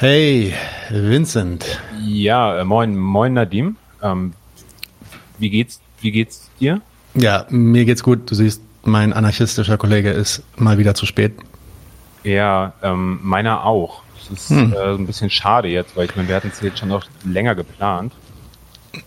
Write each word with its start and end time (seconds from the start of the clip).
Hey, 0.00 0.54
Vincent. 0.90 1.80
Ja, 2.06 2.60
äh, 2.60 2.64
moin, 2.64 2.96
moin 2.96 3.32
Nadim. 3.32 3.76
Ähm, 4.00 4.32
wie 5.38 5.50
geht's, 5.50 5.80
wie 6.00 6.12
geht's 6.12 6.48
dir? 6.60 6.80
Ja, 7.14 7.46
mir 7.48 7.84
geht's 7.84 8.04
gut. 8.04 8.30
Du 8.30 8.36
siehst, 8.36 8.62
mein 8.84 9.12
anarchistischer 9.12 9.76
Kollege 9.76 10.10
ist 10.10 10.44
mal 10.54 10.78
wieder 10.78 10.94
zu 10.94 11.04
spät. 11.04 11.32
Ja, 12.22 12.74
ähm, 12.80 13.18
meiner 13.24 13.64
auch. 13.64 14.02
Das 14.20 14.38
ist 14.38 14.50
hm. 14.50 14.72
äh, 14.72 14.94
ein 14.94 15.04
bisschen 15.04 15.30
schade 15.30 15.66
jetzt, 15.66 15.96
weil 15.96 16.04
ich 16.04 16.14
meine, 16.14 16.28
wir 16.28 16.36
hatten 16.36 16.52
es 16.52 16.60
jetzt 16.60 16.78
schon 16.78 16.90
noch 16.90 17.04
länger 17.24 17.56
geplant. 17.56 18.12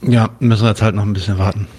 Ja, 0.01 0.27
müssen 0.39 0.63
wir 0.63 0.71
jetzt 0.71 0.81
halt 0.81 0.95
noch 0.95 1.03
ein 1.03 1.13
bisschen 1.13 1.37
warten. 1.37 1.69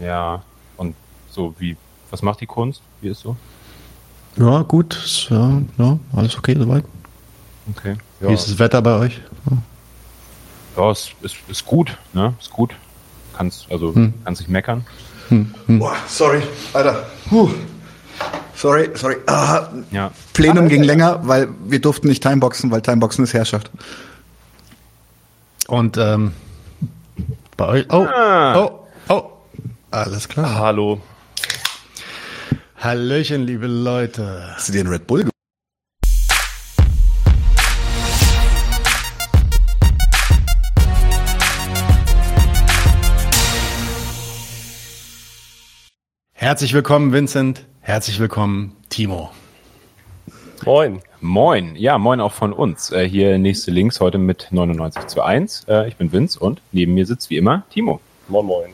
Ja, 0.00 0.42
und 0.76 0.96
so 1.30 1.54
wie, 1.60 1.76
was 2.10 2.22
macht 2.22 2.40
die 2.40 2.46
Kunst? 2.46 2.82
Wie 3.02 3.08
ist 3.10 3.20
so? 3.20 3.36
Ja, 4.36 4.62
gut, 4.62 5.28
ja, 5.30 5.62
ja 5.78 5.98
alles 6.12 6.36
okay 6.36 6.56
soweit. 6.58 6.84
Okay. 7.70 7.94
Ja. 8.22 8.28
Wie 8.28 8.34
ist 8.34 8.48
das 8.48 8.58
Wetter 8.60 8.80
bei 8.80 8.94
euch? 8.98 9.20
Ja, 10.76 10.90
es 10.90 11.10
ist, 11.22 11.36
ist 11.48 11.66
gut, 11.66 11.98
ne? 12.12 12.34
Ist 12.40 12.50
gut. 12.50 12.72
Kannst, 13.36 13.70
also, 13.70 13.92
hm. 13.94 14.14
kannst 14.24 14.42
nicht 14.42 14.50
meckern. 14.50 14.86
Hm. 15.28 15.52
Hm. 15.66 15.78
Boah, 15.80 15.96
sorry, 16.06 16.40
Alter. 16.72 17.04
Puh. 17.28 17.50
Sorry, 18.54 18.90
sorry. 18.94 19.16
Ah, 19.26 19.68
ja. 19.90 20.12
Plenum 20.34 20.68
ging 20.68 20.84
länger, 20.84 21.20
weil 21.26 21.48
wir 21.64 21.80
durften 21.80 22.08
nicht 22.08 22.22
Timeboxen, 22.22 22.70
weil 22.70 22.80
Timeboxen 22.80 23.24
ist 23.24 23.34
Herrschaft. 23.34 23.70
Und 25.66 25.96
ähm, 25.96 26.32
bei 27.56 27.66
euch. 27.66 27.86
Oh, 27.90 28.06
ah. 28.06 28.56
oh, 28.56 28.86
oh. 29.08 29.22
Alles 29.90 30.28
klar. 30.28 30.54
Hallo. 30.54 31.00
Hallöchen, 32.78 33.42
liebe 33.42 33.66
Leute. 33.66 34.52
Hast 34.54 34.68
du 34.68 34.72
dir 34.72 34.80
einen 34.80 34.90
Red 34.90 35.08
Bull 35.08 35.31
Herzlich 46.42 46.74
willkommen, 46.74 47.12
Vincent. 47.12 47.66
Herzlich 47.82 48.18
willkommen, 48.18 48.74
Timo. 48.88 49.30
Moin. 50.64 51.00
Moin. 51.20 51.76
Ja, 51.76 51.98
moin 51.98 52.20
auch 52.20 52.32
von 52.32 52.52
uns. 52.52 52.90
Äh, 52.90 53.08
hier 53.08 53.38
nächste 53.38 53.70
Links 53.70 54.00
heute 54.00 54.18
mit 54.18 54.48
99 54.50 55.06
zu 55.06 55.22
1. 55.22 55.66
Äh, 55.68 55.86
ich 55.86 55.94
bin 55.94 56.10
Vince 56.10 56.40
und 56.40 56.60
neben 56.72 56.94
mir 56.94 57.06
sitzt 57.06 57.30
wie 57.30 57.36
immer 57.36 57.62
Timo. 57.70 58.00
Moin, 58.26 58.44
moin. 58.44 58.70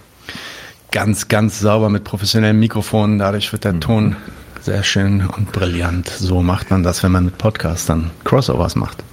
Ganz, 0.92 1.28
ganz 1.28 1.60
sauber 1.60 1.90
mit 1.90 2.04
professionellen 2.04 2.58
Mikrofonen. 2.58 3.18
Dadurch 3.18 3.52
wird 3.52 3.64
der 3.64 3.74
mhm. 3.74 3.80
Ton 3.82 4.16
sehr 4.62 4.82
schön 4.82 5.26
und 5.26 5.52
brillant. 5.52 6.08
So 6.08 6.40
macht 6.40 6.70
man 6.70 6.82
das, 6.82 7.02
wenn 7.02 7.12
man 7.12 7.26
mit 7.26 7.36
Podcastern 7.36 8.12
Crossovers 8.24 8.76
macht. 8.76 9.04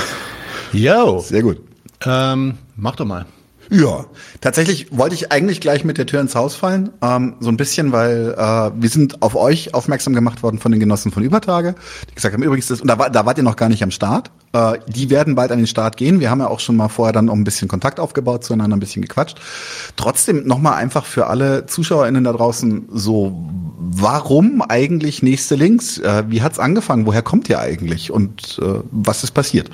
Yo. 0.72 1.18
Sehr 1.18 1.42
gut. 1.42 1.58
Ähm, 2.06 2.56
mach 2.76 2.96
doch 2.96 3.04
mal. 3.04 3.26
Ja, 3.72 4.06
tatsächlich 4.40 4.88
wollte 4.90 5.14
ich 5.14 5.30
eigentlich 5.30 5.60
gleich 5.60 5.84
mit 5.84 5.96
der 5.96 6.04
Tür 6.04 6.20
ins 6.20 6.34
Haus 6.34 6.56
fallen. 6.56 6.90
Ähm, 7.02 7.36
so 7.38 7.50
ein 7.50 7.56
bisschen, 7.56 7.92
weil 7.92 8.34
äh, 8.36 8.70
wir 8.74 8.88
sind 8.88 9.22
auf 9.22 9.36
euch 9.36 9.74
aufmerksam 9.74 10.12
gemacht 10.12 10.42
worden 10.42 10.58
von 10.58 10.72
den 10.72 10.80
Genossen 10.80 11.12
von 11.12 11.22
Übertage, 11.22 11.76
die 12.10 12.14
gesagt 12.16 12.34
haben, 12.34 12.42
übrigens, 12.42 12.66
das, 12.66 12.80
und 12.80 12.88
da, 12.88 12.96
da 12.96 13.26
wart 13.26 13.38
ihr 13.38 13.44
noch 13.44 13.54
gar 13.54 13.68
nicht 13.68 13.84
am 13.84 13.92
Start. 13.92 14.32
Äh, 14.52 14.78
die 14.88 15.08
werden 15.08 15.36
bald 15.36 15.52
an 15.52 15.58
den 15.58 15.68
Start 15.68 15.96
gehen. 15.96 16.18
Wir 16.18 16.30
haben 16.30 16.40
ja 16.40 16.48
auch 16.48 16.58
schon 16.58 16.74
mal 16.74 16.88
vorher 16.88 17.12
dann 17.12 17.28
auch 17.28 17.34
ein 17.34 17.44
bisschen 17.44 17.68
Kontakt 17.68 18.00
aufgebaut, 18.00 18.42
zueinander 18.42 18.76
ein 18.76 18.80
bisschen 18.80 19.02
gequatscht. 19.02 19.40
Trotzdem 19.94 20.48
nochmal 20.48 20.74
einfach 20.74 21.04
für 21.04 21.28
alle 21.28 21.66
ZuschauerInnen 21.66 22.24
da 22.24 22.32
draußen 22.32 22.88
so, 22.90 23.48
warum 23.78 24.62
eigentlich 24.62 25.22
nächste 25.22 25.54
Links? 25.54 25.98
Äh, 25.98 26.24
wie 26.26 26.42
hat's 26.42 26.58
angefangen? 26.58 27.06
Woher 27.06 27.22
kommt 27.22 27.48
ihr 27.48 27.60
eigentlich? 27.60 28.10
Und 28.10 28.58
äh, 28.60 28.80
was 28.90 29.22
ist 29.22 29.30
passiert? 29.30 29.70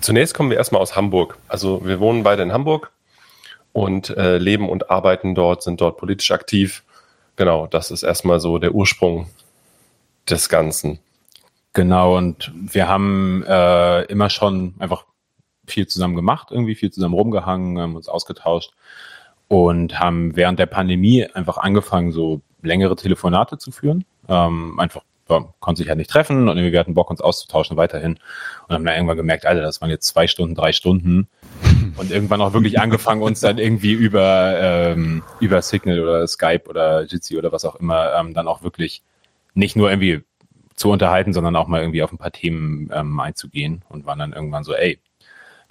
Zunächst 0.00 0.34
kommen 0.34 0.50
wir 0.50 0.56
erstmal 0.56 0.80
aus 0.82 0.96
Hamburg. 0.96 1.38
Also 1.48 1.84
wir 1.84 2.00
wohnen 2.00 2.22
beide 2.22 2.42
in 2.42 2.52
Hamburg 2.52 2.92
und 3.72 4.10
äh, 4.10 4.38
leben 4.38 4.68
und 4.68 4.90
arbeiten 4.90 5.34
dort, 5.34 5.62
sind 5.62 5.80
dort 5.80 5.96
politisch 5.96 6.30
aktiv. 6.30 6.84
Genau, 7.36 7.66
das 7.66 7.90
ist 7.90 8.02
erstmal 8.02 8.40
so 8.40 8.58
der 8.58 8.74
Ursprung 8.74 9.28
des 10.28 10.48
Ganzen. 10.48 10.98
Genau, 11.72 12.16
und 12.16 12.50
wir 12.54 12.88
haben 12.88 13.44
äh, 13.46 14.02
immer 14.04 14.30
schon 14.30 14.74
einfach 14.78 15.04
viel 15.66 15.86
zusammen 15.86 16.16
gemacht, 16.16 16.48
irgendwie 16.50 16.74
viel 16.74 16.90
zusammen 16.90 17.14
rumgehangen, 17.14 17.78
haben 17.78 17.96
uns 17.96 18.08
ausgetauscht 18.08 18.72
und 19.48 20.00
haben 20.00 20.34
während 20.34 20.58
der 20.58 20.66
Pandemie 20.66 21.26
einfach 21.34 21.58
angefangen, 21.58 22.12
so 22.12 22.40
längere 22.62 22.96
Telefonate 22.96 23.58
zu 23.58 23.70
führen. 23.70 24.04
Ähm, 24.28 24.78
einfach 24.80 25.02
ja, 25.28 25.44
konnte 25.60 25.78
sich 25.78 25.88
halt 25.88 25.98
nicht 25.98 26.10
treffen 26.10 26.48
und 26.48 26.56
wir 26.56 26.80
hatten 26.80 26.94
Bock, 26.94 27.10
uns 27.10 27.20
auszutauschen 27.20 27.76
weiterhin. 27.76 28.18
Und 28.66 28.74
haben 28.74 28.84
dann 28.84 28.94
irgendwann 28.94 29.16
gemerkt, 29.16 29.46
Alter, 29.46 29.62
das 29.62 29.80
waren 29.80 29.90
jetzt 29.90 30.06
zwei 30.06 30.26
Stunden, 30.26 30.54
drei 30.54 30.72
Stunden. 30.72 31.28
Und 31.96 32.12
irgendwann 32.12 32.40
auch 32.40 32.52
wirklich 32.52 32.78
angefangen, 32.78 33.22
uns 33.22 33.40
dann 33.40 33.58
irgendwie 33.58 33.92
über, 33.92 34.54
ähm, 34.60 35.24
über 35.40 35.62
Signal 35.62 35.98
oder 35.98 36.26
Skype 36.28 36.62
oder 36.68 37.02
Jitsi 37.02 37.36
oder 37.36 37.50
was 37.50 37.64
auch 37.64 37.74
immer, 37.74 38.14
ähm, 38.14 38.34
dann 38.34 38.46
auch 38.46 38.62
wirklich 38.62 39.02
nicht 39.54 39.74
nur 39.74 39.90
irgendwie 39.90 40.22
zu 40.76 40.90
unterhalten, 40.90 41.32
sondern 41.32 41.56
auch 41.56 41.66
mal 41.66 41.80
irgendwie 41.80 42.04
auf 42.04 42.12
ein 42.12 42.18
paar 42.18 42.30
Themen 42.30 42.88
ähm, 42.94 43.18
einzugehen 43.18 43.84
und 43.88 44.06
waren 44.06 44.20
dann 44.20 44.32
irgendwann 44.32 44.62
so, 44.62 44.74
ey, 44.74 45.00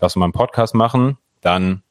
lass 0.01 0.15
uns 0.15 0.19
mal 0.19 0.25
einen 0.25 0.33
Podcast 0.33 0.75
machen, 0.75 1.17
dann 1.39 1.81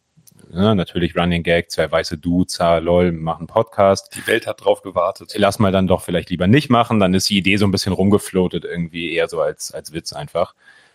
Ne, 0.49 0.75
natürlich 0.77 1.17
Running 1.17 1.43
Gag, 1.43 1.71
zwei 1.71 1.91
weiße 1.91 2.19
Dudes, 2.19 2.59
lol, 2.81 3.11
machen 3.13 3.47
Podcast. 3.47 4.15
Die 4.15 4.27
Welt 4.27 4.47
hat 4.47 4.65
drauf 4.65 4.83
gewartet. 4.83 5.33
Lass 5.37 5.59
mal 5.59 5.73
dann 5.73 5.89
doch 5.89 6.03
vielleicht 6.03 6.31
lieber 6.31 6.47
nicht 6.47 6.71
machen. 6.71 7.01
Dann 7.01 7.15
ist 7.15 7.29
die 7.29 7.39
Idee 7.39 7.57
so 7.57 7.67
ein 7.67 7.73
bisschen 7.73 7.93
rumgefloatet 7.93 8.65
irgendwie, 8.65 9.13
eher 9.13 9.29
so 9.29 9.41
als, 9.41 9.73
als 9.73 9.93
Witz 9.93 10.13
einfach. 10.13 10.55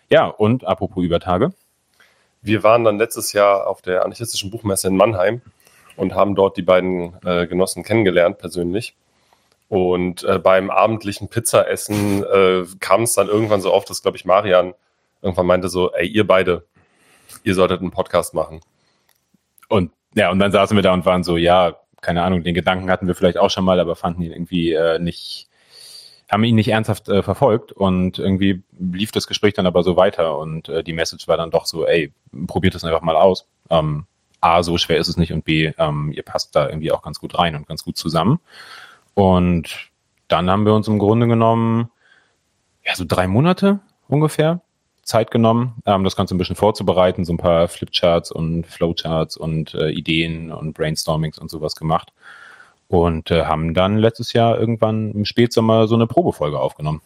Ja, 0.10 0.28
und 0.28 0.66
apropos 0.66 1.04
Übertage. 1.04 1.52
Wir 2.42 2.64
waren 2.64 2.84
dann 2.84 2.98
letztes 2.98 3.34
Jahr 3.34 3.68
auf 3.68 3.82
der 3.82 4.04
anarchistischen 4.04 4.52
Buchmesse 4.52 4.88
in 4.88 4.96
Mannheim 4.96 5.42
und 5.96 6.16
haben 6.16 6.34
dort 6.34 6.58
die 6.58 6.64
beiden 6.64 7.14
äh, 7.26 7.46
Genossen 7.46 7.84
kennengelernt 7.84 8.38
persönlich. 8.38 8.96
Und 9.68 10.24
äh, 10.24 10.40
beim 10.40 10.70
abendlichen 10.70 11.28
Pizzaessen 11.28 12.24
äh, 12.24 12.66
kam 12.80 13.04
es 13.04 13.14
dann 13.14 13.28
irgendwann 13.28 13.62
so 13.62 13.72
auf, 13.72 13.86
dass, 13.86 14.02
glaube 14.02 14.18
ich, 14.18 14.26
Marian 14.26 14.74
irgendwann 15.22 15.46
meinte 15.46 15.70
so, 15.70 15.92
ey, 15.94 16.08
ihr 16.08 16.26
beide, 16.26 16.66
ihr 17.44 17.54
solltet 17.54 17.82
einen 17.82 17.92
Podcast 17.92 18.34
machen. 18.34 18.62
Und 19.72 19.92
ja, 20.16 20.30
und 20.30 20.40
dann 20.40 20.52
saßen 20.52 20.76
wir 20.76 20.82
da 20.82 20.94
und 20.94 21.06
waren 21.06 21.24
so, 21.24 21.38
ja, 21.38 21.78
keine 22.02 22.24
Ahnung, 22.24 22.44
den 22.44 22.54
Gedanken 22.54 22.92
hatten 22.92 23.08
wir 23.08 23.16
vielleicht 23.16 23.38
auch 23.38 23.50
schon 23.50 23.64
mal, 23.64 23.80
aber 23.80 23.96
fanden 23.96 24.22
ihn 24.22 24.34
irgendwie 24.34 24.74
äh, 24.74 25.00
nicht, 25.00 25.48
haben 26.30 26.44
ihn 26.44 26.56
nicht 26.56 26.68
ernsthaft 26.68 27.08
äh, 27.08 27.24
verfolgt 27.24 27.72
und 27.72 28.20
irgendwie 28.20 28.64
lief 28.78 29.14
das 29.14 29.28
Gespräch 29.28 29.54
dann 29.54 29.66
aber 29.66 29.84
so 29.84 29.96
weiter 29.96 30.38
und 30.38 30.68
äh, 30.68 30.84
die 30.84 30.92
Message 30.92 31.26
war 31.30 31.38
dann 31.38 31.52
doch 31.52 31.66
so, 31.66 31.88
ey, 31.88 32.12
probiert 32.48 32.76
das 32.76 32.84
einfach 32.84 33.02
mal 33.02 33.16
aus. 33.16 33.48
Ähm, 33.70 34.08
A, 34.42 34.62
so 34.62 34.78
schwer 34.78 34.98
ist 34.98 35.08
es 35.08 35.16
nicht 35.16 35.32
und 35.32 35.46
B, 35.46 35.72
ähm, 35.78 36.12
ihr 36.14 36.24
passt 36.24 36.53
da 36.53 36.68
irgendwie 36.68 36.92
auch 36.92 37.02
ganz 37.02 37.20
gut 37.20 37.40
rein 37.40 37.56
und 37.56 37.66
ganz 37.66 37.86
gut 37.86 37.96
zusammen. 37.96 38.42
Und 39.14 39.90
dann 40.28 40.50
haben 40.50 40.66
wir 40.66 40.74
uns 40.74 40.90
im 40.90 41.00
Grunde 41.00 41.28
genommen, 41.28 41.90
ja, 42.84 42.94
so 42.96 43.06
drei 43.08 43.28
Monate 43.28 43.80
ungefähr 44.09 44.59
Zeit 45.04 45.32
genommen, 45.32 45.76
ähm, 45.86 46.04
das 46.04 46.16
Ganze 46.16 46.36
ein 46.36 46.38
bisschen 46.38 46.56
vorzubereiten, 46.56 47.26
so 47.26 47.34
ein 47.34 47.38
paar 47.38 47.68
Flipcharts 47.68 48.32
und 48.32 48.66
Flowcharts 48.66 49.38
und 49.38 49.74
äh, 49.74 49.90
Ideen 49.90 50.52
und 50.52 50.74
Brainstormings 50.74 51.40
und 51.40 51.50
sowas 51.50 51.76
gemacht. 51.76 52.14
Und 52.88 53.32
äh, 53.32 53.46
haben 53.46 53.74
dann 53.74 53.98
letztes 53.98 54.34
Jahr 54.34 54.60
irgendwann 54.60 55.12
im 55.12 55.26
Spätsommer 55.26 55.88
so 55.88 55.96
eine 55.96 56.08
Probefolge 56.08 56.60
aufgenommen. 56.60 57.02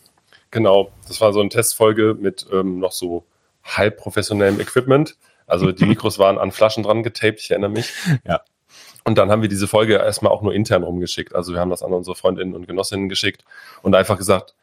Genau, 0.51 0.91
das 1.07 1.21
war 1.21 1.33
so 1.33 1.39
eine 1.39 1.49
Testfolge 1.49 2.15
mit 2.19 2.45
ähm, 2.51 2.79
noch 2.79 2.91
so 2.91 3.23
halb 3.63 3.97
professionellem 3.97 4.59
Equipment. 4.59 5.15
Also 5.47 5.71
die 5.71 5.85
Mikros 5.85 6.17
waren 6.19 6.37
an 6.37 6.51
Flaschen 6.51 6.83
dran 6.83 7.03
getaped, 7.03 7.39
ich 7.39 7.51
erinnere 7.51 7.71
mich. 7.71 7.91
Ja. 8.27 8.41
Und 9.03 9.19
dann 9.19 9.29
haben 9.29 9.43
wir 9.43 9.49
diese 9.49 9.67
Folge 9.67 9.95
erstmal 9.95 10.31
auch 10.31 10.41
nur 10.41 10.53
intern 10.53 10.83
rumgeschickt. 10.83 11.35
Also 11.35 11.53
wir 11.53 11.59
haben 11.59 11.69
das 11.69 11.83
an 11.83 11.93
unsere 11.93 12.15
Freundinnen 12.15 12.55
und 12.55 12.67
Genossinnen 12.67 13.07
geschickt 13.07 13.45
und 13.83 13.93
einfach 13.95 14.17
gesagt, 14.17 14.55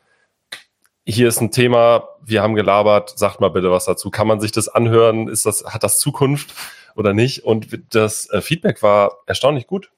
hier 1.04 1.28
ist 1.28 1.40
ein 1.40 1.50
Thema, 1.50 2.08
wir 2.24 2.42
haben 2.42 2.54
gelabert, 2.54 3.18
sagt 3.18 3.40
mal 3.40 3.50
bitte 3.50 3.70
was 3.70 3.84
dazu. 3.84 4.10
Kann 4.10 4.26
man 4.26 4.40
sich 4.40 4.52
das 4.52 4.68
anhören? 4.68 5.28
Ist 5.28 5.46
das, 5.46 5.64
hat 5.64 5.82
das 5.82 5.98
Zukunft 5.98 6.54
oder 6.94 7.12
nicht? 7.12 7.44
Und 7.44 7.94
das 7.94 8.30
äh, 8.30 8.40
Feedback 8.40 8.82
war 8.82 9.18
erstaunlich 9.26 9.66
gut. 9.66 9.90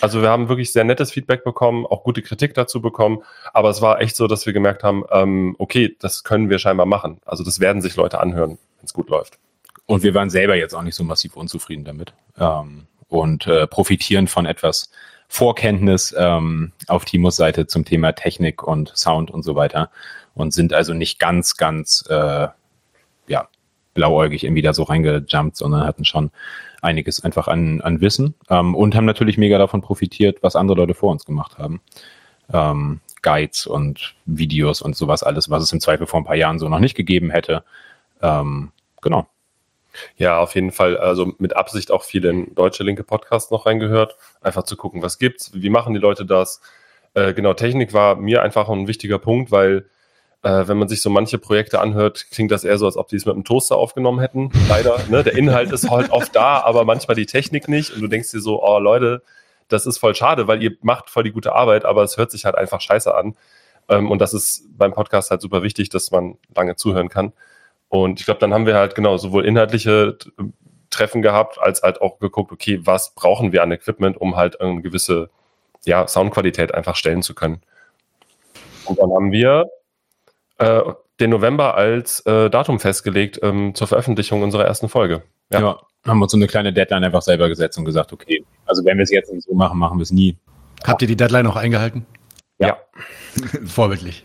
Also 0.00 0.22
wir 0.22 0.28
haben 0.28 0.48
wirklich 0.48 0.72
sehr 0.72 0.82
nettes 0.82 1.12
Feedback 1.12 1.44
bekommen, 1.44 1.86
auch 1.86 2.02
gute 2.02 2.20
Kritik 2.20 2.52
dazu 2.54 2.82
bekommen, 2.82 3.22
aber 3.52 3.70
es 3.70 3.80
war 3.80 4.00
echt 4.00 4.16
so, 4.16 4.26
dass 4.26 4.44
wir 4.44 4.52
gemerkt 4.52 4.82
haben, 4.82 5.04
ähm, 5.12 5.54
okay, 5.58 5.96
das 6.00 6.24
können 6.24 6.50
wir 6.50 6.58
scheinbar 6.58 6.86
machen. 6.86 7.20
Also 7.24 7.44
das 7.44 7.60
werden 7.60 7.80
sich 7.80 7.94
Leute 7.94 8.18
anhören, 8.18 8.58
wenn 8.78 8.84
es 8.84 8.92
gut 8.92 9.08
läuft. 9.08 9.38
Und 9.86 10.02
wir 10.02 10.12
waren 10.14 10.30
selber 10.30 10.56
jetzt 10.56 10.74
auch 10.74 10.82
nicht 10.82 10.96
so 10.96 11.04
massiv 11.04 11.36
unzufrieden 11.36 11.84
damit 11.84 12.12
ähm, 12.38 12.88
und 13.06 13.46
äh, 13.46 13.68
profitieren 13.68 14.26
von 14.26 14.46
etwas 14.46 14.90
Vorkenntnis 15.28 16.14
ähm, 16.18 16.72
auf 16.88 17.04
Timos 17.04 17.36
Seite 17.36 17.66
zum 17.66 17.84
Thema 17.84 18.12
Technik 18.12 18.62
und 18.62 18.92
Sound 18.96 19.30
und 19.30 19.42
so 19.44 19.54
weiter 19.54 19.90
und 20.34 20.52
sind 20.52 20.72
also 20.72 20.94
nicht 20.94 21.18
ganz, 21.18 21.56
ganz 21.56 22.04
äh, 22.08 22.48
ja, 23.26 23.48
blauäugig 23.94 24.44
irgendwie 24.44 24.62
da 24.62 24.74
so 24.74 24.82
reingejumpt, 24.82 25.56
sondern 25.56 25.86
hatten 25.86 26.04
schon 26.04 26.30
einiges 26.82 27.22
einfach 27.24 27.48
an, 27.48 27.80
an 27.80 28.00
Wissen 28.00 28.34
ähm, 28.50 28.74
und 28.74 28.94
haben 28.94 29.06
natürlich 29.06 29.38
mega 29.38 29.58
davon 29.58 29.80
profitiert, 29.80 30.42
was 30.42 30.56
andere 30.56 30.76
Leute 30.76 30.94
vor 30.94 31.10
uns 31.12 31.24
gemacht 31.24 31.58
haben. 31.58 31.80
Ähm, 32.52 33.00
Guides 33.22 33.66
und 33.66 34.14
Videos 34.26 34.82
und 34.82 34.94
sowas 34.94 35.22
alles, 35.22 35.48
was 35.48 35.62
es 35.62 35.72
im 35.72 35.80
Zweifel 35.80 36.06
vor 36.06 36.20
ein 36.20 36.26
paar 36.26 36.36
Jahren 36.36 36.58
so 36.58 36.68
noch 36.68 36.78
nicht 36.78 36.94
gegeben 36.94 37.30
hätte. 37.30 37.64
Ähm, 38.20 38.72
genau. 39.00 39.26
Ja, 40.16 40.40
auf 40.40 40.54
jeden 40.54 40.72
Fall. 40.72 40.96
Also 40.98 41.32
mit 41.38 41.56
Absicht 41.56 41.90
auch 41.90 42.02
viele 42.02 42.28
in 42.28 42.54
deutsche 42.54 42.82
linke 42.82 43.04
Podcasts 43.04 43.50
noch 43.50 43.64
reingehört. 43.64 44.16
Einfach 44.42 44.64
zu 44.64 44.76
gucken, 44.76 45.02
was 45.02 45.18
gibt's, 45.18 45.52
wie 45.54 45.70
machen 45.70 45.94
die 45.94 46.00
Leute 46.00 46.26
das. 46.26 46.60
Äh, 47.14 47.32
genau, 47.32 47.54
Technik 47.54 47.92
war 47.92 48.16
mir 48.16 48.42
einfach 48.42 48.68
ein 48.68 48.88
wichtiger 48.88 49.18
Punkt, 49.18 49.50
weil 49.50 49.86
äh, 50.44 50.68
wenn 50.68 50.76
man 50.76 50.88
sich 50.88 51.00
so 51.00 51.10
manche 51.10 51.38
Projekte 51.38 51.80
anhört, 51.80 52.26
klingt 52.30 52.50
das 52.50 52.64
eher 52.64 52.76
so, 52.76 52.86
als 52.86 52.96
ob 52.96 53.08
die 53.08 53.16
es 53.16 53.24
mit 53.24 53.34
einem 53.34 53.44
Toaster 53.44 53.76
aufgenommen 53.76 54.20
hätten. 54.20 54.50
Leider. 54.68 54.98
Ne? 55.08 55.24
Der 55.24 55.36
Inhalt 55.36 55.72
ist 55.72 55.90
halt 55.90 56.10
oft 56.10 56.36
da, 56.36 56.60
aber 56.60 56.84
manchmal 56.84 57.16
die 57.16 57.26
Technik 57.26 57.68
nicht. 57.68 57.94
Und 57.94 58.02
du 58.02 58.08
denkst 58.08 58.30
dir 58.30 58.40
so, 58.40 58.62
oh 58.62 58.78
Leute, 58.78 59.22
das 59.68 59.86
ist 59.86 59.98
voll 59.98 60.14
schade, 60.14 60.46
weil 60.46 60.62
ihr 60.62 60.76
macht 60.82 61.08
voll 61.08 61.24
die 61.24 61.32
gute 61.32 61.54
Arbeit, 61.54 61.86
aber 61.86 62.02
es 62.02 62.18
hört 62.18 62.30
sich 62.30 62.44
halt 62.44 62.56
einfach 62.56 62.82
scheiße 62.82 63.14
an. 63.14 63.36
Ähm, 63.88 64.10
und 64.10 64.18
das 64.18 64.34
ist 64.34 64.66
beim 64.76 64.92
Podcast 64.92 65.30
halt 65.30 65.40
super 65.40 65.62
wichtig, 65.62 65.88
dass 65.88 66.10
man 66.10 66.36
lange 66.54 66.76
zuhören 66.76 67.08
kann. 67.08 67.32
Und 67.88 68.20
ich 68.20 68.26
glaube, 68.26 68.40
dann 68.40 68.52
haben 68.52 68.66
wir 68.66 68.74
halt 68.74 68.94
genau 68.94 69.16
sowohl 69.16 69.46
inhaltliche 69.46 70.18
Treffen 70.90 71.22
gehabt, 71.22 71.58
als 71.58 71.82
halt 71.82 72.02
auch 72.02 72.18
geguckt, 72.18 72.52
okay, 72.52 72.80
was 72.82 73.14
brauchen 73.14 73.52
wir 73.52 73.62
an 73.62 73.72
Equipment, 73.72 74.20
um 74.20 74.36
halt 74.36 74.60
eine 74.60 74.82
gewisse 74.82 75.30
ja, 75.86 76.06
Soundqualität 76.06 76.74
einfach 76.74 76.96
stellen 76.96 77.22
zu 77.22 77.34
können. 77.34 77.62
Und 78.84 78.98
dann 78.98 79.10
haben 79.10 79.32
wir 79.32 79.70
äh, 80.58 80.80
den 81.20 81.30
November 81.30 81.76
als 81.76 82.20
äh, 82.26 82.50
Datum 82.50 82.80
festgelegt 82.80 83.38
ähm, 83.42 83.74
zur 83.74 83.86
Veröffentlichung 83.86 84.42
unserer 84.42 84.64
ersten 84.64 84.88
Folge. 84.88 85.22
Ja. 85.50 85.60
ja. 85.60 85.80
haben 86.06 86.18
wir 86.18 86.24
uns 86.24 86.32
so 86.32 86.38
eine 86.38 86.46
kleine 86.46 86.72
Deadline 86.72 87.04
einfach 87.04 87.22
selber 87.22 87.48
gesetzt 87.48 87.78
und 87.78 87.84
gesagt, 87.84 88.12
okay, 88.12 88.44
also 88.66 88.84
wenn 88.84 88.96
wir 88.98 89.04
es 89.04 89.10
jetzt 89.10 89.32
nicht 89.32 89.46
so 89.46 89.54
machen, 89.54 89.78
machen 89.78 89.98
wir 89.98 90.02
es 90.02 90.10
nie. 90.10 90.36
Habt 90.84 91.02
ihr 91.02 91.08
die 91.08 91.16
Deadline 91.16 91.46
auch 91.46 91.56
eingehalten? 91.56 92.06
Ja. 92.58 92.68
ja. 92.68 92.76
Vorbildlich. 93.64 94.24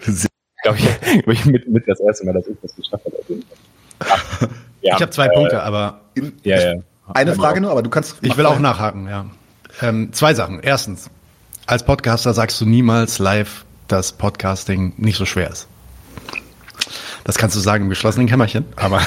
Glaube 0.63 0.77
ich, 0.77 1.01
glaub 1.01 1.27
ich 1.27 1.45
mit, 1.45 1.67
mit 1.67 1.87
das 1.87 1.99
erste 1.99 2.25
Mal, 2.25 2.33
dass 2.33 2.47
ich 2.47 2.57
das 2.61 2.75
geschafft 2.75 3.05
habe. 3.05 4.49
Ja, 4.81 4.95
ich 4.95 5.01
habe 5.01 5.11
zwei 5.11 5.25
äh, 5.25 5.33
Punkte, 5.33 5.61
aber 5.61 5.99
ja, 6.43 6.57
ja. 6.57 6.81
eine 7.13 7.35
Frage 7.35 7.59
nur, 7.59 7.71
aber 7.71 7.83
du 7.83 7.89
kannst. 7.89 8.15
Ich 8.21 8.37
will 8.37 8.45
auch 8.45 8.59
nachhaken, 8.59 9.09
ja. 9.09 9.25
Ähm, 9.81 10.13
zwei 10.13 10.33
Sachen. 10.33 10.61
Erstens, 10.61 11.09
als 11.65 11.83
Podcaster 11.83 12.33
sagst 12.33 12.61
du 12.61 12.65
niemals 12.65 13.19
live, 13.19 13.65
dass 13.87 14.13
Podcasting 14.13 14.93
nicht 14.97 15.17
so 15.17 15.25
schwer 15.25 15.49
ist. 15.49 15.67
Das 17.23 17.37
kannst 17.37 17.55
du 17.55 17.59
sagen 17.59 17.85
im 17.85 17.89
geschlossenen 17.89 18.27
Kämmerchen, 18.27 18.65
aber 18.75 19.01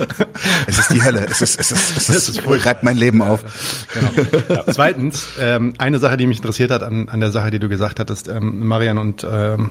es 0.66 0.78
ist 0.78 0.92
die 0.92 1.02
Hölle. 1.02 1.26
Es 1.28 1.42
ist, 1.42 1.58
es 1.60 1.72
ist, 1.72 1.96
es 1.96 2.08
ist, 2.08 2.28
es 2.28 2.38
ist 2.38 2.66
reibt 2.66 2.82
mein 2.82 2.96
Leben 2.96 3.22
auf. 3.22 3.44
Genau. 3.92 4.10
Ja. 4.48 4.64
Zweitens, 4.72 5.28
ähm, 5.40 5.74
eine 5.78 5.98
Sache, 5.98 6.16
die 6.16 6.26
mich 6.26 6.38
interessiert 6.38 6.70
hat 6.70 6.82
an, 6.82 7.08
an 7.08 7.20
der 7.20 7.30
Sache, 7.30 7.50
die 7.50 7.58
du 7.58 7.68
gesagt 7.68 8.00
hattest, 8.00 8.28
ähm, 8.28 8.66
Marian 8.66 8.98
und 8.98 9.26
ähm, 9.30 9.70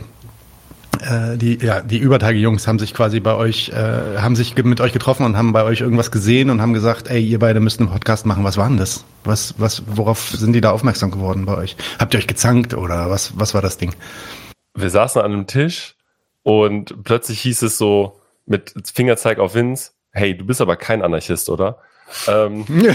äh, 1.02 1.38
die, 1.38 1.58
ja, 1.62 1.82
die 1.82 2.00
Übertage-Jungs 2.00 2.68
haben 2.68 2.80
sich 2.80 2.94
quasi 2.94 3.20
bei 3.20 3.36
euch, 3.36 3.70
äh, 3.70 4.18
haben 4.18 4.36
sich 4.36 4.56
mit 4.64 4.82
euch 4.82 4.94
getroffen 4.94 5.26
und 5.26 5.38
haben 5.38 5.54
bei 5.54 5.64
euch 5.64 5.82
irgendwas 5.82 6.12
gesehen 6.12 6.50
und 6.50 6.62
haben 6.62 6.74
gesagt, 6.74 7.10
ey, 7.10 7.24
ihr 7.24 7.40
beide 7.40 7.60
müsst 7.60 7.80
einen 7.80 7.90
Podcast 7.90 8.26
machen. 8.26 8.44
Was 8.44 8.58
war 8.58 8.68
denn 8.68 8.78
das? 8.78 9.06
Was, 9.24 9.56
was, 9.58 9.84
worauf 9.88 10.30
sind 10.30 10.54
die 10.54 10.62
da 10.62 10.72
aufmerksam 10.72 11.12
geworden 11.12 11.46
bei 11.46 11.56
euch? 11.56 11.76
Habt 12.00 12.14
ihr 12.14 12.20
euch 12.20 12.28
gezankt 12.28 12.74
oder 12.74 13.10
was, 13.10 13.38
was 13.38 13.54
war 13.54 13.62
das 13.62 13.78
Ding? 13.78 13.94
Wir 14.76 14.90
saßen 14.90 15.22
an 15.22 15.34
einem 15.34 15.48
Tisch 15.48 15.97
und 16.48 17.04
plötzlich 17.04 17.42
hieß 17.42 17.64
es 17.64 17.78
so 17.78 18.22
mit 18.46 18.74
Fingerzeig 18.94 19.38
auf 19.38 19.54
Vince, 19.54 19.92
hey, 20.12 20.34
du 20.34 20.46
bist 20.46 20.62
aber 20.62 20.78
kein 20.78 21.02
Anarchist, 21.02 21.50
oder? 21.50 21.80
Ähm, 22.26 22.64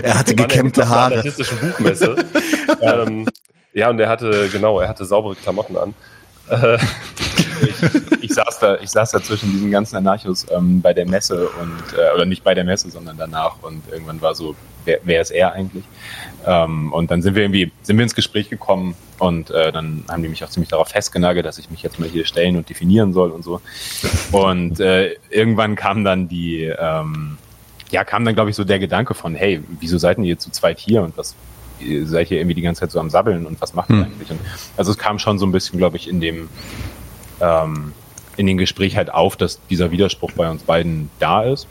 er 0.00 0.16
hatte 0.16 0.36
gekämmte 0.36 0.88
Haare. 0.88 1.14
Anarchistische 1.14 1.56
Buchmesse. 1.56 2.14
ähm, 2.82 3.28
ja, 3.72 3.90
und 3.90 3.98
er 3.98 4.08
hatte, 4.08 4.48
genau, 4.52 4.78
er 4.78 4.88
hatte 4.88 5.04
saubere 5.04 5.34
Klamotten 5.34 5.76
an. 5.76 5.94
Äh, 6.48 6.78
ich, 7.62 8.22
ich, 8.22 8.32
saß 8.32 8.60
da, 8.60 8.76
ich 8.76 8.90
saß 8.90 9.10
da 9.10 9.20
zwischen 9.20 9.50
diesen 9.50 9.72
ganzen 9.72 9.96
Anarchos 9.96 10.46
ähm, 10.52 10.80
bei 10.80 10.94
der 10.94 11.08
Messe 11.08 11.48
und, 11.48 11.98
äh, 11.98 12.14
oder 12.14 12.26
nicht 12.26 12.44
bei 12.44 12.54
der 12.54 12.62
Messe, 12.62 12.88
sondern 12.90 13.16
danach 13.16 13.60
und 13.62 13.82
irgendwann 13.90 14.20
war 14.20 14.36
so, 14.36 14.54
wer, 14.84 15.00
wer 15.02 15.20
ist 15.20 15.32
er 15.32 15.52
eigentlich? 15.52 15.84
Ähm, 16.46 16.92
und 16.92 17.10
dann 17.10 17.22
sind 17.22 17.34
wir 17.34 17.42
irgendwie, 17.42 17.72
sind 17.82 17.96
wir 17.96 18.04
ins 18.04 18.14
Gespräch 18.14 18.48
gekommen 18.48 18.94
und 19.18 19.50
äh, 19.50 19.72
dann 19.72 20.04
haben 20.08 20.22
die 20.22 20.28
mich 20.28 20.44
auch 20.44 20.48
ziemlich 20.48 20.70
darauf 20.70 20.88
festgenagelt, 20.88 21.44
dass 21.44 21.58
ich 21.58 21.70
mich 21.70 21.82
jetzt 21.82 21.98
mal 21.98 22.08
hier 22.08 22.24
stellen 22.24 22.56
und 22.56 22.68
definieren 22.68 23.12
soll 23.12 23.30
und 23.30 23.42
so. 23.42 23.60
Und 24.30 24.78
äh, 24.78 25.16
irgendwann 25.30 25.74
kam 25.74 26.04
dann 26.04 26.28
die, 26.28 26.62
ähm, 26.64 27.38
ja, 27.90 28.04
kam 28.04 28.24
dann, 28.24 28.34
glaube 28.34 28.50
ich, 28.50 28.56
so 28.56 28.62
der 28.62 28.78
Gedanke 28.78 29.14
von, 29.14 29.34
hey, 29.34 29.60
wieso 29.80 29.98
seid 29.98 30.18
ihr 30.18 30.38
zu 30.38 30.50
zweit 30.50 30.78
hier 30.78 31.02
und 31.02 31.16
was, 31.18 31.34
ihr 31.80 32.06
seid 32.06 32.28
hier 32.28 32.38
irgendwie 32.38 32.54
die 32.54 32.62
ganze 32.62 32.80
Zeit 32.80 32.92
so 32.92 33.00
am 33.00 33.10
Sabbeln 33.10 33.44
und 33.44 33.60
was 33.60 33.74
macht 33.74 33.90
ihr 33.90 33.96
hm. 33.96 34.04
eigentlich? 34.04 34.30
Und 34.30 34.40
also 34.76 34.92
es 34.92 34.98
kam 34.98 35.18
schon 35.18 35.40
so 35.40 35.46
ein 35.46 35.52
bisschen, 35.52 35.78
glaube 35.78 35.96
ich, 35.96 36.08
in 36.08 36.20
dem, 36.20 36.48
ähm, 37.40 37.92
in 38.36 38.46
dem 38.46 38.56
Gespräch 38.56 38.96
halt 38.96 39.12
auf, 39.12 39.36
dass 39.36 39.60
dieser 39.68 39.90
Widerspruch 39.90 40.30
bei 40.32 40.48
uns 40.48 40.62
beiden 40.62 41.10
da 41.18 41.42
ist 41.42 41.66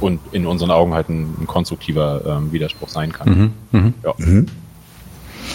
und 0.00 0.20
in 0.32 0.46
unseren 0.46 0.70
Augen 0.70 0.94
halt 0.94 1.08
ein, 1.08 1.34
ein 1.40 1.46
konstruktiver 1.46 2.22
ähm, 2.26 2.52
Widerspruch 2.52 2.88
sein 2.88 3.12
kann. 3.12 3.28
Mhm. 3.28 3.78
Mhm. 3.78 3.94
Ja. 4.02 4.14
Mhm. 4.16 4.46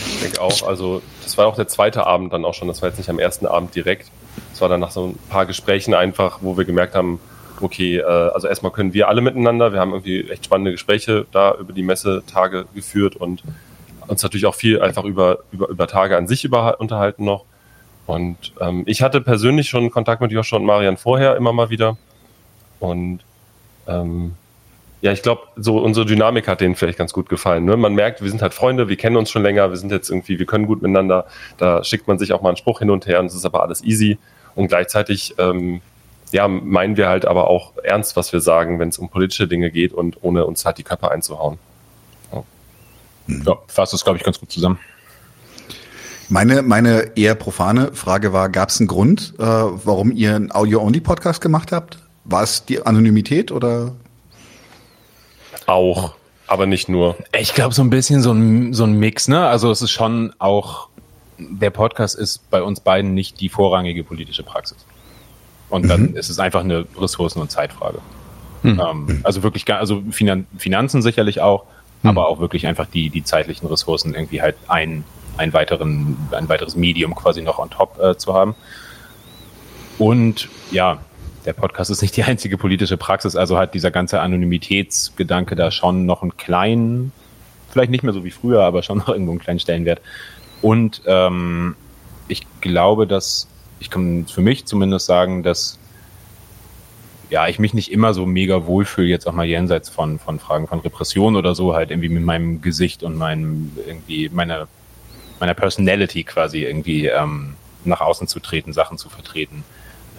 Ich 0.10 0.22
denke 0.22 0.42
auch, 0.42 0.68
also 0.68 1.02
das 1.24 1.38
war 1.38 1.48
auch 1.48 1.56
der 1.56 1.68
zweite 1.68 2.06
Abend 2.06 2.34
dann 2.34 2.46
auch 2.46 2.54
schon, 2.54 2.68
das 2.68 2.82
war 2.82 2.90
jetzt 2.90 2.98
nicht 2.98 3.10
am 3.10 3.20
ersten 3.20 3.46
Abend 3.46 3.76
direkt. 3.76 4.12
Es 4.54 4.62
war 4.62 4.70
dann 4.70 4.80
nach 4.80 4.92
so 4.92 5.08
ein 5.08 5.20
paar 5.30 5.46
Gesprächen 5.46 5.94
einfach, 5.94 6.40
wo 6.42 6.58
wir 6.58 6.66
gemerkt 6.66 6.96
haben, 6.96 7.20
okay, 7.62 7.98
äh, 7.98 8.04
also 8.04 8.48
erstmal 8.48 8.72
können 8.72 8.94
wir 8.94 9.08
alle 9.08 9.22
miteinander, 9.22 9.72
wir 9.74 9.80
haben 9.80 9.92
irgendwie 9.92 10.30
echt 10.30 10.46
spannende 10.46 10.72
Gespräche 10.72 11.26
da 11.32 11.56
über 11.56 11.74
die 11.74 11.84
Messetage 11.84 12.66
geführt 12.74 13.16
und 13.16 13.44
uns 14.08 14.22
natürlich 14.24 14.46
auch 14.46 14.56
viel 14.56 14.82
einfach 14.82 15.04
über, 15.04 15.40
über, 15.52 15.70
über 15.70 15.88
Tage 15.88 16.18
an 16.18 16.28
sich 16.28 16.44
über, 16.46 16.80
unterhalten 16.80 17.24
noch. 17.24 17.46
Und 18.06 18.54
ähm, 18.62 18.84
ich 18.86 19.02
hatte 19.02 19.20
persönlich 19.22 19.68
schon 19.68 19.90
Kontakt 19.90 20.22
mit 20.22 20.32
Joshua 20.32 20.60
und 20.60 20.66
Marian 20.66 20.98
vorher 20.98 21.36
immer 21.38 21.54
mal 21.54 21.70
wieder. 21.70 21.98
Und 22.80 23.22
ähm, 23.88 24.36
ja, 25.02 25.12
ich 25.12 25.22
glaube, 25.22 25.44
so 25.56 25.78
unsere 25.78 26.06
Dynamik 26.06 26.48
hat 26.48 26.62
denen 26.62 26.76
vielleicht 26.76 26.98
ganz 26.98 27.14
gut 27.14 27.30
gefallen. 27.30 27.66
Ne? 27.66 27.78
Man 27.78 27.94
merkt, 27.94 28.24
wir 28.24 28.30
sind 28.32 28.42
halt 28.42 28.56
Freunde, 28.56 28.90
wir 28.90 28.98
kennen 28.98 29.18
uns 29.18 29.30
schon 29.30 29.44
länger, 29.44 29.70
wir 29.70 29.78
sind 29.78 29.92
jetzt 29.92 30.10
irgendwie, 30.10 30.40
wir 30.40 30.48
können 30.48 30.66
gut 30.66 30.82
miteinander. 30.82 31.28
Da 31.58 31.84
schickt 31.84 32.08
man 32.08 32.18
sich 32.18 32.34
auch 32.34 32.42
mal 32.42 32.50
einen 32.50 32.58
Spruch 32.58 32.80
hin 32.80 32.90
und 32.90 33.06
her 33.06 33.20
und 33.20 33.28
es 33.28 33.36
ist 33.36 33.46
aber 33.46 33.62
alles 33.62 33.84
easy. 33.84 34.18
Und 34.56 34.70
gleichzeitig, 34.70 35.36
ähm, 35.38 35.82
ja, 36.32 36.48
meinen 36.48 36.98
wir 36.98 37.08
halt 37.08 37.26
aber 37.26 37.50
auch 37.50 37.74
ernst, 37.84 38.16
was 38.16 38.34
wir 38.34 38.40
sagen, 38.40 38.80
wenn 38.80 38.90
es 38.90 38.98
um 38.98 39.10
politische 39.10 39.48
Dinge 39.48 39.70
geht 39.70 39.94
und 39.94 40.18
ohne 40.24 40.46
uns 40.46 40.66
halt 40.66 40.80
die 40.80 40.84
Köpfe 40.84 41.12
einzuhauen. 41.12 41.60
Ja, 42.32 42.44
ja 43.28 43.58
fasst 43.68 43.94
das, 43.94 44.04
glaube 44.04 44.18
ich, 44.18 44.24
ganz 44.24 44.40
gut 44.40 44.52
zusammen. 44.52 44.80
Meine, 46.30 46.64
meine 46.64 47.12
eher 47.16 47.36
profane 47.36 47.94
Frage 47.94 48.34
war, 48.34 48.50
gab 48.50 48.70
es 48.70 48.80
einen 48.80 48.88
Grund, 48.88 49.36
äh, 49.38 49.44
warum 49.44 50.12
ihr 50.12 50.36
einen 50.36 50.52
Audio-Only-Podcast 50.52 51.42
gemacht 51.42 51.72
habt? 51.72 52.00
War 52.26 52.44
es 52.44 52.66
die 52.66 52.82
Anonymität 52.82 53.52
oder? 53.52 53.94
Auch, 55.68 56.16
aber 56.48 56.66
nicht 56.66 56.90
nur. 56.90 57.16
Ich 57.40 57.54
glaube, 57.54 57.74
so 57.74 57.82
ein 57.82 57.90
bisschen 57.90 58.22
so 58.22 58.32
ein, 58.32 58.74
so 58.74 58.84
ein 58.84 58.94
Mix, 58.94 59.28
ne? 59.28 59.48
Also 59.48 59.72
es 59.72 59.82
ist 59.82 59.92
schon 59.92 60.34
auch, 60.40 60.90
der 61.38 61.70
Podcast 61.70 62.16
ist 62.16 62.50
bei 62.50 62.62
uns 62.62 62.80
beiden 62.80 63.14
nicht 63.14 63.40
die 63.40 63.50
vorrangige 63.50 64.04
politische 64.04 64.44
Praxis. 64.44 64.86
Und 65.70 65.88
dann 65.88 66.12
mhm. 66.12 66.18
ist 66.18 66.30
es 66.30 66.40
einfach 66.40 66.62
eine 66.62 66.86
Ressourcen- 66.98 67.42
und 67.42 67.52
Zeitfrage. 67.52 68.00
Mhm. 68.64 68.80
Ähm, 68.80 69.20
also 69.24 69.44
wirklich, 69.44 69.72
also 69.72 70.04
Finan 70.12 70.48
Finanzen 70.58 71.02
sicherlich 71.02 71.42
auch, 71.42 71.66
mhm. 72.02 72.10
aber 72.10 72.28
auch 72.28 72.40
wirklich 72.40 72.68
einfach 72.68 72.88
die, 72.88 73.10
die 73.10 73.24
zeitlichen 73.24 73.68
Ressourcen 73.68 74.14
irgendwie 74.14 74.42
halt 74.42 74.56
ein, 74.68 75.04
ein, 75.38 75.54
weiteren, 75.54 76.18
ein 76.32 76.50
weiteres 76.50 76.76
Medium 76.76 77.14
quasi 77.16 77.42
noch 77.42 77.60
on 77.60 77.70
top 77.70 78.00
äh, 78.00 78.18
zu 78.18 78.34
haben. 78.34 78.56
Und 79.98 80.50
ja, 80.72 81.00
der 81.46 81.54
Podcast 81.54 81.92
ist 81.92 82.02
nicht 82.02 82.18
die 82.18 82.24
einzige 82.24 82.58
politische 82.58 82.98
Praxis, 82.98 83.36
also 83.36 83.58
hat 83.58 83.74
dieser 83.74 83.92
ganze 83.92 84.20
Anonymitätsgedanke 84.22 85.56
da 85.56 85.72
schon 85.72 86.06
noch 86.06 86.22
einen 86.22 86.38
kleinen, 86.38 87.12
vielleicht 87.70 87.92
nicht 87.92 88.04
mehr 88.04 88.14
so 88.14 88.24
wie 88.24 88.32
früher, 88.32 88.64
aber 88.64 88.84
schon 88.84 88.98
noch 88.98 89.10
irgendwo 89.10 89.32
einen 89.32 89.40
kleinen 89.40 89.60
Stellenwert. 89.60 90.02
Und 90.62 91.02
ähm, 91.06 91.76
ich 92.28 92.42
glaube, 92.62 93.06
dass, 93.06 93.48
ich 93.80 93.90
kann 93.90 94.26
für 94.26 94.42
mich 94.42 94.66
zumindest 94.66 95.06
sagen, 95.06 95.44
dass 95.44 95.80
ja, 97.30 97.48
ich 97.48 97.60
mich 97.60 97.74
nicht 97.74 97.92
immer 97.92 98.14
so 98.14 98.26
mega 98.26 98.66
wohlfühle, 98.66 99.08
jetzt 99.08 99.28
auch 99.28 99.34
mal 99.34 99.46
jenseits 99.46 99.90
von, 99.90 100.20
von 100.20 100.40
Fragen 100.40 100.68
von 100.68 100.80
Repression 100.80 101.36
oder 101.36 101.56
so, 101.56 101.74
halt 101.74 101.92
irgendwie 101.92 102.10
mit 102.10 102.24
meinem 102.24 102.62
Gesicht 102.62 103.04
und 103.04 103.18
meinem, 103.18 103.72
irgendwie, 103.86 104.30
meiner, 104.30 104.68
meiner 105.40 105.56
Personality 105.56 106.24
quasi 106.24 106.64
irgendwie 106.64 107.08
ähm, 107.08 107.56
nach 107.84 108.02
außen 108.02 108.28
zu 108.28 108.40
treten, 108.40 108.74
Sachen 108.74 108.98
zu 108.98 109.10
vertreten. 109.10 109.64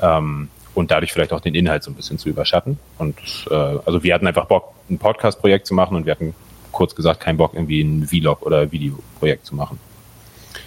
Ähm, 0.03 0.49
und 0.77 0.91
dadurch 0.91 1.13
vielleicht 1.13 1.33
auch 1.33 1.41
den 1.41 1.55
Inhalt 1.55 1.83
so 1.83 1.91
ein 1.91 1.95
bisschen 1.95 2.19
zu 2.19 2.29
überschatten. 2.29 2.79
Und 2.99 3.17
äh, 3.51 3.55
also 3.55 4.03
wir 4.03 4.15
hatten 4.15 4.27
einfach 4.27 4.45
Bock, 4.45 4.75
ein 4.91 4.99
Podcast-Projekt 4.99 5.67
zu 5.67 5.75
machen 5.75 5.97
und 5.97 6.05
wir 6.05 6.13
hatten 6.13 6.35
kurz 6.71 6.95
gesagt 6.95 7.21
keinen 7.21 7.39
Bock, 7.39 7.55
irgendwie 7.55 7.81
ein 7.81 8.07
Vlog 8.07 8.43
oder 8.43 8.71
Videoprojekt 8.71 9.47
zu 9.47 9.57
machen. 9.57 9.79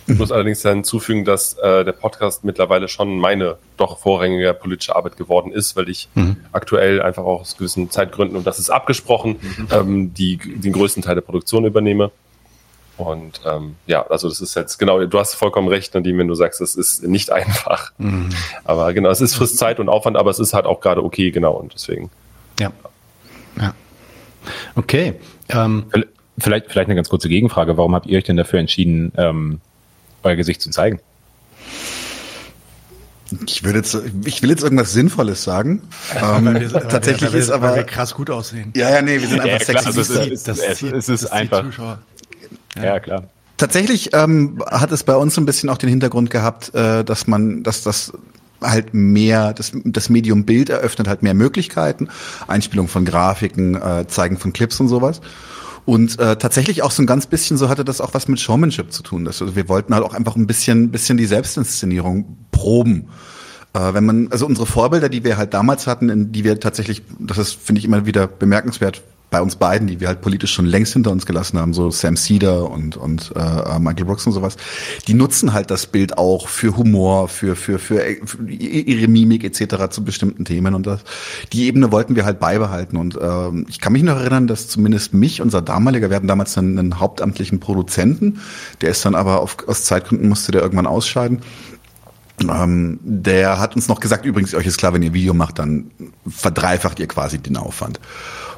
Ich 0.07 0.17
muss 0.17 0.31
allerdings 0.31 0.63
hinzufügen, 0.63 1.23
dass 1.23 1.53
äh, 1.59 1.85
der 1.85 1.91
Podcast 1.91 2.43
mittlerweile 2.43 2.87
schon 2.87 3.19
meine 3.19 3.57
doch 3.77 3.99
vorrangige 3.99 4.55
politische 4.55 4.95
Arbeit 4.95 5.17
geworden 5.17 5.51
ist, 5.51 5.75
weil 5.75 5.87
ich 5.87 6.09
mhm. 6.15 6.37
aktuell 6.51 6.99
einfach 7.03 7.23
auch 7.23 7.41
aus 7.41 7.57
gewissen 7.57 7.91
Zeitgründen, 7.91 8.35
und 8.35 8.47
das 8.47 8.57
ist 8.57 8.71
abgesprochen, 8.71 9.37
mhm. 9.39 9.67
ähm, 9.71 10.13
die, 10.15 10.37
den 10.37 10.73
größten 10.73 11.03
Teil 11.03 11.13
der 11.13 11.21
Produktion 11.21 11.65
übernehme. 11.65 12.09
Und 12.99 13.41
ähm, 13.45 13.75
ja, 13.87 14.05
also 14.07 14.27
das 14.27 14.41
ist 14.41 14.55
jetzt 14.55 14.77
genau, 14.77 15.03
du 15.05 15.19
hast 15.19 15.35
vollkommen 15.35 15.69
recht, 15.69 15.93
Nadine, 15.93 16.17
wenn 16.17 16.27
du 16.27 16.35
sagst, 16.35 16.59
es 16.59 16.75
ist 16.75 17.03
nicht 17.03 17.31
einfach. 17.31 17.91
Mhm. 17.97 18.29
Aber 18.65 18.93
genau, 18.93 19.09
es 19.09 19.21
ist 19.21 19.35
frisst 19.35 19.57
Zeit 19.57 19.79
und 19.79 19.89
Aufwand, 19.89 20.17
aber 20.17 20.29
es 20.29 20.39
ist 20.39 20.53
halt 20.53 20.65
auch 20.65 20.81
gerade 20.81 21.03
okay, 21.03 21.31
genau. 21.31 21.53
Und 21.53 21.73
deswegen. 21.73 22.09
Ja. 22.59 22.71
Ja. 23.59 23.73
Okay. 24.75 25.15
Ähm, 25.49 25.85
vielleicht, 26.37 26.71
vielleicht 26.71 26.87
eine 26.87 26.95
ganz 26.95 27.09
kurze 27.09 27.29
Gegenfrage. 27.29 27.77
Warum 27.77 27.95
habt 27.95 28.05
ihr 28.05 28.17
euch 28.17 28.25
denn 28.25 28.37
dafür 28.37 28.59
entschieden, 28.59 29.11
ähm, 29.17 29.61
euer 30.23 30.35
Gesicht 30.35 30.61
zu 30.61 30.69
zeigen? 30.69 30.99
Ich 33.45 33.63
würde 33.63 33.79
jetzt, 33.79 33.95
ich 34.25 34.41
will 34.41 34.49
jetzt 34.49 34.63
irgendwas 34.63 34.91
Sinnvolles 34.91 35.43
sagen. 35.43 35.83
ähm, 36.15 36.59
wir, 36.59 36.69
tatsächlich 36.89 37.31
wir, 37.31 37.39
ist 37.39 37.51
aber 37.51 37.69
weil 37.69 37.75
wir 37.77 37.83
krass 37.83 38.15
gut 38.15 38.29
aussehen. 38.29 38.73
Ja, 38.75 38.89
ja, 38.89 39.01
nee, 39.01 39.21
wir 39.21 39.27
sind 39.27 39.39
einfach 39.39 39.59
ja, 39.59 39.73
klar, 39.73 39.83
sexy. 39.83 39.99
Also 39.99 40.01
es, 40.01 40.27
ist, 40.31 40.47
das, 40.47 40.59
es, 40.59 40.81
es 40.81 41.09
ist 41.09 41.25
einfach. 41.27 41.99
Ja. 42.75 42.83
ja, 42.83 42.99
klar. 42.99 43.23
Tatsächlich 43.57 44.11
ähm, 44.13 44.63
hat 44.71 44.91
es 44.91 45.03
bei 45.03 45.15
uns 45.15 45.37
ein 45.37 45.45
bisschen 45.45 45.69
auch 45.69 45.77
den 45.77 45.89
Hintergrund 45.89 46.29
gehabt, 46.29 46.73
äh, 46.73 47.03
dass 47.03 47.27
man, 47.27 47.63
dass 47.63 47.83
das 47.83 48.13
halt 48.61 48.93
mehr, 48.93 49.53
das, 49.53 49.71
das 49.83 50.09
Medium 50.09 50.45
Bild 50.45 50.69
eröffnet 50.69 51.07
halt 51.07 51.23
mehr 51.23 51.33
Möglichkeiten, 51.33 52.09
Einspielung 52.47 52.87
von 52.87 53.05
Grafiken, 53.05 53.75
äh, 53.75 54.07
Zeigen 54.07 54.37
von 54.37 54.53
Clips 54.53 54.79
und 54.79 54.87
sowas. 54.87 55.21
Und 55.85 56.19
äh, 56.19 56.35
tatsächlich 56.37 56.83
auch 56.83 56.91
so 56.91 57.01
ein 57.01 57.05
ganz 57.05 57.25
bisschen, 57.25 57.57
so 57.57 57.67
hatte 57.67 57.83
das 57.83 57.99
auch 57.99 58.13
was 58.13 58.27
mit 58.27 58.39
Showmanship 58.39 58.91
zu 58.91 59.01
tun. 59.01 59.25
Das, 59.25 59.41
also 59.41 59.55
wir 59.55 59.67
wollten 59.69 59.93
halt 59.93 60.03
auch 60.03 60.13
einfach 60.13 60.35
ein 60.35 60.45
bisschen, 60.45 60.91
bisschen 60.91 61.17
die 61.17 61.25
Selbstinszenierung 61.25 62.37
proben. 62.51 63.09
Äh, 63.73 63.93
wenn 63.93 64.05
man, 64.05 64.27
also 64.31 64.45
unsere 64.45 64.67
Vorbilder, 64.67 65.09
die 65.09 65.23
wir 65.23 65.37
halt 65.37 65.53
damals 65.53 65.87
hatten, 65.87 66.09
in 66.09 66.31
die 66.31 66.43
wir 66.43 66.59
tatsächlich, 66.59 67.01
das 67.19 67.37
ist, 67.37 67.53
finde 67.53 67.79
ich 67.79 67.85
immer 67.85 68.05
wieder 68.05 68.27
bemerkenswert, 68.27 69.01
bei 69.29 69.41
uns 69.41 69.55
beiden, 69.55 69.87
die 69.87 69.99
wir 69.99 70.07
halt 70.07 70.21
politisch 70.21 70.53
schon 70.53 70.65
längst 70.65 70.93
hinter 70.93 71.11
uns 71.11 71.25
gelassen 71.25 71.59
haben, 71.59 71.73
so 71.73 71.91
Sam 71.91 72.17
Cedar 72.17 72.69
und, 72.71 72.97
und 72.97 73.31
äh, 73.35 73.79
Michael 73.79 74.05
Brooks 74.05 74.25
und 74.25 74.33
sowas, 74.33 74.57
die 75.07 75.13
nutzen 75.13 75.53
halt 75.53 75.69
das 75.69 75.85
Bild 75.85 76.17
auch 76.17 76.47
für 76.47 76.75
Humor, 76.77 77.27
für, 77.27 77.55
für, 77.55 77.77
für, 77.77 78.03
für 78.25 78.49
ihre 78.49 79.07
Mimik 79.07 79.43
etc. 79.43 79.89
zu 79.91 80.03
bestimmten 80.03 80.45
Themen. 80.45 80.73
Und 80.73 80.87
das, 80.87 81.01
die 81.53 81.65
Ebene 81.65 81.91
wollten 81.91 82.15
wir 82.15 82.25
halt 82.25 82.39
beibehalten. 82.39 82.97
Und 82.97 83.19
ähm, 83.21 83.65
ich 83.69 83.79
kann 83.79 83.93
mich 83.93 84.03
noch 84.03 84.17
erinnern, 84.17 84.47
dass 84.47 84.67
zumindest 84.67 85.13
mich, 85.13 85.41
unser 85.41 85.61
damaliger, 85.61 86.09
wir 86.09 86.15
hatten 86.15 86.27
damals 86.27 86.57
einen, 86.57 86.79
einen 86.79 86.99
hauptamtlichen 86.99 87.59
Produzenten, 87.59 88.39
der 88.81 88.89
ist 88.89 89.05
dann 89.05 89.15
aber 89.15 89.41
auf, 89.41 89.57
aus 89.67 89.83
Zeitgründen 89.83 90.27
musste 90.27 90.51
der 90.51 90.61
irgendwann 90.61 90.87
ausscheiden. 90.87 91.41
Ähm, 92.41 92.99
der 93.03 93.59
hat 93.59 93.75
uns 93.75 93.87
noch 93.87 93.99
gesagt, 93.99 94.25
übrigens, 94.25 94.55
euch 94.55 94.65
ist 94.65 94.77
klar, 94.77 94.93
wenn 94.93 95.03
ihr 95.03 95.13
Video 95.13 95.33
macht, 95.33 95.59
dann 95.59 95.91
verdreifacht 96.27 96.99
ihr 96.99 97.07
quasi 97.07 97.37
den 97.37 97.57
Aufwand. 97.57 97.99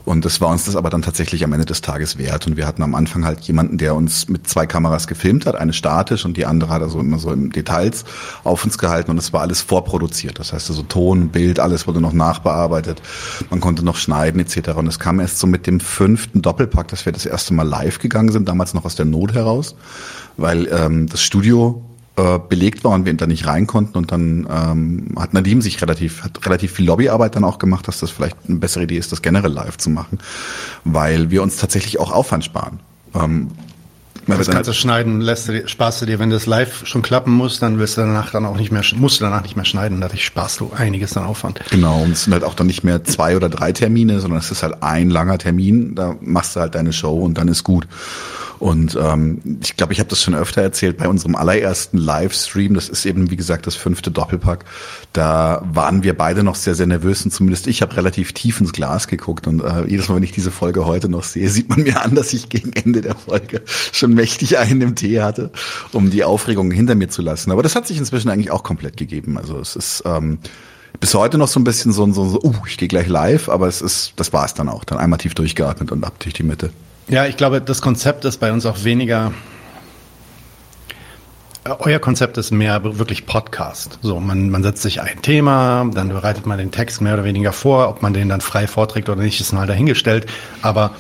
Und 0.05 0.25
das 0.25 0.41
war 0.41 0.50
uns 0.50 0.65
das 0.65 0.75
aber 0.75 0.89
dann 0.89 1.01
tatsächlich 1.01 1.43
am 1.43 1.53
Ende 1.53 1.65
des 1.65 1.81
Tages 1.81 2.17
wert. 2.17 2.48
Und 2.48 2.58
wir 2.58 2.65
hatten 2.65 2.84
am 2.84 2.96
Anfang 2.96 3.25
halt 3.25 3.41
jemanden, 3.41 3.77
der 3.77 3.96
uns 3.96 4.27
mit 4.29 4.48
zwei 4.48 4.65
Kameras 4.65 5.08
gefilmt 5.08 5.46
hat, 5.46 5.55
eine 5.55 5.74
statisch 5.74 6.25
und 6.25 6.38
die 6.38 6.46
andere 6.46 6.74
hat 6.74 6.81
also 6.81 7.00
immer 7.00 7.20
so 7.20 7.31
im 7.31 7.51
Details 7.51 8.03
auf 8.43 8.63
uns 8.63 8.77
gehalten 8.77 9.12
und 9.12 9.17
es 9.17 9.34
war 9.34 9.41
alles 9.41 9.62
vorproduziert. 9.62 10.39
Das 10.39 10.53
heißt 10.53 10.70
also 10.70 10.84
Ton, 10.84 11.29
Bild, 11.29 11.60
alles 11.60 11.88
wurde 11.88 12.01
noch 12.01 12.13
nachbearbeitet. 12.13 13.01
Man 13.50 13.60
konnte 13.60 13.84
noch 13.84 13.96
schneiden 13.96 14.39
etc. 14.39 14.70
Und 14.75 14.88
es 14.88 15.00
kam 15.00 15.20
erst 15.20 15.39
so 15.39 15.48
mit 15.48 15.67
dem 15.67 15.79
fünften 15.79 16.41
Doppelpack, 16.41 16.88
dass 16.88 17.05
wir 17.05 17.13
das 17.13 17.25
erste 17.25 17.53
Mal 17.53 17.67
live 17.67 18.00
gegangen 18.00 18.31
sind, 18.31 18.48
damals 18.48 18.74
noch 18.74 18.86
aus 18.86 18.96
der 18.96 19.05
Not 19.05 19.34
heraus, 19.34 19.75
weil 20.38 20.67
ähm, 20.72 21.08
das 21.08 21.22
Studio 21.22 21.86
äh, 22.18 22.39
belegt 22.39 22.84
war 22.84 22.91
und 22.91 23.06
wir 23.06 23.13
da 23.13 23.27
nicht 23.27 23.48
rein 23.48 23.68
konnten. 23.68 23.98
Und 23.98 24.12
dann 24.12 24.48
ähm, 24.50 25.15
hat 25.18 25.34
Nadim 25.34 25.62
sich 25.62 25.82
relativ, 25.82 26.24
hat 26.24 26.46
relativ 26.46 26.74
viel 26.74 26.86
Lobbyarbeit 26.86 27.36
dann 27.36 27.44
auch 27.44 27.60
gemacht, 27.60 27.88
dass 27.88 28.00
das 28.00 28.12
vielleicht 28.12 28.38
eine 28.48 28.58
bessere 28.58 28.84
Idee 28.84 28.98
ist, 28.98 29.12
das 29.12 29.22
generell 29.22 29.51
live 29.51 29.77
zu 29.77 29.89
machen, 29.89 30.20
weil 30.84 31.32
wir 31.32 31.41
uns 31.41 31.58
tatsächlich 31.58 32.00
auch 32.00 32.12
Aufwand 32.12 32.44
sparen. 32.46 32.80
Ähm, 33.15 33.50
das 34.27 34.50
kannst 34.50 34.70
du 34.70 34.74
schneiden, 34.74 35.22
lässt 35.22 35.50
du, 35.50 35.68
sparst 35.68 36.01
du 36.01 36.06
dir, 36.06 36.20
wenn 36.20 36.30
das 36.30 36.46
live 36.46 36.86
schon 36.86 37.01
klappen 37.01 37.34
muss, 37.34 37.60
dann 37.60 37.80
wirst 37.80 37.98
du 37.98 38.01
danach 38.01 38.32
dann 38.32 38.46
auch 38.46 38.56
nicht 38.56 38.72
mehr, 38.72 38.84
musst 38.96 39.20
du 39.20 39.24
danach 39.24 39.41
nicht 39.41 39.56
mehr 39.56 39.65
schneiden, 39.65 40.00
dadurch 40.00 40.24
sparst 40.24 40.60
du 40.60 40.72
einiges 40.75 41.18
an 41.18 41.24
Aufwand. 41.24 41.62
Genau, 41.72 42.01
und 42.01 42.12
es 42.12 42.25
sind 42.25 42.34
halt 42.34 42.44
auch 42.44 42.53
dann 42.53 42.68
nicht 42.68 42.84
mehr 42.84 43.03
zwei 43.03 43.36
oder 43.36 43.50
drei 43.50 43.72
Termine, 43.72 44.20
sondern 44.20 44.39
es 44.39 44.51
ist 44.51 44.63
halt 44.63 44.84
ein 44.84 45.10
langer 45.10 45.38
Termin, 45.38 45.96
da 45.96 46.15
machst 46.22 46.56
du 46.56 46.60
halt 46.60 46.75
deine 46.75 46.94
Show 46.94 47.20
und 47.20 47.38
dann 47.38 47.48
ist 47.48 47.63
gut. 47.63 47.88
Und 48.62 48.96
ähm, 48.96 49.41
ich 49.63 49.75
glaube, 49.75 49.91
ich 49.91 50.00
habe 50.00 50.10
das 50.12 50.22
schon 50.22 50.36
öfter 50.36 50.62
erzählt 50.62 50.98
bei 50.98 51.10
unserem 51.10 51.36
allerersten 51.36 51.98
Livestream. 51.98 52.75
Das 52.75 52.89
ist 52.89 53.08
eben, 53.08 53.32
wie 53.32 53.36
gesagt, 53.36 53.65
das 53.65 53.74
fünfte 53.74 54.12
Doppelpack. 54.12 54.65
Da 55.13 55.63
waren 55.74 56.03
wir 56.03 56.15
beide 56.15 56.44
noch 56.44 56.53
sehr, 56.53 56.75
sehr 56.75 56.86
nervös 56.86 57.25
und 57.25 57.32
zumindest 57.32 57.65
ich 57.65 57.82
habe 57.82 57.98
relativ 57.98 58.34
tief 58.34 58.62
ins 58.62 58.72
Glas 58.72 59.08
geguckt. 59.08 59.48
Und 59.48 59.62
äh, 59.62 59.88
jedes 59.88 60.10
Mal, 60.10 60.18
wenn 60.18 60.24
ich 60.24 60.32
diese 60.32 60.51
Folge 60.51 60.86
heute 60.86 61.10
noch 61.10 61.24
sehe, 61.24 61.50
sieht 61.50 61.70
man 61.70 61.82
mir 61.82 62.03
an, 62.03 62.13
dass 62.13 62.34
ich 62.34 62.50
gegen 62.50 62.72
Ende 62.74 63.01
der 63.01 63.15
Folge 63.15 63.63
schon 63.65 64.13
mächtig 64.13 64.60
einen 64.60 64.82
im 64.82 64.96
Tee 64.96 65.22
hatte, 65.24 65.50
um 65.91 66.12
die 66.12 66.24
Aufregung 66.24 66.70
hinter 66.70 66.94
mir 66.94 67.10
zu 67.10 67.24
lassen. 67.24 67.50
Aber 67.50 67.63
das 67.63 67.75
hat 67.75 67.88
sich 67.88 67.98
inzwischen 67.98 68.30
eigentlich 68.30 68.51
auch 68.51 68.62
komplett 68.62 68.96
gegeben. 68.96 69.39
Also 69.39 69.58
es 69.58 69.75
ist 69.75 70.03
ähm, 70.06 70.38
bis 71.00 71.15
heute 71.15 71.39
noch 71.39 71.48
so 71.48 71.60
ein 71.60 71.63
bisschen 71.63 71.94
so, 71.94 72.06
so, 72.13 72.30
so 72.30 72.39
uh, 72.44 72.53
ich 72.68 72.77
gehe 72.77 72.88
gleich 72.88 73.08
live, 73.08 73.50
aber 73.50 73.68
es 73.68 73.82
ist, 73.82 74.13
das 74.18 74.34
war 74.34 74.46
es 74.46 74.53
dann 74.53 74.70
auch. 74.70 74.84
Dann 74.84 75.00
einmal 75.00 75.18
tief 75.18 75.34
durchgeatmet 75.34 75.91
und 75.91 76.03
ab 76.03 76.13
durch 76.20 76.36
die 76.36 76.44
Mitte. 76.44 76.70
Ja, 77.08 77.25
ich 77.25 77.38
glaube, 77.38 77.62
das 77.62 77.81
Konzept 77.81 78.25
ist 78.25 78.38
bei 78.38 78.51
uns 78.51 78.65
auch 78.65 78.84
weniger. 78.84 79.34
Euer 81.79 82.00
Konzept 82.00 82.38
ist 82.38 82.51
mehr 82.51 82.81
wirklich 82.98 83.25
Podcast. 83.25 84.00
So, 84.01 84.20
man, 84.20 84.50
man 84.50 84.63
setzt 84.63 84.81
sich 84.81 85.01
ein 85.01 85.22
Thema, 85.22 85.88
dann 85.93 86.10
bereitet 86.10 86.46
man 86.46 86.58
den 86.58 86.72
Text 86.72 87.01
mehr 87.01 87.13
oder 87.13 87.24
weniger 87.24 87.53
vor. 87.53 87.89
Ob 87.89 88.01
man 88.01 88.13
den 88.13 88.29
dann 88.29 88.41
frei 88.41 88.65
vorträgt 88.65 89.10
oder 89.10 89.22
nicht, 89.22 89.39
ist 89.39 89.53
mal 89.53 89.67
dahingestellt. 89.67 90.25
Aber 90.62 90.91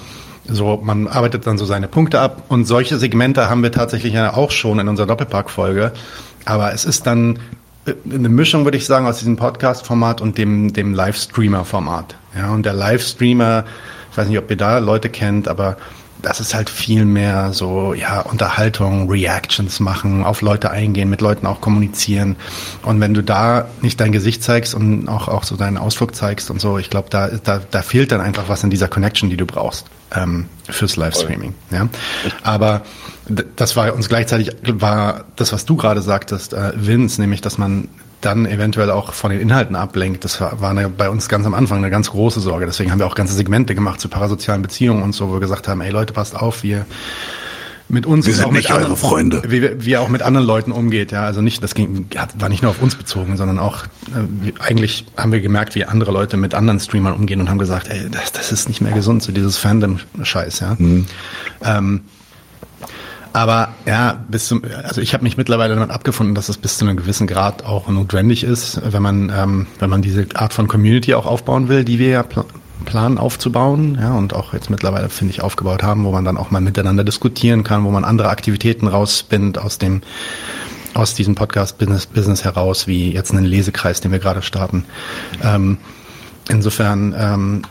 so, 0.47 0.79
man 0.83 1.07
arbeitet 1.07 1.47
dann 1.47 1.57
so 1.57 1.65
seine 1.65 1.87
Punkte 1.87 2.19
ab. 2.19 2.43
Und 2.49 2.65
solche 2.65 2.97
Segmente 2.97 3.49
haben 3.49 3.63
wir 3.63 3.71
tatsächlich 3.71 4.13
ja 4.13 4.33
auch 4.33 4.51
schon 4.51 4.79
in 4.79 4.87
unserer 4.87 5.07
Doppelpark-Folge. 5.07 5.93
Aber 6.45 6.73
es 6.73 6.85
ist 6.85 7.07
dann 7.07 7.39
eine 7.85 8.29
Mischung, 8.29 8.63
würde 8.63 8.77
ich 8.77 8.85
sagen, 8.85 9.07
aus 9.07 9.19
diesem 9.19 9.37
Podcast-Format 9.37 10.21
und 10.21 10.37
dem, 10.37 10.73
dem 10.73 10.93
Livestreamer-Format. 10.93 12.15
Ja, 12.37 12.51
und 12.51 12.65
der 12.65 12.73
Livestreamer 12.73 13.65
ich 14.11 14.17
weiß 14.17 14.27
nicht, 14.27 14.37
ob 14.37 14.49
ihr 14.49 14.57
da 14.57 14.77
Leute 14.79 15.09
kennt, 15.09 15.47
aber 15.47 15.77
das 16.21 16.39
ist 16.39 16.53
halt 16.53 16.69
viel 16.69 17.05
mehr 17.05 17.53
so, 17.53 17.93
ja, 17.93 18.21
Unterhaltung, 18.21 19.09
Reactions 19.09 19.79
machen, 19.79 20.23
auf 20.23 20.41
Leute 20.41 20.69
eingehen, 20.69 21.09
mit 21.09 21.21
Leuten 21.21 21.47
auch 21.47 21.61
kommunizieren. 21.61 22.35
Und 22.83 22.99
wenn 22.99 23.13
du 23.13 23.23
da 23.23 23.67
nicht 23.81 23.99
dein 23.99 24.11
Gesicht 24.11 24.43
zeigst 24.43 24.75
und 24.75 25.07
auch, 25.07 25.27
auch 25.27 25.43
so 25.43 25.55
deinen 25.55 25.77
Ausflug 25.77 26.15
zeigst 26.15 26.51
und 26.51 26.61
so, 26.61 26.77
ich 26.77 26.89
glaube, 26.89 27.09
da, 27.09 27.29
da, 27.29 27.59
da 27.71 27.81
fehlt 27.81 28.11
dann 28.11 28.21
einfach 28.21 28.49
was 28.49 28.63
in 28.63 28.69
dieser 28.69 28.87
Connection, 28.87 29.29
die 29.29 29.37
du 29.37 29.45
brauchst 29.45 29.87
ähm, 30.15 30.47
fürs 30.69 30.95
Livestreaming. 30.95 31.55
Ja? 31.71 31.87
Aber 32.43 32.83
das 33.55 33.75
war 33.75 33.93
uns 33.93 34.09
gleichzeitig, 34.09 34.51
war 34.63 35.25
das, 35.37 35.53
was 35.53 35.65
du 35.65 35.75
gerade 35.75 36.01
sagtest, 36.01 36.53
äh, 36.53 36.73
Vince, 36.75 37.21
nämlich, 37.21 37.41
dass 37.41 37.57
man 37.57 37.87
dann 38.21 38.45
eventuell 38.45 38.91
auch 38.91 39.13
von 39.13 39.31
den 39.31 39.39
Inhalten 39.39 39.75
ablenkt. 39.75 40.23
Das 40.23 40.39
war 40.41 40.69
eine, 40.69 40.89
bei 40.89 41.09
uns 41.09 41.27
ganz 41.29 41.45
am 41.45 41.53
Anfang 41.53 41.79
eine 41.79 41.89
ganz 41.89 42.11
große 42.11 42.39
Sorge. 42.39 42.65
Deswegen 42.65 42.91
haben 42.91 42.99
wir 42.99 43.07
auch 43.07 43.15
ganze 43.15 43.33
Segmente 43.33 43.75
gemacht 43.75 43.99
zu 43.99 44.09
parasozialen 44.09 44.61
Beziehungen 44.61 45.03
und 45.03 45.13
so, 45.13 45.29
wo 45.29 45.33
wir 45.33 45.39
gesagt 45.39 45.67
haben, 45.67 45.81
ey 45.81 45.91
Leute, 45.91 46.13
passt 46.13 46.35
auf, 46.35 46.63
wir 46.63 46.85
mit 47.91 48.05
uns 48.05 48.25
wir 48.25 48.33
sind 48.33 48.45
auch 48.45 48.51
nicht 48.53 48.69
mit 48.69 48.77
anderen 48.77 48.95
Freunde. 48.95 49.41
Wie, 49.45 49.85
wie 49.85 49.93
er 49.93 50.01
auch 50.01 50.07
mit 50.07 50.21
anderen 50.21 50.47
Leuten 50.47 50.71
umgeht, 50.71 51.11
ja. 51.11 51.23
Also 51.23 51.41
nicht, 51.41 51.61
das 51.61 51.75
ging, 51.75 52.07
war 52.35 52.47
nicht 52.47 52.61
nur 52.61 52.71
auf 52.71 52.81
uns 52.81 52.95
bezogen, 52.95 53.35
sondern 53.35 53.59
auch, 53.59 53.83
äh, 53.85 54.53
eigentlich 54.59 55.05
haben 55.17 55.33
wir 55.33 55.41
gemerkt, 55.41 55.75
wie 55.75 55.83
andere 55.83 56.11
Leute 56.11 56.37
mit 56.37 56.53
anderen 56.53 56.79
Streamern 56.79 57.13
umgehen 57.13 57.41
und 57.41 57.49
haben 57.49 57.57
gesagt, 57.57 57.89
ey, 57.89 58.09
das, 58.09 58.31
das 58.31 58.53
ist 58.53 58.69
nicht 58.69 58.79
mehr 58.79 58.93
gesund, 58.93 59.23
so 59.23 59.33
dieses 59.33 59.57
Fandom-Scheiß, 59.57 60.61
ja. 60.61 60.75
Mhm. 60.77 61.05
Ähm, 61.65 62.01
aber 63.33 63.69
ja, 63.85 64.23
bis 64.27 64.47
zum, 64.47 64.61
also 64.83 64.99
ich 64.99 65.13
habe 65.13 65.23
mich 65.23 65.37
mittlerweile 65.37 65.75
damit 65.75 65.91
abgefunden, 65.91 66.35
dass 66.35 66.49
es 66.49 66.57
bis 66.57 66.77
zu 66.77 66.85
einem 66.85 66.97
gewissen 66.97 67.27
Grad 67.27 67.65
auch 67.65 67.87
notwendig 67.87 68.43
ist, 68.43 68.81
wenn 68.83 69.01
man, 69.01 69.31
ähm, 69.35 69.67
wenn 69.79 69.89
man 69.89 70.01
diese 70.01 70.27
Art 70.33 70.53
von 70.53 70.67
Community 70.67 71.13
auch 71.13 71.25
aufbauen 71.25 71.69
will, 71.69 71.85
die 71.85 71.99
wir 71.99 72.09
ja 72.09 72.23
pl 72.23 72.43
planen 72.83 73.19
aufzubauen, 73.19 73.99
ja, 74.01 74.15
und 74.15 74.33
auch 74.33 74.53
jetzt 74.53 74.71
mittlerweile, 74.71 75.09
finde 75.09 75.35
ich, 75.35 75.43
aufgebaut 75.43 75.83
haben, 75.83 76.03
wo 76.03 76.11
man 76.11 76.25
dann 76.25 76.35
auch 76.35 76.49
mal 76.49 76.61
miteinander 76.61 77.03
diskutieren 77.03 77.63
kann, 77.63 77.83
wo 77.83 77.91
man 77.91 78.03
andere 78.03 78.29
Aktivitäten 78.29 78.87
rausspinnt 78.87 79.59
aus 79.59 79.77
dem, 79.77 80.01
aus 80.95 81.13
diesem 81.13 81.35
Podcast-Business 81.35 82.07
Business 82.07 82.43
heraus, 82.43 82.87
wie 82.87 83.11
jetzt 83.11 83.33
einen 83.33 83.45
Lesekreis, 83.45 84.01
den 84.01 84.11
wir 84.11 84.17
gerade 84.17 84.41
starten. 84.41 84.85
Ähm, 85.43 85.77
insofern 86.49 87.13
ähm, 87.15 87.61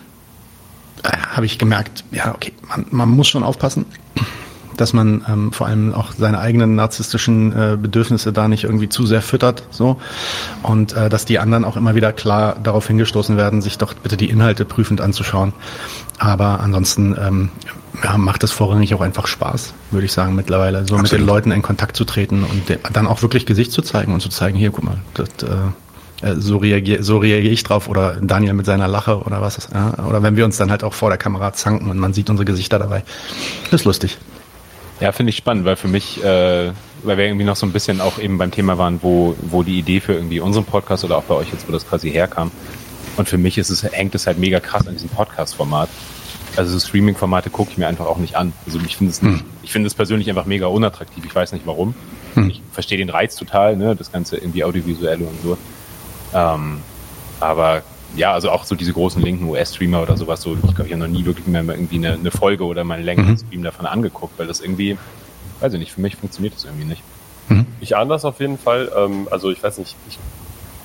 habe 1.02 1.44
ich 1.44 1.58
gemerkt, 1.58 2.04
ja, 2.12 2.32
okay, 2.32 2.52
man, 2.68 2.86
man 2.90 3.08
muss 3.08 3.26
schon 3.26 3.42
aufpassen 3.42 3.86
dass 4.80 4.92
man 4.92 5.24
ähm, 5.28 5.52
vor 5.52 5.66
allem 5.66 5.94
auch 5.94 6.12
seine 6.16 6.40
eigenen 6.40 6.74
narzisstischen 6.74 7.52
äh, 7.52 7.76
Bedürfnisse 7.76 8.32
da 8.32 8.48
nicht 8.48 8.64
irgendwie 8.64 8.88
zu 8.88 9.06
sehr 9.06 9.22
füttert, 9.22 9.62
so 9.70 10.00
und 10.62 10.94
äh, 10.94 11.08
dass 11.08 11.24
die 11.24 11.38
anderen 11.38 11.64
auch 11.64 11.76
immer 11.76 11.94
wieder 11.94 12.12
klar 12.12 12.56
darauf 12.62 12.86
hingestoßen 12.86 13.36
werden, 13.36 13.60
sich 13.60 13.78
doch 13.78 13.94
bitte 13.94 14.16
die 14.16 14.30
Inhalte 14.30 14.64
prüfend 14.64 15.00
anzuschauen. 15.00 15.52
Aber 16.18 16.60
ansonsten 16.60 17.16
ähm, 17.20 17.50
ja, 18.02 18.16
macht 18.16 18.42
es 18.44 18.52
vorrangig 18.52 18.94
auch 18.94 19.00
einfach 19.00 19.26
Spaß, 19.26 19.74
würde 19.90 20.06
ich 20.06 20.12
sagen 20.12 20.34
mittlerweile, 20.34 20.78
so 20.78 20.94
Absolut. 20.94 21.02
mit 21.02 21.12
den 21.12 21.26
Leuten 21.26 21.50
in 21.52 21.62
Kontakt 21.62 21.96
zu 21.96 22.04
treten 22.04 22.44
und 22.44 22.78
dann 22.92 23.06
auch 23.06 23.22
wirklich 23.22 23.46
Gesicht 23.46 23.72
zu 23.72 23.82
zeigen 23.82 24.14
und 24.14 24.20
zu 24.20 24.28
zeigen, 24.28 24.56
hier, 24.56 24.70
guck 24.70 24.84
mal, 24.84 24.98
das, 25.14 25.28
äh, 25.42 26.26
äh 26.26 26.40
so 26.40 26.56
reagiere 26.56 27.02
so 27.02 27.18
reagier 27.18 27.52
ich 27.52 27.62
drauf 27.64 27.88
oder 27.88 28.16
Daniel 28.20 28.54
mit 28.54 28.66
seiner 28.66 28.88
Lache 28.88 29.18
oder 29.20 29.42
was. 29.42 29.68
Ja? 29.74 29.94
Oder 30.06 30.22
wenn 30.22 30.36
wir 30.36 30.44
uns 30.44 30.56
dann 30.56 30.70
halt 30.70 30.84
auch 30.84 30.94
vor 30.94 31.10
der 31.10 31.18
Kamera 31.18 31.52
zanken 31.52 31.90
und 31.90 31.98
man 31.98 32.12
sieht 32.14 32.30
unsere 32.30 32.46
Gesichter 32.46 32.78
dabei. 32.78 33.02
Das 33.70 33.82
ist 33.82 33.84
lustig. 33.84 34.18
Ja, 35.00 35.12
finde 35.12 35.30
ich 35.30 35.36
spannend, 35.36 35.64
weil 35.64 35.76
für 35.76 35.88
mich, 35.88 36.22
äh, 36.22 36.72
weil 37.02 37.16
wir 37.16 37.24
irgendwie 37.24 37.46
noch 37.46 37.56
so 37.56 37.64
ein 37.64 37.72
bisschen 37.72 38.00
auch 38.00 38.18
eben 38.18 38.36
beim 38.36 38.50
Thema 38.50 38.76
waren, 38.76 39.02
wo, 39.02 39.34
wo 39.40 39.62
die 39.62 39.78
Idee 39.78 40.00
für 40.00 40.12
irgendwie 40.12 40.40
unseren 40.40 40.64
Podcast 40.64 41.04
oder 41.04 41.16
auch 41.16 41.24
bei 41.24 41.34
euch 41.34 41.50
jetzt, 41.52 41.66
wo 41.66 41.72
das 41.72 41.88
quasi 41.88 42.10
herkam. 42.10 42.50
Und 43.16 43.28
für 43.28 43.38
mich 43.38 43.56
ist 43.56 43.70
es, 43.70 43.82
hängt 43.82 44.14
es 44.14 44.26
halt 44.26 44.38
mega 44.38 44.60
krass 44.60 44.86
an 44.86 44.94
diesem 44.94 45.08
Podcast-Format. 45.08 45.88
Also 46.56 46.78
so 46.78 46.86
Streaming-Formate 46.86 47.48
gucke 47.48 47.70
ich 47.70 47.78
mir 47.78 47.86
einfach 47.88 48.06
auch 48.06 48.18
nicht 48.18 48.36
an. 48.36 48.52
Also 48.66 48.78
ich 48.84 48.96
finde 48.96 49.12
es, 49.12 49.22
hm. 49.22 49.42
ich 49.62 49.72
finde 49.72 49.86
es 49.86 49.94
persönlich 49.94 50.28
einfach 50.28 50.46
mega 50.46 50.66
unattraktiv. 50.66 51.24
Ich 51.24 51.34
weiß 51.34 51.52
nicht 51.52 51.66
warum. 51.66 51.94
Hm. 52.34 52.50
Ich 52.50 52.62
verstehe 52.72 52.98
den 52.98 53.08
Reiz 53.08 53.36
total, 53.36 53.76
ne, 53.76 53.96
das 53.96 54.12
ganze 54.12 54.36
irgendwie 54.36 54.64
audiovisuelle 54.64 55.24
und 55.24 55.42
so. 55.42 55.58
Ähm, 56.34 56.80
aber 57.40 57.82
ja, 58.16 58.32
also 58.32 58.50
auch 58.50 58.64
so 58.64 58.74
diese 58.74 58.92
großen 58.92 59.22
linken 59.22 59.48
US-Streamer 59.48 60.02
oder 60.02 60.16
sowas, 60.16 60.42
so, 60.42 60.54
ich 60.54 60.60
glaube, 60.60 60.86
ich 60.86 60.92
habe 60.92 61.02
noch 61.02 61.08
nie 61.08 61.24
wirklich 61.24 61.46
mehr 61.46 61.62
irgendwie 61.62 61.96
eine, 61.96 62.14
eine 62.14 62.30
Folge 62.30 62.64
oder 62.64 62.84
mal 62.84 62.94
einen 62.94 63.04
längeren 63.04 63.32
mhm. 63.32 63.38
Stream 63.38 63.62
davon 63.62 63.86
angeguckt, 63.86 64.38
weil 64.38 64.46
das 64.46 64.60
irgendwie, 64.60 64.98
weiß 65.60 65.72
ich 65.74 65.78
nicht, 65.78 65.92
für 65.92 66.00
mich 66.00 66.16
funktioniert 66.16 66.54
das 66.54 66.64
irgendwie 66.64 66.86
nicht. 66.86 67.02
Mhm. 67.48 67.66
Ich 67.80 67.96
ahne 67.96 68.10
das 68.10 68.24
auf 68.24 68.40
jeden 68.40 68.58
Fall. 68.58 68.90
Ähm, 68.96 69.28
also 69.30 69.50
ich 69.50 69.62
weiß 69.62 69.78
nicht, 69.78 69.96
ich, 70.08 70.18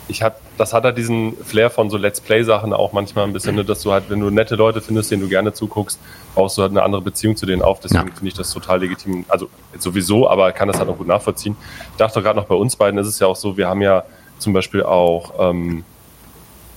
ich 0.07 0.21
hat, 0.21 0.37
das 0.57 0.73
hat 0.73 0.83
halt 0.83 0.97
diesen 0.97 1.35
Flair 1.43 1.69
von 1.69 1.89
so 1.89 1.97
Let's 1.97 2.21
Play-Sachen 2.21 2.73
auch 2.73 2.93
manchmal 2.93 3.25
ein 3.25 3.33
bisschen, 3.33 3.55
ne, 3.55 3.65
dass 3.65 3.81
du 3.81 3.91
halt, 3.91 4.09
wenn 4.09 4.19
du 4.19 4.29
nette 4.29 4.55
Leute 4.55 4.81
findest, 4.81 5.09
denen 5.09 5.23
du 5.23 5.27
gerne 5.27 5.53
zuguckst, 5.53 5.99
baust 6.35 6.57
du 6.57 6.61
halt 6.61 6.71
eine 6.71 6.83
andere 6.83 7.01
Beziehung 7.01 7.35
zu 7.35 7.45
denen 7.45 7.61
auf. 7.61 7.79
Deswegen 7.79 8.07
ja. 8.07 8.13
finde 8.13 8.27
ich 8.27 8.33
das 8.35 8.51
total 8.51 8.81
legitim. 8.81 9.25
Also 9.27 9.49
sowieso, 9.79 10.29
aber 10.29 10.51
kann 10.51 10.67
das 10.67 10.79
halt 10.79 10.89
auch 10.89 10.97
gut 10.97 11.07
nachvollziehen. 11.07 11.55
Ich 11.91 11.97
dachte 11.97 12.21
gerade 12.21 12.37
noch 12.37 12.45
bei 12.45 12.55
uns 12.55 12.75
beiden 12.75 12.99
ist 12.99 13.07
es 13.07 13.19
ja 13.19 13.27
auch 13.27 13.35
so, 13.35 13.57
wir 13.57 13.67
haben 13.67 13.81
ja 13.81 14.03
zum 14.37 14.53
Beispiel 14.53 14.83
auch 14.83 15.33
ähm, 15.39 15.83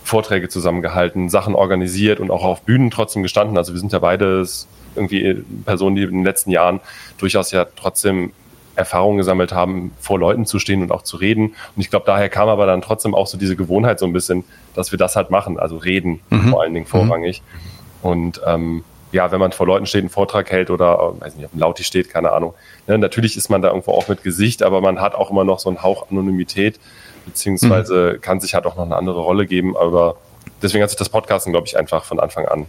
Vorträge 0.08 0.48
zusammengehalten, 0.48 1.28
Sachen 1.28 1.54
organisiert 1.54 2.18
und 2.18 2.30
auch 2.30 2.44
auf 2.44 2.62
Bühnen 2.62 2.90
trotzdem 2.90 3.22
gestanden. 3.22 3.56
Also 3.56 3.74
wir 3.74 3.80
sind 3.80 3.92
ja 3.92 3.98
beides 3.98 4.66
irgendwie 4.96 5.44
Personen, 5.64 5.96
die 5.96 6.02
in 6.02 6.10
den 6.10 6.24
letzten 6.24 6.50
Jahren 6.50 6.80
durchaus 7.18 7.52
ja 7.52 7.66
trotzdem 7.76 8.32
Erfahrungen 8.74 9.18
gesammelt 9.18 9.52
haben, 9.52 9.92
vor 10.00 10.18
Leuten 10.18 10.46
zu 10.46 10.58
stehen 10.58 10.82
und 10.82 10.92
auch 10.92 11.02
zu 11.02 11.16
reden. 11.16 11.48
Und 11.48 11.80
ich 11.80 11.90
glaube, 11.90 12.06
daher 12.06 12.28
kam 12.28 12.48
aber 12.48 12.64
dann 12.64 12.80
trotzdem 12.80 13.14
auch 13.14 13.26
so 13.26 13.36
diese 13.36 13.56
Gewohnheit 13.56 13.98
so 13.98 14.06
ein 14.06 14.12
bisschen, 14.12 14.44
dass 14.74 14.92
wir 14.92 14.98
das 14.98 15.16
halt 15.16 15.30
machen, 15.30 15.58
also 15.58 15.76
reden 15.76 16.20
mhm. 16.30 16.50
vor 16.50 16.62
allen 16.62 16.74
Dingen 16.74 16.86
vorrangig. 16.86 17.42
Mhm. 17.42 18.08
Und 18.08 18.40
ähm, 18.46 18.84
ja, 19.10 19.32
wenn 19.32 19.40
man 19.40 19.52
vor 19.52 19.66
Leuten 19.66 19.86
steht, 19.86 20.02
einen 20.02 20.10
Vortrag 20.10 20.50
hält 20.50 20.70
oder 20.70 21.14
weiß 21.20 21.34
nicht, 21.36 21.46
auf 21.46 21.50
dem 21.50 21.60
Lauti 21.60 21.82
steht, 21.82 22.10
keine 22.10 22.32
Ahnung. 22.32 22.54
Ne, 22.86 22.98
natürlich 22.98 23.36
ist 23.36 23.48
man 23.48 23.62
da 23.62 23.68
irgendwo 23.68 23.92
auch 23.92 24.08
mit 24.08 24.22
Gesicht, 24.22 24.62
aber 24.62 24.80
man 24.80 25.00
hat 25.00 25.14
auch 25.14 25.30
immer 25.30 25.44
noch 25.44 25.58
so 25.58 25.68
einen 25.68 25.82
Hauch 25.82 26.10
Anonymität 26.10 26.78
beziehungsweise 27.28 28.14
mhm. 28.14 28.20
kann 28.20 28.40
sich 28.40 28.54
halt 28.54 28.66
auch 28.66 28.76
noch 28.76 28.84
eine 28.84 28.96
andere 28.96 29.20
Rolle 29.20 29.46
geben. 29.46 29.76
Aber 29.76 30.16
deswegen 30.62 30.82
hat 30.82 30.90
sich 30.90 30.98
das 30.98 31.08
Podcasten, 31.08 31.52
glaube 31.52 31.66
ich, 31.66 31.78
einfach 31.78 32.04
von 32.04 32.20
Anfang 32.20 32.46
an 32.46 32.66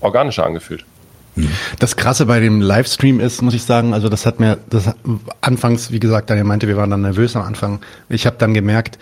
organischer 0.00 0.44
angefühlt. 0.44 0.84
Mhm. 1.36 1.50
Das 1.78 1.96
Krasse 1.96 2.26
bei 2.26 2.40
dem 2.40 2.60
Livestream 2.60 3.20
ist, 3.20 3.42
muss 3.42 3.54
ich 3.54 3.64
sagen, 3.64 3.94
also 3.94 4.08
das 4.08 4.26
hat 4.26 4.40
mir, 4.40 4.58
das 4.70 4.90
anfangs, 5.40 5.90
wie 5.90 6.00
gesagt, 6.00 6.30
Daniel 6.30 6.44
meinte, 6.44 6.68
wir 6.68 6.76
waren 6.76 6.90
dann 6.90 7.02
nervös 7.02 7.36
am 7.36 7.42
Anfang. 7.42 7.80
Ich 8.08 8.26
habe 8.26 8.36
dann 8.38 8.54
gemerkt, 8.54 8.98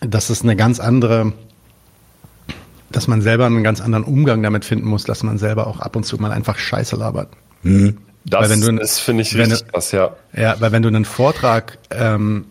dass 0.00 0.30
es 0.30 0.42
eine 0.42 0.56
ganz 0.56 0.80
andere, 0.80 1.32
dass 2.90 3.08
man 3.08 3.22
selber 3.22 3.46
einen 3.46 3.62
ganz 3.62 3.80
anderen 3.80 4.04
Umgang 4.04 4.42
damit 4.42 4.64
finden 4.64 4.86
muss, 4.86 5.04
dass 5.04 5.22
man 5.22 5.38
selber 5.38 5.66
auch 5.66 5.80
ab 5.80 5.96
und 5.96 6.04
zu 6.04 6.16
mal 6.16 6.32
einfach 6.32 6.58
Scheiße 6.58 6.96
labert. 6.96 7.28
Mhm. 7.62 7.98
Das 8.24 8.50
ist, 8.50 9.00
finde 9.00 9.22
ich, 9.22 9.36
richtig 9.36 9.66
krass, 9.66 9.90
ja. 9.90 10.14
Ja, 10.32 10.54
weil 10.60 10.70
wenn 10.70 10.82
du 10.82 10.88
einen 10.88 11.04
Vortrag 11.04 11.78
ähm, 11.90 12.44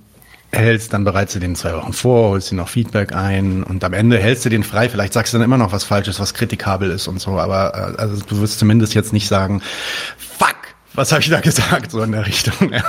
hältst, 0.52 0.94
dann 0.94 1.04
bereitest 1.04 1.36
du 1.36 1.40
den 1.40 1.56
zwei 1.56 1.74
Wochen 1.74 1.94
vor, 1.94 2.30
holst 2.30 2.52
dir 2.52 2.56
noch 2.56 2.70
Feedback 2.70 3.14
ein 3.14 3.64
und 3.64 3.84
am 3.84 3.94
Ende 3.94 4.18
hältst 4.18 4.46
du 4.46 4.50
den 4.50 4.64
frei. 4.64 4.90
Vielleicht 4.90 5.14
sagst 5.14 5.34
du 5.34 5.38
dann 5.38 5.46
immer 5.46 5.58
noch 5.58 5.72
was 5.72 5.84
Falsches, 5.84 6.20
was 6.20 6.34
kritikabel 6.34 6.92
ist 6.92 7.08
und 7.08 7.20
so, 7.20 7.40
aber 7.40 7.96
äh, 7.98 8.02
also 8.02 8.22
du 8.26 8.42
wirst 8.42 8.60
zumindest 8.60 8.94
jetzt 8.94 9.14
nicht 9.14 9.28
sagen, 9.28 9.62
fuck, 10.18 10.58
was 10.94 11.12
habe 11.12 11.22
ich 11.22 11.30
da 11.30 11.40
gesagt, 11.40 11.92
so 11.92 12.02
in 12.02 12.12
der 12.12 12.26
Richtung. 12.26 12.74
Ja. 12.74 12.84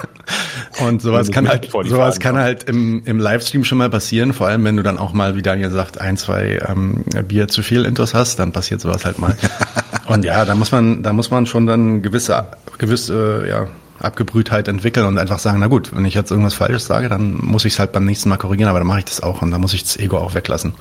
Und 0.85 1.03
sowas 1.03 1.31
kann 1.31 1.49
halt, 1.49 1.71
sowas 1.71 2.19
kann 2.19 2.37
halt 2.37 2.65
im, 2.65 3.03
im 3.05 3.19
Livestream 3.19 3.65
schon 3.65 3.79
mal 3.79 3.91
passieren, 3.91 4.33
vor 4.33 4.49
allem 4.49 4.65
wenn 4.65 4.77
du 4.77 4.83
dann 4.83 4.99
auch 4.99 5.13
mal, 5.13 5.37
wie 5.37 5.43
Daniel 5.43 5.71
sagt, 5.71 6.01
ein, 6.01 6.17
zwei 6.17 6.61
ähm, 6.67 7.05
Bier 7.29 7.49
zu 7.49 7.63
viel 7.63 7.85
Intos 7.85 8.15
hast, 8.15 8.39
dann 8.39 8.53
passiert 8.53 8.81
sowas 8.81 9.05
halt 9.05 9.19
mal. 9.19 9.37
und 10.07 10.25
ja, 10.25 10.45
da 10.45 10.55
muss 10.55 10.73
man, 10.73 11.03
da 11.03 11.13
muss 11.13 11.31
man 11.31 11.47
schon 11.47 11.67
dann 11.67 12.03
gewisse, 12.03 12.47
gewisse, 12.79 13.45
äh, 13.45 13.49
ja, 13.51 13.69
Abgebrühtheit 13.99 14.69
entwickeln 14.69 15.07
und 15.07 15.19
einfach 15.19 15.39
sagen, 15.39 15.61
na 15.61 15.69
gut, 15.69 15.95
wenn 15.95 16.05
ich 16.05 16.15
jetzt 16.15 16.31
irgendwas 16.31 16.55
Falsches 16.55 16.87
sage, 16.87 17.09
dann 17.09 17.35
muss 17.35 17.65
ich 17.65 17.75
es 17.75 17.79
halt 17.79 17.93
beim 17.93 18.05
nächsten 18.05 18.29
Mal 18.29 18.37
korrigieren, 18.37 18.69
aber 18.69 18.81
dann 18.81 18.89
mache 18.89 19.01
ich 19.01 19.05
das 19.05 19.23
auch 19.23 19.43
und 19.43 19.51
dann 19.51 19.61
muss 19.61 19.75
ich 19.75 19.83
das 19.85 19.97
Ego 19.97 20.19
auch 20.19 20.35
weglassen. 20.35 20.75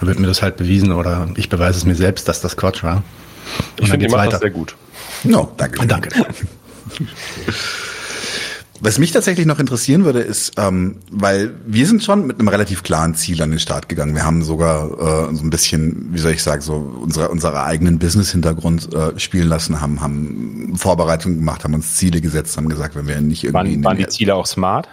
Dann 0.00 0.08
wird 0.08 0.18
mir 0.18 0.26
das 0.26 0.42
halt 0.42 0.56
bewiesen 0.56 0.92
oder 0.92 1.28
ich 1.36 1.48
beweise 1.48 1.78
es 1.78 1.84
mir 1.84 1.94
selbst, 1.94 2.28
dass 2.28 2.40
das 2.40 2.56
Quatsch 2.56 2.82
war. 2.82 2.96
Und 2.96 3.84
ich 3.84 3.90
finde, 3.90 4.06
ihr 4.06 4.12
macht 4.12 4.32
das 4.32 4.40
sehr 4.40 4.50
gut. 4.50 4.74
No, 5.24 5.52
danke. 5.56 5.86
Danke. 5.86 6.10
Was 8.80 8.98
mich 8.98 9.12
tatsächlich 9.12 9.46
noch 9.46 9.58
interessieren 9.58 10.04
würde, 10.04 10.20
ist, 10.20 10.52
ähm, 10.58 10.96
weil 11.10 11.54
wir 11.66 11.86
sind 11.86 12.02
schon 12.02 12.26
mit 12.26 12.38
einem 12.38 12.48
relativ 12.48 12.82
klaren 12.82 13.14
Ziel 13.14 13.40
an 13.42 13.50
den 13.50 13.58
Start 13.58 13.88
gegangen. 13.88 14.14
Wir 14.14 14.24
haben 14.24 14.42
sogar 14.42 15.30
äh, 15.30 15.34
so 15.34 15.42
ein 15.42 15.50
bisschen, 15.50 16.08
wie 16.12 16.18
soll 16.18 16.32
ich 16.32 16.42
sagen, 16.42 16.60
so 16.60 16.74
unsere, 16.74 17.28
unsere 17.28 17.64
eigenen 17.64 17.98
Business-Hintergrund 17.98 18.94
äh, 18.94 19.18
spielen 19.18 19.48
lassen, 19.48 19.80
haben, 19.80 20.00
haben 20.00 20.74
Vorbereitungen 20.76 21.38
gemacht, 21.38 21.64
haben 21.64 21.74
uns 21.74 21.96
Ziele 21.96 22.20
gesetzt, 22.20 22.56
haben 22.56 22.68
gesagt, 22.68 22.96
wenn 22.96 23.08
wir 23.08 23.20
nicht 23.20 23.44
irgendwie... 23.44 23.76
Waren, 23.76 23.84
waren 23.84 23.96
die 23.98 24.08
Ziele 24.08 24.34
auch 24.34 24.46
smart? 24.46 24.88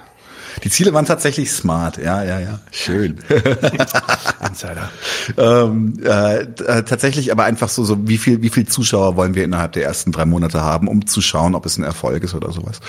Die 0.63 0.69
Ziele 0.69 0.93
waren 0.93 1.05
tatsächlich 1.05 1.51
smart, 1.51 1.97
ja, 1.97 2.23
ja, 2.23 2.39
ja. 2.39 2.59
Schön. 2.71 3.19
Insider. 4.47 4.89
ähm, 5.37 5.93
äh, 6.03 6.45
tatsächlich 6.83 7.31
aber 7.31 7.45
einfach 7.45 7.69
so, 7.69 7.83
so 7.83 8.07
wie 8.07 8.17
viel, 8.17 8.41
wie 8.41 8.49
viel 8.49 8.67
Zuschauer 8.67 9.15
wollen 9.15 9.35
wir 9.35 9.43
innerhalb 9.43 9.73
der 9.73 9.83
ersten 9.83 10.11
drei 10.11 10.25
Monate 10.25 10.61
haben, 10.61 10.87
um 10.87 11.07
zu 11.07 11.21
schauen, 11.21 11.55
ob 11.55 11.65
es 11.65 11.77
ein 11.77 11.83
Erfolg 11.83 12.23
ist 12.23 12.33
oder 12.33 12.51
sowas. 12.51 12.79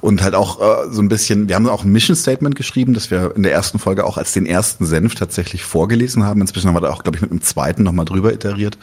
Und 0.00 0.22
halt 0.22 0.34
auch 0.34 0.60
äh, 0.60 0.90
so 0.90 1.02
ein 1.02 1.08
bisschen, 1.08 1.48
wir 1.48 1.56
haben 1.56 1.68
auch 1.68 1.84
ein 1.84 1.92
Mission 1.92 2.16
Statement 2.16 2.54
geschrieben, 2.54 2.94
das 2.94 3.10
wir 3.10 3.34
in 3.36 3.42
der 3.42 3.52
ersten 3.52 3.78
Folge 3.78 4.04
auch 4.04 4.16
als 4.16 4.32
den 4.32 4.46
ersten 4.46 4.86
Senf 4.86 5.14
tatsächlich 5.14 5.64
vorgelesen 5.64 6.24
haben. 6.24 6.40
Inzwischen 6.40 6.68
haben 6.68 6.76
wir 6.76 6.80
da 6.80 6.90
auch, 6.90 7.02
glaube 7.02 7.16
ich, 7.16 7.22
mit 7.22 7.30
einem 7.30 7.42
zweiten 7.42 7.82
nochmal 7.82 8.04
drüber 8.04 8.32
iteriert. 8.32 8.78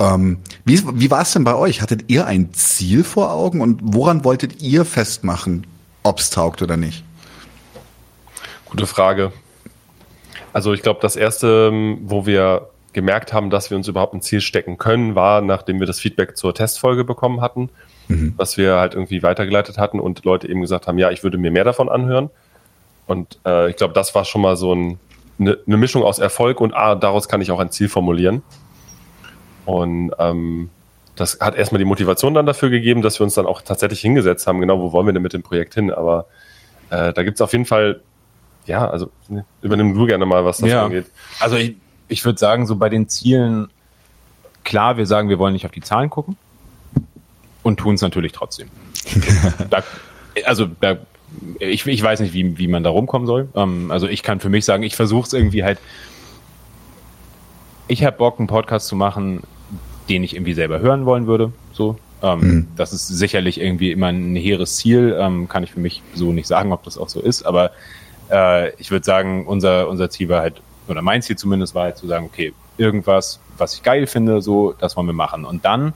Ähm, 0.00 0.38
wie 0.64 0.82
wie 0.94 1.10
war 1.10 1.22
es 1.22 1.32
denn 1.32 1.44
bei 1.44 1.54
euch? 1.54 1.82
Hattet 1.82 2.04
ihr 2.08 2.26
ein 2.26 2.54
Ziel 2.54 3.04
vor 3.04 3.32
Augen 3.32 3.60
und 3.60 3.80
woran 3.82 4.24
wolltet 4.24 4.62
ihr 4.62 4.84
festmachen, 4.86 5.66
ob 6.02 6.20
es 6.20 6.30
taugt 6.30 6.62
oder 6.62 6.78
nicht? 6.78 7.04
Gute 8.70 8.86
Frage. 8.86 9.32
Also 10.52 10.72
ich 10.72 10.82
glaube, 10.82 11.00
das 11.02 11.16
erste, 11.16 11.72
wo 12.02 12.26
wir 12.26 12.68
gemerkt 12.92 13.32
haben, 13.32 13.50
dass 13.50 13.70
wir 13.70 13.76
uns 13.76 13.88
überhaupt 13.88 14.14
ein 14.14 14.22
Ziel 14.22 14.40
stecken 14.40 14.78
können, 14.78 15.14
war, 15.14 15.40
nachdem 15.40 15.80
wir 15.80 15.86
das 15.86 16.00
Feedback 16.00 16.36
zur 16.36 16.54
Testfolge 16.54 17.04
bekommen 17.04 17.40
hatten, 17.40 17.70
mhm. 18.08 18.34
was 18.36 18.56
wir 18.56 18.76
halt 18.76 18.94
irgendwie 18.94 19.22
weitergeleitet 19.22 19.78
hatten 19.78 20.00
und 20.00 20.24
Leute 20.24 20.48
eben 20.48 20.60
gesagt 20.60 20.86
haben, 20.86 20.98
ja, 20.98 21.10
ich 21.10 21.22
würde 21.22 21.38
mir 21.38 21.50
mehr 21.50 21.64
davon 21.64 21.88
anhören. 21.88 22.30
Und 23.06 23.38
äh, 23.44 23.70
ich 23.70 23.76
glaube, 23.76 23.94
das 23.94 24.14
war 24.14 24.24
schon 24.24 24.42
mal 24.42 24.56
so 24.56 24.74
ein, 24.74 24.98
eine, 25.38 25.58
eine 25.66 25.76
Mischung 25.76 26.02
aus 26.02 26.18
Erfolg 26.18 26.60
und 26.60 26.74
ah, 26.74 26.94
daraus 26.94 27.28
kann 27.28 27.40
ich 27.40 27.50
auch 27.50 27.60
ein 27.60 27.70
Ziel 27.70 27.88
formulieren. 27.88 28.42
Und 29.66 30.12
ähm, 30.18 30.70
das 31.16 31.38
hat 31.40 31.56
erstmal 31.56 31.80
die 31.80 31.84
Motivation 31.84 32.34
dann 32.34 32.46
dafür 32.46 32.70
gegeben, 32.70 33.02
dass 33.02 33.20
wir 33.20 33.24
uns 33.24 33.34
dann 33.34 33.46
auch 33.46 33.62
tatsächlich 33.62 34.00
hingesetzt 34.00 34.46
haben, 34.46 34.60
genau, 34.60 34.80
wo 34.80 34.92
wollen 34.92 35.06
wir 35.06 35.12
denn 35.12 35.22
mit 35.22 35.32
dem 35.32 35.42
Projekt 35.42 35.74
hin? 35.74 35.90
Aber 35.90 36.26
äh, 36.90 37.12
da 37.12 37.22
gibt 37.22 37.36
es 37.36 37.40
auf 37.40 37.52
jeden 37.52 37.66
Fall 37.66 38.00
ja, 38.66 38.88
also 38.88 39.10
übernimm 39.62 39.94
du 39.94 40.06
gerne 40.06 40.26
mal, 40.26 40.44
was 40.44 40.58
das 40.58 40.70
ja. 40.70 40.84
angeht. 40.84 41.06
Also 41.38 41.56
ich, 41.56 41.76
ich 42.08 42.24
würde 42.24 42.38
sagen, 42.38 42.66
so 42.66 42.76
bei 42.76 42.88
den 42.88 43.08
Zielen, 43.08 43.68
klar, 44.64 44.96
wir 44.96 45.06
sagen, 45.06 45.28
wir 45.28 45.38
wollen 45.38 45.52
nicht 45.52 45.66
auf 45.66 45.72
die 45.72 45.80
Zahlen 45.80 46.10
gucken 46.10 46.36
und 47.62 47.78
tun 47.78 47.94
es 47.94 48.02
natürlich 48.02 48.32
trotzdem. 48.32 48.68
da, 49.70 49.82
also 50.44 50.66
da, 50.80 50.98
ich, 51.58 51.86
ich 51.86 52.02
weiß 52.02 52.20
nicht, 52.20 52.34
wie, 52.34 52.58
wie 52.58 52.68
man 52.68 52.82
da 52.82 52.90
rumkommen 52.90 53.26
soll. 53.26 53.48
Ähm, 53.54 53.90
also 53.90 54.06
ich 54.08 54.22
kann 54.22 54.40
für 54.40 54.48
mich 54.48 54.64
sagen, 54.64 54.82
ich 54.82 54.96
versuche 54.96 55.26
es 55.26 55.32
irgendwie 55.32 55.64
halt. 55.64 55.78
Ich 57.88 58.04
habe 58.04 58.16
Bock, 58.16 58.38
einen 58.38 58.46
Podcast 58.46 58.86
zu 58.86 58.94
machen, 58.94 59.42
den 60.08 60.22
ich 60.22 60.36
irgendwie 60.36 60.54
selber 60.54 60.78
hören 60.78 61.06
wollen 61.06 61.26
würde. 61.26 61.52
So, 61.72 61.96
ähm, 62.22 62.40
mhm. 62.40 62.68
Das 62.76 62.92
ist 62.92 63.08
sicherlich 63.08 63.60
irgendwie 63.60 63.92
immer 63.92 64.08
ein 64.08 64.36
hehres 64.36 64.76
Ziel. 64.76 65.16
Ähm, 65.18 65.48
kann 65.48 65.62
ich 65.62 65.72
für 65.72 65.80
mich 65.80 66.02
so 66.14 66.32
nicht 66.32 66.46
sagen, 66.46 66.72
ob 66.72 66.82
das 66.84 66.98
auch 66.98 67.08
so 67.08 67.20
ist. 67.20 67.42
Aber 67.42 67.70
äh, 68.30 68.70
ich 68.76 68.90
würde 68.90 69.04
sagen, 69.04 69.46
unser, 69.46 69.88
unser 69.88 70.10
Ziel 70.10 70.28
war 70.28 70.40
halt, 70.40 70.60
oder 70.88 71.02
mein 71.02 71.22
Ziel 71.22 71.36
zumindest 71.36 71.74
war 71.74 71.84
halt 71.84 71.96
zu 71.96 72.06
sagen, 72.06 72.26
okay, 72.26 72.52
irgendwas, 72.76 73.40
was 73.58 73.74
ich 73.74 73.82
geil 73.82 74.06
finde, 74.06 74.40
so, 74.40 74.72
das 74.72 74.96
wollen 74.96 75.06
wir 75.06 75.12
machen. 75.12 75.44
Und 75.44 75.64
dann 75.64 75.92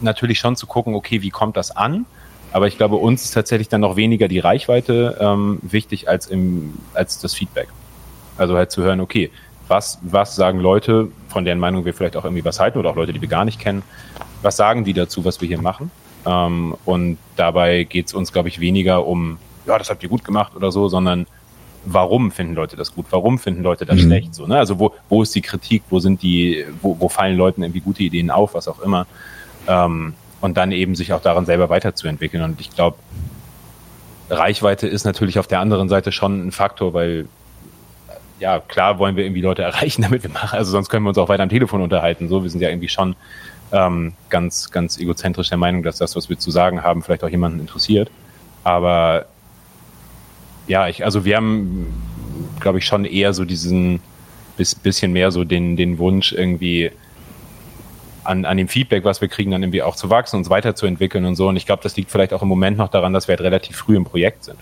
natürlich 0.00 0.38
schon 0.38 0.56
zu 0.56 0.66
gucken, 0.66 0.94
okay, 0.94 1.22
wie 1.22 1.30
kommt 1.30 1.56
das 1.56 1.74
an? 1.74 2.06
Aber 2.52 2.68
ich 2.68 2.76
glaube, 2.76 2.96
uns 2.96 3.24
ist 3.24 3.32
tatsächlich 3.32 3.68
dann 3.68 3.80
noch 3.80 3.96
weniger 3.96 4.28
die 4.28 4.38
Reichweite 4.38 5.18
ähm, 5.20 5.58
wichtig 5.62 6.08
als, 6.08 6.28
im, 6.28 6.74
als 6.94 7.18
das 7.18 7.34
Feedback. 7.34 7.68
Also 8.38 8.56
halt 8.56 8.70
zu 8.70 8.82
hören, 8.82 9.00
okay, 9.00 9.30
was, 9.66 9.98
was 10.02 10.36
sagen 10.36 10.60
Leute, 10.60 11.08
von 11.28 11.44
deren 11.44 11.58
Meinung 11.58 11.84
wir 11.84 11.94
vielleicht 11.94 12.16
auch 12.16 12.24
irgendwie 12.24 12.44
was 12.44 12.60
halten 12.60 12.78
oder 12.78 12.90
auch 12.90 12.96
Leute, 12.96 13.12
die 13.12 13.20
wir 13.20 13.28
gar 13.28 13.44
nicht 13.44 13.58
kennen, 13.58 13.82
was 14.42 14.56
sagen 14.56 14.84
die 14.84 14.92
dazu, 14.92 15.24
was 15.24 15.40
wir 15.40 15.48
hier 15.48 15.60
machen? 15.60 15.90
Ähm, 16.26 16.76
und 16.84 17.18
dabei 17.36 17.84
geht 17.84 18.06
es 18.06 18.14
uns, 18.14 18.32
glaube 18.32 18.48
ich, 18.48 18.60
weniger 18.60 19.04
um 19.06 19.38
ja, 19.66 19.78
das 19.78 19.90
habt 19.90 20.02
ihr 20.02 20.08
gut 20.08 20.24
gemacht 20.24 20.54
oder 20.56 20.70
so, 20.70 20.88
sondern 20.88 21.26
warum 21.84 22.30
finden 22.30 22.54
Leute 22.54 22.76
das 22.76 22.94
gut, 22.94 23.06
warum 23.10 23.38
finden 23.38 23.62
Leute 23.62 23.84
das 23.86 23.96
mhm. 23.96 24.06
schlecht, 24.06 24.34
so, 24.34 24.46
ne? 24.46 24.58
Also 24.58 24.78
wo, 24.78 24.94
wo 25.08 25.22
ist 25.22 25.34
die 25.34 25.42
Kritik, 25.42 25.82
wo 25.90 25.98
sind 25.98 26.22
die, 26.22 26.64
wo, 26.80 26.96
wo 26.98 27.08
fallen 27.08 27.36
Leuten 27.36 27.62
irgendwie 27.62 27.80
gute 27.80 28.02
Ideen 28.02 28.30
auf, 28.30 28.54
was 28.54 28.68
auch 28.68 28.80
immer. 28.80 29.06
Ähm, 29.66 30.14
und 30.40 30.56
dann 30.56 30.72
eben 30.72 30.94
sich 30.94 31.12
auch 31.12 31.22
daran 31.22 31.46
selber 31.46 31.70
weiterzuentwickeln. 31.70 32.42
Und 32.42 32.60
ich 32.60 32.70
glaube, 32.70 32.98
Reichweite 34.28 34.86
ist 34.86 35.04
natürlich 35.04 35.38
auf 35.38 35.46
der 35.46 35.60
anderen 35.60 35.88
Seite 35.88 36.12
schon 36.12 36.46
ein 36.46 36.52
Faktor, 36.52 36.92
weil 36.92 37.28
ja, 38.40 38.60
klar 38.60 38.98
wollen 38.98 39.16
wir 39.16 39.24
irgendwie 39.24 39.40
Leute 39.40 39.62
erreichen, 39.62 40.02
damit 40.08 40.22
wir 40.22 40.30
machen. 40.30 40.58
Also 40.58 40.70
sonst 40.70 40.88
können 40.88 41.04
wir 41.04 41.10
uns 41.10 41.18
auch 41.18 41.28
weiter 41.28 41.42
am 41.42 41.48
Telefon 41.48 41.80
unterhalten. 41.80 42.28
So, 42.28 42.42
wir 42.42 42.50
sind 42.50 42.60
ja 42.60 42.68
irgendwie 42.68 42.88
schon 42.88 43.16
ähm, 43.72 44.12
ganz, 44.28 44.70
ganz 44.70 44.98
egozentrisch 44.98 45.48
der 45.48 45.58
Meinung, 45.58 45.82
dass 45.82 45.96
das, 45.96 46.16
was 46.16 46.28
wir 46.28 46.38
zu 46.38 46.50
sagen 46.50 46.82
haben, 46.82 47.02
vielleicht 47.02 47.24
auch 47.24 47.28
jemanden 47.28 47.60
interessiert. 47.60 48.10
Aber 48.62 49.26
ja, 50.66 50.88
ich, 50.88 51.04
also 51.04 51.24
wir 51.24 51.36
haben, 51.36 51.92
glaube 52.60 52.78
ich, 52.78 52.86
schon 52.86 53.04
eher 53.04 53.32
so 53.34 53.44
diesen 53.44 54.00
bis, 54.56 54.74
bisschen 54.74 55.12
mehr 55.12 55.30
so 55.30 55.44
den, 55.44 55.76
den 55.76 55.98
Wunsch 55.98 56.32
irgendwie 56.32 56.90
an, 58.24 58.44
an 58.44 58.56
dem 58.56 58.68
Feedback, 58.68 59.04
was 59.04 59.20
wir 59.20 59.28
kriegen, 59.28 59.50
dann 59.50 59.62
irgendwie 59.62 59.82
auch 59.82 59.96
zu 59.96 60.10
wachsen, 60.10 60.36
uns 60.36 60.48
weiterzuentwickeln 60.50 61.24
und 61.24 61.36
so. 61.36 61.48
Und 61.48 61.56
ich 61.56 61.66
glaube, 61.66 61.82
das 61.82 61.96
liegt 61.96 62.10
vielleicht 62.10 62.32
auch 62.32 62.42
im 62.42 62.48
Moment 62.48 62.78
noch 62.78 62.88
daran, 62.88 63.12
dass 63.12 63.28
wir 63.28 63.34
halt 63.34 63.42
relativ 63.42 63.76
früh 63.76 63.96
im 63.96 64.04
Projekt 64.04 64.44
sind. 64.44 64.58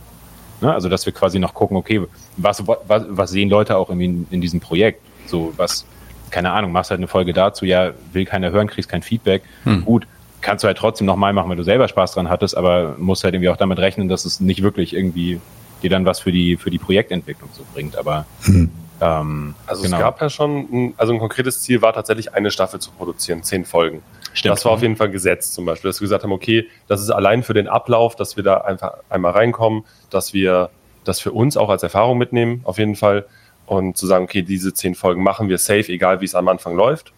Ne? 0.60 0.72
Also, 0.72 0.88
dass 0.88 1.06
wir 1.06 1.12
quasi 1.12 1.38
noch 1.38 1.54
gucken, 1.54 1.76
okay, 1.76 2.00
was, 2.36 2.66
was, 2.66 3.04
was 3.08 3.30
sehen 3.30 3.48
Leute 3.48 3.76
auch 3.76 3.88
irgendwie 3.88 4.06
in, 4.06 4.26
in 4.30 4.40
diesem 4.40 4.60
Projekt? 4.60 5.00
So, 5.26 5.52
was, 5.56 5.86
keine 6.30 6.50
Ahnung, 6.50 6.72
machst 6.72 6.90
halt 6.90 6.98
eine 6.98 7.08
Folge 7.08 7.32
dazu, 7.32 7.64
ja, 7.64 7.92
will 8.12 8.24
keiner 8.24 8.50
hören, 8.50 8.66
kriegst 8.66 8.88
kein 8.88 9.02
Feedback. 9.02 9.42
Hm. 9.64 9.84
Gut, 9.84 10.06
kannst 10.40 10.64
du 10.64 10.66
halt 10.66 10.78
trotzdem 10.78 11.06
nochmal 11.06 11.32
machen, 11.32 11.48
weil 11.48 11.56
du 11.56 11.64
selber 11.64 11.86
Spaß 11.86 12.12
dran 12.12 12.28
hattest, 12.28 12.56
aber 12.56 12.96
musst 12.98 13.22
halt 13.22 13.34
irgendwie 13.34 13.50
auch 13.50 13.56
damit 13.56 13.78
rechnen, 13.78 14.08
dass 14.08 14.24
es 14.24 14.40
nicht 14.40 14.62
wirklich 14.62 14.94
irgendwie 14.94 15.40
dir 15.82 15.90
dann 15.90 16.04
was 16.04 16.20
für 16.20 16.32
die, 16.32 16.56
für 16.56 16.70
die 16.70 16.78
Projektentwicklung 16.78 17.50
so 17.52 17.64
bringt. 17.72 17.96
Aber 17.96 18.26
hm. 18.42 18.70
Ähm, 19.02 19.56
also 19.66 19.82
genau. 19.82 19.96
es 19.96 20.02
gab 20.02 20.20
ja 20.20 20.30
schon, 20.30 20.68
ein, 20.72 20.94
also 20.96 21.12
ein 21.12 21.18
konkretes 21.18 21.60
Ziel 21.60 21.82
war 21.82 21.92
tatsächlich 21.92 22.34
eine 22.34 22.52
Staffel 22.52 22.78
zu 22.78 22.92
produzieren, 22.92 23.42
zehn 23.42 23.64
Folgen. 23.64 24.00
Stimmt. 24.32 24.52
Das 24.52 24.64
war 24.64 24.72
auf 24.72 24.82
jeden 24.82 24.94
Fall 24.94 25.10
gesetzt 25.10 25.54
zum 25.54 25.66
Beispiel, 25.66 25.90
dass 25.90 26.00
wir 26.00 26.04
gesagt 26.04 26.22
haben, 26.22 26.32
okay, 26.32 26.68
das 26.86 27.00
ist 27.00 27.10
allein 27.10 27.42
für 27.42 27.52
den 27.52 27.66
Ablauf, 27.66 28.14
dass 28.14 28.36
wir 28.36 28.44
da 28.44 28.58
einfach 28.58 28.94
einmal 29.10 29.32
reinkommen, 29.32 29.84
dass 30.10 30.32
wir 30.32 30.70
das 31.02 31.18
für 31.18 31.32
uns 31.32 31.56
auch 31.56 31.68
als 31.68 31.82
Erfahrung 31.82 32.16
mitnehmen, 32.16 32.60
auf 32.62 32.78
jeden 32.78 32.94
Fall. 32.94 33.26
Und 33.66 33.96
zu 33.96 34.06
sagen, 34.06 34.24
okay, 34.24 34.42
diese 34.42 34.72
zehn 34.72 34.94
Folgen 34.94 35.22
machen 35.22 35.48
wir 35.48 35.58
safe, 35.58 35.88
egal 35.88 36.20
wie 36.20 36.24
es 36.24 36.34
am 36.34 36.46
Anfang 36.46 36.76
läuft. 36.76 37.12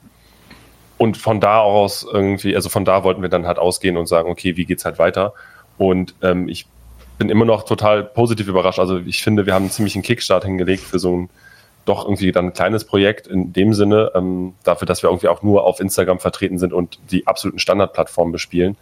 Und 0.96 1.16
von 1.18 1.40
da 1.40 1.61
aus 1.61 2.07
irgendwie, 2.11 2.57
also 2.57 2.68
von 2.70 2.85
da 2.85 3.05
wollten 3.05 3.20
wir 3.20 3.29
dann 3.29 3.46
halt 3.46 3.59
ausgehen 3.59 3.96
und 3.96 4.07
sagen, 4.07 4.31
okay, 4.31 4.57
wie 4.57 4.64
geht's 4.64 4.85
halt 4.85 4.98
weiter? 4.98 5.35
Und 5.77 6.14
ähm, 6.22 6.48
ich 6.48 6.66
bin 7.18 7.29
immer 7.29 7.44
noch 7.44 7.64
total 7.64 8.05
positiv 8.05 8.48
überrascht. 8.48 8.79
Also 8.79 8.98
ich 8.98 9.22
finde, 9.22 9.46
wir 9.46 9.55
haben 9.55 9.64
einen 9.64 9.70
ziemlichen 9.70 10.03
Kickstart 10.03 10.44
hingelegt 10.44 10.83
für 10.83 10.98
so 10.98 11.16
ein 11.16 11.31
doch 11.85 12.05
irgendwie 12.05 12.33
dann 12.33 12.46
ein 12.46 12.53
kleines 12.53 12.85
Projekt 12.85 13.27
in 13.27 13.53
dem 13.53 13.74
Sinne, 13.74 14.12
ähm, 14.14 14.55
dafür, 14.64 14.87
dass 14.87 15.03
wir 15.03 15.11
irgendwie 15.11 15.29
auch 15.29 15.42
nur 15.42 15.64
auf 15.64 15.81
Instagram 15.81 16.18
vertreten 16.18 16.59
sind 16.59 16.72
und 16.72 16.98
die 17.11 17.27
absoluten 17.27 17.59
Standardplattformen 17.59 18.33
bespielen. 18.33 18.77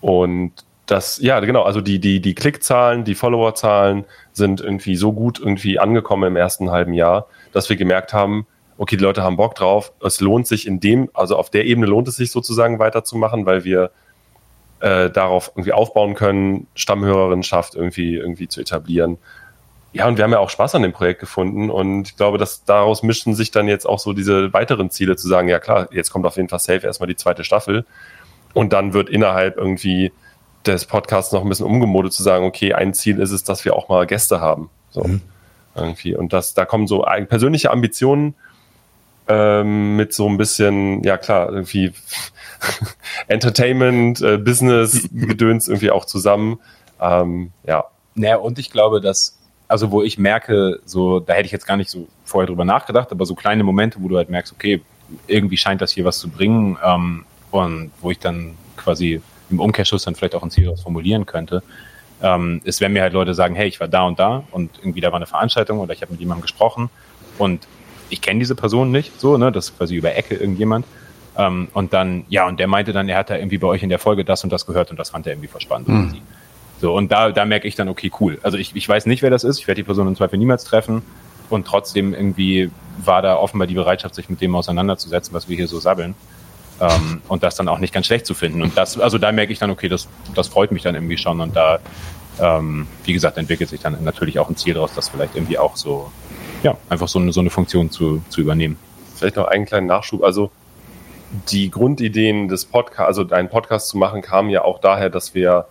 Und 0.00 0.52
das, 0.86 1.18
ja, 1.18 1.40
genau, 1.40 1.62
also 1.62 1.80
die, 1.80 1.98
die, 1.98 2.20
die 2.20 2.34
Klickzahlen, 2.34 3.04
die 3.04 3.14
Followerzahlen 3.14 4.04
sind 4.32 4.60
irgendwie 4.60 4.96
so 4.96 5.12
gut 5.12 5.38
irgendwie 5.38 5.78
angekommen 5.78 6.24
im 6.24 6.36
ersten 6.36 6.70
halben 6.70 6.94
Jahr, 6.94 7.26
dass 7.52 7.68
wir 7.68 7.76
gemerkt 7.76 8.12
haben, 8.12 8.46
okay, 8.76 8.96
die 8.96 9.04
Leute 9.04 9.22
haben 9.22 9.36
Bock 9.36 9.54
drauf, 9.54 9.92
es 10.02 10.20
lohnt 10.20 10.46
sich 10.46 10.66
in 10.66 10.80
dem, 10.80 11.08
also 11.14 11.36
auf 11.36 11.50
der 11.50 11.66
Ebene 11.66 11.86
lohnt 11.86 12.08
es 12.08 12.16
sich 12.16 12.30
sozusagen 12.30 12.78
weiterzumachen, 12.78 13.46
weil 13.46 13.64
wir 13.64 13.90
äh, 14.80 15.10
darauf 15.10 15.52
irgendwie 15.54 15.72
aufbauen 15.72 16.14
können, 16.14 16.66
Stammhörerinnenschaft 16.74 17.74
irgendwie, 17.74 18.16
irgendwie 18.16 18.48
zu 18.48 18.60
etablieren 18.60 19.18
ja, 19.92 20.06
und 20.06 20.16
wir 20.16 20.24
haben 20.24 20.32
ja 20.32 20.38
auch 20.38 20.50
Spaß 20.50 20.76
an 20.76 20.82
dem 20.82 20.92
Projekt 20.92 21.20
gefunden 21.20 21.68
und 21.68 22.08
ich 22.08 22.16
glaube, 22.16 22.38
dass 22.38 22.64
daraus 22.64 23.02
mischen 23.02 23.34
sich 23.34 23.50
dann 23.50 23.66
jetzt 23.66 23.86
auch 23.86 23.98
so 23.98 24.12
diese 24.12 24.52
weiteren 24.52 24.90
Ziele 24.90 25.16
zu 25.16 25.26
sagen, 25.26 25.48
ja 25.48 25.58
klar, 25.58 25.88
jetzt 25.90 26.10
kommt 26.10 26.26
auf 26.26 26.36
jeden 26.36 26.48
Fall 26.48 26.60
safe 26.60 26.86
erstmal 26.86 27.08
die 27.08 27.16
zweite 27.16 27.42
Staffel 27.42 27.84
und 28.54 28.72
dann 28.72 28.92
wird 28.92 29.08
innerhalb 29.08 29.56
irgendwie 29.56 30.12
des 30.64 30.84
Podcasts 30.84 31.32
noch 31.32 31.42
ein 31.42 31.48
bisschen 31.48 31.66
umgemodet 31.66 32.12
zu 32.12 32.22
sagen, 32.22 32.44
okay, 32.44 32.72
ein 32.72 32.94
Ziel 32.94 33.18
ist 33.18 33.32
es, 33.32 33.42
dass 33.42 33.64
wir 33.64 33.74
auch 33.74 33.88
mal 33.88 34.06
Gäste 34.06 34.40
haben. 34.40 34.70
So 34.90 35.02
mhm. 35.02 35.22
irgendwie. 35.74 36.14
Und 36.14 36.32
das, 36.32 36.54
da 36.54 36.66
kommen 36.66 36.86
so 36.86 37.04
persönliche 37.28 37.70
Ambitionen 37.70 38.34
ähm, 39.30 39.96
mit 39.96 40.12
so 40.12 40.28
ein 40.28 40.36
bisschen, 40.36 41.02
ja 41.04 41.16
klar, 41.16 41.50
irgendwie 41.50 41.92
Entertainment, 43.28 44.20
äh, 44.20 44.36
Business, 44.36 45.08
Gedöns 45.12 45.68
irgendwie 45.68 45.90
auch 45.90 46.04
zusammen. 46.04 46.58
Ähm, 47.00 47.52
ja. 47.66 47.84
Naja, 48.14 48.36
und 48.36 48.58
ich 48.58 48.70
glaube, 48.70 49.00
dass 49.00 49.38
also 49.70 49.92
wo 49.92 50.02
ich 50.02 50.18
merke, 50.18 50.80
so, 50.84 51.20
da 51.20 51.34
hätte 51.34 51.46
ich 51.46 51.52
jetzt 51.52 51.64
gar 51.64 51.76
nicht 51.76 51.90
so 51.90 52.08
vorher 52.24 52.48
drüber 52.48 52.64
nachgedacht, 52.64 53.12
aber 53.12 53.24
so 53.24 53.36
kleine 53.36 53.62
Momente, 53.62 54.02
wo 54.02 54.08
du 54.08 54.16
halt 54.16 54.28
merkst, 54.28 54.52
okay, 54.52 54.82
irgendwie 55.28 55.56
scheint 55.56 55.80
das 55.80 55.92
hier 55.92 56.04
was 56.04 56.18
zu 56.18 56.28
bringen 56.28 56.76
ähm, 56.84 57.24
und 57.52 57.92
wo 58.00 58.10
ich 58.10 58.18
dann 58.18 58.56
quasi 58.76 59.22
im 59.48 59.60
Umkehrschluss 59.60 60.02
dann 60.02 60.16
vielleicht 60.16 60.34
auch 60.34 60.42
ein 60.42 60.50
Ziel 60.50 60.64
daraus 60.64 60.82
formulieren 60.82 61.24
könnte, 61.24 61.62
ähm, 62.20 62.60
ist, 62.64 62.80
wenn 62.80 62.92
mir 62.92 63.02
halt 63.02 63.12
Leute 63.12 63.32
sagen, 63.32 63.54
hey, 63.54 63.68
ich 63.68 63.78
war 63.78 63.86
da 63.86 64.02
und 64.02 64.18
da 64.18 64.42
und 64.50 64.70
irgendwie 64.78 65.00
da 65.00 65.12
war 65.12 65.16
eine 65.16 65.26
Veranstaltung 65.26 65.78
oder 65.78 65.94
ich 65.94 66.02
habe 66.02 66.10
mit 66.10 66.20
jemandem 66.20 66.42
gesprochen 66.42 66.90
und 67.38 67.68
ich 68.10 68.20
kenne 68.20 68.40
diese 68.40 68.54
Person 68.54 68.90
nicht, 68.90 69.20
so, 69.20 69.36
ne, 69.36 69.50
das 69.52 69.70
ist 69.70 69.78
quasi 69.78 69.94
über 69.94 70.14
Ecke 70.14 70.34
irgendjemand. 70.34 70.84
Ähm, 71.36 71.68
und 71.72 71.92
dann, 71.92 72.24
ja, 72.28 72.46
und 72.46 72.60
der 72.60 72.66
meinte 72.66 72.92
dann, 72.92 73.08
er 73.08 73.18
hat 73.18 73.30
da 73.30 73.36
irgendwie 73.36 73.58
bei 73.58 73.68
euch 73.68 73.82
in 73.82 73.88
der 73.88 73.98
Folge 73.98 74.24
das 74.24 74.44
und 74.44 74.52
das 74.52 74.66
gehört 74.66 74.90
und 74.90 74.98
das 74.98 75.10
fand 75.10 75.26
er 75.26 75.32
irgendwie 75.32 75.48
verspannt. 75.48 75.88
Mhm. 75.88 76.16
So, 76.80 76.94
und 76.94 77.12
da, 77.12 77.30
da 77.30 77.44
merke 77.44 77.68
ich 77.68 77.74
dann, 77.74 77.88
okay, 77.88 78.10
cool. 78.20 78.38
Also 78.42 78.56
ich, 78.56 78.74
ich 78.74 78.88
weiß 78.88 79.06
nicht, 79.06 79.22
wer 79.22 79.30
das 79.30 79.44
ist, 79.44 79.58
ich 79.58 79.68
werde 79.68 79.80
die 79.80 79.84
Person 79.84 80.08
im 80.08 80.16
Zweifel 80.16 80.38
niemals 80.38 80.64
treffen. 80.64 81.02
Und 81.50 81.66
trotzdem 81.66 82.14
irgendwie 82.14 82.70
war 83.04 83.22
da 83.22 83.36
offenbar 83.36 83.66
die 83.66 83.74
Bereitschaft, 83.74 84.14
sich 84.14 84.28
mit 84.30 84.40
dem 84.40 84.54
auseinanderzusetzen, 84.54 85.34
was 85.34 85.48
wir 85.48 85.56
hier 85.56 85.66
so 85.68 85.78
sabbeln. 85.80 86.14
Ähm, 86.80 87.20
und 87.28 87.42
das 87.42 87.56
dann 87.56 87.68
auch 87.68 87.78
nicht 87.78 87.92
ganz 87.92 88.06
schlecht 88.06 88.24
zu 88.24 88.34
finden. 88.34 88.62
Und 88.62 88.76
das, 88.78 88.98
also 88.98 89.18
da 89.18 89.32
merke 89.32 89.52
ich 89.52 89.58
dann, 89.58 89.70
okay, 89.70 89.88
das, 89.88 90.08
das 90.34 90.48
freut 90.48 90.72
mich 90.72 90.82
dann 90.82 90.94
irgendwie 90.94 91.18
schon. 91.18 91.40
Und 91.40 91.54
da, 91.54 91.80
ähm, 92.40 92.86
wie 93.04 93.12
gesagt, 93.12 93.36
entwickelt 93.38 93.70
sich 93.70 93.80
dann 93.80 94.02
natürlich 94.02 94.38
auch 94.38 94.48
ein 94.48 94.56
Ziel 94.56 94.74
daraus, 94.74 94.94
das 94.94 95.08
vielleicht 95.08 95.36
irgendwie 95.36 95.58
auch 95.58 95.76
so, 95.76 96.10
ja, 96.62 96.76
einfach 96.88 97.08
so 97.08 97.18
eine, 97.18 97.32
so 97.32 97.40
eine 97.40 97.50
Funktion 97.50 97.90
zu, 97.90 98.22
zu 98.28 98.40
übernehmen. 98.40 98.78
Vielleicht 99.16 99.36
noch 99.36 99.46
einen 99.46 99.66
kleinen 99.66 99.86
Nachschub. 99.86 100.22
Also 100.22 100.50
die 101.50 101.70
Grundideen 101.70 102.48
des 102.48 102.64
Podcasts, 102.64 103.18
also 103.18 103.34
einen 103.34 103.48
Podcast 103.48 103.88
zu 103.88 103.98
machen, 103.98 104.22
kamen 104.22 104.50
ja 104.50 104.62
auch 104.62 104.80
daher, 104.80 105.10
dass 105.10 105.34
wir 105.34 105.66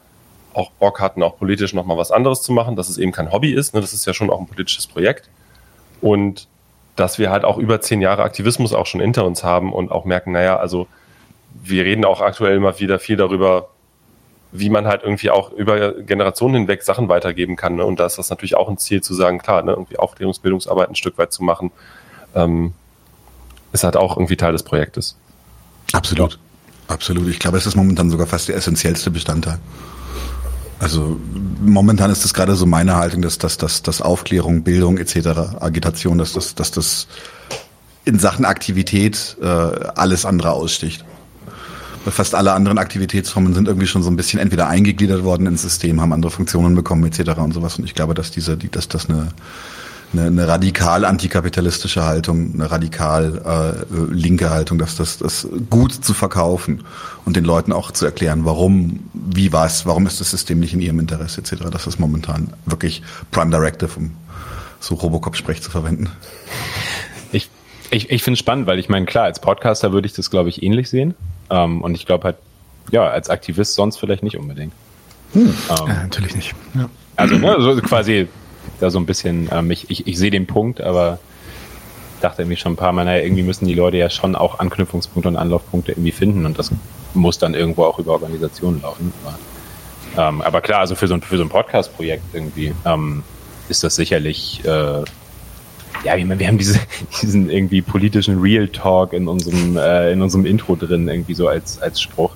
auch 0.54 0.72
Bock 0.72 1.00
hatten, 1.00 1.22
auch 1.24 1.38
politisch 1.38 1.74
nochmal 1.74 1.98
was 1.98 2.12
anderes 2.12 2.42
zu 2.42 2.52
machen, 2.52 2.76
dass 2.76 2.90
es 2.90 2.98
eben 2.98 3.12
kein 3.12 3.32
Hobby 3.32 3.52
ist. 3.52 3.74
Ne? 3.74 3.82
Das 3.82 3.94
ist 3.94 4.06
ja 4.06 4.14
schon 4.14 4.30
auch 4.30 4.40
ein 4.40 4.48
politisches 4.48 4.88
Projekt. 4.88 5.30
Und 6.02 6.48
dass 6.96 7.18
wir 7.20 7.30
halt 7.30 7.46
auch 7.46 7.58
über 7.58 7.82
zehn 7.82 8.02
Jahre 8.02 8.24
Aktivismus 8.24 8.74
auch 8.74 8.86
schon 8.86 9.02
hinter 9.02 9.26
uns 9.26 9.44
haben 9.44 9.74
und 9.74 9.92
auch 9.92 10.06
merken, 10.06 10.32
naja, 10.32 10.58
also 10.58 10.88
wir 11.64 11.84
reden 11.86 12.06
auch 12.06 12.22
aktuell 12.22 12.58
immer 12.58 12.80
wieder 12.80 13.00
viel 13.00 13.16
darüber, 13.16 13.70
wie 14.52 14.70
man 14.70 14.88
halt 14.88 15.04
irgendwie 15.04 15.30
auch 15.30 15.52
über 15.52 15.94
Generationen 16.02 16.56
hinweg 16.56 16.84
Sachen 16.84 17.08
weitergeben 17.08 17.56
kann. 17.56 17.76
Ne? 17.76 17.86
Und 17.86 18.00
da 18.00 18.06
ist 18.06 18.18
das 18.18 18.30
natürlich 18.30 18.56
auch 18.56 18.68
ein 18.68 18.78
Ziel 18.78 19.02
zu 19.02 19.14
sagen, 19.14 19.38
klar, 19.40 19.62
ne, 19.62 19.72
irgendwie 19.72 19.98
Aufklärungsbildungsarbeit 19.98 20.90
ein 20.90 20.96
Stück 20.96 21.18
weit 21.18 21.32
zu 21.32 21.44
machen, 21.44 21.72
ähm, 22.36 22.74
ist 23.72 23.84
halt 23.84 23.96
auch 23.96 24.18
irgendwie 24.18 24.38
Teil 24.38 24.54
des 24.54 24.64
Projektes. 24.64 25.16
Absolut. 25.94 26.40
Absolut. 26.88 27.28
Ich 27.28 27.40
glaube, 27.40 27.58
es 27.58 27.68
ist 27.68 27.76
momentan 27.76 28.10
sogar 28.10 28.26
fast 28.26 28.48
der 28.48 28.56
essentiellste 28.56 29.12
Bestandteil. 29.12 29.60
Also 30.80 31.20
momentan 31.62 32.10
ist 32.10 32.24
das 32.24 32.34
gerade 32.34 32.56
so 32.56 32.66
meine 32.66 32.96
Haltung, 32.96 33.22
dass, 33.22 33.38
dass, 33.38 33.58
dass, 33.58 33.84
dass 33.84 34.02
Aufklärung, 34.02 34.64
Bildung 34.64 34.98
etc., 34.98 35.60
Agitation, 35.60 36.18
dass 36.18 36.34
das, 36.34 36.56
dass 36.56 36.72
das 36.72 37.08
in 38.06 38.18
Sachen 38.18 38.46
Aktivität 38.46 39.38
äh, 39.42 39.46
alles 39.46 40.26
andere 40.26 40.52
aussticht. 40.52 41.06
Fast 42.06 42.34
alle 42.34 42.54
anderen 42.54 42.78
Aktivitätsformen 42.78 43.54
sind 43.54 43.68
irgendwie 43.68 43.88
schon 43.88 44.04
so 44.04 44.10
ein 44.10 44.16
bisschen 44.16 44.40
entweder 44.40 44.68
eingegliedert 44.68 45.24
worden 45.24 45.48
ins 45.48 45.62
System, 45.62 46.02
haben 46.02 46.14
andere 46.14 46.32
Funktionen 46.32 46.76
bekommen 46.76 47.04
etc. 47.06 47.38
und 47.38 47.54
sowas. 47.54 47.78
Und 47.78 47.86
ich 47.86 47.94
glaube, 47.94 48.14
dass 48.14 48.32
diese, 48.32 48.58
die, 48.58 48.70
dass 48.70 48.88
das 48.88 49.10
eine 49.10 49.30
eine, 50.14 50.26
eine 50.26 50.48
radikal 50.48 51.06
antikapitalistische 51.06 52.04
Haltung, 52.04 52.54
eine 52.54 52.72
radikal 52.72 53.86
äh, 53.92 54.14
linke 54.14 54.50
Haltung, 54.50 54.78
dass 54.78 54.96
das, 54.96 55.20
das 55.20 55.48
gut 55.70 55.94
zu 55.94 56.14
verkaufen 56.14 56.84
und 57.26 57.36
den 57.36 57.46
Leuten 57.46 57.72
auch 57.72 57.92
zu 57.92 58.06
erklären, 58.06 58.46
warum, 58.46 59.02
wie 59.14 59.54
was, 59.54 59.86
warum 59.86 60.08
ist 60.08 60.20
das 60.20 60.32
System 60.32 60.60
nicht 60.60 60.74
in 60.74 60.82
ihrem 60.82 61.00
Interesse 61.00 61.42
etc. 61.42 61.66
Das 61.72 61.88
ist 61.88 62.00
momentan 62.00 62.54
wirklich 62.66 63.04
Prime 63.32 63.52
Directive, 63.52 63.92
um 63.98 64.12
so 64.80 64.96
Robocop-Sprech 64.96 65.62
zu 65.62 65.70
verwenden. 65.70 66.10
Ich, 67.32 67.50
ich, 67.92 68.10
ich 68.10 68.24
finde 68.24 68.36
es 68.36 68.40
spannend, 68.40 68.66
weil 68.66 68.80
ich 68.80 68.90
meine, 68.90 69.06
klar, 69.06 69.26
als 69.26 69.40
Podcaster 69.40 69.92
würde 69.92 70.08
ich 70.08 70.14
das, 70.14 70.32
glaube 70.32 70.50
ich, 70.50 70.64
ähnlich 70.64 70.90
sehen. 70.90 71.14
Ähm, 71.50 71.82
und 71.82 71.96
ich 71.96 72.06
glaube 72.06 72.26
halt, 72.26 72.36
ja, 72.92 73.08
als 73.08 73.30
Aktivist 73.30 73.76
sonst 73.76 73.98
vielleicht 73.98 74.24
nicht 74.24 74.38
unbedingt. 74.38 74.74
Hm. 75.34 75.54
Ähm, 75.70 75.88
ja, 75.88 76.04
natürlich 76.04 76.36
nicht. 76.36 76.56
Ja. 76.74 76.90
Also, 77.16 77.36
ne, 77.36 77.56
so 77.60 77.76
quasi 77.82 78.28
da 78.80 78.90
so 78.90 79.00
ein 79.00 79.06
bisschen, 79.06 79.50
ähm, 79.52 79.72
ich, 79.72 79.90
ich, 79.90 80.08
ich 80.08 80.18
sehe 80.18 80.32
den 80.32 80.48
Punkt, 80.48 80.82
aber 80.82 81.20
dachte 82.22 82.42
irgendwie 82.42 82.58
schon 82.58 82.74
ein 82.74 82.78
paar 82.78 82.92
Mal, 82.92 83.06
naja, 83.06 83.24
irgendwie 83.24 83.44
müssen 83.44 83.68
die 83.68 83.74
Leute 83.74 83.98
ja 83.98 84.10
schon 84.10 84.36
auch 84.36 84.60
Anknüpfungspunkte 84.60 85.30
und 85.30 85.38
Anlaufpunkte 85.38 85.94
irgendwie 85.94 86.12
finden 86.12 86.46
und 86.46 86.60
das 86.60 86.72
muss 87.14 87.38
dann 87.38 87.54
irgendwo 87.54 87.86
auch 87.86 88.00
über 88.00 88.14
Organisationen 88.14 88.82
laufen. 88.82 89.14
Aber, 89.24 90.30
ähm, 90.30 90.42
aber 90.42 90.62
klar, 90.62 90.82
also 90.82 90.96
für 90.96 91.08
so 91.08 91.14
ein, 91.14 91.22
für 91.22 91.38
so 91.38 91.44
ein 91.44 91.50
Podcast-Projekt 91.50 92.24
irgendwie 92.34 92.74
ähm, 92.86 93.24
ist 93.70 93.84
das 93.84 93.96
sicherlich, 93.96 94.64
äh, 94.66 95.04
ja, 96.04 96.16
ich 96.16 96.26
meine, 96.26 96.40
wir 96.40 96.48
haben 96.48 96.58
diese, 96.58 96.80
diesen 97.22 97.50
irgendwie 97.50 97.82
politischen 97.82 98.42
Real 98.42 98.68
Talk 98.68 99.14
in 99.14 99.28
unserem, 99.28 99.78
äh, 99.78 100.12
in 100.12 100.22
unserem 100.22 100.46
Intro 100.46 100.76
drin, 100.76 101.08
irgendwie 101.08 101.34
so 101.34 101.48
als, 101.48 101.82
als 101.82 102.02
Spruch. 102.02 102.32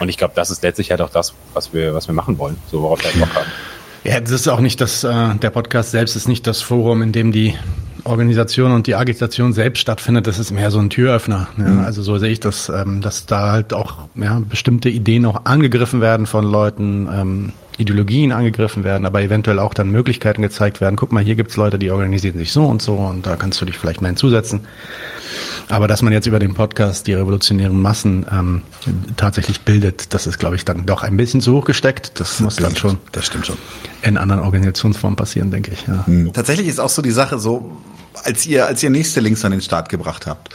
Und 0.00 0.08
ich 0.08 0.18
glaube, 0.18 0.34
das 0.34 0.50
ist 0.50 0.62
letztlich 0.62 0.90
halt 0.90 1.00
auch 1.00 1.10
das, 1.10 1.34
was 1.52 1.72
wir, 1.72 1.94
was 1.94 2.08
wir 2.08 2.14
machen 2.14 2.38
wollen, 2.38 2.56
so 2.70 2.82
worauf 2.82 3.02
wir 3.04 3.20
Bock 3.20 3.34
haben. 3.34 3.50
Ja, 4.02 4.20
das 4.20 4.32
ist 4.32 4.48
auch 4.48 4.60
nicht 4.60 4.80
das, 4.80 5.02
äh, 5.04 5.34
der 5.36 5.50
Podcast 5.50 5.92
selbst 5.92 6.14
ist 6.14 6.28
nicht 6.28 6.46
das 6.46 6.60
Forum, 6.60 7.00
in 7.00 7.12
dem 7.12 7.32
die 7.32 7.54
Organisation 8.04 8.72
und 8.72 8.86
die 8.86 8.94
Agitation 8.94 9.52
selbst 9.52 9.80
stattfindet, 9.80 10.26
das 10.26 10.38
ist 10.38 10.50
mehr 10.50 10.70
so 10.70 10.78
ein 10.78 10.90
Türöffner. 10.90 11.48
Ja. 11.56 11.64
Mhm. 11.64 11.84
Also 11.84 12.02
so 12.02 12.18
sehe 12.18 12.30
ich 12.30 12.40
das, 12.40 12.68
ähm, 12.68 13.00
dass 13.00 13.26
da 13.26 13.52
halt 13.52 13.72
auch 13.72 14.08
ja, 14.14 14.40
bestimmte 14.46 14.90
Ideen 14.90 15.24
auch 15.24 15.46
angegriffen 15.46 16.00
werden 16.00 16.26
von 16.26 16.44
Leuten, 16.44 17.08
ähm, 17.10 17.52
Ideologien 17.78 18.32
angegriffen 18.32 18.84
werden, 18.84 19.04
aber 19.04 19.22
eventuell 19.22 19.58
auch 19.58 19.74
dann 19.74 19.90
Möglichkeiten 19.90 20.42
gezeigt 20.42 20.80
werden. 20.80 20.96
Guck 20.96 21.12
mal, 21.12 21.22
hier 21.22 21.34
gibt's 21.34 21.56
Leute, 21.56 21.78
die 21.78 21.90
organisieren 21.90 22.38
sich 22.38 22.52
so 22.52 22.64
und 22.66 22.80
so 22.80 22.94
und 22.94 23.26
da 23.26 23.36
kannst 23.36 23.60
du 23.60 23.64
dich 23.64 23.78
vielleicht 23.78 24.00
mal 24.00 24.08
hinzusetzen. 24.08 24.60
Aber 25.68 25.88
dass 25.88 26.02
man 26.02 26.12
jetzt 26.12 26.26
über 26.26 26.38
den 26.38 26.54
Podcast 26.54 27.06
die 27.06 27.14
revolutionären 27.14 27.80
Massen 27.80 28.26
ähm, 28.30 28.62
tatsächlich 29.16 29.62
bildet, 29.62 30.12
das 30.14 30.26
ist, 30.26 30.38
glaube 30.38 30.56
ich, 30.56 30.64
dann 30.64 30.86
doch 30.86 31.02
ein 31.02 31.16
bisschen 31.16 31.40
zu 31.40 31.54
hoch 31.54 31.64
gesteckt. 31.64 32.12
Das, 32.14 32.30
das 32.30 32.40
muss 32.40 32.56
dann 32.56 32.76
schon. 32.76 32.98
Das 33.12 33.26
stimmt 33.26 33.46
schon. 33.46 33.56
In 34.02 34.18
anderen 34.18 34.42
Organisationsformen 34.42 35.16
passieren, 35.16 35.50
denke 35.50 35.72
ich. 35.72 35.86
Ja. 35.86 36.06
Hm. 36.06 36.32
Tatsächlich 36.32 36.68
ist 36.68 36.80
auch 36.80 36.90
so 36.90 37.02
die 37.02 37.10
Sache 37.10 37.38
so, 37.38 37.76
als 38.22 38.46
ihr, 38.46 38.66
als 38.66 38.82
ihr 38.82 38.90
nächste 38.90 39.20
Links 39.20 39.44
an 39.44 39.52
den 39.52 39.62
Start 39.62 39.88
gebracht 39.88 40.26
habt. 40.26 40.54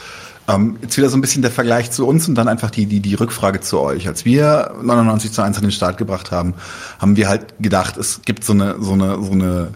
Ähm, 0.54 0.76
jetzt 0.82 0.96
wieder 0.96 1.08
so 1.08 1.16
ein 1.16 1.20
bisschen 1.20 1.42
der 1.42 1.50
Vergleich 1.50 1.90
zu 1.90 2.06
uns 2.06 2.28
und 2.28 2.34
dann 2.34 2.48
einfach 2.48 2.70
die, 2.70 2.86
die, 2.86 3.00
die 3.00 3.14
Rückfrage 3.14 3.60
zu 3.60 3.80
euch. 3.80 4.08
Als 4.08 4.24
wir 4.24 4.74
99 4.82 5.32
zu 5.32 5.42
1 5.42 5.56
an 5.56 5.62
den 5.62 5.72
Start 5.72 5.98
gebracht 5.98 6.30
haben, 6.30 6.54
haben 6.98 7.16
wir 7.16 7.28
halt 7.28 7.54
gedacht, 7.60 7.96
es 7.96 8.22
gibt 8.22 8.44
so 8.44 8.52
eine, 8.52 8.76
so 8.80 8.92
eine, 8.92 9.22
so 9.22 9.32
eine, 9.32 9.68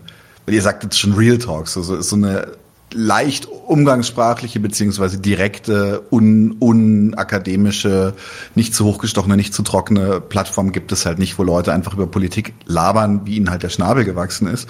ihr 0.47 0.63
sagt 0.63 0.83
jetzt 0.83 0.99
schon 0.99 1.13
Real 1.13 1.39
Talks, 1.39 1.77
also 1.77 2.01
so 2.01 2.17
eine 2.17 2.49
leicht 2.95 3.47
umgangssprachliche 3.47 4.61
beziehungsweise 4.61 5.19
direkte, 5.19 6.03
un, 6.11 6.53
unakademische, 6.59 8.15
nicht 8.55 8.75
zu 8.75 8.85
hochgestochene, 8.85 9.37
nicht 9.37 9.53
zu 9.53 9.63
trockene 9.63 10.21
Plattform 10.21 10.71
gibt 10.73 10.93
es 10.93 11.05
halt 11.05 11.19
nicht, 11.19 11.39
wo 11.39 11.43
Leute 11.43 11.73
einfach 11.73 11.95
über 11.95 12.07
Politik 12.07 12.55
labern, 12.67 13.23
wie 13.25 13.37
ihnen 13.37 13.51
halt 13.51 13.65
der 13.65 13.69
Schnabel 13.69 14.05
gewachsen 14.05 14.47
ist. 14.47 14.69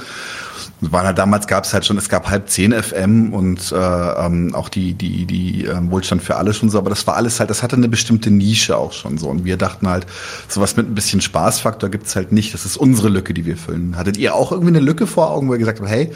War 0.93 1.05
halt, 1.05 1.19
damals 1.19 1.47
gab 1.47 1.65
es 1.65 1.73
halt 1.73 1.85
schon, 1.85 1.99
es 1.99 2.09
gab 2.09 2.29
halb 2.29 2.49
zehn 2.49 2.73
FM 2.73 3.33
und 3.33 3.73
äh, 3.73 3.77
ähm, 3.77 4.55
auch 4.55 4.69
die, 4.69 4.95
die, 4.95 5.27
die 5.27 5.67
äh, 5.67 5.91
Wohlstand 5.91 6.23
für 6.23 6.37
alle 6.37 6.55
schon 6.55 6.71
so, 6.71 6.79
aber 6.79 6.91
das 6.91 7.07
war 7.07 7.17
alles 7.17 7.41
halt, 7.41 7.51
das 7.51 7.63
hatte 7.63 7.77
eine 7.77 7.89
bestimmte 7.89 8.31
Nische 8.31 8.77
auch 8.77 8.93
schon 8.93 9.19
so. 9.19 9.29
Und 9.29 9.45
wir 9.45 9.57
dachten 9.57 9.89
halt, 9.89 10.07
sowas 10.49 10.77
mit 10.77 10.89
ein 10.89 10.95
bisschen 10.95 11.21
Spaßfaktor 11.21 11.91
gibt's 11.91 12.17
halt 12.17 12.33
nicht. 12.33 12.55
Das 12.55 12.65
ist 12.65 12.77
unsere 12.77 13.09
Lücke, 13.09 13.35
die 13.35 13.47
wir 13.47 13.57
füllen. 13.57 13.97
Hattet 13.97 14.17
ihr 14.17 14.35
auch 14.35 14.53
irgendwie 14.53 14.71
eine 14.71 14.81
Lücke 14.81 15.07
vor 15.07 15.31
Augen, 15.31 15.49
wo 15.49 15.53
ihr 15.53 15.59
gesagt 15.59 15.81
habt, 15.81 15.91
hey, 15.91 16.13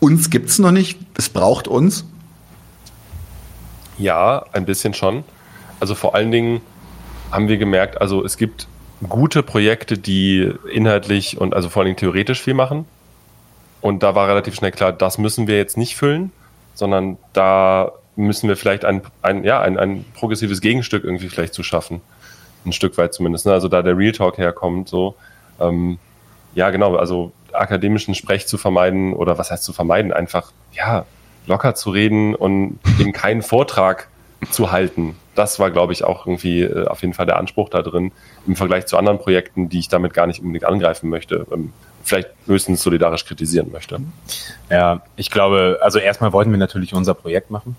uns 0.00 0.30
gibt's 0.30 0.58
noch 0.58 0.72
nicht, 0.72 0.98
es 1.16 1.28
braucht 1.28 1.68
uns? 1.68 2.04
Ja, 3.98 4.44
ein 4.52 4.64
bisschen 4.64 4.94
schon. 4.94 5.24
Also 5.78 5.94
vor 5.94 6.14
allen 6.14 6.30
Dingen 6.30 6.60
haben 7.30 7.48
wir 7.48 7.58
gemerkt, 7.58 8.00
also 8.00 8.24
es 8.24 8.36
gibt 8.36 8.66
gute 9.08 9.42
Projekte, 9.42 9.96
die 9.96 10.52
inhaltlich 10.72 11.38
und 11.38 11.54
also 11.54 11.68
vor 11.68 11.80
allen 11.80 11.88
Dingen 11.88 11.98
theoretisch 11.98 12.42
viel 12.42 12.54
machen. 12.54 12.84
Und 13.80 14.02
da 14.02 14.14
war 14.14 14.28
relativ 14.28 14.54
schnell 14.54 14.72
klar, 14.72 14.92
das 14.92 15.18
müssen 15.18 15.46
wir 15.46 15.56
jetzt 15.56 15.76
nicht 15.76 15.96
füllen, 15.96 16.32
sondern 16.74 17.18
da 17.32 17.92
müssen 18.16 18.48
wir 18.48 18.56
vielleicht 18.56 18.84
ein, 18.84 19.02
ein, 19.22 19.44
ja, 19.44 19.60
ein, 19.60 19.78
ein 19.78 20.04
progressives 20.14 20.60
Gegenstück 20.60 21.04
irgendwie 21.04 21.28
vielleicht 21.28 21.54
zu 21.54 21.62
schaffen. 21.62 22.00
Ein 22.66 22.72
Stück 22.72 22.98
weit 22.98 23.14
zumindest. 23.14 23.46
Ne? 23.46 23.52
Also 23.52 23.68
da 23.68 23.82
der 23.82 23.96
Real 23.96 24.12
Talk 24.12 24.36
herkommt, 24.38 24.88
so. 24.88 25.14
Ähm, 25.58 25.98
ja, 26.54 26.70
genau. 26.70 26.96
Also 26.96 27.32
akademischen 27.52 28.14
Sprech 28.14 28.46
zu 28.46 28.58
vermeiden 28.58 29.14
oder 29.14 29.38
was 29.38 29.50
heißt 29.50 29.64
zu 29.64 29.72
vermeiden, 29.72 30.12
einfach 30.12 30.52
ja 30.72 31.06
locker 31.46 31.74
zu 31.74 31.90
reden 31.90 32.34
und 32.34 32.78
eben 32.98 33.12
keinen 33.12 33.42
Vortrag 33.42 34.08
zu 34.50 34.70
halten. 34.72 35.16
Das 35.34 35.58
war, 35.58 35.70
glaube 35.70 35.92
ich, 35.92 36.04
auch 36.04 36.26
irgendwie 36.26 36.62
äh, 36.62 36.86
auf 36.86 37.02
jeden 37.02 37.14
Fall 37.14 37.26
der 37.26 37.38
Anspruch 37.38 37.68
da 37.68 37.82
drin 37.82 38.12
im 38.46 38.56
Vergleich 38.56 38.86
zu 38.86 38.96
anderen 38.96 39.18
Projekten, 39.18 39.68
die 39.68 39.78
ich 39.78 39.88
damit 39.88 40.14
gar 40.14 40.26
nicht 40.26 40.40
unbedingt 40.40 40.64
angreifen 40.64 41.08
möchte. 41.08 41.46
Ähm, 41.52 41.72
vielleicht 42.02 42.28
höchstens 42.46 42.82
solidarisch 42.82 43.24
kritisieren 43.24 43.70
möchte. 43.72 44.00
Ja, 44.70 45.02
ich 45.16 45.30
glaube, 45.30 45.78
also 45.82 45.98
erstmal 45.98 46.32
wollten 46.32 46.50
wir 46.50 46.58
natürlich 46.58 46.94
unser 46.94 47.14
Projekt 47.14 47.50
machen. 47.50 47.76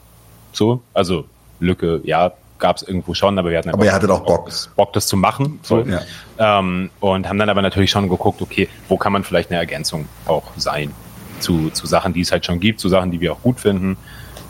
So, 0.53 0.81
also 0.93 1.25
Lücke, 1.59 2.01
ja, 2.03 2.33
gab 2.59 2.77
es 2.77 2.83
irgendwo 2.83 3.13
schon, 3.13 3.37
aber 3.37 3.49
wir 3.49 3.57
hatten 3.57 3.69
aber 3.69 3.83
ihr 3.83 3.91
hattet 3.91 4.09
auch 4.09 4.21
Bock. 4.21 4.49
Bock, 4.75 4.93
das 4.93 5.07
zu 5.07 5.17
machen. 5.17 5.59
So. 5.63 5.81
Ja. 5.81 6.01
Ähm, 6.37 6.91
und 6.99 7.27
haben 7.27 7.39
dann 7.39 7.49
aber 7.49 7.61
natürlich 7.61 7.91
schon 7.91 8.07
geguckt, 8.07 8.41
okay, 8.41 8.69
wo 8.87 8.97
kann 8.97 9.11
man 9.11 9.23
vielleicht 9.23 9.49
eine 9.49 9.59
Ergänzung 9.59 10.07
auch 10.25 10.43
sein 10.55 10.93
zu, 11.39 11.71
zu 11.71 11.87
Sachen, 11.87 12.13
die 12.13 12.21
es 12.21 12.31
halt 12.31 12.45
schon 12.45 12.59
gibt, 12.59 12.79
zu 12.79 12.87
Sachen, 12.87 13.11
die 13.11 13.19
wir 13.19 13.33
auch 13.33 13.41
gut 13.41 13.59
finden, 13.59 13.97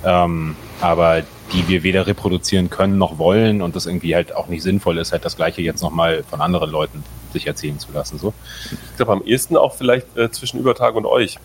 ähm, 0.03 0.55
aber 0.81 1.23
die 1.53 1.67
wir 1.67 1.83
weder 1.83 2.05
reproduzieren 2.05 2.69
können 2.69 2.97
noch 2.97 3.17
wollen 3.17 3.61
und 3.61 3.75
das 3.75 3.85
irgendwie 3.85 4.13
halt 4.13 4.35
auch 4.35 4.47
nicht 4.47 4.61
sinnvoll 4.61 4.97
ist, 4.97 5.11
halt 5.11 5.25
das 5.25 5.35
Gleiche 5.35 5.61
jetzt 5.61 5.81
nochmal 5.81 6.23
von 6.29 6.41
anderen 6.41 6.69
Leuten 6.69 7.03
sich 7.33 7.47
erzählen 7.47 7.79
zu 7.79 7.91
lassen. 7.91 8.19
So. 8.19 8.33
Ich 8.71 8.97
glaube, 8.97 9.11
am 9.13 9.23
ehesten 9.23 9.57
auch 9.57 9.73
vielleicht 9.75 10.17
äh, 10.17 10.31
zwischen 10.31 10.59
Übertag 10.59 10.95
und 10.95 11.05
euch. 11.05 11.37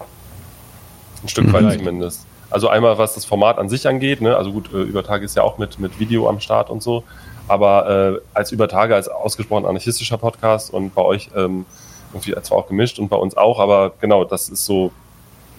Ein 1.22 1.28
Stück 1.28 1.52
weit 1.52 1.64
mhm. 1.64 1.70
zumindest. 1.72 2.26
Also 2.50 2.68
einmal, 2.68 2.98
was 2.98 3.14
das 3.14 3.24
Format 3.24 3.58
an 3.58 3.68
sich 3.68 3.88
angeht, 3.88 4.20
ne? 4.20 4.36
also 4.36 4.52
gut, 4.52 4.72
äh, 4.72 4.82
Übertage 4.82 5.24
ist 5.24 5.36
ja 5.36 5.42
auch 5.42 5.58
mit, 5.58 5.78
mit 5.78 5.98
Video 5.98 6.28
am 6.28 6.40
Start 6.40 6.70
und 6.70 6.82
so, 6.82 7.02
aber 7.48 8.14
äh, 8.14 8.20
als 8.34 8.52
Übertage, 8.52 8.94
als 8.94 9.08
ausgesprochen 9.08 9.66
anarchistischer 9.66 10.18
Podcast 10.18 10.72
und 10.72 10.94
bei 10.94 11.02
euch 11.02 11.30
ähm, 11.34 11.66
irgendwie 12.12 12.40
zwar 12.42 12.58
auch 12.58 12.68
gemischt 12.68 12.98
und 12.98 13.08
bei 13.08 13.16
uns 13.16 13.36
auch, 13.36 13.58
aber 13.58 13.94
genau, 14.00 14.24
das 14.24 14.48
ist 14.48 14.64
so 14.64 14.92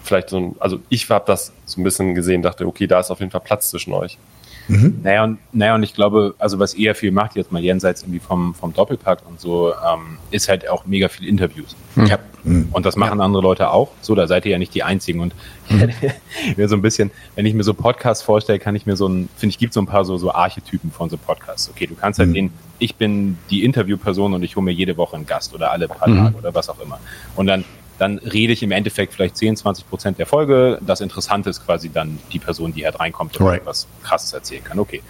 vielleicht 0.04 0.30
so 0.30 0.38
ein, 0.38 0.56
also 0.60 0.80
ich 0.90 1.10
habe 1.10 1.26
das 1.28 1.52
so 1.66 1.82
ein 1.82 1.84
bisschen 1.84 2.16
gesehen, 2.16 2.42
dachte, 2.42 2.66
okay, 2.66 2.88
da 2.88 3.00
ist 3.00 3.12
auf 3.12 3.20
jeden 3.20 3.32
Fall 3.32 3.42
Platz 3.42 3.70
zwischen 3.70 3.94
euch. 3.94 4.18
Mhm. 4.68 5.00
Naja, 5.04 5.24
und, 5.24 5.40
naja, 5.54 5.76
und 5.76 5.84
ich 5.84 5.94
glaube, 5.94 6.36
also 6.40 6.60
was 6.60 6.74
eher 6.74 6.96
viel 6.96 7.12
macht, 7.12 7.36
jetzt 7.36 7.52
mal 7.52 7.62
jenseits 7.62 8.04
irgendwie 8.04 8.20
vom, 8.20 8.54
vom 8.54 8.74
Doppelpack 8.74 9.20
und 9.28 9.40
so, 9.40 9.72
ähm, 9.72 10.18
ist 10.32 10.50
halt 10.50 10.68
auch 10.70 10.86
mega 10.86 11.08
viel 11.08 11.28
Interviews. 11.28 11.76
Mhm. 11.96 12.06
Ja. 12.06 12.20
Mhm. 12.44 12.70
Und 12.72 12.86
das 12.86 12.96
machen 12.96 13.20
ja. 13.20 13.26
andere 13.26 13.42
Leute 13.42 13.70
auch. 13.70 13.92
So, 14.02 14.16
da 14.16 14.28
seid 14.28 14.46
ihr 14.46 14.52
ja 14.52 14.58
nicht 14.58 14.74
die 14.74 14.84
Einzigen. 14.84 15.20
Und 15.20 15.34
mhm. 15.70 15.90
mir 16.58 16.68
so 16.68 16.76
ein 16.76 16.82
bisschen, 16.82 17.12
wenn 17.36 17.46
ich 17.46 17.54
mir 17.54 17.64
so 17.64 17.74
Podcasts 17.74 18.24
vorstelle, 18.24 18.60
kann 18.60 18.76
ich 18.76 18.86
mir 18.86 18.96
so 18.96 19.08
ein, 19.08 19.30
finde 19.38 19.52
ich, 19.52 19.60
gibt 19.60 19.74
so 19.74 19.82
ein 19.82 19.88
paar 19.88 20.06
so, 20.06 20.18
so 20.18 20.32
Archetypen 20.32 20.92
von 20.92 21.10
so 21.10 21.18
Podcasts. 21.18 21.70
Okay, 21.70 21.88
du 21.88 21.96
kannst 21.96 22.20
halt 22.20 22.30
mhm. 22.30 22.34
den, 22.34 22.54
ich 22.80 22.96
bin 22.96 23.38
die 23.50 23.64
Interviewperson 23.64 24.34
und 24.34 24.44
ich 24.44 24.56
hole 24.56 24.66
mir 24.66 24.72
jede 24.72 24.98
Woche 24.98 25.16
einen 25.16 25.26
Gast 25.26 25.54
oder 25.54 25.72
alle 25.72 25.88
paar 25.88 26.10
mhm. 26.10 26.18
Tage 26.18 26.38
oder 26.38 26.56
was 26.56 26.70
auch 26.70 26.80
immer. 26.80 27.00
Und 27.36 27.48
dann 27.48 27.64
dann 27.98 28.20
rede 28.20 28.54
ich 28.54 28.64
im 28.64 28.72
Endeffekt 28.72 29.14
vielleicht 29.14 29.38
10, 29.38 29.58
20 29.58 29.90
Prozent 29.90 30.20
der 30.20 30.26
Folge. 30.26 30.80
Das 30.86 31.02
Interessante 31.02 31.50
ist 31.50 31.66
quasi 31.66 31.90
dann 31.90 32.20
die 32.32 32.40
Person, 32.40 32.74
die 32.74 32.86
halt 32.86 33.00
reinkommt 33.00 33.40
und 33.40 33.46
right. 33.46 33.62
etwas 33.62 33.88
Krasses 34.04 34.34
erzählen 34.34 34.64
kann. 34.64 34.80
Okay. 34.80 35.02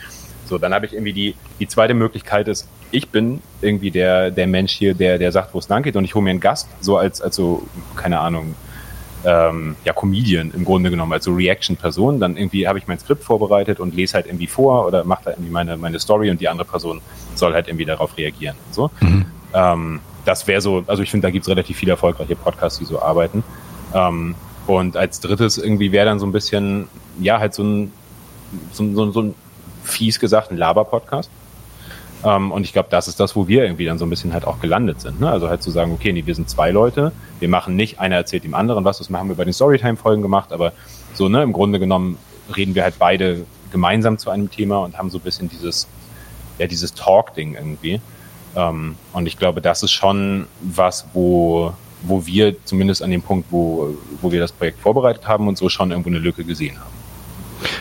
So, 0.45 0.57
dann 0.57 0.73
habe 0.73 0.85
ich 0.85 0.93
irgendwie 0.93 1.13
die, 1.13 1.35
die 1.59 1.67
zweite 1.67 1.93
Möglichkeit 1.93 2.47
ist, 2.47 2.67
ich 2.91 3.09
bin 3.09 3.41
irgendwie 3.61 3.91
der, 3.91 4.31
der 4.31 4.47
Mensch 4.47 4.71
hier, 4.71 4.93
der, 4.93 5.17
der 5.17 5.33
sagt, 5.33 5.53
wo 5.53 5.59
es 5.59 5.67
lang 5.67 5.83
geht 5.83 5.97
und 5.97 6.05
ich 6.05 6.15
hole 6.15 6.23
mir 6.23 6.29
einen 6.29 6.39
Gast, 6.39 6.69
so 6.79 6.97
als, 6.97 7.21
als 7.21 7.35
so, 7.35 7.67
keine 7.97 8.19
Ahnung, 8.19 8.55
ähm, 9.25 9.75
ja, 9.83 9.91
Comedian 9.93 10.51
im 10.51 10.63
Grunde 10.63 10.89
genommen, 10.89 11.11
als 11.11 11.25
so 11.25 11.33
Reaction-Person. 11.33 12.19
Dann 12.19 12.37
irgendwie 12.37 12.67
habe 12.67 12.79
ich 12.79 12.87
mein 12.87 12.99
Skript 12.99 13.23
vorbereitet 13.23 13.79
und 13.79 13.93
lese 13.93 14.13
halt 14.13 14.25
irgendwie 14.27 14.47
vor 14.47 14.85
oder 14.87 15.03
mache 15.03 15.25
da 15.25 15.31
irgendwie 15.31 15.51
meine, 15.51 15.75
meine 15.75 15.99
Story 15.99 16.29
und 16.29 16.39
die 16.39 16.47
andere 16.47 16.67
Person 16.67 17.01
soll 17.35 17.53
halt 17.53 17.67
irgendwie 17.67 17.85
darauf 17.85 18.17
reagieren. 18.17 18.55
So. 18.71 18.89
Mhm. 19.01 19.25
Ähm, 19.53 19.99
das 20.27 20.45
wäre 20.45 20.59
so, 20.59 20.83
also 20.87 21.01
ich 21.01 21.09
finde, 21.09 21.27
da 21.27 21.31
gibt 21.31 21.43
es 21.43 21.49
relativ 21.49 21.77
viele 21.77 21.91
erfolgreiche 21.91 22.35
Podcasts, 22.35 22.79
die 22.79 22.85
so 22.85 23.01
arbeiten. 23.01 23.43
Ähm, 23.93 24.35
und 24.67 24.97
als 24.97 25.21
drittes 25.21 25.57
irgendwie 25.57 25.93
wäre 25.93 26.05
dann 26.05 26.19
so 26.19 26.25
ein 26.25 26.33
bisschen, 26.33 26.89
ja, 27.19 27.39
halt 27.39 27.53
so 27.53 27.63
ein, 27.63 27.91
so, 28.73 28.93
so, 28.93 29.11
so 29.11 29.21
ein 29.21 29.35
fies 29.83 30.19
gesagt, 30.19 30.51
ein 30.51 30.57
Laber-Podcast. 30.57 31.31
Ähm, 32.25 32.51
und 32.51 32.65
ich 32.65 32.73
glaube, 32.73 32.89
das 32.91 33.07
ist 33.07 33.21
das, 33.21 33.37
wo 33.37 33.47
wir 33.47 33.63
irgendwie 33.63 33.85
dann 33.85 33.97
so 33.97 34.05
ein 34.05 34.09
bisschen 34.09 34.33
halt 34.33 34.45
auch 34.45 34.59
gelandet 34.59 34.99
sind. 34.99 35.21
Ne? 35.21 35.29
Also 35.29 35.47
halt 35.47 35.63
zu 35.63 35.71
sagen, 35.71 35.93
okay, 35.93 36.11
nee, 36.11 36.25
wir 36.25 36.35
sind 36.35 36.49
zwei 36.49 36.71
Leute, 36.71 37.13
wir 37.39 37.47
machen 37.47 37.77
nicht, 37.77 37.99
einer 37.99 38.15
erzählt 38.15 38.43
dem 38.43 38.53
anderen 38.53 38.83
was, 38.83 38.97
das 38.97 39.09
haben 39.09 39.29
wir 39.29 39.35
bei 39.35 39.45
den 39.45 39.53
Storytime-Folgen 39.53 40.21
gemacht, 40.21 40.51
aber 40.51 40.73
so, 41.13 41.29
ne, 41.29 41.41
im 41.41 41.53
Grunde 41.53 41.79
genommen 41.79 42.17
reden 42.55 42.75
wir 42.75 42.83
halt 42.83 42.95
beide 42.99 43.45
gemeinsam 43.71 44.17
zu 44.17 44.29
einem 44.29 44.51
Thema 44.51 44.79
und 44.79 44.97
haben 44.97 45.09
so 45.09 45.19
ein 45.19 45.21
bisschen 45.21 45.47
dieses, 45.47 45.87
ja, 46.57 46.67
dieses 46.67 46.93
Talk-Ding 46.93 47.55
irgendwie. 47.55 48.01
Ähm, 48.57 48.95
und 49.13 49.27
ich 49.27 49.37
glaube, 49.37 49.61
das 49.61 49.83
ist 49.83 49.91
schon 49.91 50.47
was, 50.61 51.05
wo, 51.13 51.73
wo 52.01 52.25
wir 52.25 52.55
zumindest 52.65 53.03
an 53.03 53.11
dem 53.11 53.21
Punkt, 53.21 53.47
wo, 53.51 53.95
wo 54.21 54.31
wir 54.31 54.39
das 54.39 54.51
Projekt 54.51 54.79
vorbereitet 54.79 55.27
haben 55.27 55.47
und 55.47 55.57
so 55.57 55.69
schon 55.69 55.91
irgendwo 55.91 56.09
eine 56.09 56.19
Lücke 56.19 56.43
gesehen 56.43 56.77
haben. 56.79 56.97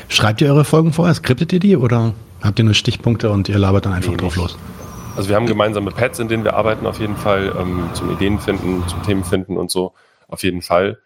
Schreibt 0.08 0.42
ihr 0.42 0.48
eure 0.48 0.64
Folgen 0.64 0.92
vorher? 0.92 1.14
Skriptet 1.14 1.52
ihr 1.54 1.60
die 1.60 1.76
oder 1.76 2.12
habt 2.42 2.58
ihr 2.58 2.64
nur 2.64 2.74
Stichpunkte 2.74 3.30
und 3.30 3.48
ihr 3.48 3.58
labert 3.58 3.86
dann 3.86 3.94
einfach 3.94 4.10
nee, 4.10 4.18
drauf 4.18 4.36
los? 4.36 4.58
Also 5.16 5.30
wir 5.30 5.36
haben 5.36 5.46
gemeinsame 5.46 5.90
Pads, 5.92 6.18
in 6.18 6.28
denen 6.28 6.44
wir 6.44 6.54
arbeiten 6.54 6.86
auf 6.86 7.00
jeden 7.00 7.16
Fall, 7.16 7.54
ähm, 7.58 7.88
zum 7.94 8.12
Ideen 8.12 8.38
finden, 8.38 8.86
zum 8.86 9.02
Themen 9.02 9.24
finden 9.24 9.56
und 9.56 9.70
so 9.70 9.94
auf 10.28 10.42
jeden 10.42 10.60
Fall. 10.60 10.98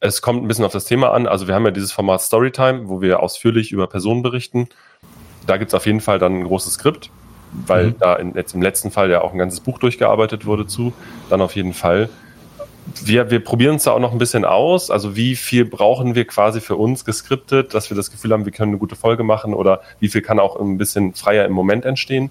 Es 0.00 0.22
kommt 0.22 0.42
ein 0.42 0.48
bisschen 0.48 0.64
auf 0.64 0.72
das 0.72 0.86
Thema 0.86 1.12
an. 1.12 1.26
Also 1.26 1.48
wir 1.48 1.54
haben 1.54 1.66
ja 1.66 1.70
dieses 1.70 1.92
Format 1.92 2.22
Storytime, 2.22 2.88
wo 2.88 3.02
wir 3.02 3.20
ausführlich 3.20 3.72
über 3.72 3.88
Personen 3.88 4.22
berichten. 4.22 4.68
Da 5.46 5.58
gibt 5.58 5.70
es 5.70 5.74
auf 5.74 5.84
jeden 5.84 6.00
Fall 6.00 6.18
dann 6.18 6.40
ein 6.40 6.44
großes 6.44 6.74
Skript, 6.74 7.10
weil 7.66 7.88
mhm. 7.88 7.94
da 7.98 8.16
in, 8.16 8.34
jetzt 8.34 8.54
im 8.54 8.62
letzten 8.62 8.90
Fall 8.90 9.10
ja 9.10 9.22
auch 9.22 9.32
ein 9.32 9.38
ganzes 9.38 9.60
Buch 9.60 9.78
durchgearbeitet 9.78 10.46
wurde 10.46 10.66
zu, 10.66 10.92
dann 11.30 11.40
auf 11.40 11.56
jeden 11.56 11.72
Fall. 11.74 12.08
Wir, 13.04 13.30
wir 13.30 13.44
probieren 13.44 13.76
es 13.76 13.84
da 13.84 13.92
auch 13.92 13.98
noch 13.98 14.12
ein 14.12 14.18
bisschen 14.18 14.44
aus. 14.44 14.90
Also 14.90 15.14
wie 15.14 15.36
viel 15.36 15.64
brauchen 15.64 16.14
wir 16.14 16.24
quasi 16.24 16.60
für 16.60 16.76
uns 16.76 17.04
geskriptet, 17.04 17.74
dass 17.74 17.90
wir 17.90 17.96
das 17.96 18.10
Gefühl 18.10 18.32
haben, 18.32 18.44
wir 18.46 18.52
können 18.52 18.72
eine 18.72 18.78
gute 18.78 18.96
Folge 18.96 19.24
machen 19.24 19.52
oder 19.52 19.80
wie 20.00 20.08
viel 20.08 20.22
kann 20.22 20.38
auch 20.38 20.58
ein 20.58 20.78
bisschen 20.78 21.12
freier 21.14 21.44
im 21.44 21.52
Moment 21.52 21.84
entstehen. 21.84 22.30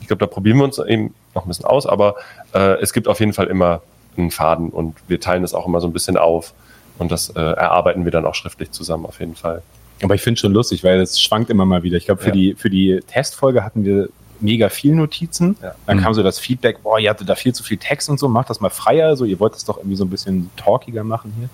Ich 0.00 0.06
glaube, 0.06 0.20
da 0.20 0.26
probieren 0.26 0.58
wir 0.58 0.64
uns 0.64 0.78
eben 0.78 1.14
noch 1.34 1.44
ein 1.44 1.48
bisschen 1.48 1.66
aus, 1.66 1.86
aber 1.86 2.14
äh, 2.54 2.80
es 2.80 2.92
gibt 2.92 3.08
auf 3.08 3.20
jeden 3.20 3.32
Fall 3.32 3.48
immer 3.48 3.82
einen 4.16 4.30
Faden 4.30 4.70
und 4.70 4.96
wir 5.08 5.20
teilen 5.20 5.44
es 5.44 5.54
auch 5.54 5.66
immer 5.66 5.80
so 5.80 5.86
ein 5.86 5.92
bisschen 5.92 6.16
auf 6.16 6.54
und 6.98 7.12
das 7.12 7.30
äh, 7.30 7.40
erarbeiten 7.40 8.04
wir 8.04 8.12
dann 8.12 8.24
auch 8.24 8.34
schriftlich 8.34 8.70
zusammen 8.70 9.06
auf 9.06 9.20
jeden 9.20 9.34
Fall. 9.34 9.62
Aber 10.02 10.14
ich 10.14 10.22
finde 10.22 10.40
schon 10.40 10.52
lustig, 10.52 10.84
weil 10.84 11.00
es 11.00 11.20
schwankt 11.20 11.50
immer 11.50 11.64
mal 11.64 11.82
wieder. 11.82 11.96
Ich 11.96 12.06
glaube, 12.06 12.22
für, 12.22 12.28
Ja. 12.28 12.34
die, 12.34 12.54
für 12.54 12.70
die 12.70 13.00
Testfolge 13.06 13.64
hatten 13.64 13.84
wir 13.84 14.08
mega 14.40 14.68
viel 14.68 14.94
Notizen. 14.94 15.56
Ja. 15.62 15.74
Dann 15.86 16.00
kam 16.00 16.14
so 16.14 16.22
das 16.22 16.38
Feedback, 16.38 16.82
boah, 16.82 16.98
ihr 16.98 17.10
hattet 17.10 17.28
da 17.28 17.34
viel 17.34 17.54
zu 17.54 17.62
viel 17.62 17.76
Text 17.78 18.08
und 18.08 18.18
so, 18.18 18.28
macht 18.28 18.50
das 18.50 18.60
mal 18.60 18.70
freier, 18.70 19.16
so, 19.16 19.24
ihr 19.24 19.40
wollt 19.40 19.54
das 19.54 19.64
doch 19.64 19.78
irgendwie 19.78 19.96
so 19.96 20.04
ein 20.04 20.10
bisschen 20.10 20.50
talkiger 20.56 21.04
machen 21.04 21.32
hier. 21.38 21.48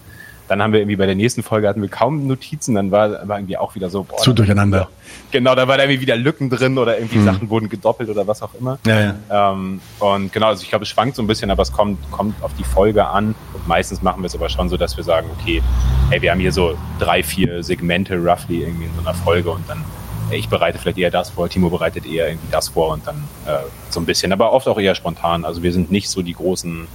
Dann 0.46 0.62
haben 0.62 0.74
wir 0.74 0.80
irgendwie 0.80 0.96
bei 0.96 1.06
der 1.06 1.14
nächsten 1.14 1.42
Folge 1.42 1.66
hatten 1.66 1.80
wir 1.80 1.88
kaum 1.88 2.26
Notizen, 2.26 2.74
dann 2.74 2.90
war, 2.90 3.26
war 3.26 3.38
irgendwie 3.38 3.56
auch 3.56 3.74
wieder 3.74 3.88
so, 3.88 4.04
boah, 4.04 4.18
Zu 4.18 4.34
durcheinander. 4.34 4.90
Genau, 5.30 5.54
da 5.54 5.66
war 5.66 5.78
da 5.78 5.84
irgendwie 5.84 6.02
wieder 6.02 6.16
Lücken 6.16 6.50
drin 6.50 6.76
oder 6.76 6.98
irgendwie 6.98 7.16
Mhm. 7.16 7.24
Sachen 7.24 7.48
wurden 7.48 7.70
gedoppelt 7.70 8.10
oder 8.10 8.26
was 8.26 8.42
auch 8.42 8.52
immer. 8.60 8.78
Ja, 8.86 9.00
ja. 9.30 9.52
Ähm, 9.52 9.80
und 10.00 10.32
genau, 10.34 10.48
also 10.48 10.62
ich 10.62 10.68
glaube, 10.68 10.82
es 10.82 10.90
schwankt 10.90 11.16
so 11.16 11.22
ein 11.22 11.26
bisschen, 11.26 11.50
aber 11.50 11.62
es 11.62 11.72
kommt, 11.72 11.98
kommt 12.10 12.42
auf 12.42 12.52
die 12.58 12.64
Folge 12.64 13.06
an. 13.06 13.34
Und 13.54 13.66
meistens 13.66 14.02
machen 14.02 14.22
wir 14.22 14.26
es 14.26 14.34
aber 14.34 14.50
schon 14.50 14.68
so, 14.68 14.76
dass 14.76 14.98
wir 14.98 15.04
sagen, 15.04 15.28
okay, 15.40 15.62
hey, 16.10 16.20
wir 16.20 16.30
haben 16.30 16.40
hier 16.40 16.52
so 16.52 16.76
drei, 16.98 17.22
vier 17.22 17.62
Segmente 17.62 18.14
roughly 18.16 18.64
irgendwie 18.64 18.84
in 18.84 18.90
so 18.94 19.00
einer 19.00 19.14
Folge 19.14 19.50
und 19.50 19.66
dann, 19.66 19.82
ich 20.30 20.48
bereite 20.48 20.78
vielleicht 20.78 20.98
eher 20.98 21.10
das 21.10 21.30
vor, 21.30 21.48
Timo 21.48 21.70
bereitet 21.70 22.06
eher 22.06 22.28
irgendwie 22.28 22.50
das 22.50 22.68
vor 22.68 22.92
und 22.92 23.06
dann 23.06 23.16
äh, 23.46 23.58
so 23.90 24.00
ein 24.00 24.06
bisschen, 24.06 24.32
aber 24.32 24.52
oft 24.52 24.66
auch 24.68 24.78
eher 24.78 24.94
spontan. 24.94 25.44
Also 25.44 25.62
wir 25.62 25.72
sind 25.72 25.90
nicht 25.90 26.08
so 26.08 26.22
die 26.22 26.34
großen, 26.34 26.86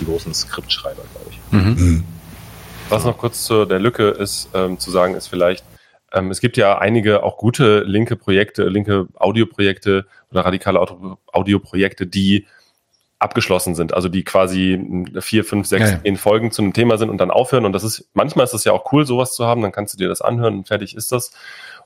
die 0.00 0.04
großen 0.04 0.32
Skriptschreiber, 0.34 1.02
glaube 1.12 1.30
ich. 1.30 1.38
Mhm. 1.52 2.04
Was 2.88 3.04
noch 3.04 3.18
kurz 3.18 3.44
zu 3.44 3.64
der 3.64 3.78
Lücke 3.78 4.08
ist, 4.08 4.48
ähm, 4.54 4.78
zu 4.78 4.90
sagen 4.90 5.14
ist 5.14 5.26
vielleicht, 5.26 5.64
ähm, 6.12 6.30
es 6.30 6.40
gibt 6.40 6.56
ja 6.56 6.78
einige 6.78 7.22
auch 7.22 7.36
gute 7.36 7.80
linke 7.80 8.16
Projekte, 8.16 8.64
linke 8.68 9.08
Audioprojekte 9.16 10.06
oder 10.30 10.44
radikale 10.44 10.80
Audioprojekte, 11.32 12.06
die 12.06 12.46
abgeschlossen 13.18 13.74
sind, 13.74 13.94
also 13.94 14.08
die 14.08 14.22
quasi 14.22 14.80
vier, 15.18 15.44
fünf, 15.44 15.66
sechs, 15.66 15.90
Ja, 15.90 15.96
ja. 15.96 16.02
zehn 16.02 16.16
Folgen 16.16 16.52
zu 16.52 16.62
einem 16.62 16.72
Thema 16.72 16.98
sind 16.98 17.10
und 17.10 17.18
dann 17.18 17.30
aufhören. 17.32 17.64
Und 17.64 17.72
das 17.72 17.82
ist, 17.82 18.08
manchmal 18.14 18.44
ist 18.44 18.54
es 18.54 18.64
ja 18.64 18.72
auch 18.72 18.92
cool, 18.92 19.06
sowas 19.06 19.34
zu 19.34 19.44
haben, 19.44 19.60
dann 19.60 19.72
kannst 19.72 19.94
du 19.94 19.98
dir 19.98 20.08
das 20.08 20.22
anhören 20.22 20.58
und 20.58 20.68
fertig 20.68 20.94
ist 20.94 21.10
das. 21.10 21.32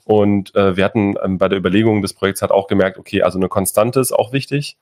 Und 0.05 0.55
äh, 0.55 0.77
wir 0.77 0.85
hatten 0.85 1.15
ähm, 1.23 1.39
bei 1.39 1.49
der 1.49 1.59
Überlegung 1.59 2.03
des 2.03 2.15
Projekts 2.15 2.43
hat 2.43 2.51
auch 2.51 2.67
gemerkt, 2.67 2.99
okay, 2.99 3.23
also 3.23 3.39
eine 3.39 3.49
Konstante 3.49 4.01
ist 4.01 4.13
auch 4.13 4.33
wichtig 4.33 4.77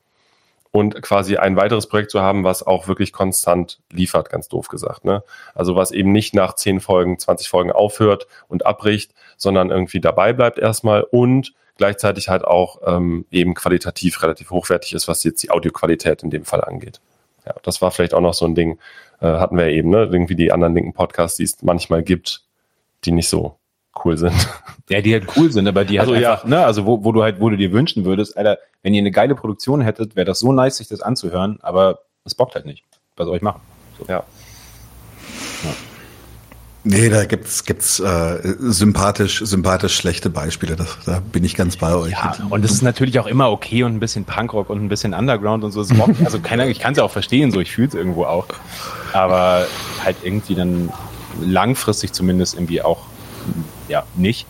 und 0.72 1.02
quasi 1.02 1.36
ein 1.36 1.56
weiteres 1.56 1.88
Projekt 1.88 2.10
zu 2.10 2.20
haben, 2.20 2.44
was 2.44 2.66
auch 2.66 2.86
wirklich 2.88 3.12
konstant 3.12 3.80
liefert, 3.90 4.30
ganz 4.30 4.48
doof 4.48 4.68
gesagt. 4.68 5.04
Ne? 5.04 5.22
Also 5.54 5.74
was 5.74 5.90
eben 5.90 6.12
nicht 6.12 6.34
nach 6.34 6.54
10 6.54 6.80
Folgen, 6.80 7.18
20 7.18 7.48
Folgen 7.48 7.72
aufhört 7.72 8.26
und 8.48 8.66
abbricht, 8.66 9.12
sondern 9.36 9.70
irgendwie 9.70 10.00
dabei 10.00 10.32
bleibt 10.32 10.58
erstmal 10.58 11.02
und 11.02 11.54
gleichzeitig 11.76 12.28
halt 12.28 12.44
auch 12.44 12.80
ähm, 12.86 13.26
eben 13.30 13.54
qualitativ 13.54 14.22
relativ 14.22 14.50
hochwertig 14.50 14.92
ist, 14.92 15.08
was 15.08 15.24
jetzt 15.24 15.42
die 15.42 15.50
Audioqualität 15.50 16.22
in 16.22 16.30
dem 16.30 16.44
Fall 16.44 16.62
angeht. 16.62 17.00
Ja, 17.46 17.54
das 17.62 17.80
war 17.82 17.90
vielleicht 17.90 18.14
auch 18.14 18.20
noch 18.20 18.34
so 18.34 18.44
ein 18.44 18.54
Ding, 18.54 18.78
äh, 19.20 19.26
hatten 19.26 19.56
wir 19.56 19.68
eben, 19.68 19.90
ne? 19.90 20.08
irgendwie 20.12 20.36
die 20.36 20.52
anderen 20.52 20.74
linken 20.74 20.92
Podcasts, 20.92 21.38
die 21.38 21.44
es 21.44 21.62
manchmal 21.62 22.02
gibt, 22.02 22.42
die 23.04 23.12
nicht 23.12 23.28
so 23.28 23.56
cool 24.04 24.16
sind. 24.16 24.32
Ja, 24.88 25.00
die 25.00 25.12
halt 25.12 25.26
cool 25.36 25.52
sind, 25.52 25.68
aber 25.68 25.84
die 25.84 25.98
halt 25.98 26.08
Also, 26.08 26.20
ja. 26.20 26.32
einfach, 26.32 26.44
ne, 26.46 26.64
also 26.64 26.86
wo, 26.86 27.04
wo 27.04 27.12
du 27.12 27.22
halt, 27.22 27.40
wo 27.40 27.48
du 27.48 27.56
dir 27.56 27.72
wünschen 27.72 28.04
würdest, 28.04 28.36
Alter, 28.36 28.58
wenn 28.82 28.94
ihr 28.94 29.00
eine 29.00 29.10
geile 29.10 29.34
Produktion 29.34 29.80
hättet, 29.80 30.16
wäre 30.16 30.24
das 30.24 30.40
so 30.40 30.52
nice, 30.52 30.78
sich 30.78 30.88
das 30.88 31.00
anzuhören, 31.00 31.58
aber 31.62 32.00
es 32.24 32.34
bockt 32.34 32.54
halt 32.54 32.66
nicht. 32.66 32.84
Was 33.16 33.26
soll 33.26 33.36
ich 33.36 33.42
machen? 33.42 33.60
So. 33.98 34.06
Ja. 34.08 34.24
Nee, 36.82 37.10
da 37.10 37.26
gibt's 37.26 37.66
gibt's 37.66 38.00
äh, 38.00 38.54
sympathisch 38.58 39.42
sympathisch 39.44 39.94
schlechte 39.94 40.30
Beispiele. 40.30 40.76
Das, 40.76 40.96
da 41.04 41.20
bin 41.20 41.44
ich 41.44 41.54
ganz 41.54 41.76
bei 41.76 41.94
euch. 41.94 42.12
Ja, 42.12 42.34
und 42.48 42.64
es 42.64 42.72
ist 42.72 42.82
natürlich 42.82 43.20
auch 43.20 43.26
immer 43.26 43.50
okay 43.50 43.82
und 43.82 43.94
ein 43.94 44.00
bisschen 44.00 44.24
Punkrock 44.24 44.70
und 44.70 44.82
ein 44.82 44.88
bisschen 44.88 45.12
Underground 45.12 45.62
und 45.62 45.72
so. 45.72 45.82
Es 45.82 45.90
bockt, 45.90 46.24
also 46.24 46.40
keine 46.40 46.62
Ahnung, 46.62 46.72
ich 46.72 46.80
kann 46.80 46.92
es 46.92 46.98
ja 46.98 47.04
auch 47.04 47.10
verstehen, 47.10 47.52
so 47.52 47.60
ich 47.60 47.70
fühle 47.70 47.88
es 47.88 47.94
irgendwo 47.94 48.24
auch. 48.24 48.46
Aber 49.12 49.66
halt 50.02 50.16
irgendwie 50.22 50.54
dann 50.54 50.90
langfristig 51.42 52.14
zumindest 52.14 52.54
irgendwie 52.54 52.80
auch 52.80 53.06
ja 53.90 54.04
nicht. 54.14 54.46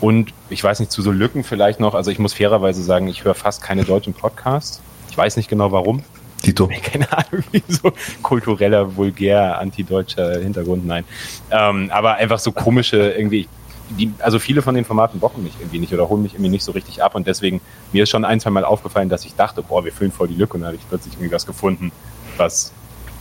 Und 0.00 0.32
ich 0.48 0.62
weiß 0.62 0.80
nicht, 0.80 0.92
zu 0.92 1.02
so 1.02 1.10
Lücken 1.10 1.44
vielleicht 1.44 1.80
noch, 1.80 1.94
also 1.94 2.10
ich 2.10 2.18
muss 2.18 2.34
fairerweise 2.34 2.82
sagen, 2.82 3.08
ich 3.08 3.24
höre 3.24 3.34
fast 3.34 3.62
keine 3.62 3.84
deutschen 3.84 4.14
Podcasts. 4.14 4.80
Ich 5.10 5.18
weiß 5.18 5.36
nicht 5.36 5.48
genau 5.48 5.72
warum. 5.72 6.02
Tito. 6.42 6.68
keine 6.82 7.10
Ahnung, 7.12 7.42
wie 7.50 7.62
so 7.66 7.92
kultureller, 8.22 8.96
vulgär, 8.96 9.58
antideutscher 9.58 10.38
Hintergrund, 10.40 10.86
nein. 10.86 11.04
Ähm, 11.50 11.90
aber 11.92 12.14
einfach 12.14 12.38
so 12.38 12.52
komische, 12.52 13.10
irgendwie, 13.10 13.48
die, 13.90 14.12
also 14.20 14.38
viele 14.38 14.62
von 14.62 14.74
den 14.74 14.84
Formaten 14.84 15.18
bocken 15.18 15.42
mich 15.42 15.54
irgendwie 15.58 15.80
nicht 15.80 15.92
oder 15.92 16.08
holen 16.08 16.22
mich 16.22 16.34
irgendwie 16.34 16.50
nicht 16.50 16.64
so 16.64 16.72
richtig 16.72 17.02
ab 17.02 17.14
und 17.14 17.26
deswegen, 17.26 17.60
mir 17.92 18.04
ist 18.04 18.10
schon 18.10 18.24
ein, 18.24 18.38
zwei 18.38 18.50
Mal 18.50 18.64
aufgefallen, 18.64 19.08
dass 19.08 19.24
ich 19.24 19.34
dachte, 19.34 19.62
boah, 19.62 19.84
wir 19.84 19.92
füllen 19.92 20.12
voll 20.12 20.28
die 20.28 20.34
Lücke 20.34 20.54
und 20.54 20.60
dann 20.60 20.68
habe 20.68 20.76
ich 20.76 20.88
plötzlich 20.88 21.14
irgendwie 21.14 21.32
was 21.32 21.46
gefunden, 21.46 21.90
was, 22.36 22.72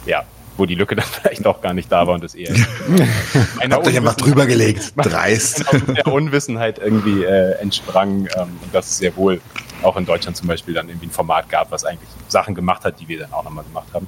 ja, 0.06 0.24
wo 0.58 0.66
die 0.66 0.76
Lücke 0.76 0.96
dann 0.96 1.06
vielleicht 1.22 1.46
auch 1.46 1.62
gar 1.62 1.74
nicht 1.74 1.92
da 1.92 2.08
war 2.08 2.16
und 2.16 2.24
das 2.24 2.36
eher 2.36 2.54
Habt 3.70 3.88
euch 3.88 3.98
einfach 3.98 4.16
drüber 4.16 4.46
gelegt. 4.46 4.94
Dreist. 4.98 5.66
der 5.96 6.08
Unwissenheit 6.08 6.80
irgendwie 6.80 7.24
äh, 7.24 7.54
entsprang 7.60 8.28
ähm, 8.36 8.58
und 8.64 8.74
dass 8.74 8.88
es 8.88 8.98
sehr 8.98 9.16
wohl 9.16 9.42
auch 9.84 9.98
in 9.98 10.06
Deutschland 10.06 10.36
zum 10.36 10.48
Beispiel 10.48 10.74
dann 10.74 10.90
irgendwie 10.90 11.08
ein 11.08 11.12
Format 11.12 11.50
gab, 11.50 11.72
was 11.72 11.86
eigentlich 11.86 12.10
Sachen 12.28 12.56
gemacht 12.56 12.84
hat, 12.84 13.00
die 13.00 13.08
wir 13.08 13.20
dann 13.20 13.34
auch 13.34 13.44
nochmal 13.44 13.64
gemacht 13.64 13.88
haben. 13.94 14.08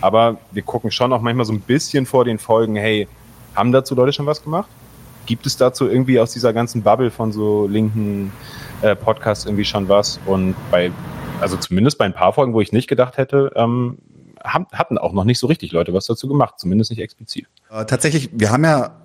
Aber 0.00 0.38
wir 0.50 0.62
gucken 0.62 0.90
schon 0.90 1.12
auch 1.12 1.20
manchmal 1.20 1.44
so 1.44 1.52
ein 1.52 1.60
bisschen 1.60 2.06
vor 2.06 2.24
den 2.24 2.38
Folgen, 2.38 2.76
hey, 2.76 3.06
haben 3.54 3.72
dazu 3.72 3.94
Leute 3.94 4.12
schon 4.12 4.26
was 4.26 4.42
gemacht? 4.42 4.68
Gibt 5.26 5.46
es 5.46 5.56
dazu 5.56 5.88
irgendwie 5.88 6.18
aus 6.18 6.32
dieser 6.32 6.52
ganzen 6.52 6.82
Bubble 6.82 7.10
von 7.10 7.32
so 7.32 7.66
linken 7.66 8.32
äh, 8.82 8.96
Podcasts 8.96 9.44
irgendwie 9.44 9.64
schon 9.64 9.88
was? 9.88 10.18
Und 10.24 10.54
bei, 10.70 10.90
also 11.40 11.56
zumindest 11.56 11.98
bei 11.98 12.06
ein 12.06 12.14
paar 12.14 12.32
Folgen, 12.32 12.54
wo 12.54 12.60
ich 12.60 12.72
nicht 12.72 12.88
gedacht 12.88 13.18
hätte, 13.18 13.52
ähm, 13.54 13.98
haben, 14.44 14.66
hatten 14.72 14.98
auch 14.98 15.12
noch 15.12 15.24
nicht 15.24 15.38
so 15.38 15.46
richtig 15.46 15.72
Leute 15.72 15.92
was 15.92 16.06
dazu 16.06 16.28
gemacht, 16.28 16.54
zumindest 16.58 16.90
nicht 16.90 17.00
explizit. 17.00 17.46
Äh, 17.70 17.84
tatsächlich, 17.84 18.30
wir 18.32 18.50
haben 18.50 18.64
ja 18.64 18.96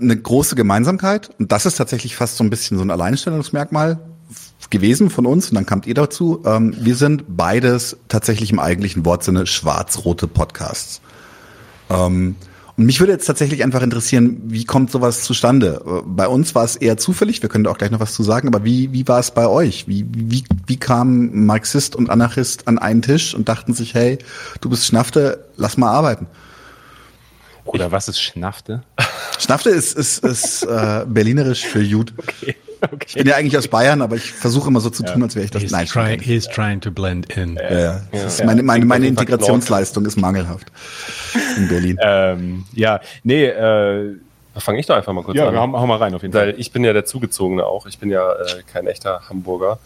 eine 0.00 0.16
große 0.16 0.56
Gemeinsamkeit 0.56 1.30
und 1.38 1.52
das 1.52 1.66
ist 1.66 1.76
tatsächlich 1.76 2.16
fast 2.16 2.36
so 2.36 2.44
ein 2.44 2.50
bisschen 2.50 2.76
so 2.76 2.84
ein 2.84 2.90
Alleinstellungsmerkmal 2.90 3.98
gewesen 4.70 5.10
von 5.10 5.26
uns 5.26 5.50
und 5.50 5.54
dann 5.54 5.66
kamt 5.66 5.86
ihr 5.86 5.94
dazu. 5.94 6.42
Ähm, 6.44 6.74
wir 6.78 6.96
sind 6.96 7.24
beides 7.28 7.96
tatsächlich 8.08 8.50
im 8.50 8.58
eigentlichen 8.58 9.04
Wortsinne 9.04 9.46
schwarz-rote 9.46 10.26
Podcasts. 10.26 11.00
Ähm, 11.88 12.36
und 12.76 12.84
mich 12.84 13.00
würde 13.00 13.12
jetzt 13.12 13.24
tatsächlich 13.24 13.64
einfach 13.64 13.80
interessieren, 13.80 14.40
wie 14.44 14.64
kommt 14.64 14.90
sowas 14.90 15.22
zustande? 15.22 15.82
Bei 16.04 16.28
uns 16.28 16.54
war 16.54 16.64
es 16.64 16.76
eher 16.76 16.98
zufällig, 16.98 17.40
wir 17.40 17.48
können 17.48 17.64
da 17.64 17.70
auch 17.70 17.78
gleich 17.78 17.90
noch 17.90 18.00
was 18.00 18.12
zu 18.12 18.22
sagen, 18.22 18.48
aber 18.48 18.64
wie, 18.64 18.92
wie 18.92 19.08
war 19.08 19.18
es 19.18 19.30
bei 19.30 19.46
euch? 19.46 19.88
Wie, 19.88 20.04
wie, 20.14 20.44
wie 20.66 20.76
kam 20.76 21.46
Marxist 21.46 21.96
und 21.96 22.10
Anarchist 22.10 22.68
an 22.68 22.78
einen 22.78 23.00
Tisch 23.00 23.34
und 23.34 23.48
dachten 23.48 23.72
sich, 23.72 23.94
hey, 23.94 24.18
du 24.60 24.68
bist 24.68 24.84
Schnafte, 24.84 25.46
lass 25.56 25.78
mal 25.78 25.90
arbeiten? 25.90 26.26
Oder 27.64 27.92
was 27.92 28.08
ist 28.08 28.20
Schnafte? 28.20 28.82
Schnafte 29.38 29.70
ist, 29.70 29.96
ist, 29.96 30.22
ist 30.24 30.62
äh, 30.62 31.06
berlinerisch 31.06 31.64
für 31.64 31.80
Jud. 31.80 32.12
Okay. 32.18 32.56
Ich 33.06 33.14
bin 33.14 33.26
ja 33.26 33.36
eigentlich 33.36 33.56
aus 33.56 33.68
Bayern, 33.68 34.02
aber 34.02 34.16
ich 34.16 34.32
versuche 34.32 34.68
immer 34.68 34.80
so 34.80 34.90
zu 34.90 35.02
tun, 35.04 35.22
als 35.22 35.34
wäre 35.34 35.44
ich 35.44 35.50
das. 35.50 35.62
He's, 35.62 35.70
Nein, 35.72 35.86
trying, 35.86 36.20
he's 36.20 36.46
trying 36.48 36.80
to 36.80 36.90
blend 36.90 37.36
in. 37.36 37.56
ja, 37.56 37.78
ja. 37.78 38.00
Das 38.12 38.24
ist 38.24 38.40
Ja. 38.40 38.46
meine, 38.46 38.62
meine, 38.62 38.84
meine 38.84 39.06
Integrationsleistung 39.06 40.04
ist 40.06 40.16
mangelhaft 40.16 40.66
in 41.56 41.68
Berlin. 41.68 41.98
Ähm, 42.02 42.64
ja, 42.72 43.00
nee, 43.22 43.44
äh, 43.46 44.14
Da 44.54 44.60
fange 44.60 44.78
ich 44.80 44.86
doch 44.86 44.96
einfach 44.96 45.12
mal 45.12 45.22
kurz 45.22 45.36
ja, 45.36 45.48
an. 45.48 45.56
hau, 45.56 45.72
hau 45.78 45.86
mal 45.86 45.96
rein 45.98 46.14
auf 46.14 46.22
jeden 46.22 46.32
Fall. 46.32 46.48
Weil 46.54 46.60
ich 46.60 46.72
bin 46.72 46.82
ja 46.84 46.92
der 46.92 47.04
Zugezogene 47.04 47.64
auch. 47.66 47.86
Ich 47.86 47.98
bin 47.98 48.10
ja 48.10 48.32
äh, 48.32 48.62
kein 48.70 48.86
echter 48.86 49.22
Hamburger. 49.28 49.78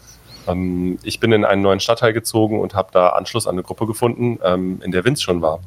Ähm, 0.47 0.97
ich 1.03 1.19
bin 1.19 1.31
in 1.33 1.45
einen 1.45 1.61
neuen 1.61 1.79
Stadtteil 1.79 2.13
gezogen 2.13 2.59
und 2.59 2.73
habe 2.73 2.89
da 2.91 3.09
Anschluss 3.09 3.47
an 3.47 3.55
eine 3.55 3.63
Gruppe 3.63 3.85
gefunden, 3.87 4.39
ähm, 4.43 4.81
in 4.83 4.91
der 4.91 5.03
Vince 5.05 5.21
schon 5.21 5.41
war. 5.41 5.59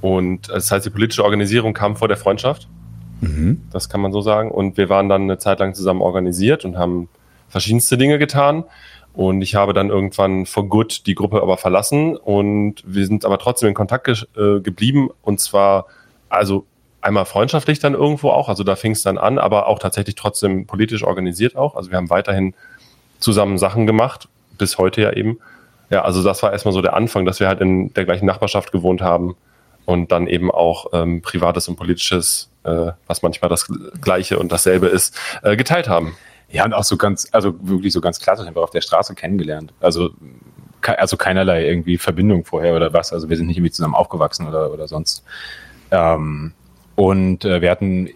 Und 0.00 0.48
äh, 0.48 0.54
das 0.54 0.70
heißt, 0.70 0.84
die 0.86 0.90
politische 0.90 1.24
Organisierung 1.24 1.72
kam 1.74 1.96
vor 1.96 2.08
der 2.08 2.16
Freundschaft. 2.16 2.68
Mhm. 3.20 3.62
Das 3.72 3.88
kann 3.88 4.00
man 4.00 4.12
so 4.12 4.20
sagen. 4.20 4.50
Und 4.50 4.76
wir 4.76 4.88
waren 4.88 5.08
dann 5.08 5.22
eine 5.22 5.38
Zeit 5.38 5.60
lang 5.60 5.74
zusammen 5.74 6.02
organisiert 6.02 6.64
und 6.64 6.78
haben 6.78 7.08
verschiedenste 7.48 7.98
Dinge 7.98 8.18
getan. 8.18 8.64
Und 9.12 9.42
ich 9.42 9.54
habe 9.54 9.72
dann 9.72 9.90
irgendwann 9.90 10.46
for 10.46 10.68
good 10.68 11.06
die 11.06 11.14
Gruppe 11.14 11.42
aber 11.42 11.56
verlassen 11.56 12.16
und 12.16 12.76
wir 12.86 13.06
sind 13.06 13.24
aber 13.24 13.38
trotzdem 13.38 13.68
in 13.68 13.74
Kontakt 13.74 14.04
ge 14.04 14.14
äh, 14.36 14.60
geblieben 14.60 15.10
und 15.22 15.40
zwar 15.40 15.86
also 16.28 16.64
einmal 17.00 17.24
freundschaftlich 17.24 17.78
dann 17.80 17.94
irgendwo 17.94 18.30
auch, 18.30 18.48
also 18.48 18.62
da 18.62 18.76
fing 18.76 18.92
es 18.92 19.02
dann 19.02 19.18
an, 19.18 19.38
aber 19.38 19.66
auch 19.66 19.78
tatsächlich 19.78 20.14
trotzdem 20.14 20.66
politisch 20.66 21.02
organisiert 21.02 21.56
auch. 21.56 21.74
Also 21.74 21.90
wir 21.90 21.96
haben 21.96 22.10
weiterhin 22.10 22.54
zusammen 23.18 23.58
Sachen 23.58 23.86
gemacht, 23.86 24.28
bis 24.58 24.78
heute 24.78 25.02
ja 25.02 25.12
eben. 25.12 25.38
Ja, 25.90 26.02
also 26.02 26.22
das 26.22 26.42
war 26.42 26.52
erstmal 26.52 26.72
so 26.72 26.82
der 26.82 26.94
Anfang, 26.94 27.24
dass 27.24 27.40
wir 27.40 27.48
halt 27.48 27.60
in 27.60 27.92
der 27.94 28.04
gleichen 28.04 28.26
Nachbarschaft 28.26 28.70
gewohnt 28.70 29.02
haben 29.02 29.34
und 29.86 30.12
dann 30.12 30.26
eben 30.26 30.50
auch 30.50 30.86
ähm, 30.92 31.20
Privates 31.22 31.68
und 31.68 31.76
Politisches, 31.76 32.49
äh, 32.64 32.92
was 33.06 33.22
manchmal 33.22 33.48
das 33.48 33.66
Gleiche 34.00 34.38
und 34.38 34.52
dasselbe 34.52 34.86
ist, 34.88 35.18
äh, 35.42 35.56
geteilt 35.56 35.88
haben. 35.88 36.16
Ja, 36.50 36.64
und 36.64 36.74
auch 36.74 36.84
so 36.84 36.96
ganz, 36.96 37.28
also 37.32 37.54
wirklich 37.60 37.92
so 37.92 38.00
ganz 38.00 38.18
klassisch 38.18 38.46
einfach 38.46 38.62
auf 38.62 38.70
der 38.70 38.80
Straße 38.80 39.14
kennengelernt. 39.14 39.72
Also, 39.80 40.10
ke- 40.80 40.98
also 40.98 41.16
keinerlei 41.16 41.64
irgendwie 41.66 41.96
Verbindung 41.96 42.44
vorher 42.44 42.74
oder 42.74 42.92
was. 42.92 43.12
Also 43.12 43.28
wir 43.28 43.36
sind 43.36 43.46
nicht 43.46 43.56
irgendwie 43.58 43.70
zusammen 43.72 43.94
aufgewachsen 43.94 44.48
oder, 44.48 44.72
oder 44.72 44.88
sonst. 44.88 45.22
Ähm, 45.90 46.52
und 46.96 47.44
äh, 47.44 47.60
wir 47.62 47.70
hatten, 47.70 48.08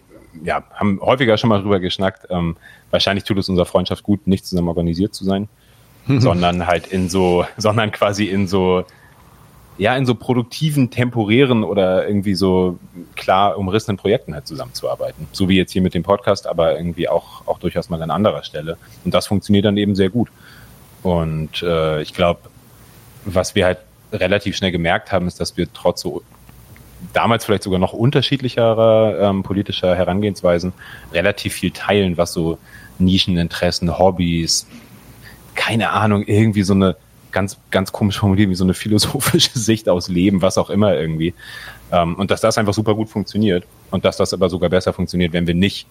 ja, 0.43 0.63
haben 0.73 0.99
häufiger 1.01 1.37
schon 1.37 1.49
mal 1.49 1.61
drüber 1.61 1.79
geschnackt. 1.79 2.27
Ähm, 2.29 2.57
wahrscheinlich 2.91 3.23
tut 3.23 3.37
es 3.37 3.47
unserer 3.47 3.65
Freundschaft 3.65 4.03
gut, 4.03 4.27
nicht 4.27 4.45
zusammen 4.45 4.67
organisiert 4.67 5.13
zu 5.15 5.23
sein. 5.23 5.47
sondern 6.19 6.67
halt 6.67 6.85
in 6.85 7.09
so, 7.09 7.47
sondern 7.57 7.91
quasi 7.91 8.25
in 8.25 8.47
so, 8.47 8.85
ja, 9.77 9.95
in 9.95 10.05
so 10.05 10.15
produktiven, 10.15 10.89
temporären 10.89 11.63
oder 11.63 12.07
irgendwie 12.07 12.35
so 12.35 12.79
klar 13.15 13.57
umrissenen 13.57 13.97
Projekten 13.97 14.33
halt 14.33 14.47
zusammenzuarbeiten. 14.47 15.27
So 15.31 15.49
wie 15.49 15.57
jetzt 15.57 15.73
hier 15.73 15.81
mit 15.81 15.93
dem 15.93 16.03
Podcast, 16.03 16.47
aber 16.47 16.77
irgendwie 16.77 17.09
auch, 17.09 17.45
auch 17.45 17.59
durchaus 17.59 17.89
mal 17.89 18.01
an 18.01 18.11
anderer 18.11 18.43
Stelle. 18.43 18.77
Und 19.03 19.13
das 19.13 19.27
funktioniert 19.27 19.65
dann 19.65 19.77
eben 19.77 19.95
sehr 19.95 20.09
gut. 20.09 20.29
Und 21.03 21.61
äh, 21.61 22.01
ich 22.01 22.13
glaube, 22.13 22.41
was 23.25 23.55
wir 23.55 23.65
halt 23.65 23.79
relativ 24.13 24.55
schnell 24.55 24.71
gemerkt 24.71 25.11
haben, 25.11 25.27
ist, 25.27 25.39
dass 25.41 25.57
wir 25.57 25.67
trotz 25.73 26.01
so 26.01 26.21
damals 27.13 27.45
vielleicht 27.45 27.63
sogar 27.63 27.79
noch 27.79 27.93
unterschiedlicherer 27.93 29.19
ähm, 29.19 29.43
politischer 29.43 29.95
Herangehensweisen 29.95 30.73
relativ 31.13 31.53
viel 31.53 31.71
teilen, 31.71 32.17
was 32.17 32.33
so 32.33 32.57
Nischeninteressen, 32.97 33.97
Hobbys, 33.97 34.67
keine 35.53 35.91
Ahnung, 35.91 36.23
irgendwie 36.25 36.63
so 36.63 36.73
eine 36.73 36.95
ganz, 37.35 37.57
ganz 37.69 37.91
komisch 37.91 38.17
formuliert, 38.17 38.49
wie 38.49 38.55
so 38.55 38.63
eine 38.63 38.73
philosophische 38.73 39.51
Sicht 39.59 39.89
aus 39.89 40.07
Leben, 40.07 40.41
was 40.41 40.57
auch 40.57 40.69
immer 40.69 40.95
irgendwie. 40.95 41.33
Ähm, 41.91 42.15
und 42.15 42.31
dass 42.31 42.39
das 42.39 42.57
einfach 42.57 42.73
super 42.73 42.95
gut 42.95 43.09
funktioniert 43.09 43.65
und 43.91 44.05
dass 44.05 44.15
das 44.15 44.33
aber 44.33 44.49
sogar 44.49 44.69
besser 44.69 44.93
funktioniert, 44.93 45.33
wenn 45.33 45.45
wir 45.45 45.53
nicht 45.53 45.85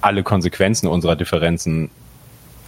alle 0.00 0.24
Konsequenzen 0.24 0.88
unserer 0.88 1.14
Differenzen 1.14 1.90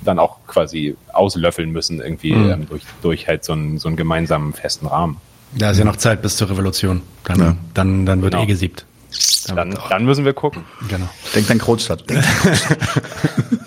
dann 0.05 0.21
auch 0.21 0.39
quasi 0.47 0.97
auslöffeln 1.13 1.73
müssen, 1.73 2.01
irgendwie 2.01 2.33
mhm. 2.33 2.51
ähm, 2.51 2.67
durch, 2.69 2.83
durch 3.03 3.27
halt 3.27 3.45
so 3.45 3.53
einen, 3.53 3.79
so 3.79 3.89
einen 3.89 3.97
gemeinsamen 3.97 4.53
festen 4.53 4.87
Rahmen. 4.87 5.17
Da 5.57 5.73
ist 5.73 5.79
ja 5.79 5.85
noch 5.85 5.97
Zeit 5.97 6.23
bis 6.23 6.37
zur 6.37 6.49
Revolution. 6.51 7.03
Dann, 7.25 7.41
ja. 7.41 7.57
dann, 7.75 8.07
dann 8.07 8.23
wird 8.23 8.33
genau. 8.33 8.45
eh 8.45 8.47
gesiebt. 8.47 8.87
Dann, 9.49 9.77
dann, 9.89 10.05
müssen 10.05 10.25
wir 10.25 10.35
gucken. 10.35 10.63
Genau. 10.89 11.09
Denkt 11.35 11.51
an 11.51 11.59
Kronstadt. 11.59 12.09
Denkt 12.09 12.25
an 12.25 12.33
Kronstadt. 12.43 12.79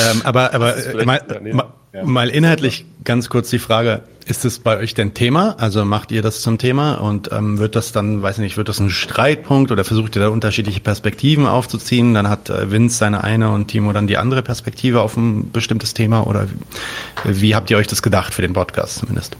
ähm, 0.00 0.22
aber 0.24 0.54
aber 0.54 0.74
mal, 1.04 1.20
mal, 1.52 1.66
mal, 2.04 2.28
inhaltlich 2.28 2.84
ganz 3.04 3.28
kurz 3.28 3.50
die 3.50 3.58
Frage, 3.58 4.02
ist 4.26 4.44
es 4.44 4.58
bei 4.58 4.78
euch 4.78 4.94
denn 4.94 5.14
Thema? 5.14 5.56
Also 5.58 5.84
macht 5.84 6.12
ihr 6.12 6.22
das 6.22 6.40
zum 6.40 6.58
Thema 6.58 6.94
und 6.94 7.32
ähm, 7.32 7.58
wird 7.58 7.76
das 7.76 7.92
dann, 7.92 8.22
weiß 8.22 8.38
ich 8.38 8.42
nicht, 8.42 8.56
wird 8.56 8.68
das 8.68 8.78
ein 8.78 8.90
Streitpunkt 8.90 9.72
oder 9.72 9.84
versucht 9.84 10.16
ihr 10.16 10.22
da 10.22 10.28
unterschiedliche 10.28 10.80
Perspektiven 10.80 11.46
aufzuziehen? 11.46 12.14
Dann 12.14 12.28
hat 12.28 12.48
äh, 12.48 12.70
Vince 12.70 12.96
seine 12.96 13.24
eine 13.24 13.50
und 13.50 13.68
Timo 13.68 13.92
dann 13.92 14.06
die 14.06 14.18
andere 14.18 14.42
Perspektive 14.42 15.00
auf 15.00 15.16
ein 15.16 15.50
bestimmtes 15.50 15.94
Thema 15.94 16.26
oder 16.26 16.46
wie, 17.24 17.40
wie 17.40 17.54
habt 17.54 17.70
ihr 17.70 17.76
euch 17.76 17.88
das 17.88 18.02
gedacht 18.02 18.32
für 18.32 18.42
den 18.42 18.52
Podcast 18.52 18.98
zumindest? 18.98 19.36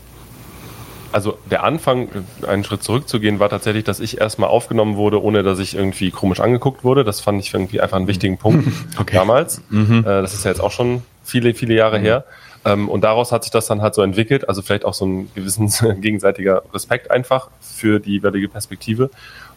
Also 1.12 1.38
der 1.50 1.64
Anfang, 1.64 2.08
einen 2.46 2.64
Schritt 2.64 2.82
zurückzugehen, 2.82 3.38
war 3.38 3.48
tatsächlich, 3.48 3.84
dass 3.84 4.00
ich 4.00 4.20
erstmal 4.20 4.48
aufgenommen 4.48 4.96
wurde, 4.96 5.22
ohne 5.22 5.42
dass 5.42 5.58
ich 5.58 5.74
irgendwie 5.74 6.10
komisch 6.10 6.40
angeguckt 6.40 6.84
wurde. 6.84 7.04
Das 7.04 7.20
fand 7.20 7.42
ich 7.42 7.52
irgendwie 7.52 7.80
einfach 7.80 7.96
einen 7.96 8.06
wichtigen 8.06 8.38
Punkt 8.38 8.68
okay. 8.98 9.16
damals. 9.16 9.62
Mhm. 9.70 10.00
Äh, 10.00 10.22
das 10.22 10.34
ist 10.34 10.44
ja 10.44 10.50
jetzt 10.50 10.60
auch 10.60 10.72
schon 10.72 11.02
viele, 11.24 11.54
viele 11.54 11.74
Jahre 11.74 11.98
mhm. 11.98 12.02
her. 12.02 12.24
Ähm, 12.64 12.88
und 12.88 13.02
daraus 13.02 13.32
hat 13.32 13.44
sich 13.44 13.50
das 13.50 13.66
dann 13.66 13.82
halt 13.82 13.94
so 13.94 14.02
entwickelt. 14.02 14.48
Also 14.48 14.62
vielleicht 14.62 14.84
auch 14.84 14.94
so 14.94 15.06
ein 15.06 15.30
gewissen 15.34 15.68
gegenseitiger 16.00 16.62
Respekt 16.72 17.10
einfach 17.10 17.50
für 17.60 18.00
die 18.00 18.12
jeweilige 18.12 18.48
Perspektive. 18.48 19.10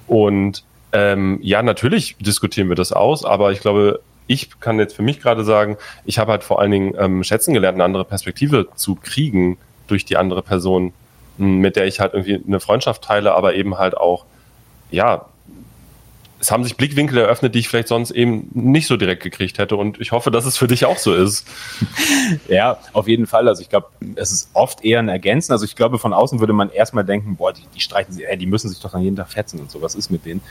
Und 0.07 0.63
ähm, 0.91 1.39
ja, 1.41 1.63
natürlich 1.63 2.15
diskutieren 2.19 2.69
wir 2.69 2.75
das 2.75 2.91
aus, 2.91 3.25
aber 3.25 3.51
ich 3.51 3.61
glaube, 3.61 4.01
ich 4.27 4.59
kann 4.59 4.79
jetzt 4.79 4.95
für 4.95 5.01
mich 5.01 5.19
gerade 5.19 5.43
sagen, 5.43 5.77
ich 6.05 6.19
habe 6.19 6.31
halt 6.31 6.43
vor 6.43 6.59
allen 6.59 6.71
Dingen 6.71 6.95
ähm, 6.97 7.23
schätzen 7.23 7.53
gelernt, 7.53 7.75
eine 7.75 7.83
andere 7.83 8.05
Perspektive 8.05 8.67
zu 8.75 8.95
kriegen 8.95 9.57
durch 9.87 10.05
die 10.05 10.17
andere 10.17 10.41
Person 10.41 10.93
mit 11.37 11.75
der 11.75 11.85
ich 11.85 11.99
halt 11.99 12.13
irgendwie 12.13 12.41
eine 12.45 12.59
Freundschaft 12.59 13.03
teile, 13.03 13.33
aber 13.33 13.55
eben 13.55 13.77
halt 13.77 13.97
auch, 13.97 14.25
ja, 14.91 15.25
es 16.43 16.51
haben 16.51 16.65
sich 16.65 16.75
Blickwinkel 16.75 17.19
eröffnet, 17.19 17.55
die 17.55 17.59
ich 17.59 17.69
vielleicht 17.69 17.87
sonst 17.87 18.11
eben 18.11 18.49
nicht 18.53 18.87
so 18.87 18.97
direkt 18.97 19.23
gekriegt 19.23 19.59
hätte. 19.59 19.77
Und 19.77 20.01
ich 20.01 20.11
hoffe, 20.11 20.29
dass 20.29 20.45
es 20.45 20.57
für 20.57 20.67
dich 20.67 20.83
auch 20.83 20.97
so 20.97 21.13
ist. 21.13 21.47
ja, 22.49 22.79
auf 22.91 23.07
jeden 23.07 23.27
Fall. 23.27 23.47
Also 23.47 23.61
ich 23.61 23.69
glaube, 23.69 23.87
es 24.15 24.33
ist 24.33 24.49
oft 24.51 24.83
eher 24.83 24.99
ein 24.99 25.07
Ergänzen. 25.07 25.53
Also 25.53 25.63
ich 25.63 25.77
glaube, 25.77 25.99
von 25.99 26.11
außen 26.11 26.41
würde 26.41 26.51
man 26.51 26.69
erstmal 26.69 27.05
denken, 27.05 27.37
boah, 27.37 27.53
die, 27.53 27.61
die 27.73 27.79
streiten 27.79 28.11
sich, 28.11 28.25
die 28.37 28.45
müssen 28.45 28.67
sich 28.67 28.81
doch 28.81 28.91
dann 28.91 29.01
jeden 29.03 29.15
Tag 29.15 29.31
fetzen 29.31 29.57
und 29.61 29.71
so. 29.71 29.81
Was 29.81 29.95
ist 29.95 30.09
mit 30.09 30.25
denen? 30.25 30.41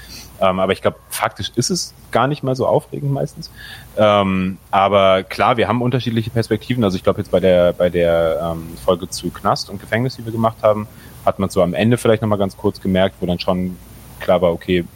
Ähm, 0.40 0.60
aber 0.60 0.72
ich 0.72 0.80
glaube, 0.80 0.96
faktisch 1.10 1.52
ist 1.56 1.68
es 1.68 1.92
gar 2.10 2.26
nicht 2.26 2.42
mal 2.42 2.56
so 2.56 2.66
aufregend 2.66 3.12
meistens. 3.12 3.50
Ähm, 3.98 4.56
aber 4.70 5.24
klar, 5.24 5.58
wir 5.58 5.68
haben 5.68 5.82
unterschiedliche 5.82 6.30
Perspektiven. 6.30 6.84
Also 6.84 6.96
ich 6.96 7.04
glaube 7.04 7.20
jetzt 7.20 7.30
bei 7.30 7.40
der, 7.40 7.74
bei 7.74 7.90
der 7.90 8.54
ähm, 8.54 8.78
Folge 8.82 9.10
zu 9.10 9.28
Knast 9.28 9.68
und 9.68 9.78
Gefängnis, 9.78 10.16
die 10.16 10.24
wir 10.24 10.32
gemacht 10.32 10.62
haben, 10.62 10.88
hat 11.26 11.38
man 11.38 11.50
so 11.50 11.60
am 11.60 11.74
Ende 11.74 11.98
vielleicht 11.98 12.22
nochmal 12.22 12.38
ganz 12.38 12.56
kurz 12.56 12.80
gemerkt, 12.80 13.16
wo 13.20 13.26
dann 13.26 13.38
schon 13.38 13.76
klar 14.20 14.40
war, 14.40 14.52
okay, 14.52 14.86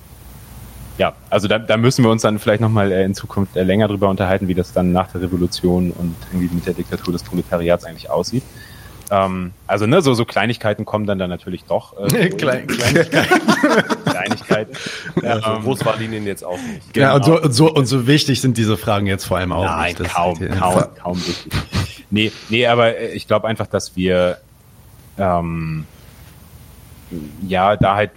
ja, 0.98 1.12
also 1.30 1.48
da, 1.48 1.58
da 1.58 1.76
müssen 1.76 2.04
wir 2.04 2.10
uns 2.10 2.22
dann 2.22 2.38
vielleicht 2.38 2.60
nochmal 2.60 2.90
äh, 2.90 3.04
in 3.04 3.14
Zukunft 3.14 3.56
äh, 3.56 3.62
länger 3.62 3.88
drüber 3.88 4.08
unterhalten, 4.08 4.48
wie 4.48 4.54
das 4.54 4.72
dann 4.72 4.92
nach 4.92 5.12
der 5.12 5.22
Revolution 5.22 5.90
und 5.90 6.14
irgendwie 6.32 6.54
mit 6.54 6.66
der 6.66 6.74
Diktatur 6.74 7.12
des 7.12 7.22
Proletariats 7.22 7.84
eigentlich 7.84 8.10
aussieht. 8.10 8.42
Ähm, 9.10 9.52
also 9.66 9.86
ne, 9.86 10.02
so, 10.02 10.14
so 10.14 10.24
Kleinigkeiten 10.24 10.84
kommen 10.84 11.06
dann, 11.06 11.18
dann 11.18 11.30
natürlich 11.30 11.64
doch. 11.64 11.96
Äh, 11.98 12.28
Klein, 12.30 12.66
Kleinigkeiten. 12.66 14.04
Kleinigkeiten. 14.04 14.76
Ja, 15.22 15.40
so 15.40 15.60
groß 15.60 15.84
war 15.84 15.96
Linien 15.96 16.26
jetzt 16.26 16.44
auch 16.44 16.58
nicht. 16.58 16.92
Genau. 16.92 17.06
Ja, 17.06 17.14
und 17.14 17.24
so, 17.24 17.40
und, 17.40 17.52
so, 17.52 17.72
und 17.72 17.86
so 17.86 18.06
wichtig 18.06 18.40
sind 18.40 18.56
diese 18.56 18.76
Fragen 18.76 19.06
jetzt 19.06 19.24
vor 19.24 19.36
allem 19.36 19.52
auch 19.52 19.64
Nein, 19.64 19.94
nicht. 19.98 20.12
kaum, 20.12 20.38
kaum, 20.58 20.84
kaum 21.00 21.26
wichtig. 21.26 21.52
Nee, 22.10 22.32
nee, 22.48 22.66
aber 22.66 22.96
äh, 22.96 23.12
ich 23.12 23.26
glaube 23.26 23.46
einfach, 23.46 23.66
dass 23.66 23.96
wir 23.96 24.38
ähm, 25.18 25.84
ja 27.46 27.76
da 27.76 27.96
halt 27.96 28.10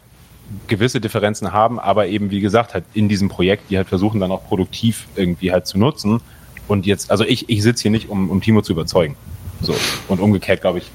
gewisse 0.68 1.00
Differenzen 1.02 1.52
haben, 1.54 1.80
aber 1.80 2.08
eben, 2.08 2.32
wie 2.32 2.39
gesagt, 2.39 2.74
halt 2.74 2.84
in 2.93 3.10
diesem 3.10 3.30
Projekt, 3.30 3.70
die 3.70 3.78
halt 3.78 3.88
versuchen 3.88 4.20
dann 4.20 4.32
auch 4.32 4.43
produktiv 4.45 5.08
irgendwie 5.16 5.52
halt 5.52 5.68
zu 5.68 5.78
nutzen. 5.78 6.22
Und 6.68 6.86
jetzt, 6.86 7.12
also 7.12 7.24
ich, 7.24 7.50
ich 7.50 7.64
sitze 7.64 7.84
hier 7.84 7.91
nicht, 7.91 8.10
um, 8.10 8.30
um 8.30 8.41
Timo 8.41 8.62
zu 8.62 8.74
überzeugen. 8.74 9.16
So. 9.62 9.76
Und 10.08 10.20
umgekehrt 10.20 10.62
glaube 10.62 10.80
ich 10.80 10.91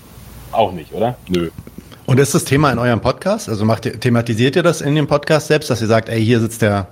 auch 0.53 0.73
nicht, 0.73 0.93
oder? 0.93 1.17
Nö. 1.29 1.51
Und 2.07 2.21
ist 2.21 2.35
das 2.35 2.45
Thema 2.45 2.71
in 2.71 2.79
eurem 2.79 3.01
Podcast? 3.01 3.49
Also 3.49 3.65
macht 3.65 3.87
ihr, 3.87 3.99
thematisiert 3.99 4.57
ihr 4.57 4.63
das 4.63 4.81
in 4.81 4.95
dem 4.95 5.07
Podcast 5.07 5.49
selbst, 5.49 5.71
dass 5.71 5.81
ihr 5.81 5.87
sagt, 5.87 6.09
ey, 6.09 6.23
hier 6.23 6.41
sitzt 6.41 6.63
der 6.63 6.89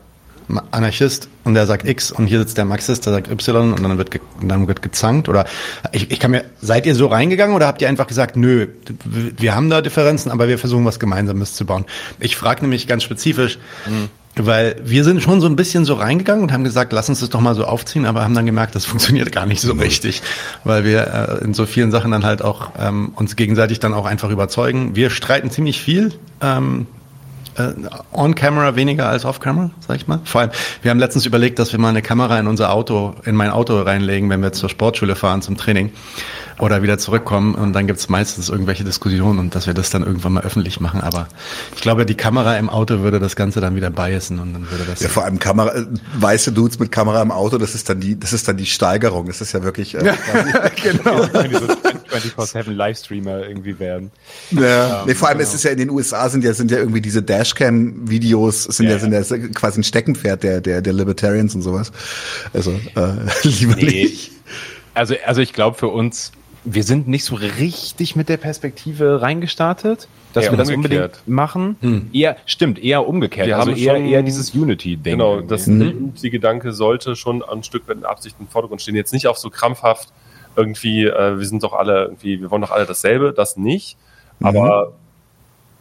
Anarchist 0.71 1.29
und 1.45 1.55
der 1.55 1.67
sagt 1.67 1.87
X 1.87 2.13
und 2.13 2.27
hier 2.27 2.39
sitzt 2.39 2.57
der 2.57 2.65
Marxist, 2.65 3.07
der 3.07 3.13
sagt 3.13 3.31
Y 3.31 3.73
und 3.73 3.83
dann 3.83 3.99
wird, 3.99 4.11
ge 4.11 4.21
dann 4.43 4.69
wird 4.69 4.83
gezankt? 4.83 5.29
Oder 5.29 5.47
ich, 5.93 6.11
ich 6.11 6.21
kann 6.21 6.31
mir, 6.31 6.45
seid 6.61 6.87
ihr 6.87 6.95
so 6.95 7.07
reingegangen 7.07 7.55
oder 7.55 7.67
habt 7.67 7.83
ihr 7.83 7.89
einfach 7.89 8.07
gesagt, 8.07 8.37
nö, 8.37 8.69
wir 9.39 9.55
haben 9.55 9.71
da 9.71 9.81
Differenzen, 9.81 10.31
aber 10.31 10.49
wir 10.49 10.59
versuchen 10.59 10.85
was 10.85 11.01
Gemeinsames 11.01 11.55
zu 11.55 11.65
bauen? 11.65 11.85
Ich 12.21 12.37
frage 12.37 12.63
nämlich 12.63 12.87
ganz 12.87 13.03
spezifisch, 13.03 13.59
mhm. 13.87 14.09
weil 14.45 14.77
wir 14.85 15.05
sind 15.05 15.23
schon 15.23 15.41
so 15.41 15.47
ein 15.47 15.57
bisschen 15.57 15.85
so 15.85 15.95
reingegangen 15.95 16.43
und 16.43 16.53
haben 16.53 16.65
gesagt, 16.65 16.93
lass 16.93 17.09
uns 17.09 17.21
das 17.21 17.31
doch 17.31 17.41
mal 17.41 17.55
so 17.55 17.65
aufziehen, 17.65 18.07
aber 18.07 18.23
haben 18.23 18.35
dann 18.35 18.47
gemerkt, 18.47 18.75
das 18.75 18.85
funktioniert 18.87 19.33
gar 19.33 19.47
nicht 19.47 19.61
so 19.61 19.73
richtig, 19.73 20.23
weil 20.65 20.85
wir 20.85 21.41
äh, 21.41 21.45
in 21.45 21.55
so 21.55 21.67
vielen 21.67 21.91
Sachen 21.91 22.11
dann 22.11 22.25
halt 22.25 22.43
auch 22.43 22.73
ähm, 22.79 23.13
uns 23.17 23.37
gegenseitig 23.37 23.81
dann 23.81 23.95
auch 23.95 24.07
einfach 24.07 24.31
überzeugen. 24.31 24.95
Wir 24.97 25.11
streiten 25.11 25.51
ziemlich 25.51 25.81
viel. 25.81 26.13
Ähm, 26.41 26.87
äh, 27.57 27.73
on-camera 28.13 28.77
weniger 28.77 29.09
als 29.09 29.25
off-camera, 29.25 29.71
sag 29.87 29.97
ich 29.97 30.07
mal. 30.07 30.21
Vor 30.25 30.41
allem, 30.41 30.51
wir 30.83 30.91
haben 30.91 30.99
letztens 30.99 31.27
überlegt, 31.27 31.59
dass 31.59 31.73
wir 31.73 31.79
mal 31.79 31.91
eine 31.91 32.03
Kamera 32.03 32.39
in 32.39 32.47
unser 32.47 32.73
Auto, 32.73 33.15
in 33.25 33.35
mein 33.35 33.51
Auto 33.51 33.81
reinlegen, 33.81 34.31
wenn 34.31 34.43
wir 34.43 34.53
zur 34.53 34.69
Sportschule 34.69 35.17
fahren 35.17 35.43
zum 35.43 35.57
Training 35.57 35.93
oder 36.63 36.81
wieder 36.81 36.97
zurückkommen 36.97 37.57
und 37.57 37.73
dann 37.73 37.89
gibt's 37.89 38.09
meistens 38.09 38.49
irgendwelche 38.49 38.85
Diskussionen 38.85 39.41
und 39.41 39.57
dass 39.57 39.67
wir 39.67 39.75
das 39.75 39.91
dann 39.91 40.05
irgendwann 40.05 40.35
mal 40.35 40.45
öffentlich 40.45 40.79
machen. 40.79 41.01
Aber 41.01 41.27
ich 41.75 41.83
glaube, 41.83 42.07
die 42.07 42.15
Kamera 42.15 42.57
im 42.57 42.71
Auto 42.71 43.01
würde 43.01 43.19
das 43.19 43.35
Ganze 43.35 43.61
dann 43.61 43.75
wieder 43.75 43.91
biasen 43.91 44.39
und 44.39 44.53
dann 44.53 44.71
würde 44.71 44.85
das. 44.85 45.01
Ja, 45.01 45.09
vor 45.09 45.25
allem 45.25 45.41
Kamera, 45.41 45.75
äh, 45.75 45.87
weiße 46.21 46.53
Dudes 46.53 46.79
mit 46.79 46.93
Kamera 46.93 47.21
im 47.21 47.33
Auto, 47.33 47.59
das 47.59 47.75
ist 47.75 47.89
dann 47.89 47.99
die, 47.99 48.17
das 48.17 48.33
ist 48.33 48.47
dann 48.47 48.57
die 48.57 48.67
Steigerung. 48.67 49.27
Das 49.27 49.41
ist 49.41 49.51
ja 49.51 49.65
wirklich. 49.65 49.97
Äh, 49.97 49.99
genau. 50.81 51.25
24-7 51.25 52.71
Livestreamer 52.71 53.49
irgendwie 53.49 53.81
werden. 53.81 54.13
Ja. 54.53 55.01
Um, 55.01 55.09
nee, 55.09 55.15
vor 55.15 55.27
allem 55.31 55.39
genau. 55.39 55.49
ist 55.49 55.57
es 55.57 55.65
ja 55.65 55.73
in 55.73 55.79
den 55.79 55.91
USA 55.91 56.29
sind 56.29 56.45
ja, 56.45 56.55
sind 56.55 56.71
ja 56.71 56.79
irgendwie 56.79 57.01
diese 57.01 57.25
Dashcam-Videos 57.25 58.65
sind 58.65 58.87
ja, 58.87 58.93
ja, 58.93 58.99
sind 59.01 59.13
ja 59.13 59.49
quasi 59.49 59.81
ein 59.81 59.85
Steckenpferd 59.85 60.45
der, 60.45 60.61
der, 60.61 60.81
der 60.81 60.93
Libertarians 60.93 61.57
und 61.57 61.63
sowas. 61.63 61.91
Also, 62.53 62.71
äh, 62.71 63.15
lieber 63.43 63.75
nee. 63.75 64.05
nicht. 64.05 64.31
Also, 64.95 65.17
also 65.27 65.41
ich 65.41 65.53
glaube 65.55 65.77
für 65.77 65.89
uns, 65.89 66.31
wir 66.65 66.85
sind 66.85 67.09
nicht 67.09 67.25
so 67.25 67.35
richtig 67.35 68.15
mit 68.15 68.29
der 68.29 68.37
Perspektive 68.37 69.21
reingestartet, 69.21 70.09
dass 70.33 70.45
eher 70.45 70.53
wir 70.53 70.59
das 70.59 70.71
umgekehrt. 70.71 71.17
unbedingt 71.17 71.29
machen. 71.29 71.77
Hm. 71.81 72.11
Eher, 72.13 72.37
stimmt, 72.47 72.79
eher 72.79 73.07
umgekehrt. 73.07 73.49
Wir 73.49 73.59
also 73.59 73.73
eher, 73.73 73.97
eher 73.97 74.23
dieses 74.23 74.55
Unity-Ding. 74.55 75.19
Genau, 75.19 75.41
das 75.41 75.67
mhm. 75.67 76.13
Gedanke 76.21 76.73
sollte 76.73 77.17
schon 77.17 77.43
ein 77.43 77.63
Stück 77.63 77.89
weit 77.89 77.99
in 77.99 78.05
Absicht 78.05 78.37
im 78.39 78.47
Vordergrund 78.47 78.81
stehen. 78.81 78.95
Jetzt 78.95 79.13
nicht 79.13 79.27
auch 79.27 79.37
so 79.37 79.51
krampfhaft 79.51 80.13
irgendwie, 80.57 81.07
äh, 81.07 81.39
wir 81.39 81.47
sind 81.47 81.63
doch 81.63 81.73
alle 81.73 82.05
irgendwie, 82.05 82.41
wir 82.41 82.51
wollen 82.51 82.63
doch 82.63 82.71
alle 82.71 82.87
dasselbe, 82.87 83.33
das 83.33 83.57
nicht. 83.57 83.97
Mhm. 84.39 84.47
Aber 84.47 84.93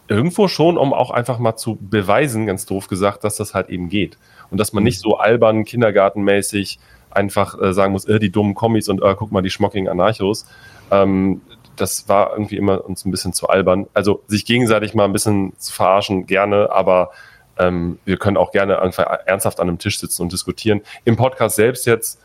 irgendwo 0.08 0.48
schon, 0.48 0.78
um 0.78 0.92
auch 0.92 1.10
einfach 1.10 1.38
mal 1.38 1.56
zu 1.56 1.78
beweisen, 1.80 2.46
ganz 2.46 2.66
doof 2.66 2.88
gesagt, 2.88 3.24
dass 3.24 3.36
das 3.36 3.54
halt 3.54 3.68
eben 3.68 3.88
geht. 3.88 4.18
Und 4.50 4.58
dass 4.58 4.72
man 4.72 4.82
nicht 4.82 4.98
so 4.98 5.16
albern, 5.16 5.64
kindergartenmäßig 5.64 6.78
einfach 7.12 7.60
äh, 7.60 7.72
sagen 7.72 7.92
muss, 7.92 8.04
äh, 8.06 8.18
die 8.18 8.30
dummen 8.30 8.54
Kommis 8.54 8.88
und 8.88 9.02
äh, 9.02 9.14
guck 9.16 9.32
mal, 9.32 9.42
die 9.42 9.50
schmockigen 9.50 9.88
Anarchos, 9.88 10.46
ähm, 10.90 11.40
das 11.76 12.08
war 12.08 12.32
irgendwie 12.32 12.56
immer 12.56 12.84
uns 12.84 13.04
ein 13.04 13.10
bisschen 13.10 13.32
zu 13.32 13.48
albern. 13.48 13.86
Also 13.94 14.22
sich 14.26 14.44
gegenseitig 14.44 14.94
mal 14.94 15.04
ein 15.04 15.12
bisschen 15.12 15.52
zu 15.58 15.72
verarschen, 15.72 16.26
gerne, 16.26 16.70
aber 16.70 17.10
ähm, 17.58 17.98
wir 18.04 18.16
können 18.16 18.36
auch 18.36 18.52
gerne 18.52 18.74
ernsthaft 18.74 19.60
an 19.60 19.68
einem 19.68 19.78
Tisch 19.78 19.98
sitzen 19.98 20.22
und 20.22 20.32
diskutieren. 20.32 20.82
Im 21.04 21.16
Podcast 21.16 21.56
selbst 21.56 21.86
jetzt 21.86 22.20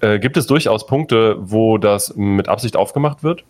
äh, 0.00 0.18
gibt 0.18 0.36
es 0.36 0.46
durchaus 0.46 0.86
Punkte, 0.86 1.36
wo 1.40 1.78
das 1.78 2.14
mit 2.16 2.48
Absicht 2.48 2.76
aufgemacht 2.76 3.22
wird. 3.22 3.44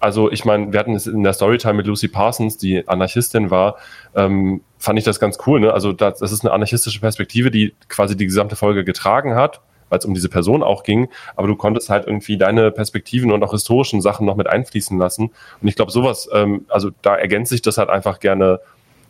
Also 0.00 0.30
ich 0.30 0.44
meine, 0.44 0.72
wir 0.72 0.78
hatten 0.78 0.94
es 0.94 1.06
in 1.06 1.24
der 1.24 1.32
Storytime 1.32 1.74
mit 1.74 1.86
Lucy 1.86 2.08
Parsons, 2.08 2.56
die 2.56 2.86
Anarchistin 2.86 3.50
war, 3.50 3.76
ähm, 4.14 4.60
fand 4.78 4.98
ich 4.98 5.04
das 5.04 5.18
ganz 5.18 5.38
cool. 5.46 5.60
Ne? 5.60 5.72
Also 5.72 5.92
das, 5.92 6.20
das 6.20 6.30
ist 6.30 6.44
eine 6.44 6.52
anarchistische 6.52 7.00
Perspektive, 7.00 7.50
die 7.50 7.74
quasi 7.88 8.16
die 8.16 8.26
gesamte 8.26 8.54
Folge 8.54 8.84
getragen 8.84 9.34
hat, 9.34 9.60
weil 9.88 9.98
es 9.98 10.04
um 10.04 10.14
diese 10.14 10.28
Person 10.28 10.62
auch 10.62 10.82
ging. 10.82 11.08
Aber 11.36 11.48
du 11.48 11.56
konntest 11.56 11.90
halt 11.90 12.06
irgendwie 12.06 12.36
deine 12.36 12.70
Perspektiven 12.70 13.32
und 13.32 13.42
auch 13.42 13.52
historischen 13.52 14.00
Sachen 14.00 14.26
noch 14.26 14.36
mit 14.36 14.48
einfließen 14.48 14.98
lassen. 14.98 15.30
Und 15.60 15.68
ich 15.68 15.76
glaube, 15.76 15.90
sowas, 15.90 16.28
ähm, 16.32 16.64
also 16.68 16.90
da 17.02 17.16
ergänzt 17.16 17.50
sich 17.50 17.62
das 17.62 17.78
halt 17.78 17.90
einfach 17.90 18.20
gerne 18.20 18.60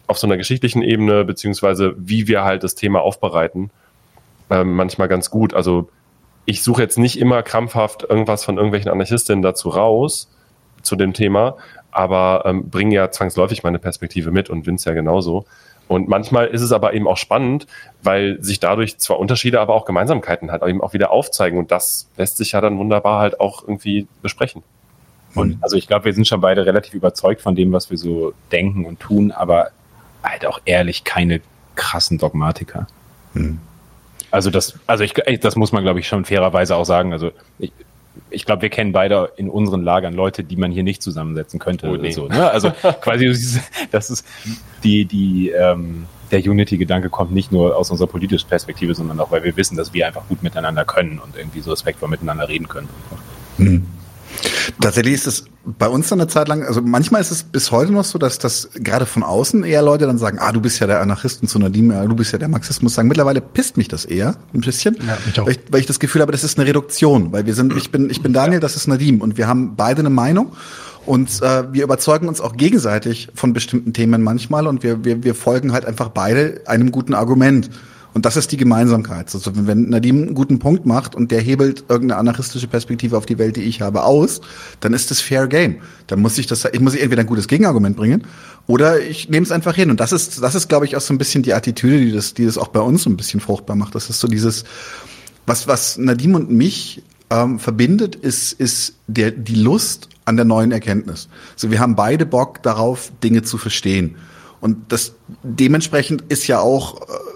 auf 0.07 0.19
so 0.19 0.27
einer 0.27 0.37
geschichtlichen 0.37 0.83
Ebene, 0.83 1.25
beziehungsweise 1.25 1.95
wie 1.99 2.27
wir 2.29 2.43
halt 2.43 2.65
das 2.65 2.75
Thema 2.75 3.03
aufbereiten, 3.03 3.71
ähm, 4.51 4.75
manchmal 4.75 5.09
ganz 5.09 5.31
gut. 5.31 5.55
Also 5.55 5.91
ich 6.47 6.63
suche 6.63 6.83
jetzt 6.83 6.99
nicht 6.99 7.21
immer 7.21 7.43
krampfhaft 7.43 8.05
irgendwas 8.09 8.43
von 8.43 8.57
irgendwelchen 8.57 8.91
Anarchistinnen 8.91 9.43
dazu 9.43 9.69
raus, 9.69 10.31
zu 10.83 10.97
dem 10.97 11.13
Thema, 11.13 11.57
aber 11.91 12.45
ähm, 12.47 12.71
bringe 12.71 12.95
ja 12.95 13.11
zwangsläufig 13.11 13.63
meine 13.63 13.79
Perspektive 13.79 14.31
mit 14.31 14.49
und 14.49 14.67
Vince 14.67 14.89
ja 14.89 14.95
genauso. 14.95 15.45
Und 15.89 16.07
manchmal 16.07 16.49
ist 16.49 16.61
es 16.61 16.71
aber 16.71 16.93
eben 16.93 17.09
auch 17.09 17.17
spannend, 17.17 17.67
weil 18.03 18.41
sich 18.43 18.61
dadurch 18.61 18.99
zwar 18.99 19.19
Unterschiede, 19.19 19.59
aber 19.61 19.75
auch 19.75 19.87
Gemeinsamkeiten 19.87 20.53
halt 20.53 20.63
eben 20.63 20.83
auch 20.83 20.93
wieder 20.93 21.11
aufzeigen. 21.11 21.59
Und 21.59 21.71
das 21.71 22.09
lässt 22.17 22.37
sich 22.37 22.53
ja 22.53 22.61
dann 22.61 22.79
wunderbar 22.79 23.21
halt 23.21 23.41
auch 23.41 23.63
irgendwie 23.63 24.07
besprechen. 24.23 24.63
Und 25.35 25.59
also 25.63 25.77
ich 25.77 25.87
glaube, 25.87 26.07
wir 26.07 26.15
sind 26.15 26.27
schon 26.27 26.41
beide 26.41 26.67
relativ 26.67 26.95
überzeugt 26.95 27.41
von 27.41 27.55
dem, 27.55 27.73
was 27.73 27.91
wir 27.91 27.99
so 27.99 28.33
denken 28.53 28.85
und 28.85 29.01
tun, 29.01 29.31
aber 29.33 29.71
halt 30.23 30.47
auch 30.47 30.61
ehrlich 30.65 31.05
keine 31.05 31.41
krassen 31.75 32.19
Dogmatiker. 32.19 32.87
Hm. 33.35 33.59
Also 34.31 34.51
das, 34.51 34.79
also 34.87 35.05
ich, 35.05 35.15
das 35.41 35.57
muss 35.57 35.73
man, 35.73 35.83
glaube 35.83 36.01
ich, 36.01 36.09
schon 36.09 36.25
fairerweise 36.25 36.77
auch 36.77 36.85
sagen. 36.85 37.13
Also 37.13 37.31
ich, 37.59 37.73
ich 38.31 38.45
glaube, 38.45 38.63
wir 38.63 38.69
kennen 38.69 38.93
beide 38.93 39.33
in 39.37 39.49
unseren 39.49 39.83
Lagern 39.83 40.15
Leute, 40.15 40.45
die 40.45 40.57
man 40.57 40.71
hier 40.71 40.83
nicht 40.83 41.03
zusammensetzen 41.03 41.59
könnte. 41.59 41.89
Oh, 41.89 41.97
nee. 41.97 42.11
so, 42.11 42.29
ne? 42.29 42.51
Also 42.51 42.71
quasi, 43.01 43.61
das 43.91 44.11
ist 44.11 44.27
die, 44.85 45.05
die, 45.05 45.51
ähm, 45.51 46.07
der 46.31 46.41
Unity-Gedanke 46.41 47.09
kommt 47.11 47.33
nicht 47.33 47.53
nur 47.53 47.77
aus 47.77 47.91
unserer 47.91 48.09
politischen 48.09 48.49
Perspektive, 48.49 48.95
sondern 48.95 49.19
auch, 49.21 49.31
weil 49.31 49.45
wir 49.45 49.57
wissen, 49.57 49.77
dass 49.77 49.93
wir 49.95 50.07
einfach 50.07 50.27
gut 50.29 50.43
miteinander 50.43 50.85
können 50.85 51.19
und 51.19 51.37
irgendwie 51.37 51.61
so 51.61 51.71
respektvoll 51.71 52.09
miteinander 52.09 52.49
reden 52.49 52.69
können. 52.69 52.89
Hm. 53.57 53.87
Tatsächlich 54.81 55.15
ist 55.15 55.27
es 55.27 55.45
bei 55.65 55.89
uns 55.89 56.09
dann 56.09 56.21
eine 56.21 56.29
Zeit 56.29 56.49
lang, 56.49 56.63
also 56.63 56.81
manchmal 56.81 57.21
ist 57.21 57.31
es 57.31 57.43
bis 57.43 57.71
heute 57.71 57.93
noch 57.93 58.05
so, 58.05 58.19
dass 58.19 58.39
das 58.39 58.71
gerade 58.75 59.07
von 59.07 59.23
außen 59.23 59.65
eher 59.65 59.83
Leute 59.83 60.07
dann 60.07 60.19
sagen, 60.19 60.39
ah, 60.41 60.53
du 60.53 60.61
bist 60.61 60.81
ja 60.81 60.87
der 60.87 61.01
Anarchist 61.01 61.43
und 61.43 61.49
zu 61.49 61.59
Nadim, 61.59 61.91
ja, 61.91 62.05
du 62.07 62.15
bist 62.15 62.33
ja 62.33 62.39
der 62.39 62.49
Marxismus 62.49 62.95
sagen. 62.95 63.09
Mittlerweile 63.09 63.41
pisst 63.41 63.77
mich 63.77 63.89
das 63.89 64.05
eher 64.05 64.37
ein 64.55 64.61
bisschen, 64.61 64.97
ja. 65.07 65.45
Weil, 65.45 65.53
ich, 65.53 65.61
weil 65.71 65.81
ich 65.81 65.87
das 65.87 65.99
Gefühl 65.99 66.23
habe, 66.23 66.33
das 66.33 66.45
ist 66.45 66.59
eine 66.59 66.67
Reduktion, 66.67 67.33
weil 67.33 67.45
wir 67.47 67.55
sind, 67.55 67.77
ich 67.77 67.91
bin, 67.91 68.09
ich 68.09 68.23
bin 68.23 68.33
Daniel, 68.33 68.61
das 68.61 68.77
ist 68.77 68.87
Nadim 68.87 69.21
und 69.21 69.37
wir 69.37 69.47
haben 69.47 69.77
beide 69.77 70.01
eine 70.01 70.11
Meinung 70.11 70.53
und 71.05 71.43
äh, 71.43 71.73
wir 71.73 71.85
überzeugen 71.85 72.29
uns 72.29 72.41
auch 72.41 72.57
gegenseitig 72.57 73.29
von 73.35 73.53
bestimmten 73.53 73.93
Themen 73.93 74.23
manchmal 74.23 74.67
und 74.67 74.83
wir, 74.83 75.05
wir, 75.05 75.25
wir 75.25 75.35
folgen 75.35 75.73
halt 75.73 75.85
einfach 75.87 76.11
beide 76.11 76.63
einem 76.67 76.93
guten 76.93 77.15
Argument. 77.15 77.71
Und 78.19 78.25
das 78.25 78.37
ist 78.37 78.51
die 78.51 78.57
Gemeinsamkeit. 78.57 79.33
Also 79.33 79.53
wenn 79.55 79.91
Nadim 79.91 80.23
einen 80.23 80.35
guten 80.35 80.59
Punkt 80.59 80.85
macht 80.85 81.15
und 81.15 81.31
der 81.31 81.41
hebelt 81.41 81.85
irgendeine 81.89 82.19
anarchistische 82.19 82.67
Perspektive 82.67 83.17
auf 83.17 83.27
die 83.27 83.39
Welt, 83.39 83.55
die 83.55 83.63
ich 83.63 83.81
habe, 83.81 84.03
aus, 84.03 84.41
dann 84.81 84.93
ist 84.93 85.13
das 85.13 85.21
Fair 85.21 85.47
Game. 85.47 85.77
Dann 86.09 86.19
muss 86.19 86.37
ich 86.37 86.49
das, 86.49 86.65
ich 86.65 86.81
muss 86.81 86.97
entweder 86.97 87.21
ein 87.21 87.29
gutes 87.29 87.47
Gegenargument 87.47 87.97
bringen 87.97 88.27
oder 88.67 89.01
ich 89.01 89.29
nehme 89.29 89.45
es 89.47 89.53
einfach 89.53 89.77
hin. 89.77 89.89
Und 89.89 90.01
das 90.01 90.11
ist, 90.11 90.43
das 90.43 90.57
ist, 90.57 90.69
glaube 90.69 90.85
ich, 90.85 90.97
auch 90.97 91.01
so 91.01 91.15
ein 91.15 91.19
bisschen 91.19 91.45
die 91.45 91.55
Attitüde, 91.55 92.01
die 92.01 92.11
das, 92.11 92.35
die 92.35 92.45
das 92.45 92.59
auch 92.59 92.67
bei 92.67 92.81
uns 92.81 93.05
so 93.05 93.11
ein 93.11 93.17
bisschen 93.17 93.39
fruchtbar 93.39 93.77
macht. 93.77 93.95
Das 93.95 94.11
ist 94.11 94.19
so 94.19 94.27
dieses, 94.27 94.65
was, 95.47 95.69
was 95.69 95.97
Nadim 95.97 96.35
und 96.35 96.51
mich 96.51 97.05
ähm, 97.31 97.61
verbindet, 97.61 98.17
ist, 98.17 98.53
ist 98.53 98.97
der, 99.07 99.31
die 99.31 99.55
Lust 99.55 100.09
an 100.25 100.35
der 100.35 100.45
neuen 100.45 100.73
Erkenntnis. 100.73 101.29
Also 101.55 101.71
wir 101.71 101.79
haben 101.79 101.95
beide 101.95 102.27
Bock 102.27 102.65
darauf, 102.65 103.13
Dinge 103.23 103.45
zu 103.45 103.59
verstehen. 103.59 104.17
Und 104.61 104.91
das 104.91 105.15
dementsprechend 105.45 106.25
ist 106.29 106.49
ja 106.49 106.59
auch 106.59 107.03
äh, 107.03 107.28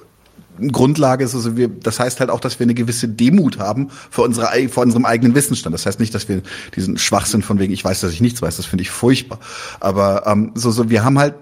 Grundlage 0.70 1.24
ist, 1.24 1.34
also 1.34 1.56
wir, 1.56 1.68
das 1.68 1.98
heißt 1.98 2.20
halt 2.20 2.30
auch, 2.30 2.40
dass 2.40 2.58
wir 2.58 2.64
eine 2.64 2.74
gewisse 2.74 3.08
Demut 3.08 3.58
haben 3.58 3.88
vor, 4.10 4.24
unserer, 4.24 4.50
vor 4.68 4.82
unserem 4.82 5.04
eigenen 5.04 5.34
Wissensstand. 5.34 5.74
Das 5.74 5.86
heißt 5.86 5.98
nicht, 5.98 6.14
dass 6.14 6.28
wir 6.28 6.42
diesen 6.76 6.98
Schwachsinn 6.98 7.42
von 7.42 7.58
wegen, 7.58 7.72
ich 7.72 7.84
weiß, 7.84 8.00
dass 8.00 8.12
ich 8.12 8.20
nichts 8.20 8.42
weiß, 8.42 8.56
das 8.56 8.66
finde 8.66 8.82
ich 8.82 8.90
furchtbar. 8.90 9.40
Aber 9.80 10.26
ähm, 10.26 10.52
so, 10.54 10.70
so, 10.70 10.90
wir 10.90 11.04
haben 11.04 11.18
halt 11.18 11.34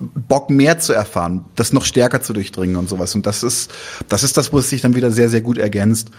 Bock 0.00 0.48
mehr 0.48 0.78
zu 0.78 0.94
erfahren, 0.94 1.44
das 1.56 1.72
noch 1.72 1.84
stärker 1.84 2.22
zu 2.22 2.32
durchdringen 2.32 2.76
und 2.76 2.88
sowas. 2.88 3.14
Und 3.14 3.26
das 3.26 3.42
ist, 3.42 3.70
das 4.08 4.22
ist 4.22 4.36
das, 4.36 4.52
wo 4.52 4.58
es 4.58 4.70
sich 4.70 4.80
dann 4.80 4.94
wieder 4.94 5.10
sehr, 5.10 5.28
sehr 5.28 5.42
gut 5.42 5.58
ergänzt. 5.58 6.10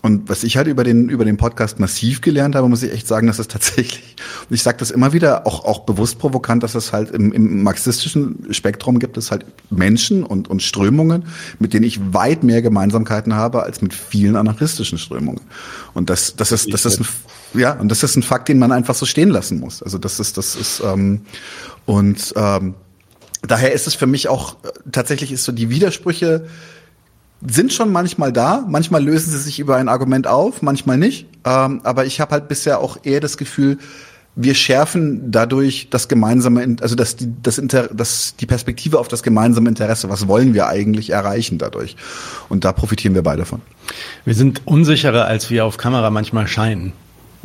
Und 0.00 0.28
was 0.28 0.44
ich 0.44 0.56
halt 0.56 0.68
über 0.68 0.84
den, 0.84 1.08
über 1.08 1.24
den 1.24 1.36
Podcast 1.36 1.80
massiv 1.80 2.20
gelernt 2.20 2.54
habe, 2.54 2.68
muss 2.68 2.84
ich 2.84 2.92
echt 2.92 3.08
sagen, 3.08 3.26
dass 3.26 3.40
es 3.40 3.48
tatsächlich, 3.48 4.14
und 4.48 4.54
ich 4.54 4.62
sage 4.62 4.78
das 4.78 4.92
immer 4.92 5.12
wieder, 5.12 5.44
auch, 5.44 5.64
auch 5.64 5.80
bewusst 5.80 6.20
provokant, 6.20 6.62
dass 6.62 6.76
es 6.76 6.92
halt 6.92 7.10
im, 7.10 7.32
im 7.32 7.64
marxistischen 7.64 8.46
Spektrum 8.52 9.00
gibt 9.00 9.16
es 9.16 9.32
halt 9.32 9.44
Menschen 9.70 10.22
und, 10.22 10.48
und 10.48 10.62
Strömungen, 10.62 11.24
mit 11.58 11.74
denen 11.74 11.84
ich 11.84 12.14
weit 12.14 12.44
mehr 12.44 12.62
Gemeinsamkeiten 12.62 13.34
habe 13.34 13.64
als 13.64 13.82
mit 13.82 13.92
vielen 13.92 14.36
anarchistischen 14.36 14.98
Strömungen. 14.98 15.40
Und 15.94 16.10
das, 16.10 16.36
das 16.36 16.52
ist, 16.52 16.72
das 16.72 16.84
ist 16.84 17.00
ein, 17.00 17.06
ja, 17.58 17.72
und 17.72 17.88
das 17.88 18.04
ist 18.04 18.14
ein 18.14 18.22
Fakt, 18.22 18.48
den 18.48 18.60
man 18.60 18.70
einfach 18.70 18.94
so 18.94 19.04
stehen 19.04 19.30
lassen 19.30 19.58
muss. 19.58 19.82
Also 19.82 19.98
das 19.98 20.20
ist, 20.20 20.36
das 20.36 20.54
ist, 20.54 20.80
ähm, 20.84 21.22
und 21.86 22.34
ähm, 22.36 22.74
daher 23.42 23.72
ist 23.72 23.88
es 23.88 23.94
für 23.94 24.06
mich 24.06 24.28
auch, 24.28 24.56
tatsächlich 24.92 25.32
ist 25.32 25.42
so 25.42 25.50
die 25.50 25.70
Widersprüche, 25.70 26.46
sind 27.46 27.72
schon 27.72 27.92
manchmal 27.92 28.32
da. 28.32 28.64
Manchmal 28.68 29.02
lösen 29.04 29.30
sie 29.30 29.38
sich 29.38 29.60
über 29.60 29.76
ein 29.76 29.88
Argument 29.88 30.26
auf, 30.26 30.62
manchmal 30.62 30.98
nicht. 30.98 31.26
Ähm, 31.44 31.80
aber 31.84 32.04
ich 32.06 32.20
habe 32.20 32.32
halt 32.32 32.48
bisher 32.48 32.80
auch 32.80 32.98
eher 33.04 33.20
das 33.20 33.36
Gefühl, 33.36 33.78
wir 34.40 34.54
schärfen 34.54 35.32
dadurch 35.32 35.88
das 35.90 36.06
gemeinsame, 36.06 36.76
also 36.80 36.94
das, 36.94 37.16
die, 37.16 37.28
das, 37.42 37.58
Inter, 37.58 37.88
das, 37.92 38.36
die 38.36 38.46
Perspektive 38.46 39.00
auf 39.00 39.08
das 39.08 39.24
gemeinsame 39.24 39.68
Interesse. 39.68 40.08
Was 40.10 40.28
wollen 40.28 40.54
wir 40.54 40.68
eigentlich 40.68 41.10
erreichen 41.10 41.58
dadurch? 41.58 41.96
Und 42.48 42.64
da 42.64 42.72
profitieren 42.72 43.14
wir 43.14 43.22
beide 43.22 43.44
von. 43.44 43.62
Wir 44.24 44.34
sind 44.34 44.62
unsicherer, 44.64 45.24
als 45.24 45.50
wir 45.50 45.64
auf 45.64 45.76
Kamera 45.76 46.10
manchmal 46.10 46.46
scheinen. 46.46 46.92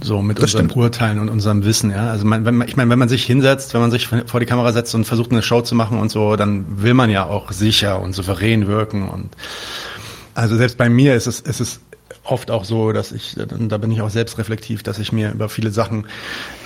So 0.01 0.21
mit 0.21 0.37
das 0.37 0.45
unseren 0.45 0.65
stimmt. 0.65 0.75
Urteilen 0.75 1.19
und 1.19 1.29
unserem 1.29 1.63
Wissen, 1.65 1.91
ja. 1.91 2.09
Also 2.09 2.25
man, 2.25 2.45
wenn 2.45 2.55
man, 2.55 2.67
ich 2.67 2.75
meine, 2.75 2.89
wenn 2.89 2.99
man 2.99 3.09
sich 3.09 3.23
hinsetzt, 3.25 3.73
wenn 3.73 3.81
man 3.81 3.91
sich 3.91 4.07
vor 4.07 4.39
die 4.39 4.45
Kamera 4.45 4.71
setzt 4.73 4.93
und 4.95 5.05
versucht, 5.05 5.31
eine 5.31 5.43
Show 5.43 5.61
zu 5.61 5.75
machen 5.75 5.99
und 5.99 6.09
so, 6.09 6.35
dann 6.35 6.81
will 6.81 6.93
man 6.93 7.09
ja 7.09 7.25
auch 7.25 7.51
sicher 7.51 8.01
und 8.01 8.13
souverän 8.13 8.67
wirken. 8.67 9.07
Und 9.07 9.29
also 10.33 10.57
selbst 10.57 10.77
bei 10.77 10.89
mir 10.89 11.15
ist 11.15 11.27
es, 11.27 11.39
ist 11.39 11.59
es 11.59 11.79
oft 12.23 12.51
auch 12.51 12.65
so, 12.65 12.91
dass 12.91 13.11
ich, 13.11 13.35
da 13.37 13.77
bin 13.77 13.91
ich 13.91 14.01
auch 14.01 14.09
selbstreflektiv, 14.09 14.83
dass 14.83 14.99
ich 14.99 15.11
mir 15.11 15.31
über 15.31 15.49
viele 15.49 15.71
Sachen 15.71 16.05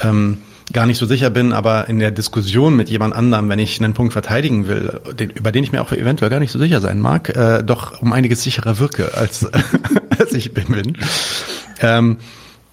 ähm, 0.04 0.40
gar 0.74 0.86
nicht 0.86 0.98
so 0.98 1.06
sicher 1.06 1.30
bin, 1.30 1.54
aber 1.54 1.88
in 1.88 2.00
der 2.00 2.12
Diskussion 2.12 2.76
mit 2.76 2.90
jemand 2.90 3.16
anderem, 3.16 3.50
wenn 3.50 3.60
ich 3.60 3.82
einen 3.82 3.94
Punkt 3.94 4.14
verteidigen 4.14 4.68
will, 4.68 5.00
den, 5.18 5.30
über 5.30 5.52
den 5.52 5.64
ich 5.64 5.72
mir 5.72 5.82
auch 5.82 5.92
eventuell 5.92 6.30
gar 6.30 6.40
nicht 6.40 6.52
so 6.52 6.60
sicher 6.60 6.82
sein 6.82 7.00
mag, 7.00 7.36
äh, 7.36 7.64
doch 7.64 8.02
um 8.02 8.14
einiges 8.14 8.44
sicherer 8.44 8.80
wirke, 8.80 9.14
als, 9.16 9.46
als 10.20 10.34
ich 10.34 10.54
bin. 10.54 10.98
Ähm, 11.80 12.18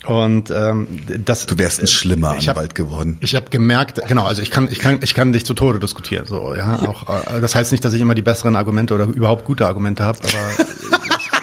und 0.07 0.51
ähm, 0.51 0.89
das 1.25 1.47
du 1.47 1.59
wärst 1.59 1.81
ein 1.81 1.87
schlimmer 1.87 2.31
Anwalt 2.31 2.49
hab, 2.49 2.75
geworden. 2.75 3.19
Ich 3.21 3.35
habe 3.35 3.51
gemerkt, 3.51 4.01
genau, 4.07 4.25
also 4.25 4.43
ich 4.43 4.51
kann 4.51 4.69
ich 4.71 4.79
kann 4.79 5.01
ich 5.03 5.15
kann 5.15 5.33
dich 5.33 5.47
zu 5.47 5.55
Tode 5.55 5.79
diskutieren, 5.79 6.27
so 6.27 6.55
ja, 6.55 6.81
auch 6.81 7.09
äh, 7.09 7.41
das 7.41 7.55
heißt 7.55 7.73
nicht, 7.73 7.85
dass 7.85 7.95
ich 7.95 8.01
immer 8.01 8.15
die 8.15 8.23
besseren 8.23 8.57
Argumente 8.57 8.95
oder 8.95 9.05
überhaupt 9.07 9.45
gute 9.45 9.67
Argumente 9.67 10.05
habe, 10.05 10.19
aber 10.23 10.65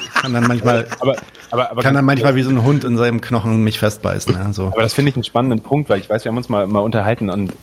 ich 0.03 0.13
kann 0.13 0.33
dann 0.33 0.47
manchmal 0.47 0.87
aber, 0.99 1.15
aber, 1.49 1.71
aber 1.71 1.81
kann 1.81 1.93
dann 1.93 2.05
manchmal 2.05 2.35
wie 2.35 2.43
so 2.43 2.49
ein 2.49 2.63
Hund 2.63 2.83
in 2.83 2.97
seinem 2.97 3.21
Knochen 3.21 3.63
mich 3.63 3.79
festbeißen, 3.79 4.33
ja, 4.33 4.53
so. 4.53 4.67
Aber 4.67 4.81
das 4.81 4.93
finde 4.93 5.09
ich 5.09 5.15
einen 5.15 5.23
spannenden 5.23 5.61
Punkt, 5.61 5.89
weil 5.89 5.99
ich 5.99 6.09
weiß, 6.09 6.23
wir 6.23 6.29
haben 6.29 6.37
uns 6.37 6.49
mal 6.49 6.67
mal 6.67 6.81
unterhalten 6.81 7.29
und 7.29 7.53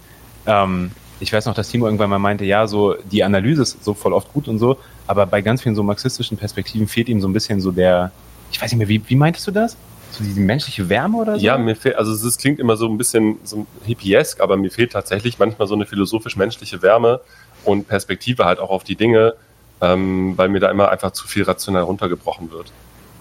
ähm, 0.46 0.90
ich 1.20 1.32
weiß 1.32 1.46
noch, 1.46 1.55
dass 1.55 1.68
Timo 1.68 1.86
irgendwann 1.86 2.11
mal 2.11 2.18
meinte, 2.18 2.44
ja, 2.44 2.66
so 2.66 2.94
die 3.11 3.24
Analyse 3.24 3.62
ist 3.62 3.84
so 3.84 3.94
voll 3.94 4.12
oft 4.12 4.32
gut 4.32 4.49
und 4.49 4.59
so, 4.59 4.78
aber 5.07 5.26
bei 5.26 5.42
ganz 5.42 5.62
vielen 5.62 5.74
so 5.74 5.82
marxistischen 5.82 6.36
Perspektiven 6.36 6.86
fehlt 6.86 7.09
ihm 7.09 7.20
so 7.20 7.28
ein 7.28 7.32
bisschen 7.32 7.61
so 7.61 7.72
der, 7.72 8.12
ich 8.53 8.61
weiß 8.61 8.70
nicht 8.72 8.78
mehr, 8.78 8.88
wie, 8.88 9.03
wie 9.09 9.16
meintest 9.16 9.46
du 9.46 9.51
das? 9.51 9.76
So 10.18 10.24
die 10.24 10.40
menschliche 10.40 10.88
Wärme 10.88 11.16
oder 11.18 11.38
so? 11.38 11.44
Ja, 11.44 11.56
mir 11.58 11.76
fehlt, 11.76 11.96
also 11.96 12.12
es 12.12 12.38
klingt 12.38 12.58
immer 12.58 12.76
so 12.76 12.86
ein 12.88 12.98
bisschen 12.98 13.38
so 13.44 13.66
hippiesk, 13.84 14.40
aber 14.40 14.56
mir 14.56 14.70
fehlt 14.70 14.92
tatsächlich 14.92 15.38
manchmal 15.38 15.68
so 15.68 15.74
eine 15.74 15.86
philosophisch-menschliche 15.86 16.82
Wärme 16.82 17.20
und 17.64 17.88
Perspektive 17.88 18.44
halt 18.44 18.58
auch 18.58 18.70
auf 18.70 18.84
die 18.84 18.96
Dinge, 18.96 19.34
ähm, 19.80 20.34
weil 20.36 20.48
mir 20.48 20.60
da 20.60 20.70
immer 20.70 20.90
einfach 20.90 21.12
zu 21.12 21.26
viel 21.26 21.44
rational 21.44 21.82
runtergebrochen 21.82 22.50
wird. 22.50 22.72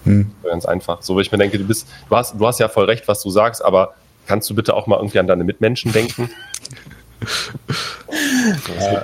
Hm. 0.04 0.30
Ganz 0.42 0.66
einfach. 0.66 1.02
So, 1.02 1.14
weil 1.14 1.22
ich 1.22 1.32
mir 1.32 1.38
denke, 1.38 1.58
du 1.58 1.64
bist, 1.64 1.88
du 2.08 2.16
hast, 2.16 2.34
du 2.38 2.46
hast 2.46 2.58
ja 2.60 2.68
voll 2.68 2.86
recht, 2.86 3.06
was 3.08 3.22
du 3.22 3.30
sagst, 3.30 3.64
aber 3.64 3.94
kannst 4.26 4.48
du 4.50 4.54
bitte 4.54 4.74
auch 4.74 4.86
mal 4.86 4.96
irgendwie 4.96 5.18
an 5.18 5.26
deine 5.26 5.44
Mitmenschen 5.44 5.92
denken? 5.92 6.30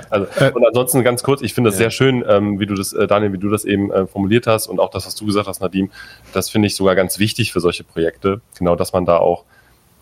also, 0.09 0.27
äh, 0.39 0.51
und 0.51 0.65
ansonsten 0.65 1.03
ganz 1.03 1.23
kurz, 1.23 1.41
ich 1.41 1.53
finde 1.53 1.69
das 1.69 1.79
ja. 1.79 1.85
sehr 1.85 1.91
schön, 1.91 2.23
ähm, 2.27 2.59
wie 2.59 2.65
du 2.65 2.75
das, 2.75 2.93
äh, 2.93 3.07
Daniel, 3.07 3.33
wie 3.33 3.37
du 3.37 3.49
das 3.49 3.65
eben 3.65 3.91
äh, 3.91 4.07
formuliert 4.07 4.47
hast 4.47 4.67
und 4.67 4.79
auch 4.79 4.89
das, 4.89 5.05
was 5.05 5.15
du 5.15 5.25
gesagt 5.25 5.47
hast, 5.47 5.61
Nadim, 5.61 5.91
das 6.33 6.49
finde 6.49 6.67
ich 6.67 6.75
sogar 6.75 6.95
ganz 6.95 7.19
wichtig 7.19 7.51
für 7.53 7.59
solche 7.59 7.83
Projekte. 7.83 8.41
Genau, 8.57 8.75
dass 8.75 8.93
man 8.93 9.05
da 9.05 9.17
auch 9.17 9.45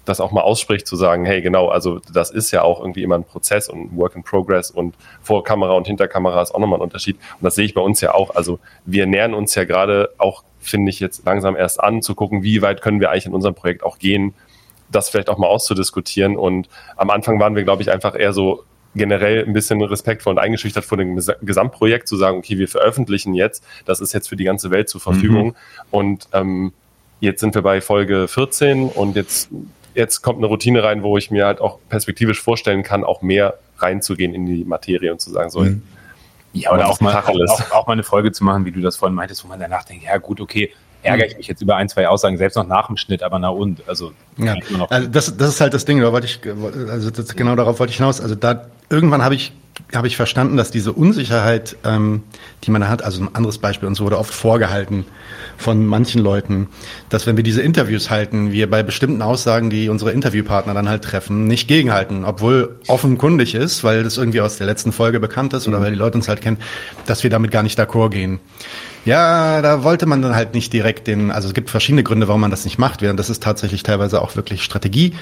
das 0.05 0.19
auch 0.19 0.32
mal 0.32 0.41
ausspricht, 0.41 0.86
zu 0.86 0.95
sagen, 0.95 1.26
hey, 1.26 1.41
genau, 1.41 1.69
also 1.69 1.99
das 2.11 2.30
ist 2.30 2.51
ja 2.51 2.61
auch 2.61 2.80
irgendwie 2.80 3.03
immer 3.03 3.15
ein 3.15 3.24
Prozess 3.24 3.69
und 3.69 3.95
Work 3.95 4.15
in 4.15 4.24
Progress 4.24 4.69
und 4.69 4.95
vor 5.21 5.43
Kamera 5.43 5.74
und 5.74 5.88
hinter 5.88 6.07
Kamera 6.07 6.41
ist 6.41 6.53
auch 6.53 6.59
nochmal 6.59 6.80
ein 6.80 6.84
Unterschied. 6.84 7.15
Und 7.15 7.43
das 7.43 7.55
sehe 7.55 7.65
ich 7.65 7.74
bei 7.74 7.82
uns 7.82 8.01
ja 8.01 8.13
auch. 8.13 8.36
Also 8.36 8.59
wir 8.86 9.05
nähern 9.05 9.34
uns 9.34 9.55
ja 9.55 9.63
gerade 9.63 10.09
auch, 10.17 10.43
finde 10.59 10.89
ich, 10.89 10.99
jetzt 10.99 11.26
langsam 11.26 11.55
erst 11.55 11.80
an, 11.80 12.01
zu 12.01 12.15
gucken, 12.15 12.43
wie 12.43 12.61
weit 12.61 12.82
können 12.82 12.99
wir 12.99 13.11
eigentlich 13.11 13.28
in 13.28 13.34
unserem 13.34 13.55
Projekt 13.55 13.84
auch 13.84 13.97
gehen, 13.97 14.34
das 14.91 15.09
vielleicht 15.09 15.30
auch 15.30 15.38
mal 15.38 15.47
auszudiskutieren. 15.47 16.36
Und 16.36 16.67
am 16.97 17.09
Anfang 17.09 17.39
waren 17.39 17.55
wir, 17.55 17.63
glaube 17.63 17.82
ich, 17.82 17.91
einfach 17.91 18.19
eher 18.19 18.34
so 18.34 18.63
generell 18.95 19.43
ein 19.45 19.53
bisschen 19.53 19.81
respektvoll 19.81 20.33
und 20.33 20.39
eingeschüchtert 20.39 20.85
vor 20.85 20.97
dem 20.97 21.19
Gesamtprojekt 21.41 22.07
zu 22.07 22.15
sagen, 22.15 22.37
okay, 22.37 22.57
wir 22.57 22.67
veröffentlichen 22.67 23.33
jetzt, 23.33 23.63
das 23.85 23.99
ist 23.99 24.13
jetzt 24.13 24.29
für 24.29 24.35
die 24.35 24.43
ganze 24.43 24.71
Welt 24.71 24.89
zur 24.89 25.01
Verfügung. 25.01 25.47
Mhm. 25.47 25.55
Und 25.91 26.27
ähm, 26.33 26.73
jetzt 27.19 27.39
sind 27.39 27.55
wir 27.55 27.61
bei 27.61 27.81
Folge 27.81 28.27
14 28.27 28.89
und 28.89 29.15
jetzt, 29.15 29.49
jetzt 29.95 30.21
kommt 30.21 30.39
eine 30.39 30.47
Routine 30.47 30.83
rein, 30.83 31.03
wo 31.03 31.17
ich 31.17 31.31
mir 31.31 31.45
halt 31.45 31.61
auch 31.61 31.79
perspektivisch 31.89 32.41
vorstellen 32.41 32.83
kann, 32.83 33.03
auch 33.03 33.21
mehr 33.21 33.55
reinzugehen 33.77 34.33
in 34.33 34.45
die 34.45 34.63
Materie 34.63 35.11
und 35.11 35.19
zu 35.19 35.31
sagen, 35.31 35.49
so, 35.49 35.61
mhm. 35.61 35.81
Ja, 36.55 36.71
oder 36.71 36.87
auch 36.87 37.01
mal, 37.01 37.15
auch, 37.15 37.71
auch, 37.71 37.87
mal 37.87 37.93
eine 37.93 38.03
Folge 38.03 38.31
zu 38.31 38.43
machen, 38.43 38.63
wie 38.65 38.71
du 38.71 38.79
das 38.79 38.95
vorhin 38.95 39.15
meintest, 39.15 39.43
wo 39.43 39.47
man 39.47 39.59
danach 39.59 39.85
denkt, 39.85 40.03
ja 40.03 40.17
gut, 40.17 40.39
okay, 40.39 40.71
ärgere 41.04 41.28
ich 41.28 41.38
mich 41.38 41.47
jetzt 41.47 41.62
über 41.62 41.76
ein, 41.76 41.89
zwei 41.89 42.08
Aussagen, 42.08 42.38
selbst 42.38 42.56
noch 42.56 42.68
nach 42.68 42.88
dem 42.88 42.97
Schnitt, 42.97 43.24
aber 43.24 43.39
na 43.39 43.49
und, 43.49 43.84
also, 43.88 44.12
ja. 44.38 44.56
also 44.89 45.08
das, 45.08 45.38
das 45.38 45.49
ist 45.49 45.62
halt 45.62 45.74
das 45.74 45.86
Ding, 45.86 45.99
da 45.99 46.12
wollte 46.12 46.28
ich, 46.28 46.39
also 46.89 47.12
das, 47.12 47.36
genau 47.36 47.56
darauf 47.56 47.80
wollte 47.80 47.91
ich 47.91 47.97
hinaus. 47.97 48.22
Also 48.22 48.36
da 48.36 48.68
irgendwann 48.89 49.24
habe 49.24 49.36
ich 49.36 49.54
habe 49.95 50.08
ich 50.08 50.16
verstanden, 50.16 50.58
dass 50.58 50.72
diese 50.72 50.93
Unsicherheit, 50.93 51.78
ähm, 51.84 52.24
die 52.64 52.72
man 52.72 52.82
da 52.82 52.89
hat, 52.89 53.04
also 53.04 53.24
ein 53.24 53.34
anderes 53.34 53.58
Beispiel, 53.58 53.88
uns 53.88 53.99
wurde 53.99 54.18
oft 54.18 54.34
vorgehalten 54.34 55.06
von 55.58 55.86
manchen 55.86 56.22
Leuten, 56.22 56.68
dass 57.10 57.26
wenn 57.26 57.38
wir 57.38 57.43
diese 57.43 57.62
Interviews 57.62 58.10
halten, 58.10 58.51
wir 58.51 58.70
bei 58.70 58.84
bestimmten 58.84 59.22
Aussagen, 59.22 59.70
die 59.70 59.89
unsere 59.89 60.12
Interviewpartner 60.12 60.74
dann 60.74 60.89
halt 60.89 61.04
treffen, 61.04 61.45
nicht 61.47 61.68
gegenhalten, 61.68 62.24
obwohl 62.24 62.80
offenkundig 62.88 63.56
ist, 63.56 63.84
weil 63.84 64.04
das 64.04 64.18
irgendwie 64.18 64.41
aus 64.41 64.58
der 64.58 64.68
letzten 64.68 64.91
Folge 64.91 65.20
bekannt 65.20 65.54
ist 65.54 65.68
oder 65.68 65.80
mhm. 65.80 65.84
weil 65.84 65.91
die 65.91 65.97
Leute 65.97 66.18
uns 66.18 66.28
halt 66.28 66.41
kennen, 66.41 66.58
dass 67.06 67.24
wir 67.24 67.30
damit 67.30 67.51
gar 67.51 67.64
nicht 67.64 67.80
d'accord 67.80 68.10
gehen. 68.10 68.39
Ja, 69.06 69.62
da 69.62 69.84
wollte 69.84 70.06
man 70.06 70.22
dann 70.22 70.34
halt 70.34 70.54
nicht 70.54 70.72
direkt 70.72 71.08
den, 71.08 71.30
also 71.30 71.49
es 71.49 71.54
gibt 71.54 71.70
verschiedene 71.70 72.04
Gründe, 72.04 72.28
warum 72.30 72.39
man 72.41 72.51
das 72.51 72.64
nicht 72.64 72.78
macht. 72.78 73.01
Das 73.01 73.30
ist 73.30 73.43
tatsächlich 73.43 73.84
teilweise 73.84 74.22
auch 74.22 74.36
wirklich 74.38 74.64
Strategie. 74.64 75.14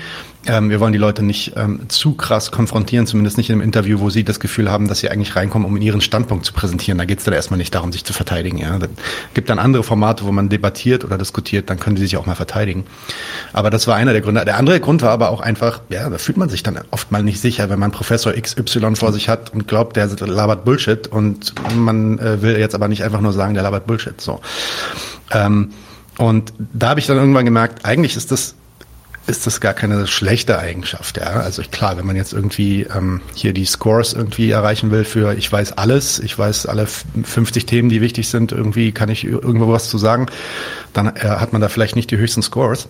Ähm, 0.48 0.70
wir 0.70 0.80
wollen 0.80 0.94
die 0.94 1.00
Leute 1.00 1.24
nicht 1.24 1.54
ähm, 1.56 1.82
zu 1.88 2.14
krass 2.14 2.52
konfrontieren, 2.52 3.08
zumindest 3.08 3.38
nicht 3.38 3.50
in 3.50 3.56
einem 3.56 3.62
Interview, 3.62 4.00
wo 4.00 4.10
sie 4.10 4.24
das 4.24 4.40
Gefühl 4.40 4.72
haben, 4.72 4.88
dass 4.88 5.00
sie 5.00 5.10
eigentlich 5.10 5.36
reinkommen, 5.36 5.68
um 5.68 5.78
ihren 5.78 6.02
Standpunkt 6.02 6.46
zu 6.46 6.54
präsentieren. 6.54 6.98
Da 6.98 7.06
geht 7.06 7.20
es 7.20 7.26
dann 7.26 7.34
erstmal 7.34 7.58
nicht 7.58 7.74
darum, 7.74 7.92
sich 7.92 8.04
zu 8.04 8.14
verteidigen. 8.14 8.58
Ja. 8.58 8.78
Gibt 9.34 9.50
dann 9.50 9.60
andere 9.60 9.84
Formate, 9.84 10.26
wo 10.26 10.32
man 10.32 10.50
debattiert 10.50 11.04
oder 11.04 11.18
diskutiert, 11.18 11.70
dann 11.70 11.80
können 11.80 11.96
die 11.96 12.02
sich 12.04 12.18
auch 12.18 12.26
mal 12.26 12.36
verteidigen. 12.36 12.86
Aber 13.54 13.70
das 13.70 13.88
war 13.88 13.96
einer 13.96 14.14
der 14.14 14.22
Gründe. 14.22 14.44
Der 14.46 14.58
andere 14.58 14.80
Grund 14.80 15.02
war 15.02 15.12
aber 15.12 15.30
auch 15.30 15.42
einfach, 15.42 15.82
ja, 15.90 16.10
da 16.10 16.18
fühlt 16.18 16.38
man 16.38 16.50
sich 16.50 16.64
dann 16.64 16.80
oft 16.90 17.12
mal 17.12 17.24
nicht 17.24 17.40
sicher, 17.40 17.70
wenn 17.70 17.80
man 17.80 17.92
Professor 17.92 18.34
XY 18.34 18.96
vor 18.96 19.12
sich 19.14 19.30
hat 19.30 19.54
und 19.54 19.68
glaubt, 19.68 19.96
der 19.96 20.08
labert 20.08 20.66
Bullshit 20.66 21.08
und 21.08 21.54
man 21.76 22.20
äh, 22.20 22.42
will 22.42 22.58
jetzt 22.58 22.76
aber 22.76 22.88
nicht 22.88 23.04
einfach 23.04 23.22
nur 23.22 23.34
sagen, 23.34 23.54
der 23.54 23.64
labert 23.64 23.71
Bullshit. 23.80 24.20
So. 24.20 24.42
Ähm, 25.32 25.72
und 26.18 26.54
da 26.74 26.90
habe 26.90 27.00
ich 27.00 27.08
dann 27.08 27.18
irgendwann 27.18 27.46
gemerkt, 27.46 27.86
eigentlich 27.86 28.16
ist 28.16 28.32
das 28.32 28.56
ist 29.28 29.46
das 29.46 29.62
gar 29.62 29.74
keine 29.74 30.08
schlechte 30.08 30.58
Eigenschaft. 30.58 31.18
Ja? 31.18 31.42
Also 31.42 31.62
klar, 31.70 31.98
wenn 31.98 32.06
man 32.06 32.16
jetzt 32.16 32.34
irgendwie 32.34 32.84
ähm, 32.84 33.22
hier 33.36 33.54
die 33.54 33.66
Scores 33.66 34.14
irgendwie 34.14 34.50
erreichen 34.50 34.92
will 34.92 35.04
für 35.04 35.34
ich 35.38 35.52
weiß 35.52 35.74
alles, 35.74 36.20
ich 36.20 36.38
weiß 36.38 36.66
alle 36.66 36.88
50 36.88 37.66
Themen, 37.66 37.90
die 37.90 38.02
wichtig 38.02 38.30
sind, 38.30 38.52
irgendwie 38.52 38.92
kann 38.92 39.10
ich 39.10 39.24
irgendwo 39.24 39.72
was 39.72 39.90
zu 39.90 39.98
sagen, 39.98 40.26
dann 40.94 41.16
äh, 41.16 41.20
hat 41.20 41.54
man 41.54 41.62
da 41.62 41.70
vielleicht 41.70 41.96
nicht 41.96 42.10
die 42.12 42.18
höchsten 42.18 42.42
Scores. 42.42 42.90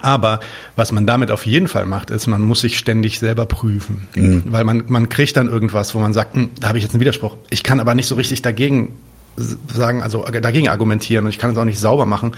Aber 0.00 0.40
was 0.74 0.90
man 0.90 1.06
damit 1.06 1.30
auf 1.30 1.46
jeden 1.46 1.68
Fall 1.68 1.84
macht, 1.84 2.10
ist, 2.10 2.26
man 2.26 2.40
muss 2.42 2.60
sich 2.60 2.78
ständig 2.78 3.18
selber 3.18 3.44
prüfen. 3.46 4.08
Mhm. 4.14 4.44
Weil 4.46 4.64
man, 4.64 4.84
man 4.88 5.10
kriegt 5.10 5.36
dann 5.36 5.48
irgendwas, 5.48 5.94
wo 5.94 5.98
man 5.98 6.14
sagt, 6.14 6.34
hm, 6.34 6.50
da 6.58 6.68
habe 6.68 6.78
ich 6.78 6.84
jetzt 6.84 6.94
einen 6.94 7.00
Widerspruch. 7.00 7.36
Ich 7.50 7.62
kann 7.62 7.78
aber 7.78 7.94
nicht 7.94 8.06
so 8.06 8.14
richtig 8.14 8.42
dagegen 8.42 8.96
sagen, 9.36 10.02
also 10.02 10.24
dagegen 10.24 10.68
argumentieren 10.68 11.24
und 11.24 11.30
ich 11.30 11.38
kann 11.38 11.50
es 11.50 11.56
auch 11.56 11.64
nicht 11.64 11.78
sauber 11.78 12.06
machen, 12.06 12.32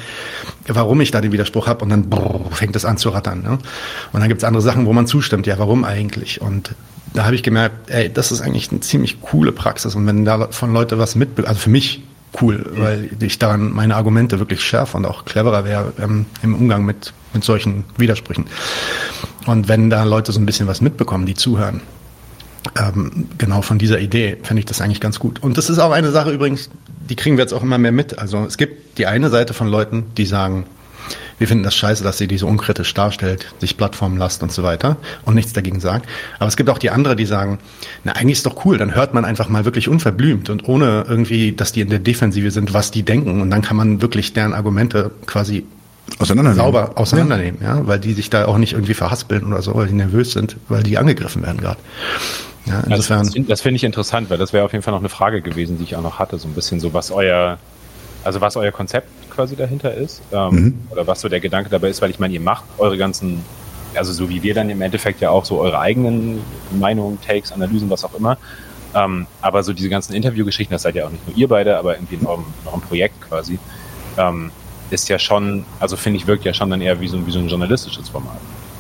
warum 0.67 1.01
ich 1.01 1.11
da 1.11 1.21
den 1.21 1.33
Widerspruch 1.33 1.67
habe 1.67 1.83
und 1.83 1.91
dann 1.91 2.09
brrr, 2.09 2.51
fängt 2.53 2.77
es 2.77 2.85
an 2.85 2.97
zu 2.97 3.11
rattern. 3.11 3.43
Ne? 3.43 3.59
Und 4.13 4.21
dann 4.21 4.29
gibt 4.29 4.43
es 4.43 4.45
andere 4.45 4.63
Sachen, 4.63 4.87
wo 4.87 4.93
man 4.93 5.07
zustimmt, 5.07 5.47
ja, 5.47 5.59
warum 5.59 5.85
eigentlich? 5.85 6.41
Und 6.41 6.75
da 7.13 7.25
habe 7.25 7.35
ich 7.35 7.43
gemerkt, 7.43 7.91
ey, 7.91 8.13
das 8.13 8.33
ist 8.33 8.41
eigentlich 8.41 8.71
eine 8.71 8.81
ziemlich 8.81 9.21
coole 9.21 9.53
Praxis 9.53 9.95
und 9.95 10.07
wenn 10.07 10.25
da 10.25 10.49
von 10.51 10.73
Leute 10.73 10.99
was 10.99 11.15
mit, 11.15 11.45
also 11.47 11.61
für 11.61 11.71
mich 11.71 12.03
cool, 12.41 12.65
weil 12.77 13.11
ich 13.21 13.39
daran 13.39 13.73
meine 13.73 13.97
Argumente 13.97 14.39
wirklich 14.39 14.61
schärfer 14.61 14.99
und 14.99 15.07
auch 15.07 15.25
cleverer 15.25 15.65
wäre 15.65 15.93
ähm, 16.01 16.27
im 16.43 16.55
Umgang 16.55 16.85
mit, 16.85 17.13
mit 17.33 17.45
solchen 17.45 17.85
Widersprüchen. 17.97 18.47
Und 19.47 19.69
wenn 19.69 19.91
da 19.91 20.05
Leute 20.05 20.33
so 20.33 20.41
ein 20.41 20.47
bisschen 20.47 20.67
was 20.67 20.81
mitbekommen, 20.81 21.27
die 21.27 21.35
zuhören, 21.35 21.81
ähm, 22.77 23.29
genau 23.39 23.63
von 23.63 23.79
dieser 23.79 24.01
Idee 24.01 24.37
finde 24.43 24.61
ich 24.61 24.67
das 24.67 24.81
eigentlich 24.81 25.01
ganz 25.01 25.19
gut. 25.19 25.43
Und 25.43 25.59
das 25.59 25.71
ist 25.71 25.79
auch 25.79 25.93
eine 25.93 26.11
Sache 26.11 26.31
übrigens, 26.31 26.71
die 27.09 27.17
kriegen 27.17 27.37
wir 27.37 27.43
jetzt 27.43 27.53
auch 27.53 27.63
immer 27.63 27.79
mehr 27.79 27.93
mit. 27.93 28.19
Also 28.19 28.45
es 28.45 28.57
gibt 28.57 28.99
die 28.99 29.07
eine 29.07 29.31
Seite 29.31 29.55
von 29.55 29.69
Leuten, 29.69 30.05
die 30.17 30.27
sagen, 30.27 30.67
wir 31.39 31.49
finden 31.49 31.65
das 31.65 31.75
scheiße, 31.75 32.05
dass 32.05 32.19
sie 32.19 32.29
die 32.29 32.39
so 32.39 32.47
unkritisch 32.47 32.95
darstellt, 32.95 33.53
sich 33.59 33.77
Plattformen 33.77 34.17
lasst 34.17 34.43
und 34.43 34.53
so 34.53 34.63
weiter 34.63 34.97
und 35.25 35.35
nichts 35.35 35.53
dagegen 35.53 35.81
sagt. 35.81 36.09
Aber 36.39 36.49
es 36.49 36.57
gibt 36.57 36.71
auch 36.71 36.79
die 36.79 36.91
andere, 36.91 37.17
die 37.17 37.27
sagen, 37.27 37.59
na 38.05 38.13
eigentlich 38.13 38.39
ist 38.39 38.47
doch 38.47 38.65
cool, 38.65 38.79
dann 38.79 38.95
hört 38.95 39.15
man 39.15 39.25
einfach 39.25 39.49
mal 39.49 39.65
wirklich 39.65 39.89
unverblümt 39.89 40.49
und 40.49 40.69
ohne 40.69 41.05
irgendwie, 41.09 41.53
dass 41.53 41.73
die 41.73 41.81
in 41.81 41.91
der 41.91 41.99
Defensive 41.99 42.51
sind, 42.51 42.73
was 42.73 42.91
die 42.91 43.03
denken 43.03 43.41
und 43.41 43.51
dann 43.51 43.63
kann 43.63 43.77
man 43.77 44.01
wirklich 44.01 44.33
deren 44.33 44.55
Argumente 44.55 45.11
quasi 45.27 45.65
auseinandernehmen. 46.19 46.65
sauber 46.65 46.93
auseinandernehmen, 46.95 47.61
ja. 47.63 47.79
ja, 47.79 47.87
weil 47.87 47.99
die 47.99 48.13
sich 48.13 48.31
da 48.31 48.47
auch 48.47 48.59
nicht 48.59 48.75
irgendwie 48.75 48.95
verhaspeln 48.95 49.45
oder 49.45 49.63
so, 49.63 49.75
weil 49.75 49.89
die 49.89 49.95
nervös 49.95 50.33
sind, 50.33 50.57
weil 50.69 50.83
die 50.83 50.99
angegriffen 50.99 51.43
werden 51.43 51.61
gerade. 51.61 51.81
Ja, 52.67 52.81
insofern. 52.89 53.19
Also 53.19 53.39
das, 53.41 53.61
finde 53.61 53.77
ich 53.77 53.85
interessant, 53.85 54.31
weil 54.31 54.39
das 54.39 54.53
wäre 54.53 54.65
auf 54.65 54.73
jeden 54.73 54.83
Fall 54.83 54.93
noch 54.93 55.01
eine 55.01 55.09
Frage 55.09 55.43
gewesen, 55.43 55.79
die 55.79 55.85
ich 55.85 55.97
auch 55.97 56.03
noch 56.03 56.19
hatte, 56.19 56.39
so 56.39 56.49
ein 56.49 56.55
bisschen 56.55 56.81
so, 56.81 56.95
was 56.95 57.11
euer, 57.11 57.59
also 58.23 58.41
was 58.41 58.57
euer 58.57 58.73
Konzept 58.73 59.09
quasi 59.31 59.57
dahinter 59.57 59.93
ist, 59.93 60.23
ähm, 60.33 60.51
mhm. 60.51 60.79
oder 60.91 61.07
was 61.07 61.21
so 61.21 61.29
der 61.29 61.41
Gedanke 61.41 61.69
dabei 61.69 61.89
ist, 61.89 62.01
weil 62.01 62.11
ich 62.11 62.19
meine, 62.19 62.33
ihr 62.33 62.41
macht 62.41 62.65
eure 62.79 62.97
ganzen, 62.97 63.45
also 63.95 64.13
so 64.13 64.29
wie 64.29 64.43
wir 64.43 64.55
dann 64.55 64.71
im 64.71 64.81
Endeffekt 64.81 65.21
ja 65.21 65.31
auch 65.31 65.45
so 65.45 65.61
eure 65.61 65.79
eigenen 65.79 66.41
Meinungen, 66.73 67.19
Takes, 67.21 67.53
Analysen, 67.53 67.91
was 67.91 68.05
auch 68.05 68.15
immer, 68.15 68.39
ähm, 68.95 69.27
aber 69.43 69.63
so 69.63 69.73
diese 69.73 69.89
ganzen 69.89 70.15
Interviewgeschichten, 70.15 70.73
das 70.73 70.83
seid 70.83 70.95
ja 70.95 71.07
auch 71.07 71.11
nicht 71.11 71.27
nur 71.27 71.37
ihr 71.37 71.49
beide, 71.49 71.77
aber 71.77 71.97
irgendwie 71.97 72.15
in 72.15 72.27
eurem, 72.27 72.45
in 72.63 72.69
eurem 72.69 72.81
Projekt 72.81 73.21
quasi, 73.21 73.59
ähm, 74.17 74.51
ist 74.91 75.09
ja 75.09 75.19
schon, 75.19 75.65
also 75.81 75.97
finde 75.97 76.19
ich, 76.19 76.27
wirkt 76.27 76.45
ja 76.45 76.55
schon 76.55 76.71
dann 76.71 76.81
eher 76.81 77.01
wie 77.01 77.09
so, 77.09 77.27
wie 77.27 77.31
so 77.31 77.41
ein 77.41 77.49
journalistisches 77.49 78.09
Format. 78.09 78.39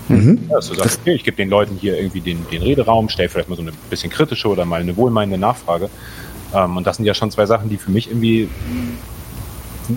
Mhm. 0.09 0.47
Ja, 0.49 0.57
dass 0.57 0.69
du 0.69 0.75
sagst, 0.75 1.01
okay, 1.01 1.15
ich 1.15 1.25
gebe 1.25 1.37
den 1.37 1.49
Leuten 1.49 1.77
hier 1.77 1.97
irgendwie 1.97 2.21
den, 2.21 2.47
den 2.51 2.63
Rederaum, 2.63 3.09
stelle 3.09 3.29
vielleicht 3.29 3.49
mal 3.49 3.57
so 3.57 3.63
eine 3.63 3.73
bisschen 3.91 4.11
kritische 4.11 4.49
oder 4.49 4.65
mal 4.65 4.81
eine 4.81 4.97
wohlmeinende 4.97 5.39
Nachfrage. 5.39 5.89
Ähm, 6.55 6.77
und 6.77 6.87
das 6.87 6.97
sind 6.97 7.07
ja 7.07 7.15
schon 7.15 7.31
zwei 7.31 7.47
Sachen, 7.47 7.69
die 7.69 7.77
für 7.77 7.91
mich 7.91 8.09
irgendwie 8.09 8.49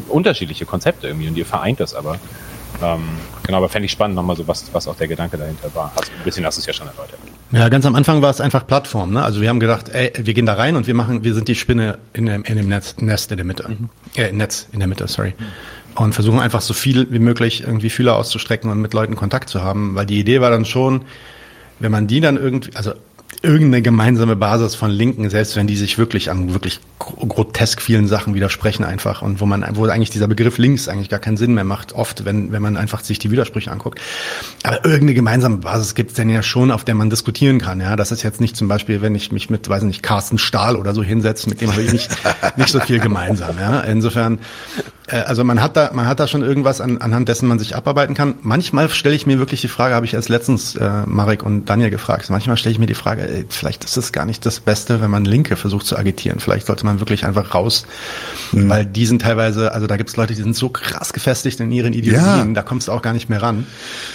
unterschiedliche 0.09 0.65
Konzepte 0.65 1.07
irgendwie 1.07 1.27
und 1.27 1.37
ihr 1.37 1.45
vereint 1.45 1.79
das 1.79 1.93
aber. 1.93 2.19
Ähm, 2.81 3.01
genau, 3.43 3.57
aber 3.57 3.69
fände 3.69 3.85
ich 3.85 3.91
spannend 3.91 4.15
nochmal 4.15 4.35
so, 4.35 4.47
was, 4.47 4.65
was 4.73 4.87
auch 4.87 4.95
der 4.95 5.07
Gedanke 5.07 5.37
dahinter 5.37 5.73
war. 5.73 5.91
Also 5.95 6.11
ein 6.11 6.23
bisschen 6.23 6.45
hast 6.45 6.57
du 6.57 6.59
es 6.59 6.67
ja 6.67 6.73
schon 6.73 6.87
erläutert. 6.87 7.17
Ja, 7.51 7.69
ganz 7.69 7.85
am 7.85 7.95
Anfang 7.95 8.21
war 8.21 8.29
es 8.29 8.39
einfach 8.39 8.67
Plattform. 8.67 9.13
Ne? 9.13 9.23
Also 9.23 9.41
wir 9.41 9.49
haben 9.49 9.59
gedacht, 9.59 9.89
ey, 9.89 10.11
wir 10.17 10.33
gehen 10.33 10.45
da 10.45 10.53
rein 10.53 10.75
und 10.75 10.85
wir 10.85 10.93
machen, 10.93 11.23
wir 11.23 11.33
sind 11.33 11.47
die 11.47 11.55
Spinne 11.55 11.97
in 12.13 12.27
dem, 12.27 12.43
in 12.43 12.57
dem 12.57 12.67
Netz, 12.67 12.95
Nest 12.99 13.31
in 13.31 13.37
der 13.37 13.45
Mitte. 13.45 13.67
Mhm. 13.67 13.89
Äh, 14.15 14.31
Netz 14.31 14.67
in 14.71 14.79
der 14.79 14.87
Mitte, 14.87 15.07
sorry. 15.07 15.33
Mhm 15.37 15.45
und 15.97 16.13
versuchen 16.13 16.39
einfach 16.39 16.61
so 16.61 16.73
viel 16.73 17.07
wie 17.11 17.19
möglich 17.19 17.63
irgendwie 17.65 17.89
Fühler 17.89 18.15
auszustrecken 18.15 18.69
und 18.71 18.81
mit 18.81 18.93
Leuten 18.93 19.15
Kontakt 19.15 19.49
zu 19.49 19.63
haben, 19.63 19.95
weil 19.95 20.05
die 20.05 20.19
Idee 20.19 20.41
war 20.41 20.51
dann 20.51 20.65
schon, 20.65 21.03
wenn 21.79 21.91
man 21.91 22.07
die 22.07 22.21
dann 22.21 22.37
irgendwie, 22.37 22.75
also 22.75 22.93
irgendeine 23.41 23.81
gemeinsame 23.81 24.35
Basis 24.35 24.75
von 24.75 24.89
Linken, 24.89 25.29
selbst 25.29 25.55
wenn 25.55 25.67
die 25.67 25.75
sich 25.75 25.97
wirklich 25.97 26.31
an 26.31 26.53
wirklich 26.53 26.79
grotesk 26.97 27.81
vielen 27.81 28.07
Sachen 28.07 28.33
widersprechen 28.33 28.83
einfach 28.83 29.21
und 29.21 29.39
wo 29.39 29.45
man, 29.45 29.65
wo 29.73 29.85
eigentlich 29.85 30.09
dieser 30.09 30.27
Begriff 30.27 30.57
links 30.57 30.87
eigentlich 30.87 31.09
gar 31.09 31.19
keinen 31.19 31.37
Sinn 31.37 31.53
mehr 31.53 31.63
macht, 31.63 31.93
oft, 31.93 32.25
wenn, 32.25 32.51
wenn 32.51 32.61
man 32.61 32.77
einfach 32.77 33.03
sich 33.03 33.19
die 33.19 33.29
Widersprüche 33.29 33.71
anguckt. 33.71 34.01
Aber 34.63 34.83
irgendeine 34.83 35.13
gemeinsame 35.13 35.57
Basis 35.57 35.93
gibt 35.93 36.11
es 36.11 36.15
denn 36.15 36.29
ja 36.29 36.41
schon, 36.41 36.71
auf 36.71 36.83
der 36.83 36.95
man 36.95 37.09
diskutieren 37.09 37.59
kann, 37.59 37.79
ja. 37.79 37.95
Das 37.95 38.11
ist 38.11 38.23
jetzt 38.23 38.41
nicht 38.41 38.55
zum 38.55 38.67
Beispiel, 38.67 39.01
wenn 39.01 39.13
ich 39.13 39.31
mich 39.31 39.49
mit, 39.49 39.69
weiß 39.69 39.83
nicht, 39.83 40.01
Carsten 40.01 40.37
Stahl 40.37 40.75
oder 40.75 40.93
so 40.93 41.03
hinsetze, 41.03 41.49
mit 41.49 41.61
dem 41.61 41.71
habe 41.71 41.83
ich 41.83 41.93
nicht, 41.93 42.09
nicht 42.57 42.69
so 42.69 42.79
viel 42.79 42.99
gemeinsam, 42.99 43.57
ja. 43.59 43.81
Insofern, 43.81 44.39
also 45.15 45.43
man 45.43 45.61
hat 45.61 45.77
da, 45.77 45.91
man 45.93 46.05
hat 46.05 46.19
da 46.19 46.27
schon 46.27 46.41
irgendwas 46.41 46.81
an, 46.81 46.97
anhand 46.97 47.29
dessen 47.29 47.47
man 47.47 47.59
sich 47.59 47.75
abarbeiten 47.75 48.13
kann. 48.13 48.35
Manchmal 48.41 48.89
stelle 48.89 49.15
ich 49.15 49.25
mir 49.25 49.39
wirklich 49.39 49.61
die 49.61 49.69
Frage, 49.69 49.95
habe 49.95 50.05
ich 50.05 50.13
erst 50.13 50.27
letztens 50.27 50.75
äh, 50.75 51.03
Marek 51.05 51.43
und 51.43 51.65
Daniel 51.65 51.89
gefragt. 51.89 52.29
Manchmal 52.29 52.57
stelle 52.57 52.73
ich 52.73 52.79
mir 52.79 52.87
die 52.87 52.93
Frage, 52.93 53.27
ey, 53.27 53.45
vielleicht 53.47 53.85
ist 53.85 53.95
es 53.95 54.11
gar 54.11 54.25
nicht 54.25 54.45
das 54.45 54.59
Beste, 54.59 55.01
wenn 55.01 55.09
man 55.09 55.23
Linke 55.23 55.55
versucht 55.55 55.85
zu 55.85 55.97
agitieren. 55.97 56.39
Vielleicht 56.39 56.67
sollte 56.67 56.85
man 56.85 56.99
wirklich 56.99 57.25
einfach 57.25 57.55
raus, 57.55 57.85
mhm. 58.51 58.69
weil 58.69 58.85
die 58.85 59.05
sind 59.05 59.21
teilweise, 59.21 59.71
also 59.71 59.87
da 59.87 59.95
gibt 59.95 60.09
es 60.09 60.17
Leute, 60.17 60.35
die 60.35 60.41
sind 60.41 60.55
so 60.55 60.69
krass 60.69 61.13
gefestigt 61.13 61.59
in 61.61 61.71
ihren 61.71 61.93
Ideologien, 61.93 62.49
ja. 62.49 62.53
da 62.53 62.61
kommst 62.61 62.89
du 62.89 62.91
auch 62.91 63.01
gar 63.01 63.13
nicht 63.13 63.29
mehr 63.29 63.41
ran. 63.41 63.65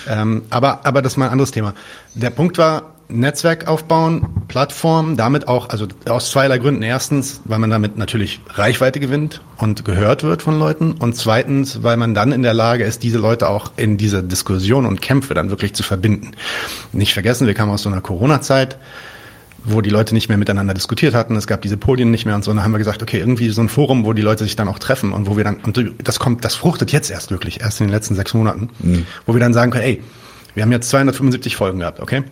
Ähm, 0.07 0.43
aber, 0.51 0.84
aber 0.84 1.01
das 1.01 1.14
ist 1.14 1.16
mal 1.16 1.26
ein 1.26 1.32
anderes 1.32 1.53
Thema. 1.53 1.74
Der 2.14 2.30
Punkt 2.30 2.59
war, 2.59 2.93
Netzwerk 3.20 3.68
aufbauen, 3.68 4.26
Plattform, 4.48 5.16
damit 5.16 5.48
auch, 5.48 5.68
also 5.68 5.86
aus 6.08 6.30
zweierlei 6.30 6.58
Gründen. 6.58 6.82
Erstens, 6.82 7.40
weil 7.44 7.58
man 7.58 7.70
damit 7.70 7.96
natürlich 7.96 8.40
Reichweite 8.48 9.00
gewinnt 9.00 9.40
und 9.56 9.84
gehört 9.84 10.22
wird 10.22 10.42
von 10.42 10.58
Leuten. 10.58 10.92
Und 10.92 11.16
zweitens, 11.16 11.82
weil 11.82 11.96
man 11.96 12.14
dann 12.14 12.32
in 12.32 12.42
der 12.42 12.54
Lage 12.54 12.84
ist, 12.84 13.02
diese 13.02 13.18
Leute 13.18 13.48
auch 13.48 13.72
in 13.76 13.96
diese 13.96 14.22
Diskussion 14.22 14.86
und 14.86 15.00
Kämpfe 15.00 15.34
dann 15.34 15.50
wirklich 15.50 15.74
zu 15.74 15.82
verbinden. 15.82 16.32
Nicht 16.92 17.14
vergessen, 17.14 17.46
wir 17.46 17.54
kamen 17.54 17.72
aus 17.72 17.82
so 17.82 17.88
einer 17.88 18.00
Corona-Zeit 18.00 18.78
wo 19.64 19.80
die 19.80 19.90
Leute 19.90 20.14
nicht 20.14 20.28
mehr 20.28 20.38
miteinander 20.38 20.74
diskutiert 20.74 21.14
hatten. 21.14 21.36
Es 21.36 21.46
gab 21.46 21.62
diese 21.62 21.76
Podien 21.76 22.10
nicht 22.10 22.26
mehr 22.26 22.34
und 22.34 22.42
so. 22.44 22.50
Und 22.50 22.56
dann 22.56 22.64
haben 22.64 22.72
wir 22.72 22.78
gesagt, 22.78 23.02
okay, 23.02 23.18
irgendwie 23.18 23.48
so 23.50 23.60
ein 23.60 23.68
Forum, 23.68 24.04
wo 24.04 24.12
die 24.12 24.22
Leute 24.22 24.44
sich 24.44 24.56
dann 24.56 24.68
auch 24.68 24.78
treffen 24.78 25.12
und 25.12 25.26
wo 25.26 25.36
wir 25.36 25.44
dann, 25.44 25.56
und 25.56 25.94
das 26.02 26.18
kommt, 26.18 26.44
das 26.44 26.54
fruchtet 26.54 26.92
jetzt 26.92 27.10
erst 27.10 27.30
wirklich, 27.30 27.60
erst 27.60 27.80
in 27.80 27.86
den 27.86 27.92
letzten 27.92 28.14
sechs 28.14 28.34
Monaten, 28.34 28.70
mhm. 28.80 29.06
wo 29.26 29.34
wir 29.34 29.40
dann 29.40 29.54
sagen 29.54 29.70
können, 29.70 29.84
ey, 29.84 30.02
wir 30.54 30.62
haben 30.62 30.72
jetzt 30.72 30.90
275 30.90 31.56
Folgen 31.56 31.78
gehabt, 31.78 32.00
okay? 32.00 32.24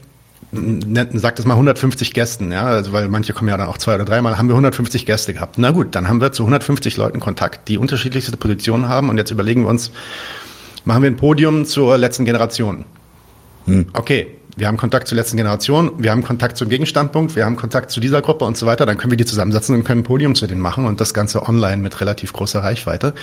Sagt 0.53 1.39
es 1.39 1.45
mal 1.45 1.55
150 1.55 2.13
Gästen, 2.13 2.51
ja, 2.51 2.65
also 2.65 2.93
weil 2.93 3.09
manche 3.09 3.33
kommen 3.33 3.49
ja 3.49 3.57
dann 3.57 3.69
auch 3.69 3.79
zwei 3.79 3.95
oder 3.95 4.05
dreimal, 4.05 4.37
haben 4.37 4.49
wir 4.49 4.55
150 4.55 5.07
Gäste 5.07 5.33
gehabt. 5.33 5.59
Na 5.59 5.71
gut, 5.71 5.95
dann 5.95 6.09
haben 6.09 6.21
wir 6.21 6.33
zu 6.33 6.43
150 6.43 6.97
Leuten 6.97 7.21
Kontakt, 7.21 7.69
die 7.69 7.79
unterschiedlichste 7.79 8.37
Positionen 8.37 8.89
haben 8.89 9.11
und 9.11 9.17
jetzt 9.17 9.31
überlegen 9.31 9.63
wir 9.63 9.69
uns, 9.69 9.93
machen 10.85 11.03
wir 11.03 11.11
ein 11.11 11.17
Podium 11.17 11.67
zur 11.67 11.97
letzten 11.99 12.25
Generation. 12.25 12.85
Hm. 13.67 13.87
Okay, 13.93 14.27
wir 14.57 14.67
haben 14.67 14.77
Kontakt 14.77 15.07
zur 15.07 15.17
letzten 15.17 15.37
Generation, 15.37 15.93
wir 15.99 16.11
haben 16.11 16.25
Kontakt 16.25 16.57
zum 16.57 16.69
Gegenstandpunkt, 16.69 17.37
wir 17.37 17.45
haben 17.45 17.55
Kontakt 17.55 17.93
zu 17.93 18.01
dieser 18.01 18.21
Gruppe 18.21 18.45
und 18.45 18.57
so 18.57 18.67
weiter, 18.67 18.87
dann 18.87 18.99
können 18.99 19.13
wir 19.13 19.19
die 19.19 19.27
zusammensetzen 19.27 19.77
und 19.77 19.85
können 19.85 20.01
ein 20.01 20.05
Podium 20.05 20.35
zu 20.35 20.49
denen 20.49 20.61
machen 20.61 20.85
und 20.85 21.01
das 21.01 21.15
Ganze 21.15 21.47
online 21.49 21.77
mit 21.77 22.01
relativ 22.01 22.33
großer 22.33 22.61
Reichweite. 22.61 23.15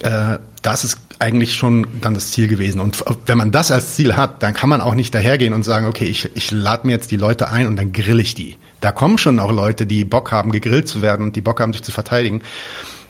Äh, 0.00 0.38
das 0.62 0.84
ist 0.84 0.98
eigentlich 1.18 1.54
schon 1.54 1.86
dann 2.00 2.14
das 2.14 2.30
Ziel 2.30 2.48
gewesen. 2.48 2.80
Und 2.80 3.02
wenn 3.26 3.38
man 3.38 3.50
das 3.50 3.70
als 3.70 3.94
Ziel 3.94 4.16
hat, 4.16 4.42
dann 4.42 4.54
kann 4.54 4.68
man 4.68 4.80
auch 4.80 4.94
nicht 4.94 5.14
dahergehen 5.14 5.54
und 5.54 5.64
sagen, 5.64 5.86
okay, 5.86 6.04
ich, 6.04 6.30
ich 6.36 6.50
lade 6.50 6.86
mir 6.86 6.92
jetzt 6.92 7.10
die 7.10 7.16
Leute 7.16 7.50
ein 7.50 7.66
und 7.66 7.76
dann 7.76 7.92
grill 7.92 8.20
ich 8.20 8.34
die. 8.34 8.56
Da 8.80 8.92
kommen 8.92 9.18
schon 9.18 9.40
auch 9.40 9.50
Leute, 9.50 9.86
die 9.86 10.04
Bock 10.04 10.30
haben, 10.30 10.52
gegrillt 10.52 10.88
zu 10.88 11.02
werden 11.02 11.26
und 11.26 11.36
die 11.36 11.40
Bock 11.40 11.60
haben, 11.60 11.72
sich 11.72 11.82
zu 11.82 11.90
verteidigen. 11.90 12.42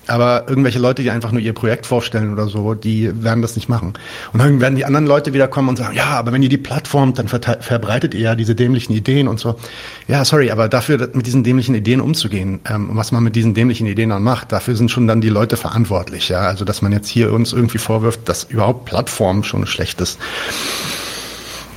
Aber 0.08 0.44
irgendwelche 0.48 0.78
Leute, 0.78 1.02
die 1.02 1.10
einfach 1.10 1.32
nur 1.32 1.40
ihr 1.40 1.52
Projekt 1.52 1.86
vorstellen 1.86 2.32
oder 2.32 2.48
so, 2.48 2.74
die 2.74 3.10
werden 3.22 3.42
das 3.42 3.56
nicht 3.56 3.68
machen. 3.68 3.92
Und 4.32 4.40
dann 4.40 4.60
werden 4.60 4.74
die 4.74 4.84
anderen 4.84 5.06
Leute 5.06 5.32
wieder 5.34 5.48
kommen 5.48 5.68
und 5.68 5.76
sagen, 5.76 5.94
ja, 5.94 6.06
aber 6.06 6.32
wenn 6.32 6.42
ihr 6.42 6.48
die 6.48 6.58
Plattformt, 6.58 7.18
dann 7.18 7.28
verbreitet 7.28 8.14
ihr 8.14 8.20
ja 8.20 8.34
diese 8.34 8.54
dämlichen 8.54 8.94
Ideen 8.94 9.28
und 9.28 9.38
so. 9.38 9.56
Ja, 10.06 10.24
sorry, 10.24 10.50
aber 10.50 10.68
dafür, 10.68 11.10
mit 11.12 11.26
diesen 11.26 11.44
dämlichen 11.44 11.74
Ideen 11.74 12.00
umzugehen, 12.00 12.60
ähm, 12.68 12.90
was 12.92 13.12
man 13.12 13.22
mit 13.22 13.36
diesen 13.36 13.54
dämlichen 13.54 13.86
Ideen 13.86 14.10
dann 14.10 14.22
macht, 14.22 14.50
dafür 14.52 14.76
sind 14.76 14.90
schon 14.90 15.06
dann 15.06 15.20
die 15.20 15.28
Leute 15.28 15.56
verantwortlich. 15.56 16.28
Ja, 16.28 16.40
also 16.40 16.64
dass 16.64 16.82
man 16.82 16.92
jetzt 16.92 17.08
hier 17.08 17.32
uns 17.32 17.52
irgendwie 17.52 17.78
vorwirft, 17.78 18.28
dass 18.28 18.44
überhaupt 18.44 18.86
Plattform 18.86 19.44
schon 19.44 19.66
schlecht 19.66 20.00
ist 20.00 20.18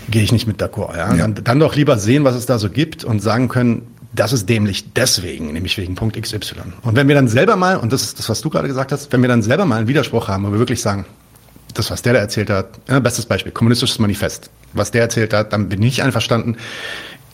gehe 0.09 0.23
ich 0.23 0.31
nicht 0.31 0.45
mit 0.45 0.61
d'accord. 0.61 0.95
Ja? 0.95 1.15
ja. 1.15 1.27
Dann, 1.27 1.35
dann 1.43 1.59
doch 1.59 1.75
lieber 1.75 1.97
sehen, 1.97 2.23
was 2.23 2.35
es 2.35 2.45
da 2.45 2.59
so 2.59 2.69
gibt 2.69 3.03
und 3.03 3.21
sagen 3.21 3.47
können, 3.47 3.87
das 4.13 4.33
ist 4.33 4.49
dämlich 4.49 4.93
deswegen, 4.93 5.53
nämlich 5.53 5.77
wegen 5.77 5.95
Punkt 5.95 6.21
XY. 6.21 6.39
Und 6.81 6.95
wenn 6.95 7.07
wir 7.07 7.15
dann 7.15 7.27
selber 7.27 7.55
mal, 7.55 7.77
und 7.77 7.93
das 7.93 8.03
ist 8.03 8.19
das, 8.19 8.29
was 8.29 8.41
du 8.41 8.49
gerade 8.49 8.67
gesagt 8.67 8.91
hast, 8.91 9.11
wenn 9.13 9.21
wir 9.21 9.29
dann 9.29 9.41
selber 9.41 9.65
mal 9.65 9.77
einen 9.77 9.87
Widerspruch 9.87 10.27
haben, 10.27 10.45
wo 10.45 10.51
wir 10.51 10.59
wirklich 10.59 10.81
sagen, 10.81 11.05
das, 11.73 11.89
was 11.89 12.01
der 12.01 12.13
da 12.13 12.19
erzählt 12.19 12.49
hat, 12.49 12.67
ja, 12.89 12.99
bestes 12.99 13.25
Beispiel, 13.25 13.51
kommunistisches 13.51 13.99
Manifest, 13.99 14.49
was 14.73 14.91
der 14.91 15.03
erzählt 15.03 15.33
hat, 15.33 15.53
dann 15.53 15.69
bin 15.69 15.81
ich 15.81 16.03
einverstanden, 16.03 16.57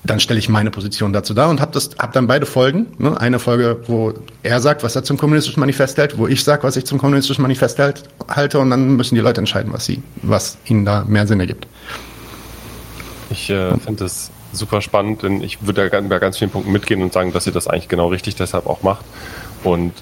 dann 0.04 0.20
stelle 0.20 0.40
ich 0.40 0.48
meine 0.48 0.70
Position 0.70 1.12
dazu 1.12 1.34
dar 1.34 1.50
und 1.50 1.60
habe 1.60 1.80
hab 1.80 2.14
dann 2.14 2.28
beide 2.28 2.46
Folgen. 2.46 2.88
Ne? 3.00 3.20
Eine 3.20 3.40
Folge, 3.40 3.82
wo 3.88 4.14
er 4.44 4.62
sagt, 4.62 4.84
was 4.84 4.96
er 4.96 5.04
zum 5.04 5.18
kommunistischen 5.18 5.60
Manifest 5.60 5.98
hält, 5.98 6.18
wo 6.18 6.28
ich 6.28 6.44
sage, 6.44 6.64
was 6.64 6.78
ich 6.78 6.86
zum 6.86 7.00
kommunistischen 7.00 7.42
Manifest 7.42 7.80
hält, 7.80 8.04
halte, 8.30 8.60
und 8.60 8.70
dann 8.70 8.96
müssen 8.96 9.16
die 9.16 9.22
Leute 9.22 9.42
entscheiden, 9.42 9.74
was 9.74 9.86
sie, 9.86 10.02
was 10.22 10.58
ihnen 10.66 10.86
da 10.86 11.04
mehr 11.06 11.28
Sinn 11.28 11.40
ergibt. 11.40 11.68
Ich 13.30 13.50
äh, 13.50 13.72
finde 13.80 14.04
das 14.04 14.32
super 14.58 14.82
spannend, 14.82 15.24
denn 15.24 15.42
ich 15.42 15.66
würde 15.66 15.90
da 15.90 16.02
bei 16.02 16.20
ganz 16.20 16.38
vielen 16.38 16.52
Punkten 16.52 16.72
mitgehen 16.72 17.02
und 17.02 17.14
sagen, 17.14 17.34
dass 17.34 17.48
ihr 17.48 17.54
das 17.54 17.68
eigentlich 17.68 17.88
genau 17.88 18.08
richtig 18.08 18.36
deshalb 18.36 18.68
auch 18.68 18.84
macht. 18.84 19.06
Und 19.64 19.94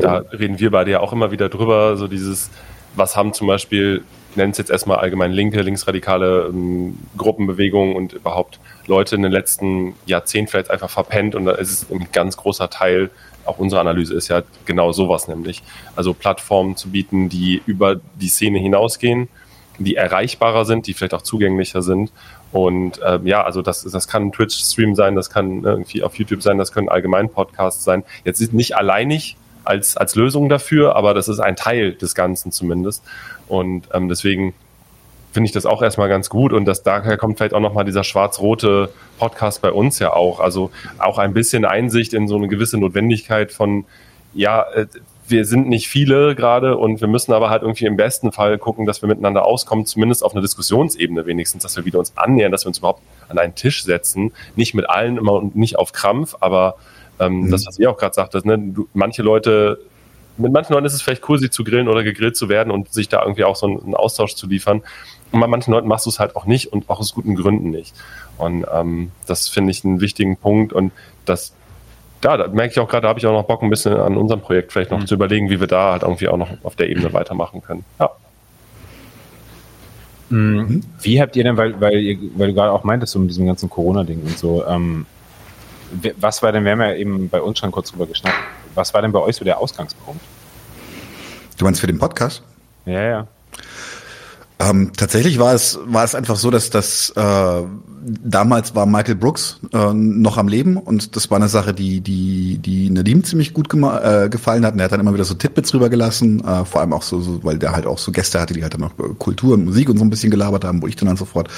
da 0.00 0.24
reden 0.32 0.58
wir 0.58 0.70
beide 0.70 0.90
ja 0.90 1.00
auch 1.00 1.12
immer 1.12 1.30
wieder 1.30 1.48
drüber, 1.48 1.96
so 1.96 2.08
dieses, 2.08 2.50
was 2.94 3.16
haben 3.16 3.32
zum 3.32 3.46
Beispiel, 3.46 4.02
nennen 4.34 4.52
es 4.52 4.58
jetzt 4.58 4.70
erstmal 4.70 4.98
allgemein 4.98 5.32
linke, 5.32 5.62
linksradikale 5.62 6.46
ähm, 6.48 6.98
Gruppenbewegungen 7.16 7.96
und 7.96 8.12
überhaupt 8.12 8.58
Leute 8.86 9.16
in 9.16 9.22
den 9.22 9.32
letzten 9.32 9.94
Jahrzehnten 10.06 10.50
vielleicht 10.50 10.70
einfach 10.70 10.90
verpennt 10.90 11.34
und 11.34 11.46
da 11.46 11.52
ist 11.52 11.70
es 11.70 11.90
ein 11.90 12.08
ganz 12.12 12.36
großer 12.36 12.70
Teil, 12.70 13.10
auch 13.44 13.58
unsere 13.58 13.80
Analyse 13.80 14.14
ist 14.14 14.28
ja 14.28 14.42
genau 14.64 14.92
sowas 14.92 15.28
nämlich. 15.28 15.62
Also 15.94 16.12
Plattformen 16.14 16.76
zu 16.76 16.90
bieten, 16.90 17.28
die 17.28 17.62
über 17.66 18.00
die 18.16 18.28
Szene 18.28 18.58
hinausgehen, 18.58 19.28
die 19.78 19.96
erreichbarer 19.96 20.64
sind, 20.64 20.86
die 20.86 20.94
vielleicht 20.94 21.14
auch 21.14 21.22
zugänglicher 21.22 21.82
sind 21.82 22.10
und 22.52 23.00
ähm, 23.04 23.26
ja, 23.26 23.42
also 23.42 23.62
das, 23.62 23.82
das 23.82 24.08
kann 24.08 24.28
ein 24.28 24.32
Twitch-Stream 24.32 24.94
sein, 24.94 25.14
das 25.14 25.30
kann 25.30 25.64
irgendwie 25.64 26.02
auf 26.02 26.14
YouTube 26.14 26.42
sein, 26.42 26.58
das 26.58 26.72
können 26.72 26.88
allgemein 26.88 27.28
Podcasts 27.28 27.84
sein. 27.84 28.04
Jetzt 28.24 28.52
nicht 28.52 28.76
alleinig 28.76 29.36
als, 29.64 29.96
als 29.96 30.14
Lösung 30.14 30.48
dafür, 30.48 30.96
aber 30.96 31.12
das 31.12 31.28
ist 31.28 31.40
ein 31.40 31.56
Teil 31.56 31.92
des 31.92 32.14
Ganzen 32.14 32.52
zumindest. 32.52 33.02
Und 33.48 33.88
ähm, 33.92 34.08
deswegen 34.08 34.54
finde 35.32 35.48
ich 35.48 35.52
das 35.52 35.66
auch 35.66 35.82
erstmal 35.82 36.08
ganz 36.08 36.30
gut 36.30 36.54
und 36.54 36.64
das 36.64 36.82
daher 36.82 37.18
kommt 37.18 37.36
vielleicht 37.36 37.52
auch 37.52 37.60
nochmal 37.60 37.84
dieser 37.84 38.04
schwarz-rote 38.04 38.88
Podcast 39.18 39.60
bei 39.60 39.70
uns 39.70 39.98
ja 39.98 40.14
auch. 40.14 40.40
Also 40.40 40.70
auch 40.96 41.18
ein 41.18 41.34
bisschen 41.34 41.66
Einsicht 41.66 42.14
in 42.14 42.26
so 42.26 42.36
eine 42.36 42.48
gewisse 42.48 42.78
Notwendigkeit 42.78 43.52
von, 43.52 43.84
ja, 44.32 44.62
äh, 44.72 44.86
wir 45.28 45.44
sind 45.44 45.68
nicht 45.68 45.88
viele 45.88 46.34
gerade 46.34 46.76
und 46.76 47.00
wir 47.00 47.08
müssen 47.08 47.32
aber 47.32 47.50
halt 47.50 47.62
irgendwie 47.62 47.86
im 47.86 47.96
besten 47.96 48.32
Fall 48.32 48.58
gucken, 48.58 48.86
dass 48.86 49.02
wir 49.02 49.08
miteinander 49.08 49.44
auskommen, 49.44 49.86
zumindest 49.86 50.24
auf 50.24 50.32
einer 50.32 50.42
Diskussionsebene 50.42 51.26
wenigstens, 51.26 51.62
dass 51.62 51.76
wir 51.76 51.84
wieder 51.84 51.98
uns 51.98 52.16
annähern, 52.16 52.52
dass 52.52 52.64
wir 52.64 52.68
uns 52.68 52.78
überhaupt 52.78 53.02
an 53.28 53.38
einen 53.38 53.54
Tisch 53.54 53.84
setzen. 53.84 54.32
Nicht 54.54 54.74
mit 54.74 54.88
allen 54.88 55.16
immer 55.16 55.32
und 55.32 55.56
nicht 55.56 55.78
auf 55.78 55.92
Krampf, 55.92 56.36
aber 56.40 56.76
ähm, 57.18 57.42
mhm. 57.42 57.50
das, 57.50 57.66
was 57.66 57.78
ihr 57.78 57.90
auch 57.90 57.96
gerade 57.96 58.14
sagtet, 58.14 58.44
ne, 58.44 58.58
du, 58.58 58.88
manche 58.94 59.22
Leute, 59.22 59.80
mit 60.36 60.52
manchen 60.52 60.74
Leuten 60.74 60.86
ist 60.86 60.94
es 60.94 61.02
vielleicht 61.02 61.28
cool, 61.28 61.38
sie 61.38 61.50
zu 61.50 61.64
grillen 61.64 61.88
oder 61.88 62.04
gegrillt 62.04 62.36
zu 62.36 62.48
werden 62.48 62.70
und 62.70 62.92
sich 62.92 63.08
da 63.08 63.22
irgendwie 63.22 63.44
auch 63.44 63.56
so 63.56 63.66
einen, 63.66 63.82
einen 63.82 63.94
Austausch 63.94 64.34
zu 64.34 64.46
liefern. 64.46 64.82
Und 65.32 65.40
bei 65.40 65.46
manchen 65.46 65.72
Leuten 65.72 65.88
machst 65.88 66.06
du 66.06 66.10
es 66.10 66.20
halt 66.20 66.36
auch 66.36 66.46
nicht 66.46 66.72
und 66.72 66.88
auch 66.88 67.00
aus 67.00 67.14
guten 67.14 67.34
Gründen 67.34 67.70
nicht. 67.70 67.94
Und 68.38 68.64
ähm, 68.72 69.10
das 69.26 69.48
finde 69.48 69.70
ich 69.72 69.84
einen 69.84 70.00
wichtigen 70.00 70.36
Punkt 70.36 70.72
und 70.72 70.92
das 71.24 71.55
ja, 72.26 72.36
da 72.36 72.48
merke 72.48 72.72
ich 72.72 72.80
auch 72.80 72.88
gerade, 72.88 73.02
da 73.02 73.08
habe 73.08 73.20
ich 73.20 73.26
auch 73.26 73.32
noch 73.32 73.44
Bock, 73.44 73.62
ein 73.62 73.70
bisschen 73.70 73.94
an 73.94 74.16
unserem 74.16 74.40
Projekt 74.40 74.72
vielleicht 74.72 74.90
noch 74.90 74.98
mhm. 74.98 75.06
zu 75.06 75.14
überlegen, 75.14 75.48
wie 75.48 75.60
wir 75.60 75.68
da 75.68 75.92
halt 75.92 76.02
irgendwie 76.02 76.26
auch 76.26 76.36
noch 76.36 76.48
auf 76.64 76.74
der 76.74 76.90
Ebene 76.90 77.12
weitermachen 77.12 77.62
können. 77.62 77.84
Ja. 78.00 78.10
Mhm. 80.30 80.82
Wie 81.00 81.22
habt 81.22 81.36
ihr 81.36 81.44
denn, 81.44 81.56
weil, 81.56 81.80
weil, 81.80 82.00
ihr, 82.00 82.18
weil 82.34 82.48
du 82.48 82.54
gerade 82.54 82.72
auch 82.72 82.82
meintest, 82.82 83.12
so 83.12 83.20
mit 83.20 83.30
diesem 83.30 83.46
ganzen 83.46 83.70
Corona-Ding 83.70 84.22
und 84.22 84.36
so, 84.36 84.66
ähm, 84.66 85.06
was 86.18 86.42
war 86.42 86.50
denn, 86.50 86.64
wir 86.64 86.72
haben 86.72 86.80
ja 86.80 86.94
eben 86.94 87.28
bei 87.28 87.40
uns 87.40 87.60
schon 87.60 87.70
kurz 87.70 87.92
drüber 87.92 88.08
geschnackt, 88.08 88.34
was 88.74 88.92
war 88.92 89.02
denn 89.02 89.12
bei 89.12 89.20
euch 89.20 89.36
so 89.36 89.44
der 89.44 89.60
Ausgangspunkt? 89.60 90.20
Du 91.58 91.64
meinst 91.64 91.80
für 91.80 91.86
den 91.86 92.00
Podcast? 92.00 92.42
Ja, 92.86 93.02
ja. 93.02 93.26
Ähm, 94.58 94.92
tatsächlich 94.96 95.38
war 95.38 95.52
es 95.54 95.78
war 95.84 96.02
es 96.02 96.14
einfach 96.14 96.36
so, 96.36 96.50
dass 96.50 96.70
das 96.70 97.10
äh, 97.10 97.62
damals 98.06 98.74
war 98.74 98.86
Michael 98.86 99.16
Brooks 99.16 99.60
äh, 99.74 99.92
noch 99.92 100.38
am 100.38 100.48
Leben 100.48 100.78
und 100.78 101.14
das 101.14 101.30
war 101.30 101.36
eine 101.36 101.48
Sache, 101.48 101.74
die 101.74 102.00
die 102.00 102.56
die 102.58 102.88
Nadim 102.88 103.22
ziemlich 103.22 103.52
gut 103.52 103.72
äh, 103.74 104.28
gefallen 104.30 104.64
hat. 104.64 104.72
Und 104.72 104.80
er 104.80 104.84
hat 104.84 104.92
dann 104.92 105.00
immer 105.00 105.12
wieder 105.12 105.24
so 105.24 105.34
Titbits 105.34 105.74
rübergelassen, 105.74 106.42
äh, 106.42 106.64
vor 106.64 106.80
allem 106.80 106.94
auch 106.94 107.02
so, 107.02 107.20
so, 107.20 107.44
weil 107.44 107.58
der 107.58 107.72
halt 107.72 107.86
auch 107.86 107.98
so 107.98 108.12
Gäste 108.12 108.40
hatte, 108.40 108.54
die 108.54 108.62
halt 108.62 108.72
dann 108.72 108.84
auch 108.84 108.92
Kultur 109.18 109.54
und 109.54 109.66
Musik 109.66 109.90
und 109.90 109.98
so 109.98 110.04
ein 110.04 110.10
bisschen 110.10 110.30
gelabert 110.30 110.64
haben, 110.64 110.80
wo 110.80 110.86
ich 110.86 110.96
dann, 110.96 111.08
dann 111.08 111.18
sofort 111.18 111.48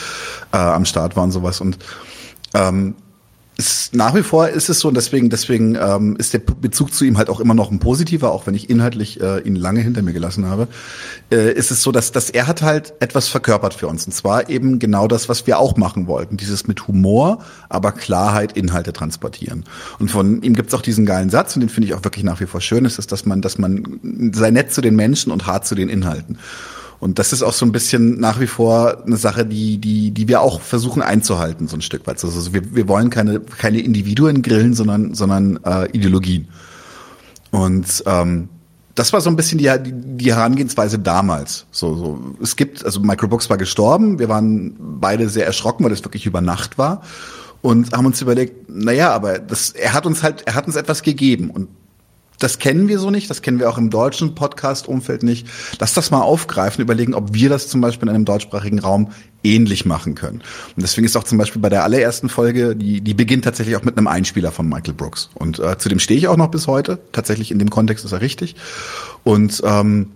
äh, 0.52 0.56
am 0.56 0.84
Start 0.84 1.14
war 1.14 1.22
und 1.22 1.30
sowas 1.30 1.60
und 1.60 1.78
ähm, 2.54 2.94
ist, 3.58 3.92
nach 3.92 4.14
wie 4.14 4.22
vor 4.22 4.48
ist 4.48 4.68
es 4.68 4.78
so 4.78 4.86
und 4.86 4.96
deswegen, 4.96 5.30
deswegen 5.30 5.74
ähm, 5.74 6.16
ist 6.16 6.32
der 6.32 6.38
Bezug 6.38 6.94
zu 6.94 7.04
ihm 7.04 7.18
halt 7.18 7.28
auch 7.28 7.40
immer 7.40 7.54
noch 7.54 7.72
ein 7.72 7.80
positiver, 7.80 8.30
auch 8.30 8.46
wenn 8.46 8.54
ich 8.54 8.70
inhaltlich 8.70 9.20
äh, 9.20 9.40
ihn 9.40 9.56
lange 9.56 9.80
hinter 9.80 10.00
mir 10.02 10.12
gelassen 10.12 10.46
habe. 10.46 10.68
Äh, 11.32 11.52
ist 11.52 11.72
es 11.72 11.82
so, 11.82 11.90
dass, 11.90 12.12
dass 12.12 12.30
er 12.30 12.46
hat 12.46 12.62
halt 12.62 12.94
etwas 13.00 13.26
verkörpert 13.26 13.74
für 13.74 13.88
uns 13.88 14.06
und 14.06 14.12
zwar 14.12 14.48
eben 14.48 14.78
genau 14.78 15.08
das, 15.08 15.28
was 15.28 15.44
wir 15.48 15.58
auch 15.58 15.76
machen 15.76 16.06
wollten, 16.06 16.36
dieses 16.36 16.68
mit 16.68 16.86
Humor, 16.86 17.38
aber 17.68 17.90
Klarheit 17.90 18.52
Inhalte 18.56 18.92
transportieren. 18.92 19.64
Und 19.98 20.08
von 20.08 20.40
ihm 20.42 20.54
gibt's 20.54 20.72
auch 20.72 20.82
diesen 20.82 21.04
geilen 21.04 21.28
Satz 21.28 21.56
und 21.56 21.60
den 21.60 21.68
finde 21.68 21.88
ich 21.88 21.94
auch 21.94 22.04
wirklich 22.04 22.24
nach 22.24 22.38
wie 22.40 22.46
vor 22.46 22.60
schön, 22.60 22.84
ist 22.84 23.00
es, 23.00 23.08
dass 23.08 23.26
man, 23.26 23.42
dass 23.42 23.58
man 23.58 24.30
sei 24.32 24.52
nett 24.52 24.72
zu 24.72 24.82
den 24.82 24.94
Menschen 24.94 25.32
und 25.32 25.48
hart 25.48 25.66
zu 25.66 25.74
den 25.74 25.88
Inhalten. 25.88 26.38
Und 27.00 27.18
das 27.18 27.32
ist 27.32 27.42
auch 27.42 27.52
so 27.52 27.64
ein 27.64 27.72
bisschen 27.72 28.18
nach 28.18 28.40
wie 28.40 28.48
vor 28.48 29.04
eine 29.06 29.16
Sache, 29.16 29.46
die, 29.46 29.78
die, 29.78 30.10
die 30.10 30.26
wir 30.26 30.40
auch 30.40 30.60
versuchen 30.60 31.00
einzuhalten, 31.00 31.68
so 31.68 31.76
ein 31.76 31.82
Stück 31.82 32.06
weit. 32.06 32.22
Also 32.24 32.52
wir, 32.52 32.74
wir 32.74 32.88
wollen 32.88 33.08
keine, 33.10 33.40
keine 33.40 33.78
Individuen 33.78 34.42
grillen, 34.42 34.74
sondern, 34.74 35.14
sondern 35.14 35.60
äh, 35.64 35.88
Ideologien. 35.92 36.48
Und 37.52 38.02
ähm, 38.06 38.48
das 38.96 39.12
war 39.12 39.20
so 39.20 39.30
ein 39.30 39.36
bisschen 39.36 39.58
die, 39.58 39.70
die 39.84 40.34
Herangehensweise 40.34 40.98
damals. 40.98 41.66
So, 41.70 41.94
so. 41.94 42.20
Es 42.42 42.56
gibt, 42.56 42.84
also 42.84 42.98
Microbox 42.98 43.48
war 43.48 43.56
gestorben, 43.56 44.18
wir 44.18 44.28
waren 44.28 44.74
beide 44.78 45.28
sehr 45.28 45.46
erschrocken, 45.46 45.84
weil 45.84 45.90
das 45.90 46.02
wirklich 46.04 46.26
über 46.26 46.40
Nacht 46.40 46.78
war. 46.78 47.02
Und 47.62 47.92
haben 47.92 48.06
uns 48.06 48.20
überlegt, 48.22 48.68
naja, 48.68 49.12
aber 49.12 49.38
das, 49.38 49.70
er 49.70 49.92
hat 49.92 50.06
uns 50.06 50.22
halt, 50.22 50.42
er 50.46 50.54
hat 50.54 50.66
uns 50.66 50.76
etwas 50.76 51.02
gegeben. 51.02 51.50
Und 51.50 51.68
das 52.38 52.58
kennen 52.58 52.88
wir 52.88 52.98
so 52.98 53.10
nicht, 53.10 53.28
das 53.28 53.42
kennen 53.42 53.58
wir 53.58 53.68
auch 53.68 53.78
im 53.78 53.90
deutschen 53.90 54.34
Podcast-Umfeld 54.34 55.22
nicht. 55.22 55.46
Lass 55.78 55.94
das 55.94 56.10
mal 56.10 56.22
aufgreifen, 56.22 56.82
überlegen, 56.82 57.14
ob 57.14 57.34
wir 57.34 57.48
das 57.48 57.68
zum 57.68 57.80
Beispiel 57.80 58.08
in 58.08 58.14
einem 58.14 58.24
deutschsprachigen 58.24 58.78
Raum 58.78 59.12
ähnlich 59.44 59.84
machen 59.84 60.14
können. 60.14 60.42
Und 60.76 60.82
deswegen 60.82 61.04
ist 61.04 61.16
auch 61.16 61.24
zum 61.24 61.38
Beispiel 61.38 61.62
bei 61.62 61.68
der 61.68 61.84
allerersten 61.84 62.28
Folge, 62.28 62.76
die, 62.76 63.00
die 63.00 63.14
beginnt 63.14 63.44
tatsächlich 63.44 63.76
auch 63.76 63.84
mit 63.84 63.96
einem 63.96 64.06
Einspieler 64.06 64.52
von 64.52 64.68
Michael 64.68 64.94
Brooks. 64.94 65.30
Und 65.34 65.58
äh, 65.58 65.78
zu 65.78 65.88
dem 65.88 65.98
stehe 65.98 66.18
ich 66.18 66.28
auch 66.28 66.36
noch 66.36 66.50
bis 66.50 66.66
heute. 66.66 66.98
Tatsächlich 67.12 67.50
in 67.50 67.58
dem 67.58 67.70
Kontext 67.70 68.04
ist 68.04 68.12
er 68.12 68.20
richtig. 68.20 68.56
Und 69.24 69.62
ähm, 69.64 70.10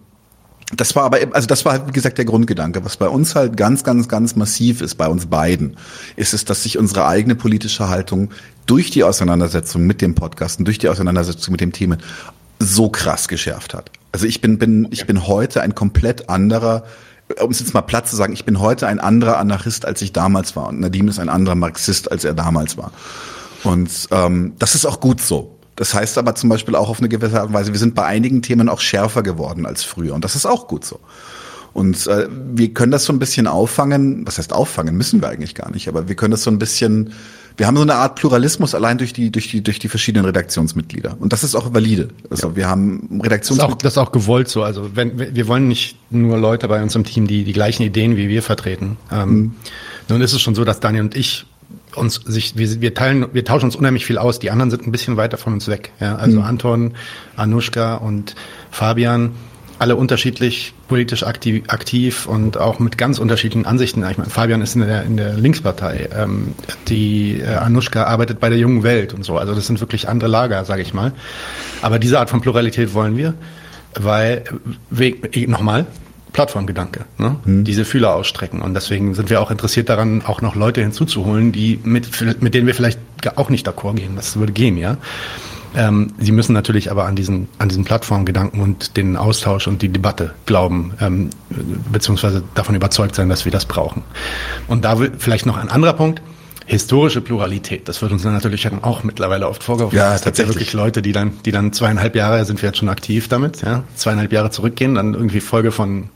das 0.77 0.97
war 0.97 1.05
aber, 1.05 1.19
also 1.33 1.47
das 1.47 1.65
war 1.65 1.73
halt, 1.73 1.89
wie 1.89 1.93
gesagt, 1.93 2.19
der 2.19 2.25
Grundgedanke. 2.25 2.85
Was 2.85 2.97
bei 2.97 3.09
uns 3.09 3.35
halt 3.35 3.57
ganz, 3.57 3.85
ganz, 3.85 4.09
ganz 4.09 4.37
massiv 4.37 4.81
ist, 4.81 4.95
bei 4.97 5.07
uns 5.07 5.27
beiden, 5.27 5.77
ist 6.17 6.33
es, 6.33 6.45
dass 6.45 6.63
sich 6.63 6.79
unsere 6.79 7.07
eigene 7.07 7.35
politische 7.35 7.89
Haltung 7.89 8.31
durch 8.67 8.91
die 8.91 9.05
Auseinandersetzung 9.05 9.87
mit 9.87 10.01
dem 10.01 10.15
Podcast 10.15 10.59
und 10.59 10.65
durch 10.65 10.79
die 10.79 10.89
Auseinandersetzung 10.89 11.53
mit 11.53 11.61
dem 11.61 11.73
Themen 11.73 11.99
so 12.59 12.89
krass 12.89 13.29
geschärft 13.29 13.75
hat. 13.75 13.91
Also 14.13 14.27
ich 14.27 14.41
bin, 14.41 14.59
bin, 14.59 14.89
ich 14.91 15.07
bin 15.07 15.27
heute 15.27 15.63
ein 15.63 15.75
komplett 15.75 16.29
anderer, 16.29 16.85
um 17.41 17.51
es 17.51 17.61
jetzt 17.61 17.75
mal 17.75 17.83
platt 17.83 18.09
zu 18.09 18.17
sagen, 18.17 18.33
ich 18.33 18.45
bin 18.45 18.61
heute 18.61 18.87
ein 18.87 19.01
anderer 19.01 19.39
Anarchist, 19.39 19.85
als 19.85 20.01
ich 20.01 20.13
damals 20.13 20.57
war. 20.57 20.69
Und 20.69 20.81
Nadim 20.81 21.09
ist 21.09 21.19
ein 21.19 21.29
anderer 21.29 21.55
Marxist, 21.55 22.11
als 22.11 22.25
er 22.25 22.35
damals 22.35 22.77
war. 22.77 22.93
Und 23.65 24.09
ähm, 24.11 24.55
das 24.59 24.75
ist 24.75 24.87
auch 24.87 25.01
gut 25.01 25.21
so. 25.21 25.59
Das 25.77 25.95
heißt 25.95 26.19
aber 26.19 26.35
zum 26.35 26.49
Beispiel 26.49 26.75
auch 26.75 26.89
auf 26.89 26.99
eine 26.99 27.09
gewisse 27.09 27.41
Art 27.41 27.49
und 27.49 27.55
Weise, 27.55 27.73
wir 27.73 27.79
sind 27.79 27.95
bei 27.95 28.05
einigen 28.05 28.43
Themen 28.43 28.69
auch 28.69 28.81
schärfer 28.81 29.23
geworden 29.23 29.67
als 29.67 29.85
früher. 29.85 30.15
Und 30.15 30.25
das 30.25 30.37
ist 30.37 30.47
auch 30.47 30.69
gut 30.69 30.85
so. 30.85 31.01
Und 31.73 32.07
äh, 32.07 32.29
wir 32.31 32.75
können 32.75 32.93
das 32.93 33.05
so 33.05 33.13
ein 33.13 33.19
bisschen 33.19 33.47
auffangen, 33.47 34.27
was 34.27 34.39
heißt 34.39 34.53
auffangen, 34.53 34.97
müssen 34.97 35.23
wir 35.23 35.29
eigentlich 35.29 35.55
gar 35.55 35.71
nicht, 35.71 35.89
aber 35.89 36.07
wir 36.09 36.15
können 36.15 36.33
das 36.33 36.43
so 36.43 36.51
ein 36.51 36.59
bisschen, 36.59 37.13
wir 37.57 37.67
haben 37.67 37.77
so 37.77 37.83
eine 37.83 37.95
Art 37.95 38.17
Pluralismus 38.17 38.75
allein 38.75 38.99
durch 38.99 39.15
die, 39.15 39.31
durch 39.31 39.49
die, 39.49 39.63
durch 39.63 39.79
die 39.79 39.89
verschiedenen 39.89 40.27
Redaktionsmitglieder. 40.27 41.17
Und 41.19 41.33
das 41.33 41.45
ist 41.45 41.55
auch 41.55 41.73
valide. 41.73 42.09
Also 42.29 42.49
ja. 42.49 42.57
wir 42.57 42.69
haben 42.69 43.21
Redaktionsmitglieder. 43.23 43.79
Das, 43.83 43.95
das 43.95 44.03
ist 44.03 44.07
auch 44.07 44.13
gewollt 44.13 44.49
so. 44.49 44.63
Also 44.63 44.95
wenn, 44.95 45.19
wir 45.35 45.49
wollen 45.49 45.69
nicht 45.69 45.97
nur 46.11 46.37
Leute 46.37 46.69
bei 46.69 46.83
uns 46.83 46.95
im 46.95 47.05
Team, 47.05 47.27
die 47.27 47.45
die 47.45 47.53
gleichen 47.55 47.83
Ideen 47.83 48.17
wie 48.17 48.29
wir 48.29 48.43
vertreten. 48.43 48.99
Ähm, 49.11 49.31
mhm. 49.31 49.55
Nun 50.09 50.21
ist 50.21 50.35
es 50.35 50.43
schon 50.43 50.55
so, 50.55 50.65
dass 50.65 50.81
Daniel 50.81 51.05
und 51.05 51.17
ich 51.17 51.47
uns 51.95 52.15
sich, 52.15 52.57
wir, 52.57 52.81
wir 52.81 52.95
teilen, 52.95 53.27
wir 53.33 53.45
tauschen 53.45 53.67
uns 53.67 53.77
unheimlich 53.77 54.07
viel 54.07 54.19
aus. 54.19 54.39
Die 54.39 54.51
anderen 54.51 54.71
sind 54.71 54.87
ein 54.87 54.93
bisschen 54.93 55.17
weiter 55.17 55.37
von 55.37 55.53
uns 55.53 55.69
weg. 55.69 55.93
Ja, 56.01 56.17
also 56.17 56.39
mhm. 56.39 56.45
Anton, 56.45 56.95
Anushka 57.37 57.97
und 57.97 58.35
Fabian, 58.71 59.33
alle 59.79 59.97
unterschiedlich 59.97 60.75
politisch 60.87 61.25
aktiv, 61.25 61.65
aktiv 61.69 62.27
und 62.27 62.57
auch 62.57 62.79
mit 62.79 62.99
ganz 62.99 63.19
unterschiedlichen 63.19 63.67
Ansichten. 63.67 64.05
Ich 64.09 64.17
meine, 64.17 64.31
Fabian 64.31 64.63
ist 64.63 64.77
in 64.77 64.83
der, 64.83 65.03
in 65.03 65.17
der 65.17 65.35
Linkspartei. 65.35 66.09
Ähm, 66.15 66.55
die 66.89 67.41
äh, 67.41 67.55
Anushka 67.55 68.05
arbeitet 68.05 68.39
bei 68.39 68.49
der 68.49 68.59
jungen 68.59 68.85
Welt 68.85 69.13
und 69.13 69.25
so. 69.25 69.39
Also 69.39 69.55
das 69.55 69.67
sind 69.67 69.81
wirklich 69.81 70.09
andere 70.09 70.31
Lager, 70.31 70.65
sage 70.65 70.83
ich 70.83 70.95
mal. 70.95 71.13
Aber 71.81 71.99
diese 71.99 72.21
Art 72.21 72.31
von 72.31 72.41
Pluralität 72.41 72.95
wollen 72.95 73.17
wir, 73.17 73.35
weil, 73.95 74.45
nochmal, 75.49 75.87
Plattformgedanke, 76.33 77.05
ne? 77.19 77.37
Mhm. 77.45 77.65
diese 77.65 77.85
Fühler 77.85 78.15
ausstrecken. 78.15 78.63
Und 78.63 78.75
deswegen 78.75 79.15
sind 79.15 79.31
wir 79.31 79.41
auch 79.41 79.51
interessiert 79.51 79.89
daran, 79.89 80.23
auch 80.23 80.41
noch 80.41 80.55
Leute 80.55 80.81
hinzuzuholen, 80.81 81.53
die 81.53 81.79
mit, 81.83 82.09
mit 82.41 82.55
denen 82.55 82.67
wir 82.67 82.75
vielleicht 82.75 82.99
auch 83.37 83.51
nicht 83.51 83.69
d'accord 83.69 83.95
gehen. 83.95 84.17
Das 84.17 84.37
würde 84.37 84.53
gehen, 84.53 84.77
ja. 84.77 84.97
Ähm, 85.75 86.13
sie 86.19 86.33
müssen 86.33 86.53
natürlich 86.53 86.91
aber 86.91 87.07
an 87.07 87.17
diesen, 87.17 87.49
an 87.59 87.69
diesen 87.69 87.85
Plattformgedanken 87.85 88.61
und 88.61 88.97
den 88.97 89.17
Austausch 89.17 89.67
und 89.67 89.81
die 89.83 89.89
Debatte 89.89 90.35
glauben, 90.47 90.93
ähm, 91.01 91.31
beziehungsweise 91.91 92.43
davon 92.55 92.75
überzeugt 92.75 93.15
sein, 93.15 93.29
dass 93.29 93.45
wir 93.45 93.53
das 93.53 93.65
brauchen. 93.65 94.03
Und 94.69 94.85
da 94.85 94.97
vielleicht 95.19 95.47
noch 95.47 95.57
ein 95.57 95.69
anderer 95.69 95.95
Punkt. 95.95 96.23
Historische 96.65 97.21
Pluralität, 97.21 97.89
das 97.89 98.01
wird 98.03 98.13
uns 98.13 98.23
dann 98.23 98.35
natürlich 98.35 98.71
auch 98.83 99.03
mittlerweile 99.03 99.49
oft 99.49 99.65
vorgeworfen. 99.65 99.97
Ja, 99.97 100.15
es 100.15 100.23
gibt 100.23 100.39
ja 100.39 100.47
wirklich 100.47 100.73
Leute, 100.73 101.03
die 101.03 101.11
dann, 101.11 101.33
die 101.45 101.51
dann 101.51 101.73
zweieinhalb 101.73 102.15
Jahre 102.15 102.45
sind 102.45 102.63
wir 102.63 102.69
jetzt 102.69 102.79
schon 102.79 102.89
aktiv 102.89 103.27
damit, 103.27 103.63
ja, 103.63 103.83
zweieinhalb 103.97 104.33
Jahre 104.33 104.51
zurückgehen, 104.51 104.95
dann 104.95 105.15
irgendwie 105.15 105.41
Folge 105.41 105.73
von 105.73 106.09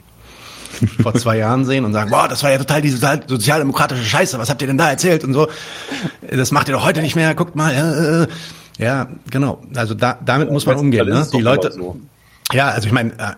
vor 1.02 1.14
zwei 1.14 1.38
Jahren 1.38 1.64
sehen 1.64 1.84
und 1.84 1.92
sagen, 1.92 2.10
boah, 2.10 2.28
das 2.28 2.42
war 2.42 2.50
ja 2.50 2.58
total 2.58 2.82
die 2.82 2.90
sozialdemokratische 2.90 4.04
Scheiße, 4.04 4.38
was 4.38 4.50
habt 4.50 4.60
ihr 4.62 4.68
denn 4.68 4.78
da 4.78 4.90
erzählt 4.90 5.24
und 5.24 5.32
so. 5.32 5.48
Das 6.30 6.52
macht 6.52 6.68
ihr 6.68 6.74
doch 6.74 6.84
heute 6.84 7.02
nicht 7.02 7.16
mehr, 7.16 7.34
guckt 7.34 7.56
mal. 7.56 7.72
Äh, 7.72 8.22
äh. 8.22 8.26
Ja, 8.78 9.08
genau. 9.30 9.62
Also 9.74 9.94
da, 9.94 10.18
damit 10.24 10.50
muss 10.50 10.66
man 10.66 10.76
umgehen. 10.76 11.08
Ne? 11.08 11.26
Die 11.32 11.40
Leute. 11.40 11.72
So. 11.72 11.98
Ja, 12.52 12.68
also 12.68 12.86
ich 12.86 12.92
meine, 12.92 13.12
äh, 13.12 13.32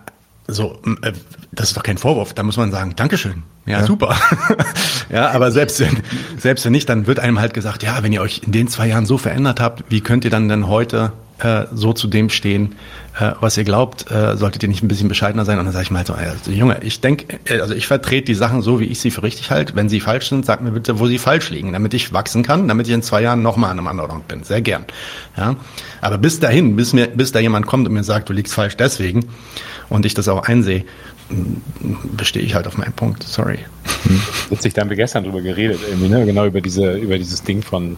so, 0.49 0.79
äh, 1.03 1.13
das 1.53 1.69
ist 1.69 1.77
doch 1.77 1.83
kein 1.83 1.99
Vorwurf. 1.99 2.35
Da 2.35 2.43
muss 2.43 2.57
man 2.57 2.73
sagen, 2.73 2.95
Dankeschön. 2.97 3.45
Ja, 3.67 3.81
ja. 3.81 3.87
super. 3.87 4.17
ja, 5.11 5.31
aber 5.31 5.53
selbst 5.53 5.79
wenn, 5.81 6.03
selbst 6.39 6.65
wenn 6.65 6.73
nicht, 6.73 6.89
dann 6.89 7.07
wird 7.07 7.21
einem 7.21 7.39
halt 7.39 7.55
gesagt, 7.55 7.83
ja, 7.83 8.03
wenn 8.03 8.13
ihr 8.13 8.23
euch 8.23 8.43
in 8.45 8.53
den 8.53 8.69
zwei 8.69 8.89
Jahren 8.89 9.07
so 9.07 9.19
verändert 9.19 9.61
habt, 9.61 9.85
wie 9.91 10.01
könnt 10.01 10.25
ihr 10.25 10.31
dann 10.31 10.49
denn 10.49 10.67
heute 10.67 11.13
äh, 11.39 11.67
so 11.73 11.93
zu 11.93 12.09
dem 12.09 12.31
stehen, 12.31 12.75
äh, 13.19 13.33
was 13.41 13.57
ihr 13.57 13.65
glaubt, 13.65 14.11
äh, 14.11 14.37
solltet 14.37 14.63
ihr 14.63 14.69
nicht 14.69 14.83
ein 14.83 14.89
bisschen 14.89 15.09
bescheidener 15.09 15.45
sein? 15.45 15.59
Und 15.59 15.65
dann 15.65 15.73
sage 15.73 15.85
ich 15.85 15.91
mal 15.91 16.07
so, 16.07 16.15
also, 16.15 16.51
Junge, 16.51 16.79
ich 16.83 17.01
denke, 17.01 17.39
äh, 17.45 17.61
also 17.61 17.75
ich 17.75 17.87
vertrete 17.87 18.27
die 18.27 18.35
Sachen 18.35 18.63
so, 18.63 18.81
wie 18.81 18.85
ich 18.85 19.01
sie 19.01 19.11
für 19.11 19.23
richtig 19.23 19.51
halte. 19.51 19.75
Wenn 19.77 19.89
sie 19.89 20.01
falsch 20.01 20.29
sind, 20.29 20.47
sagt 20.47 20.63
mir 20.63 20.71
bitte, 20.71 20.99
wo 20.99 21.07
sie 21.07 21.19
falsch 21.19 21.51
liegen, 21.51 21.73
damit 21.73 21.95
ich 21.95 22.13
wachsen 22.13 22.43
kann, 22.43 22.69
damit 22.69 22.87
ich 22.87 22.93
in 22.93 23.03
zwei 23.03 23.23
Jahren 23.23 23.43
nochmal 23.43 23.71
an 23.71 23.79
einem 23.79 23.89
anderen 23.89 24.23
bin. 24.23 24.43
Sehr 24.43 24.63
gern. 24.63 24.85
Ja? 25.37 25.57
Aber 26.01 26.19
bis 26.19 26.41
dahin, 26.41 26.77
bis 26.77 26.93
mir, 26.93 27.09
bis 27.09 27.33
da 27.33 27.41
jemand 27.41 27.67
kommt 27.67 27.87
und 27.87 27.95
mir 27.95 28.05
sagt, 28.05 28.29
du 28.29 28.33
liegst 28.33 28.55
falsch 28.55 28.77
deswegen 28.77 29.27
und 29.89 30.07
ich 30.07 30.15
das 30.15 30.29
auch 30.29 30.43
einsehe, 30.47 30.85
bestehe 32.17 32.43
ich 32.43 32.55
halt 32.55 32.67
auf 32.67 32.79
meinen 32.79 32.93
Punkt. 32.93 33.23
Sorry. 33.23 33.59
Witzig, 34.49 34.75
da 34.75 34.83
haben 34.83 34.91
wir 34.91 34.97
gestern 34.97 35.25
drüber 35.25 35.41
geredet, 35.41 35.81
irgendwie, 35.89 36.09
ne? 36.09 36.25
genau 36.25 36.47
über 36.47 36.61
diese, 36.61 36.93
über 36.93 37.19
dieses 37.19 37.43
Ding 37.43 37.63
von 37.63 37.97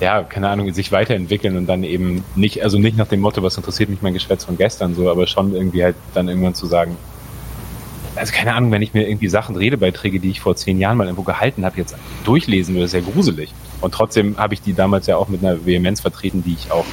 ja, 0.00 0.22
keine 0.22 0.48
Ahnung, 0.48 0.72
sich 0.72 0.92
weiterentwickeln 0.92 1.56
und 1.56 1.66
dann 1.66 1.82
eben 1.84 2.24
nicht, 2.34 2.62
also 2.62 2.78
nicht 2.78 2.96
nach 2.96 3.08
dem 3.08 3.20
Motto, 3.20 3.42
was 3.42 3.56
interessiert 3.56 3.88
mich 3.88 4.02
mein 4.02 4.14
Geschwätz 4.14 4.44
von 4.44 4.56
gestern 4.56 4.94
so, 4.94 5.10
aber 5.10 5.26
schon 5.26 5.54
irgendwie 5.54 5.82
halt 5.82 5.96
dann 6.14 6.28
irgendwann 6.28 6.54
zu 6.54 6.66
sagen, 6.66 6.96
also 8.14 8.32
keine 8.32 8.54
Ahnung, 8.54 8.72
wenn 8.72 8.82
ich 8.82 8.94
mir 8.94 9.08
irgendwie 9.08 9.28
Sachen, 9.28 9.56
Redebeiträge, 9.56 10.20
die 10.20 10.30
ich 10.30 10.40
vor 10.40 10.56
zehn 10.56 10.78
Jahren 10.78 10.96
mal 10.96 11.04
irgendwo 11.04 11.22
gehalten 11.22 11.64
habe, 11.64 11.76
jetzt 11.76 11.96
durchlesen 12.24 12.74
würde, 12.74 12.86
ist 12.86 12.94
ja 12.94 13.00
gruselig. 13.00 13.52
Und 13.80 13.92
trotzdem 13.92 14.38
habe 14.38 14.54
ich 14.54 14.62
die 14.62 14.72
damals 14.72 15.06
ja 15.06 15.16
auch 15.16 15.28
mit 15.28 15.44
einer 15.44 15.66
Vehemenz 15.66 16.00
vertreten, 16.00 16.42
die 16.42 16.54
ich 16.54 16.70
auch 16.70 16.86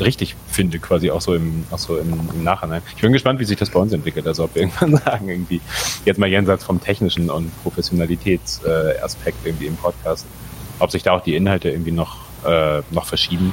richtig 0.00 0.34
finde, 0.48 0.78
quasi 0.80 1.10
auch 1.10 1.20
so 1.20 1.34
im, 1.34 1.64
auch 1.70 1.78
so 1.78 1.96
im, 1.96 2.12
im 2.34 2.42
Nachhinein. 2.42 2.82
Ich 2.96 3.02
bin 3.02 3.12
gespannt, 3.12 3.38
wie 3.38 3.44
sich 3.44 3.56
das 3.56 3.70
bei 3.70 3.78
uns 3.78 3.92
entwickelt. 3.92 4.26
Also 4.26 4.44
ob 4.44 4.54
wir 4.54 4.62
irgendwann 4.62 4.96
sagen, 4.96 5.28
irgendwie, 5.28 5.60
jetzt 6.04 6.18
mal 6.18 6.28
jenseits 6.28 6.64
vom 6.64 6.80
technischen 6.80 7.30
und 7.30 7.50
Professionalitätsaspekt 7.62 9.44
äh, 9.44 9.48
irgendwie 9.48 9.66
im 9.66 9.76
Podcast, 9.76 10.26
ob 10.82 10.90
sich 10.90 11.02
da 11.02 11.12
auch 11.12 11.22
die 11.22 11.36
Inhalte 11.36 11.70
irgendwie 11.70 11.92
noch, 11.92 12.16
äh, 12.44 12.82
noch 12.90 13.06
verschieben. 13.06 13.52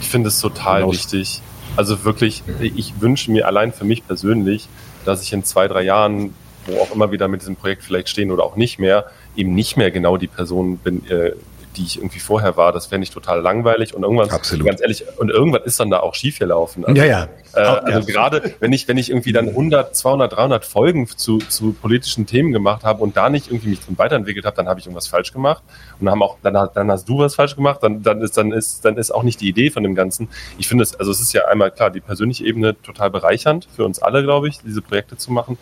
Ich 0.00 0.08
finde 0.08 0.28
es 0.28 0.40
total 0.40 0.80
genau. 0.80 0.92
wichtig. 0.92 1.40
Also 1.76 2.04
wirklich, 2.04 2.42
ich 2.60 3.00
wünsche 3.00 3.30
mir 3.30 3.46
allein 3.46 3.72
für 3.72 3.84
mich 3.84 4.06
persönlich, 4.06 4.68
dass 5.04 5.22
ich 5.22 5.32
in 5.32 5.44
zwei, 5.44 5.68
drei 5.68 5.82
Jahren, 5.82 6.34
wo 6.66 6.80
auch 6.80 6.94
immer 6.94 7.12
wieder 7.12 7.28
mit 7.28 7.42
diesem 7.42 7.56
Projekt 7.56 7.82
vielleicht 7.82 8.08
stehen 8.08 8.30
oder 8.30 8.44
auch 8.44 8.56
nicht 8.56 8.78
mehr, 8.78 9.06
eben 9.36 9.54
nicht 9.54 9.76
mehr 9.76 9.90
genau 9.90 10.16
die 10.16 10.26
Person 10.26 10.78
bin, 10.78 11.06
äh, 11.10 11.32
die 11.76 11.84
ich 11.84 11.98
irgendwie 11.98 12.18
vorher 12.18 12.56
war, 12.56 12.72
das 12.72 12.90
wäre 12.90 12.98
nicht 12.98 13.12
total 13.12 13.40
langweilig 13.40 13.94
und 13.94 14.02
irgendwann, 14.02 14.30
Absolut. 14.30 14.66
ganz 14.66 14.80
ehrlich, 14.80 15.04
und 15.18 15.30
irgendwann 15.30 15.62
ist 15.62 15.78
dann 15.80 15.90
da 15.90 16.00
auch 16.00 16.14
schief 16.14 16.38
gelaufen. 16.38 16.84
Also, 16.84 17.00
ja, 17.00 17.06
ja. 17.06 17.28
Äh, 17.54 17.60
also 17.60 18.00
ja. 18.00 18.04
gerade, 18.06 18.54
wenn 18.60 18.72
ich, 18.72 18.88
wenn 18.88 18.96
ich 18.96 19.10
irgendwie 19.10 19.32
dann 19.32 19.48
100, 19.48 19.94
200, 19.94 20.32
300 20.32 20.64
Folgen 20.64 21.06
zu, 21.08 21.38
zu 21.38 21.72
politischen 21.72 22.26
Themen 22.26 22.52
gemacht 22.52 22.84
habe 22.84 23.02
und 23.02 23.16
da 23.16 23.28
nicht 23.28 23.48
irgendwie 23.48 23.68
mich 23.68 23.80
drin 23.80 23.98
weiterentwickelt 23.98 24.44
habe, 24.44 24.56
dann 24.56 24.68
habe 24.68 24.80
ich 24.80 24.86
irgendwas 24.86 25.08
falsch 25.08 25.32
gemacht 25.32 25.62
und 25.98 26.06
dann 26.06 26.12
haben 26.12 26.22
auch, 26.22 26.36
dann, 26.42 26.68
dann 26.74 26.90
hast 26.90 27.08
du 27.08 27.18
was 27.18 27.34
falsch 27.34 27.56
gemacht, 27.56 27.82
dann, 27.82 28.02
dann 28.02 28.22
ist, 28.22 28.36
dann 28.36 28.52
ist, 28.52 28.84
dann 28.84 28.96
ist 28.96 29.10
auch 29.10 29.22
nicht 29.22 29.40
die 29.40 29.48
Idee 29.48 29.70
von 29.70 29.82
dem 29.82 29.94
Ganzen. 29.94 30.28
Ich 30.58 30.68
finde 30.68 30.82
es, 30.82 30.94
also 30.98 31.10
es 31.10 31.20
ist 31.20 31.32
ja 31.32 31.46
einmal 31.46 31.70
klar, 31.70 31.90
die 31.90 32.00
persönliche 32.00 32.44
Ebene 32.44 32.80
total 32.82 33.10
bereichernd 33.10 33.68
für 33.74 33.84
uns 33.84 34.00
alle, 34.00 34.22
glaube 34.22 34.48
ich, 34.48 34.60
diese 34.60 34.82
Projekte 34.82 35.16
zu 35.16 35.32
machen. 35.32 35.58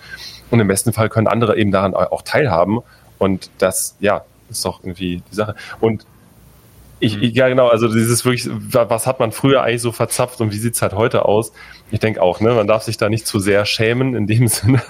Und 0.51 0.61
im 0.61 0.69
besten 0.69 0.93
Fall 0.93 1.09
können 1.09 1.27
andere 1.27 1.57
eben 1.57 1.73
daran 1.73 1.95
auch 1.95 2.23
teilhaben. 2.23 2.81
Und 3.19 3.51
das, 3.59 3.97
ja, 4.01 4.25
ist 4.53 4.65
doch 4.65 4.81
irgendwie 4.83 5.23
die 5.31 5.35
Sache. 5.35 5.55
Und 5.81 6.07
ich, 7.01 7.21
ich, 7.21 7.35
ja, 7.35 7.49
genau, 7.49 7.67
also 7.67 7.89
dieses 7.89 8.25
wirklich, 8.25 8.49
was 8.49 9.07
hat 9.09 9.19
man 9.19 9.33
früher 9.33 9.63
eigentlich 9.63 9.83
so 9.83 9.91
verzapft 9.91 10.41
und 10.41 10.53
wie 10.53 10.59
sieht's 10.59 10.83
halt 10.83 10.93
heute 10.93 11.25
aus? 11.25 11.53
Ich 11.91 11.99
denke 11.99 12.23
auch, 12.23 12.41
ne, 12.41 12.55
man 12.55 12.69
darf 12.69 12.85
sich 12.85 12.97
da 12.97 13.09
nicht 13.09 13.27
zu 13.27 13.41
sehr 13.41 13.65
schämen 13.65 14.15
in 14.15 14.27
dem 14.29 14.47
Sinne. 14.49 14.81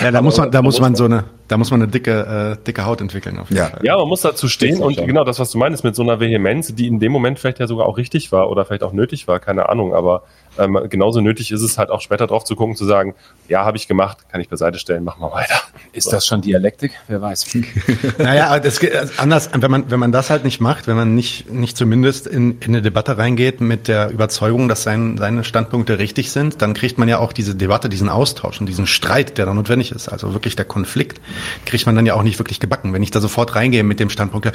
Ja, 0.00 0.10
da 0.10 0.20
muss 0.20 0.36
man, 0.36 0.50
da 0.50 0.62
muss 0.62 0.80
man 0.80 0.96
so 0.96 1.04
eine, 1.04 1.24
da 1.48 1.56
muss 1.56 1.70
man 1.70 1.82
eine 1.82 1.90
dicke, 1.90 2.56
äh, 2.60 2.64
dicke 2.64 2.84
Haut 2.84 3.00
entwickeln. 3.00 3.38
Auf 3.38 3.48
jeden 3.48 3.58
ja. 3.58 3.68
Fall. 3.70 3.80
ja, 3.82 3.96
man 3.96 4.08
muss 4.08 4.20
dazu 4.20 4.48
stehen 4.48 4.82
und 4.82 4.96
genau 4.96 5.24
das, 5.24 5.38
was 5.38 5.50
du 5.50 5.58
meinst, 5.58 5.82
mit 5.82 5.96
so 5.96 6.02
einer 6.02 6.20
Vehemenz, 6.20 6.74
die 6.74 6.86
in 6.86 7.00
dem 7.00 7.10
Moment 7.10 7.38
vielleicht 7.38 7.58
ja 7.58 7.66
sogar 7.66 7.86
auch 7.86 7.96
richtig 7.96 8.30
war 8.32 8.50
oder 8.50 8.64
vielleicht 8.64 8.82
auch 8.82 8.92
nötig 8.92 9.26
war, 9.26 9.40
keine 9.40 9.68
Ahnung, 9.68 9.94
aber 9.94 10.22
ähm, 10.58 10.78
genauso 10.88 11.20
nötig 11.20 11.50
ist 11.52 11.62
es 11.62 11.78
halt 11.78 11.90
auch 11.90 12.00
später 12.00 12.26
drauf 12.26 12.44
zu 12.44 12.56
gucken, 12.56 12.76
zu 12.76 12.84
sagen, 12.84 13.14
ja, 13.48 13.64
habe 13.64 13.76
ich 13.76 13.88
gemacht, 13.88 14.18
kann 14.30 14.40
ich 14.40 14.48
beiseite 14.48 14.78
stellen, 14.78 15.04
machen 15.04 15.22
wir 15.22 15.32
weiter. 15.32 15.60
Ist 15.92 16.04
so. 16.04 16.10
das 16.10 16.26
schon 16.26 16.42
Dialektik? 16.42 16.92
Wer 17.06 17.22
weiß. 17.22 17.46
naja, 18.18 18.48
aber 18.48 18.60
das 18.60 18.80
geht 18.80 18.94
also 18.94 19.12
anders, 19.16 19.50
wenn 19.56 19.70
man, 19.70 19.90
wenn 19.90 20.00
man 20.00 20.12
das 20.12 20.30
halt 20.30 20.44
nicht 20.44 20.60
macht, 20.60 20.86
wenn 20.86 20.96
man 20.96 21.14
nicht, 21.14 21.50
nicht 21.50 21.76
zumindest 21.76 22.26
in, 22.26 22.58
in 22.60 22.68
eine 22.68 22.82
Debatte 22.82 23.16
reingeht 23.18 23.60
mit 23.60 23.88
der 23.88 24.10
Überzeugung, 24.10 24.68
dass 24.68 24.82
sein, 24.82 25.16
seine 25.16 25.44
Standpunkte 25.44 25.98
richtig 25.98 26.32
sind, 26.32 26.60
dann 26.60 26.74
kriegt 26.74 26.98
man 26.98 27.08
ja 27.08 27.18
auch 27.18 27.32
diese 27.32 27.54
Debatte, 27.54 27.88
diesen 27.88 28.08
Austausch 28.08 28.60
und 28.60 28.66
diesen 28.66 28.86
Streit, 28.86 29.38
der 29.38 29.46
da 29.46 29.54
notwendig 29.54 29.92
ist, 29.92 30.08
also 30.08 30.34
wirklich 30.34 30.56
der 30.56 30.64
Konflikt, 30.64 31.20
kriegt 31.64 31.86
man 31.86 31.94
dann 31.94 32.06
ja 32.06 32.14
auch 32.14 32.22
nicht 32.22 32.38
wirklich 32.38 32.60
gebacken. 32.60 32.92
Wenn 32.92 33.02
ich 33.02 33.10
da 33.10 33.20
sofort 33.20 33.54
reingehe 33.54 33.82
mit 33.82 34.00
dem 34.00 34.10
Standpunkt, 34.10 34.52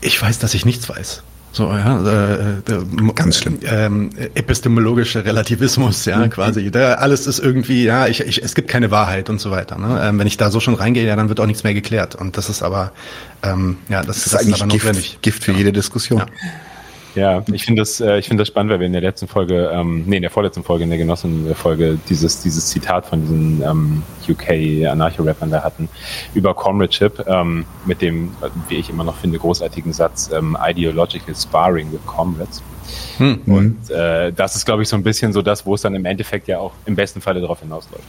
ich 0.00 0.20
weiß, 0.20 0.38
dass 0.38 0.54
ich 0.54 0.64
nichts 0.64 0.88
weiß. 0.88 1.22
So, 1.52 1.66
ja, 1.72 2.00
äh, 2.06 2.50
äh, 2.58 3.12
ganz 3.14 3.38
schlimm. 3.38 3.58
Ähm, 3.64 4.10
epistemologischer 4.34 5.24
Relativismus, 5.24 6.04
ja, 6.04 6.18
mhm. 6.18 6.30
quasi. 6.30 6.70
Da, 6.70 6.94
alles 6.94 7.26
ist 7.26 7.40
irgendwie, 7.40 7.84
ja, 7.84 8.06
ich, 8.06 8.20
ich, 8.20 8.42
es 8.42 8.54
gibt 8.54 8.68
keine 8.68 8.92
Wahrheit 8.92 9.28
und 9.30 9.40
so 9.40 9.50
weiter. 9.50 9.76
Ne? 9.76 10.00
Ähm, 10.02 10.18
wenn 10.20 10.28
ich 10.28 10.36
da 10.36 10.50
so 10.50 10.60
schon 10.60 10.74
reingehe, 10.74 11.04
ja, 11.04 11.16
dann 11.16 11.28
wird 11.28 11.40
auch 11.40 11.46
nichts 11.46 11.64
mehr 11.64 11.74
geklärt. 11.74 12.14
Und 12.14 12.36
das 12.36 12.48
ist 12.48 12.62
aber, 12.62 12.92
ähm, 13.42 13.78
ja, 13.88 14.02
das, 14.02 14.18
das 14.18 14.26
ist 14.26 14.34
das 14.34 14.40
eigentlich 14.42 14.62
ist 14.62 14.68
Gift, 14.68 14.84
notwendig. 14.84 15.18
Gift 15.22 15.44
für 15.44 15.52
ja. 15.52 15.58
jede 15.58 15.72
Diskussion. 15.72 16.20
Ja. 16.20 16.26
Ja, 17.14 17.42
ich 17.52 17.64
finde 17.64 17.82
das, 17.82 18.00
äh, 18.00 18.18
ich 18.18 18.28
finde 18.28 18.42
das 18.42 18.48
spannend, 18.48 18.72
weil 18.72 18.80
wir 18.80 18.86
in 18.86 18.92
der 18.92 19.02
letzten 19.02 19.26
Folge, 19.26 19.70
ähm, 19.72 20.04
nee, 20.06 20.16
in 20.16 20.22
der 20.22 20.30
vorletzten 20.30 20.62
Folge, 20.62 20.84
in 20.84 20.90
der 20.90 20.98
Genossen-Folge, 20.98 21.98
dieses, 22.08 22.40
dieses 22.40 22.68
Zitat 22.68 23.06
von 23.06 23.20
diesen 23.22 23.62
ähm, 23.62 24.02
UK-Anarcho-Rappern 24.28 25.50
da 25.50 25.62
hatten 25.62 25.88
über 26.34 26.54
Comradeship, 26.54 27.24
ähm, 27.26 27.64
mit 27.84 28.00
dem, 28.00 28.30
wie 28.68 28.76
ich 28.76 28.90
immer 28.90 29.04
noch 29.04 29.16
finde, 29.16 29.38
großartigen 29.38 29.92
Satz, 29.92 30.30
ähm, 30.32 30.56
Ideological 30.64 31.34
Sparring 31.34 31.92
with 31.92 32.04
Comrades. 32.06 32.62
Hm. 33.18 33.40
Und 33.46 33.90
äh, 33.90 34.32
das 34.32 34.56
ist, 34.56 34.64
glaube 34.64 34.82
ich, 34.82 34.88
so 34.88 34.96
ein 34.96 35.02
bisschen 35.02 35.32
so 35.32 35.42
das, 35.42 35.66
wo 35.66 35.74
es 35.74 35.82
dann 35.82 35.94
im 35.94 36.04
Endeffekt 36.04 36.48
ja 36.48 36.58
auch 36.58 36.72
im 36.86 36.94
besten 36.94 37.20
Falle 37.20 37.40
darauf 37.40 37.60
hinausläuft. 37.60 38.04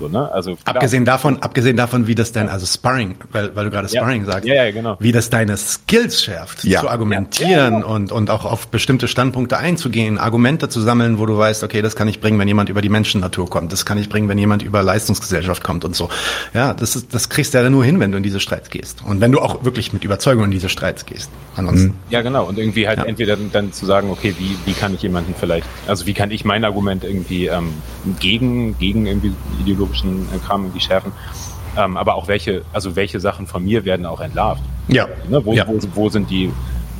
So, 0.00 0.08
ne? 0.08 0.32
Also 0.32 0.56
abgesehen 0.64 1.04
davon, 1.04 1.42
abgesehen 1.42 1.76
davon, 1.76 2.06
wie 2.06 2.14
das 2.14 2.32
denn, 2.32 2.48
also 2.48 2.64
Sparring, 2.64 3.16
weil, 3.32 3.54
weil 3.54 3.66
du 3.66 3.70
gerade 3.70 3.88
Sparring 3.88 4.22
ja. 4.22 4.32
sagst, 4.32 4.48
ja, 4.48 4.54
ja, 4.64 4.70
genau. 4.70 4.96
wie 4.98 5.12
das 5.12 5.28
deine 5.28 5.56
Skills 5.58 6.24
schärft, 6.24 6.64
ja. 6.64 6.80
zu 6.80 6.88
argumentieren 6.88 7.74
genau. 7.74 7.94
und, 7.94 8.10
und 8.10 8.30
auch 8.30 8.46
auf 8.46 8.68
bestimmte 8.68 9.08
Standpunkte 9.08 9.58
einzugehen, 9.58 10.18
Argumente 10.18 10.70
zu 10.70 10.80
sammeln, 10.80 11.18
wo 11.18 11.26
du 11.26 11.36
weißt, 11.36 11.62
okay, 11.62 11.82
das 11.82 11.96
kann 11.96 12.08
ich 12.08 12.20
bringen, 12.20 12.38
wenn 12.38 12.48
jemand 12.48 12.70
über 12.70 12.80
die 12.80 12.88
Menschennatur 12.88 13.48
kommt, 13.50 13.72
das 13.72 13.84
kann 13.84 13.98
ich 13.98 14.08
bringen, 14.08 14.28
wenn 14.28 14.38
jemand 14.38 14.62
über 14.62 14.82
Leistungsgesellschaft 14.82 15.62
kommt 15.62 15.84
und 15.84 15.94
so. 15.94 16.08
Ja, 16.54 16.72
das 16.72 16.96
ist, 16.96 17.12
das 17.12 17.28
kriegst 17.28 17.52
du 17.52 17.58
ja 17.58 17.68
nur 17.68 17.84
hin, 17.84 18.00
wenn 18.00 18.10
du 18.10 18.16
in 18.16 18.22
diese 18.22 18.40
Streits 18.40 18.70
gehst. 18.70 19.04
Und 19.04 19.20
wenn 19.20 19.32
du 19.32 19.40
auch 19.40 19.64
wirklich 19.64 19.92
mit 19.92 20.02
Überzeugung 20.02 20.44
in 20.44 20.50
diese 20.50 20.70
Streits 20.70 21.04
gehst. 21.04 21.30
Ansonsten. 21.56 21.94
Ja, 22.08 22.22
genau. 22.22 22.46
Und 22.46 22.58
irgendwie 22.58 22.88
halt 22.88 23.04
entweder 23.04 23.36
dann 23.36 23.72
zu 23.72 23.84
sagen, 23.84 24.10
okay, 24.10 24.34
wie, 24.38 24.56
wie 24.64 24.72
kann 24.72 24.94
ich 24.94 25.02
jemanden 25.02 25.34
vielleicht, 25.38 25.66
also 25.86 26.06
wie 26.06 26.14
kann 26.14 26.30
ich 26.30 26.44
mein 26.46 26.64
Argument 26.64 27.04
irgendwie 27.04 27.46
ähm, 27.46 27.74
gegen, 28.18 28.78
gegen 28.78 29.06
irgendwie 29.06 29.32
ideologischen 29.60 29.89
äh, 29.92 30.38
Kram 30.38 30.62
irgendwie 30.62 30.80
schärfen. 30.80 31.12
Ähm, 31.76 31.96
aber 31.96 32.16
auch 32.16 32.28
welche, 32.28 32.62
also 32.72 32.96
welche 32.96 33.20
Sachen 33.20 33.46
von 33.46 33.64
mir 33.64 33.84
werden 33.84 34.06
auch 34.06 34.20
entlarvt. 34.20 34.62
Ja. 34.88 35.08
Ne? 35.28 35.44
Wo, 35.44 35.52
ja. 35.52 35.66
Wo, 35.68 35.78
wo, 35.94 36.08
sind 36.08 36.30
die, 36.30 36.50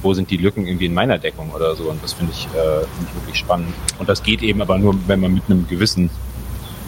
wo 0.03 0.14
sind 0.14 0.30
die 0.30 0.36
Lücken 0.36 0.66
irgendwie 0.66 0.86
in 0.86 0.95
meiner 0.95 1.18
Deckung 1.18 1.51
oder 1.51 1.74
so? 1.74 1.91
Und 1.91 2.03
das 2.03 2.12
finde 2.12 2.32
ich, 2.32 2.47
äh, 2.47 2.80
find 2.80 3.09
ich 3.09 3.14
wirklich 3.16 3.36
spannend. 3.36 3.74
Und 3.99 4.09
das 4.09 4.22
geht 4.22 4.43
eben 4.43 4.62
aber 4.62 4.78
nur, 4.78 4.95
wenn 5.07 5.20
man 5.20 5.34
mit 5.34 5.43
einem 5.49 5.66
gewissen, 5.66 6.11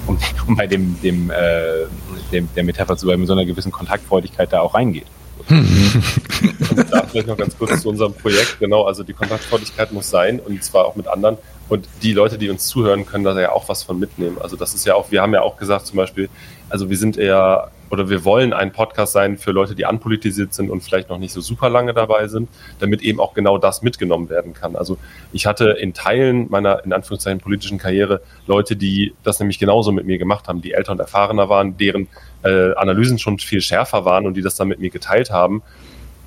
um, 0.07 0.19
um 0.47 0.57
bei 0.57 0.67
dem, 0.67 1.01
dem, 1.03 1.31
äh, 1.31 1.87
dem, 2.31 2.49
der 2.55 2.65
Metapher 2.65 2.97
zu 2.97 3.07
bleiben, 3.07 3.21
mit 3.21 3.29
so 3.29 3.35
einer 3.35 3.45
gewissen 3.45 3.73
Kontaktfreudigkeit 3.73 4.53
da 4.53 4.61
auch 4.61 4.75
reingeht. 4.75 5.07
und 5.49 6.93
da 6.93 7.03
vielleicht 7.03 7.27
noch 7.27 7.37
ganz 7.37 7.59
kurz 7.59 7.83
zu 7.83 7.89
unserem 7.89 8.15
Projekt. 8.15 8.59
Genau, 8.61 8.85
also 8.85 9.03
die 9.03 9.13
Kontaktfreudigkeit 9.13 9.93
muss 9.93 10.09
sein 10.09 10.39
und 10.39 10.63
zwar 10.63 10.85
auch 10.85 10.95
mit 10.95 11.09
anderen. 11.09 11.37
Und 11.69 11.89
die 12.03 12.13
Leute, 12.13 12.39
die 12.39 12.51
uns 12.51 12.67
zuhören, 12.67 13.07
können 13.07 13.25
da 13.25 13.39
ja 13.41 13.53
auch 13.53 13.69
was 13.69 13.83
von 13.83 13.99
mitnehmen. 13.99 14.39
Also 14.41 14.57
das 14.57 14.75
ist 14.75 14.85
ja 14.85 14.95
auch, 14.95 15.11
wir 15.11 15.23
haben 15.23 15.33
ja 15.33 15.43
auch 15.43 15.57
gesagt 15.57 15.87
zum 15.87 15.97
Beispiel, 15.97 16.29
also 16.69 16.91
wir 16.91 16.97
sind 16.97 17.17
eher 17.17 17.71
oder 17.93 18.09
wir 18.09 18.25
wollen 18.25 18.55
ein 18.55 18.73
Podcast 18.73 19.13
sein 19.13 19.37
für 19.37 19.53
Leute, 19.53 19.75
die 19.75 19.85
anpolitisiert 19.85 20.55
sind 20.55 20.71
und 20.71 20.83
vielleicht 20.83 21.11
noch 21.11 21.19
nicht 21.19 21.33
so 21.33 21.43
super 21.43 21.69
lange 21.69 21.93
dabei 21.93 22.27
sind, 22.27 22.49
damit 22.79 23.03
eben 23.03 23.21
auch 23.21 23.35
genau 23.35 23.59
das 23.59 23.83
mitgenommen 23.83 24.31
werden 24.31 24.55
kann. 24.55 24.77
Also 24.77 24.97
ich 25.31 25.45
hatte 25.45 25.73
in 25.73 25.93
Teilen 25.93 26.47
meiner 26.49 26.83
in 26.87 26.95
Anführungszeichen 26.95 27.41
politischen 27.41 27.77
Karriere 27.77 28.23
Leute, 28.47 28.77
die 28.77 29.15
das 29.25 29.39
nämlich 29.41 29.59
genauso 29.59 29.93
mit 29.93 30.07
mir 30.07 30.17
gemacht 30.17 30.49
haben, 30.49 30.63
die 30.63 30.73
älter 30.73 30.93
und 30.93 31.01
erfahrener 31.01 31.51
waren, 31.51 31.77
deren 31.77 32.09
äh, 32.45 32.73
Analysen 32.77 33.19
schon 33.19 33.39
viel 33.39 33.61
schärfer 33.61 34.07
waren 34.07 34.27
und 34.27 34.39
die 34.39 34.43
das 34.43 34.55
dann 34.55 34.69
mit 34.69 34.81
mir 34.81 34.91
geteilt 34.91 35.31
haben 35.31 35.63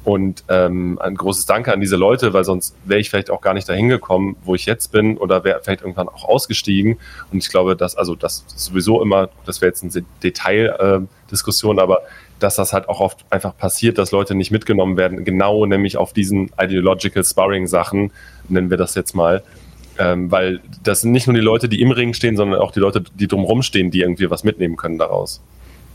und 0.05 0.43
ähm, 0.49 0.99
ein 1.01 1.15
großes 1.15 1.47
Danke 1.47 1.73
an 1.73 1.81
diese 1.81 1.95
Leute, 1.95 2.31
weil 2.31 2.43
sonst 2.43 2.75
wäre 2.85 2.99
ich 2.99 3.09
vielleicht 3.09 3.31
auch 3.31 3.41
gar 3.41 3.55
nicht 3.55 3.67
dahin 3.67 3.89
gekommen, 3.89 4.37
wo 4.43 4.53
ich 4.53 4.67
jetzt 4.67 4.91
bin, 4.91 5.17
oder 5.17 5.43
wäre 5.43 5.59
vielleicht 5.63 5.81
irgendwann 5.81 6.07
auch 6.07 6.25
ausgestiegen. 6.25 6.99
Und 7.31 7.39
ich 7.39 7.49
glaube, 7.49 7.75
dass, 7.75 7.95
also 7.95 8.15
das 8.15 8.45
sowieso 8.47 9.01
immer, 9.01 9.29
das 9.47 9.61
wäre 9.61 9.69
jetzt 9.69 9.83
eine 9.83 10.05
Detaildiskussion, 10.21 11.79
äh, 11.79 11.81
aber 11.81 12.01
dass 12.37 12.55
das 12.55 12.71
halt 12.71 12.87
auch 12.87 12.99
oft 12.99 13.25
einfach 13.31 13.57
passiert, 13.57 13.97
dass 13.97 14.11
Leute 14.11 14.35
nicht 14.35 14.51
mitgenommen 14.51 14.95
werden, 14.95 15.25
genau 15.25 15.65
nämlich 15.65 15.97
auf 15.97 16.13
diesen 16.13 16.51
Ideological 16.59 17.23
Sparring-Sachen, 17.23 18.11
nennen 18.47 18.69
wir 18.69 18.77
das 18.77 18.93
jetzt 18.93 19.15
mal. 19.15 19.43
Ähm, 19.97 20.29
weil 20.29 20.59
das 20.83 21.01
sind 21.01 21.13
nicht 21.13 21.25
nur 21.25 21.33
die 21.33 21.41
Leute, 21.41 21.69
die 21.69 21.81
im 21.81 21.89
Ring 21.91 22.13
stehen, 22.13 22.35
sondern 22.35 22.59
auch 22.59 22.71
die 22.71 22.81
Leute, 22.81 23.01
die 23.01 23.27
drumherum 23.27 23.63
stehen, 23.63 23.91
die 23.91 24.01
irgendwie 24.01 24.29
was 24.29 24.43
mitnehmen 24.43 24.75
können 24.75 24.97
daraus. 24.97 25.41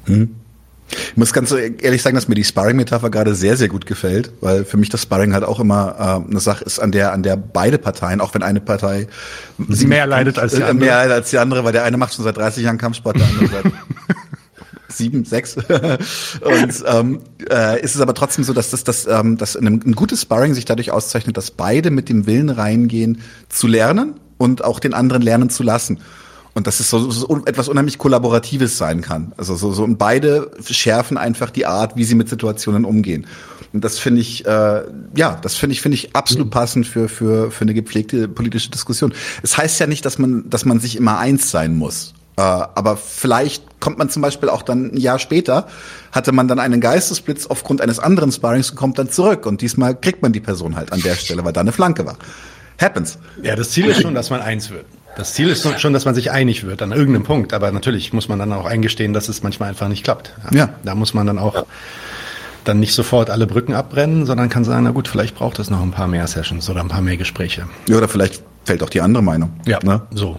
Mhm. 0.06 0.39
Ich 0.90 1.16
muss 1.16 1.32
ganz 1.32 1.52
ehrlich 1.52 2.02
sagen, 2.02 2.14
dass 2.14 2.28
mir 2.28 2.34
die 2.34 2.44
Sparring-Metapher 2.44 3.10
gerade 3.10 3.34
sehr, 3.34 3.56
sehr 3.56 3.68
gut 3.68 3.86
gefällt, 3.86 4.32
weil 4.40 4.64
für 4.64 4.76
mich 4.76 4.88
das 4.88 5.02
Sparring 5.02 5.34
halt 5.34 5.44
auch 5.44 5.60
immer 5.60 6.22
äh, 6.26 6.30
eine 6.30 6.40
Sache 6.40 6.64
ist, 6.64 6.78
an 6.78 6.92
der, 6.92 7.12
an 7.12 7.22
der 7.22 7.36
beide 7.36 7.78
Parteien, 7.78 8.20
auch 8.20 8.34
wenn 8.34 8.42
eine 8.42 8.60
Partei 8.60 9.06
sie 9.68 9.86
mehr 9.86 10.06
leidet 10.06 10.38
als 10.38 10.54
die 10.54 10.62
andere. 10.62 10.74
Mehr 10.74 10.94
leidet 10.96 11.12
als 11.12 11.30
die 11.30 11.38
andere, 11.38 11.64
weil 11.64 11.72
der 11.72 11.84
eine 11.84 11.96
macht 11.96 12.14
schon 12.14 12.24
seit 12.24 12.36
30 12.36 12.64
Jahren 12.64 12.78
Kampfsport, 12.78 13.16
der 13.16 13.26
andere 13.26 13.46
seit 13.48 13.72
sieben, 14.88 15.24
sechs. 15.24 15.56
und 16.40 16.84
ähm, 16.86 17.20
äh, 17.50 17.80
ist 17.80 17.94
es 17.94 18.00
aber 18.00 18.14
trotzdem 18.14 18.44
so, 18.44 18.52
dass 18.52 18.70
das, 18.70 18.84
das, 18.84 19.06
ähm, 19.06 19.36
dass 19.36 19.56
ein, 19.56 19.66
ein 19.66 19.94
gutes 19.94 20.22
Sparring 20.22 20.54
sich 20.54 20.64
dadurch 20.64 20.90
auszeichnet, 20.90 21.36
dass 21.36 21.50
beide 21.50 21.90
mit 21.90 22.08
dem 22.08 22.26
Willen 22.26 22.50
reingehen, 22.50 23.20
zu 23.48 23.66
lernen 23.66 24.18
und 24.38 24.64
auch 24.64 24.80
den 24.80 24.94
anderen 24.94 25.22
lernen 25.22 25.50
zu 25.50 25.62
lassen. 25.62 26.00
Und 26.54 26.66
dass 26.66 26.80
es 26.80 26.90
so, 26.90 27.10
so 27.10 27.42
etwas 27.46 27.68
unheimlich 27.68 27.98
Kollaboratives 27.98 28.76
sein 28.76 29.02
kann. 29.02 29.32
Also 29.36 29.54
so, 29.54 29.72
so 29.72 29.84
und 29.84 29.98
beide 29.98 30.50
schärfen 30.68 31.16
einfach 31.16 31.50
die 31.50 31.66
Art, 31.66 31.96
wie 31.96 32.04
sie 32.04 32.16
mit 32.16 32.28
Situationen 32.28 32.84
umgehen. 32.84 33.26
Und 33.72 33.84
das 33.84 33.98
finde 33.98 34.20
ich, 34.20 34.44
äh, 34.46 34.82
ja, 35.14 35.38
das 35.42 35.54
finde 35.54 35.74
ich, 35.74 35.80
finde 35.80 35.94
ich 35.94 36.16
absolut 36.16 36.46
mhm. 36.46 36.50
passend 36.50 36.86
für, 36.86 37.08
für, 37.08 37.50
für 37.50 37.62
eine 37.62 37.74
gepflegte 37.74 38.26
politische 38.26 38.70
Diskussion. 38.70 39.14
Es 39.42 39.56
heißt 39.56 39.78
ja 39.78 39.86
nicht, 39.86 40.04
dass 40.04 40.18
man, 40.18 40.50
dass 40.50 40.64
man 40.64 40.80
sich 40.80 40.96
immer 40.96 41.18
eins 41.18 41.50
sein 41.50 41.76
muss. 41.76 42.14
Äh, 42.36 42.42
aber 42.42 42.96
vielleicht 42.96 43.80
kommt 43.80 43.98
man 43.98 44.08
zum 44.10 44.22
Beispiel 44.22 44.48
auch 44.48 44.62
dann 44.62 44.92
ein 44.92 44.96
Jahr 44.96 45.18
später, 45.18 45.68
hatte 46.10 46.32
man 46.32 46.48
dann 46.48 46.58
einen 46.58 46.80
Geistesblitz 46.80 47.46
aufgrund 47.46 47.80
eines 47.80 47.98
anderen 47.98 48.32
Sparrings 48.32 48.70
und 48.70 48.76
kommt 48.76 48.98
dann 48.98 49.10
zurück. 49.10 49.46
Und 49.46 49.60
diesmal 49.60 49.94
kriegt 49.94 50.22
man 50.22 50.32
die 50.32 50.40
Person 50.40 50.74
halt 50.74 50.92
an 50.92 51.00
der 51.00 51.14
Stelle, 51.14 51.44
weil 51.44 51.52
da 51.52 51.60
eine 51.60 51.72
Flanke 51.72 52.04
war. 52.04 52.16
Happens. 52.80 53.18
Ja, 53.42 53.56
das 53.56 53.70
Ziel 53.70 53.86
ist 53.86 54.00
schon, 54.00 54.14
dass 54.14 54.30
man 54.30 54.40
eins 54.40 54.70
wird. 54.70 54.86
Das 55.16 55.34
Ziel 55.34 55.48
ist 55.48 55.80
schon, 55.80 55.92
dass 55.92 56.04
man 56.04 56.14
sich 56.14 56.30
einig 56.30 56.64
wird 56.64 56.82
an 56.82 56.92
irgendeinem 56.92 57.24
Punkt, 57.24 57.52
aber 57.52 57.70
natürlich 57.72 58.12
muss 58.12 58.28
man 58.28 58.38
dann 58.38 58.52
auch 58.52 58.64
eingestehen, 58.64 59.12
dass 59.12 59.28
es 59.28 59.42
manchmal 59.42 59.70
einfach 59.70 59.88
nicht 59.88 60.04
klappt. 60.04 60.32
Ja. 60.50 60.58
ja. 60.58 60.68
Da 60.84 60.94
muss 60.94 61.14
man 61.14 61.26
dann 61.26 61.38
auch 61.38 61.66
dann 62.64 62.80
nicht 62.80 62.94
sofort 62.94 63.30
alle 63.30 63.46
Brücken 63.46 63.74
abbrennen, 63.74 64.26
sondern 64.26 64.48
kann 64.48 64.64
sagen, 64.64 64.84
na 64.84 64.90
gut, 64.90 65.08
vielleicht 65.08 65.34
braucht 65.34 65.58
es 65.58 65.70
noch 65.70 65.82
ein 65.82 65.90
paar 65.90 66.06
mehr 66.06 66.26
Sessions 66.26 66.68
oder 66.70 66.80
ein 66.80 66.88
paar 66.88 67.00
mehr 67.00 67.16
Gespräche. 67.16 67.66
Ja, 67.88 67.96
oder 67.96 68.08
vielleicht 68.08 68.42
fällt 68.64 68.82
auch 68.82 68.90
die 68.90 69.00
andere 69.00 69.22
Meinung. 69.22 69.52
Ja, 69.66 69.78
ne? 69.82 70.02
so. 70.10 70.38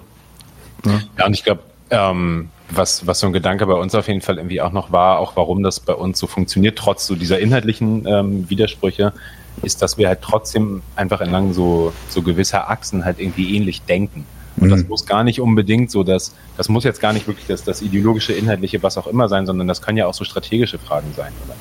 Ja, 0.85 1.01
ja 1.17 1.25
und 1.25 1.33
ich 1.33 1.43
glaube, 1.43 1.61
ähm, 1.89 2.49
was, 2.69 3.05
was 3.05 3.19
so 3.19 3.27
ein 3.27 3.33
Gedanke 3.33 3.65
bei 3.65 3.73
uns 3.73 3.93
auf 3.95 4.07
jeden 4.07 4.21
Fall 4.21 4.37
irgendwie 4.37 4.61
auch 4.61 4.71
noch 4.71 4.91
war, 4.91 5.19
auch 5.19 5.35
warum 5.35 5.63
das 5.63 5.79
bei 5.79 5.93
uns 5.93 6.19
so 6.19 6.27
funktioniert, 6.27 6.77
trotz 6.77 7.05
so 7.05 7.15
dieser 7.15 7.39
inhaltlichen 7.39 8.05
ähm, 8.07 8.49
Widersprüche, 8.49 9.13
ist, 9.61 9.81
dass 9.81 9.97
wir 9.97 10.07
halt 10.07 10.21
trotzdem 10.21 10.81
einfach 10.95 11.21
entlang 11.21 11.53
so, 11.53 11.93
so 12.09 12.21
gewisser 12.21 12.69
Achsen 12.69 13.03
halt 13.03 13.19
irgendwie 13.19 13.55
ähnlich 13.55 13.81
denken. 13.81 14.25
Und 14.57 14.69
das 14.69 14.83
mhm. 14.83 14.89
muss 14.89 15.05
gar 15.05 15.23
nicht 15.23 15.39
unbedingt 15.39 15.91
so, 15.91 16.03
dass, 16.03 16.35
das 16.57 16.69
muss 16.69 16.83
jetzt 16.83 16.99
gar 16.99 17.13
nicht 17.13 17.27
wirklich 17.27 17.47
das, 17.47 17.63
das 17.63 17.81
ideologische, 17.81 18.33
inhaltliche, 18.33 18.83
was 18.83 18.97
auch 18.97 19.07
immer 19.07 19.27
sein, 19.29 19.45
sondern 19.45 19.67
das 19.67 19.81
können 19.81 19.97
ja 19.97 20.07
auch 20.07 20.13
so 20.13 20.23
strategische 20.23 20.77
Fragen 20.77 21.07
sein. 21.15 21.31
Oder, 21.45 21.55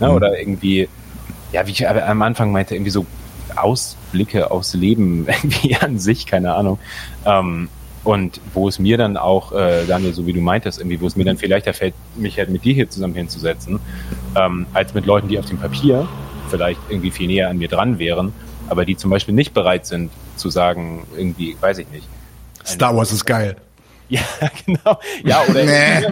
ne? 0.00 0.08
mhm. 0.08 0.16
oder 0.16 0.38
irgendwie, 0.38 0.88
ja, 1.52 1.66
wie 1.66 1.72
ich 1.72 1.88
am 1.88 2.22
Anfang 2.22 2.52
meinte, 2.52 2.74
irgendwie 2.74 2.90
so 2.90 3.06
Ausblicke 3.56 4.50
aufs 4.50 4.74
Leben 4.74 5.26
irgendwie 5.42 5.76
an 5.76 5.98
sich, 5.98 6.26
keine 6.26 6.54
Ahnung. 6.54 6.78
Ähm, 7.24 7.68
und 8.02 8.40
wo 8.54 8.66
es 8.66 8.78
mir 8.78 8.96
dann 8.96 9.18
auch, 9.18 9.52
äh, 9.52 9.84
Daniel, 9.86 10.14
so 10.14 10.26
wie 10.26 10.32
du 10.32 10.40
meintest, 10.40 10.78
irgendwie, 10.78 11.00
wo 11.00 11.06
es 11.06 11.16
mir 11.16 11.24
dann 11.24 11.36
vielleicht 11.36 11.66
erfällt, 11.66 11.94
mich 12.16 12.38
halt 12.38 12.48
mit 12.48 12.64
dir 12.64 12.72
hier 12.72 12.88
zusammen 12.88 13.14
hinzusetzen, 13.14 13.78
ähm, 14.34 14.66
als 14.72 14.94
mit 14.94 15.04
Leuten, 15.04 15.28
die 15.28 15.38
auf 15.38 15.44
dem 15.44 15.58
Papier 15.58 16.08
vielleicht 16.48 16.80
irgendwie 16.88 17.10
viel 17.10 17.26
näher 17.26 17.50
an 17.50 17.58
mir 17.58 17.68
dran 17.68 17.98
wären, 17.98 18.32
aber 18.68 18.86
die 18.86 18.96
zum 18.96 19.10
Beispiel 19.10 19.34
nicht 19.34 19.52
bereit 19.52 19.84
sind 19.84 20.10
zu 20.36 20.48
sagen, 20.48 21.06
irgendwie, 21.16 21.56
weiß 21.60 21.78
ich 21.78 21.90
nicht, 21.90 22.08
Star 22.64 22.96
Wars 22.96 23.12
ist 23.12 23.24
geil. 23.24 23.56
Ja, 24.08 24.20
genau. 24.66 24.98
Ja, 25.24 25.42
oder, 25.48 25.64
nee. 25.64 26.06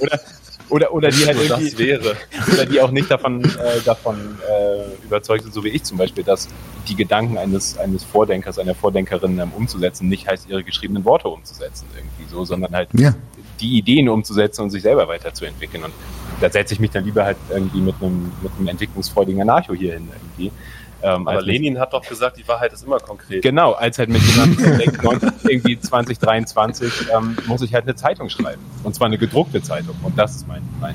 oder, 0.00 0.20
oder, 0.68 0.92
oder 0.92 1.08
die 1.08 1.26
halt 1.26 1.38
irgendwie, 1.38 1.70
das 1.70 1.78
wäre. 1.78 2.16
oder 2.52 2.66
die 2.66 2.80
auch 2.80 2.90
nicht 2.90 3.10
davon, 3.10 3.44
äh, 3.44 3.80
davon 3.84 4.38
äh, 4.48 5.04
überzeugt 5.04 5.44
sind, 5.44 5.54
so 5.54 5.64
wie 5.64 5.68
ich 5.68 5.84
zum 5.84 5.96
Beispiel, 5.96 6.24
dass 6.24 6.48
die 6.88 6.96
Gedanken 6.96 7.38
eines, 7.38 7.78
eines 7.78 8.04
Vordenkers, 8.04 8.58
einer 8.58 8.74
Vordenkerin 8.74 9.38
ähm, 9.38 9.52
umzusetzen, 9.56 10.08
nicht 10.08 10.28
heißt, 10.28 10.48
ihre 10.48 10.64
geschriebenen 10.64 11.04
Worte 11.04 11.28
umzusetzen 11.28 11.86
irgendwie 11.96 12.24
so, 12.28 12.44
sondern 12.44 12.74
halt 12.74 12.88
ja. 12.92 13.14
die 13.60 13.78
Ideen 13.78 14.08
umzusetzen 14.08 14.62
und 14.62 14.70
sich 14.70 14.82
selber 14.82 15.06
weiterzuentwickeln. 15.08 15.84
Und 15.84 15.92
da 16.40 16.50
setze 16.50 16.74
ich 16.74 16.80
mich 16.80 16.90
dann 16.90 17.04
lieber 17.04 17.24
halt 17.24 17.36
irgendwie 17.48 17.80
mit 17.80 17.94
einem, 18.00 18.32
mit 18.42 18.52
einem 18.58 18.68
entwicklungsfreudigen 18.68 19.40
Anarcho 19.40 19.72
hier 19.72 19.94
hin 19.94 20.08
irgendwie 20.12 20.52
ähm, 21.02 21.28
Aber 21.28 21.42
Lenin 21.42 21.78
hat 21.78 21.92
doch 21.92 22.06
gesagt, 22.06 22.38
die 22.38 22.48
Wahrheit 22.48 22.72
ist 22.72 22.84
immer 22.84 22.98
konkret. 22.98 23.42
Genau, 23.42 23.72
als 23.72 23.98
halt 23.98 24.08
mit 24.08 24.22
jemandem 24.22 24.78
denkt, 24.78 25.00
irgendwie 25.48 25.78
2023 25.78 27.08
ähm, 27.14 27.36
muss 27.46 27.62
ich 27.62 27.72
halt 27.74 27.84
eine 27.84 27.94
Zeitung 27.94 28.28
schreiben. 28.28 28.62
Und 28.82 28.94
zwar 28.94 29.06
eine 29.06 29.18
gedruckte 29.18 29.62
Zeitung. 29.62 29.94
Und 30.02 30.18
das 30.18 30.36
ist 30.36 30.48
mein, 30.48 30.62
mein 30.80 30.94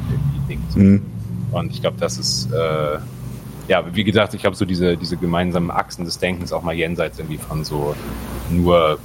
Ding. 0.49 0.61
Mhm. 0.75 1.05
Und 1.51 1.71
ich 1.71 1.81
glaube, 1.81 1.97
das 1.99 2.17
ist, 2.17 2.51
äh, 2.51 2.97
ja, 3.67 3.95
wie 3.95 4.03
gesagt, 4.03 4.33
ich 4.33 4.41
glaube, 4.41 4.57
so 4.57 4.65
diese, 4.65 4.97
diese 4.97 5.17
gemeinsamen 5.17 5.71
Achsen 5.71 6.03
des 6.03 6.19
Denkens 6.19 6.51
auch 6.51 6.63
mal 6.63 6.73
jenseits 6.73 7.19
irgendwie 7.19 7.37
von 7.37 7.63
so 7.63 7.95
nur 8.49 8.99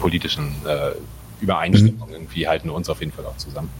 politischen 0.00 0.54
äh, 0.66 0.92
Übereinstimmungen 1.40 2.14
irgendwie 2.14 2.46
halten 2.46 2.70
uns 2.70 2.88
auf 2.88 3.00
jeden 3.00 3.12
Fall 3.12 3.26
auch 3.26 3.36
zusammen. 3.36 3.70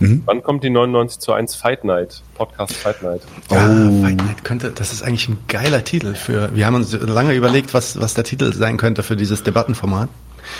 Mhm. 0.00 0.22
Wann 0.24 0.42
kommt 0.42 0.64
die 0.64 0.70
99 0.70 1.20
zu 1.20 1.32
1 1.32 1.54
Fight 1.54 1.84
Night? 1.84 2.22
Podcast 2.34 2.74
Fight 2.74 3.02
Night. 3.02 3.22
Oh. 3.48 3.54
Ja, 3.54 3.68
Fight 4.02 4.16
Night 4.16 4.44
könnte, 4.44 4.70
das 4.70 4.92
ist 4.92 5.02
eigentlich 5.02 5.28
ein 5.28 5.38
geiler 5.48 5.84
Titel 5.84 6.14
für, 6.14 6.54
wir 6.54 6.66
haben 6.66 6.74
uns 6.74 6.92
lange 6.92 7.34
überlegt, 7.34 7.74
was, 7.74 8.00
was 8.00 8.14
der 8.14 8.24
Titel 8.24 8.52
sein 8.52 8.76
könnte 8.76 9.02
für 9.02 9.16
dieses 9.16 9.42
Debattenformat. 9.42 10.08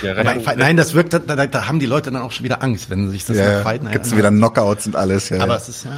Ja, 0.02 0.22
nein, 0.22 0.42
nein, 0.56 0.76
das 0.76 0.94
wirkt, 0.94 1.12
da, 1.12 1.18
da, 1.18 1.46
da, 1.46 1.68
haben 1.68 1.78
die 1.78 1.86
Leute 1.86 2.10
dann 2.10 2.22
auch 2.22 2.32
schon 2.32 2.44
wieder 2.44 2.62
Angst, 2.62 2.90
wenn 2.90 3.10
sich 3.10 3.26
das 3.26 3.36
ja, 3.36 3.60
Fight 3.62 3.82
Night 3.82 3.92
Gibt's 3.92 4.16
wieder 4.16 4.30
Knockouts 4.30 4.86
und 4.86 4.96
alles, 4.96 5.28
ja. 5.28 5.40
Aber 5.42 5.56
es 5.56 5.68
ist 5.68 5.84
ja. 5.84 5.90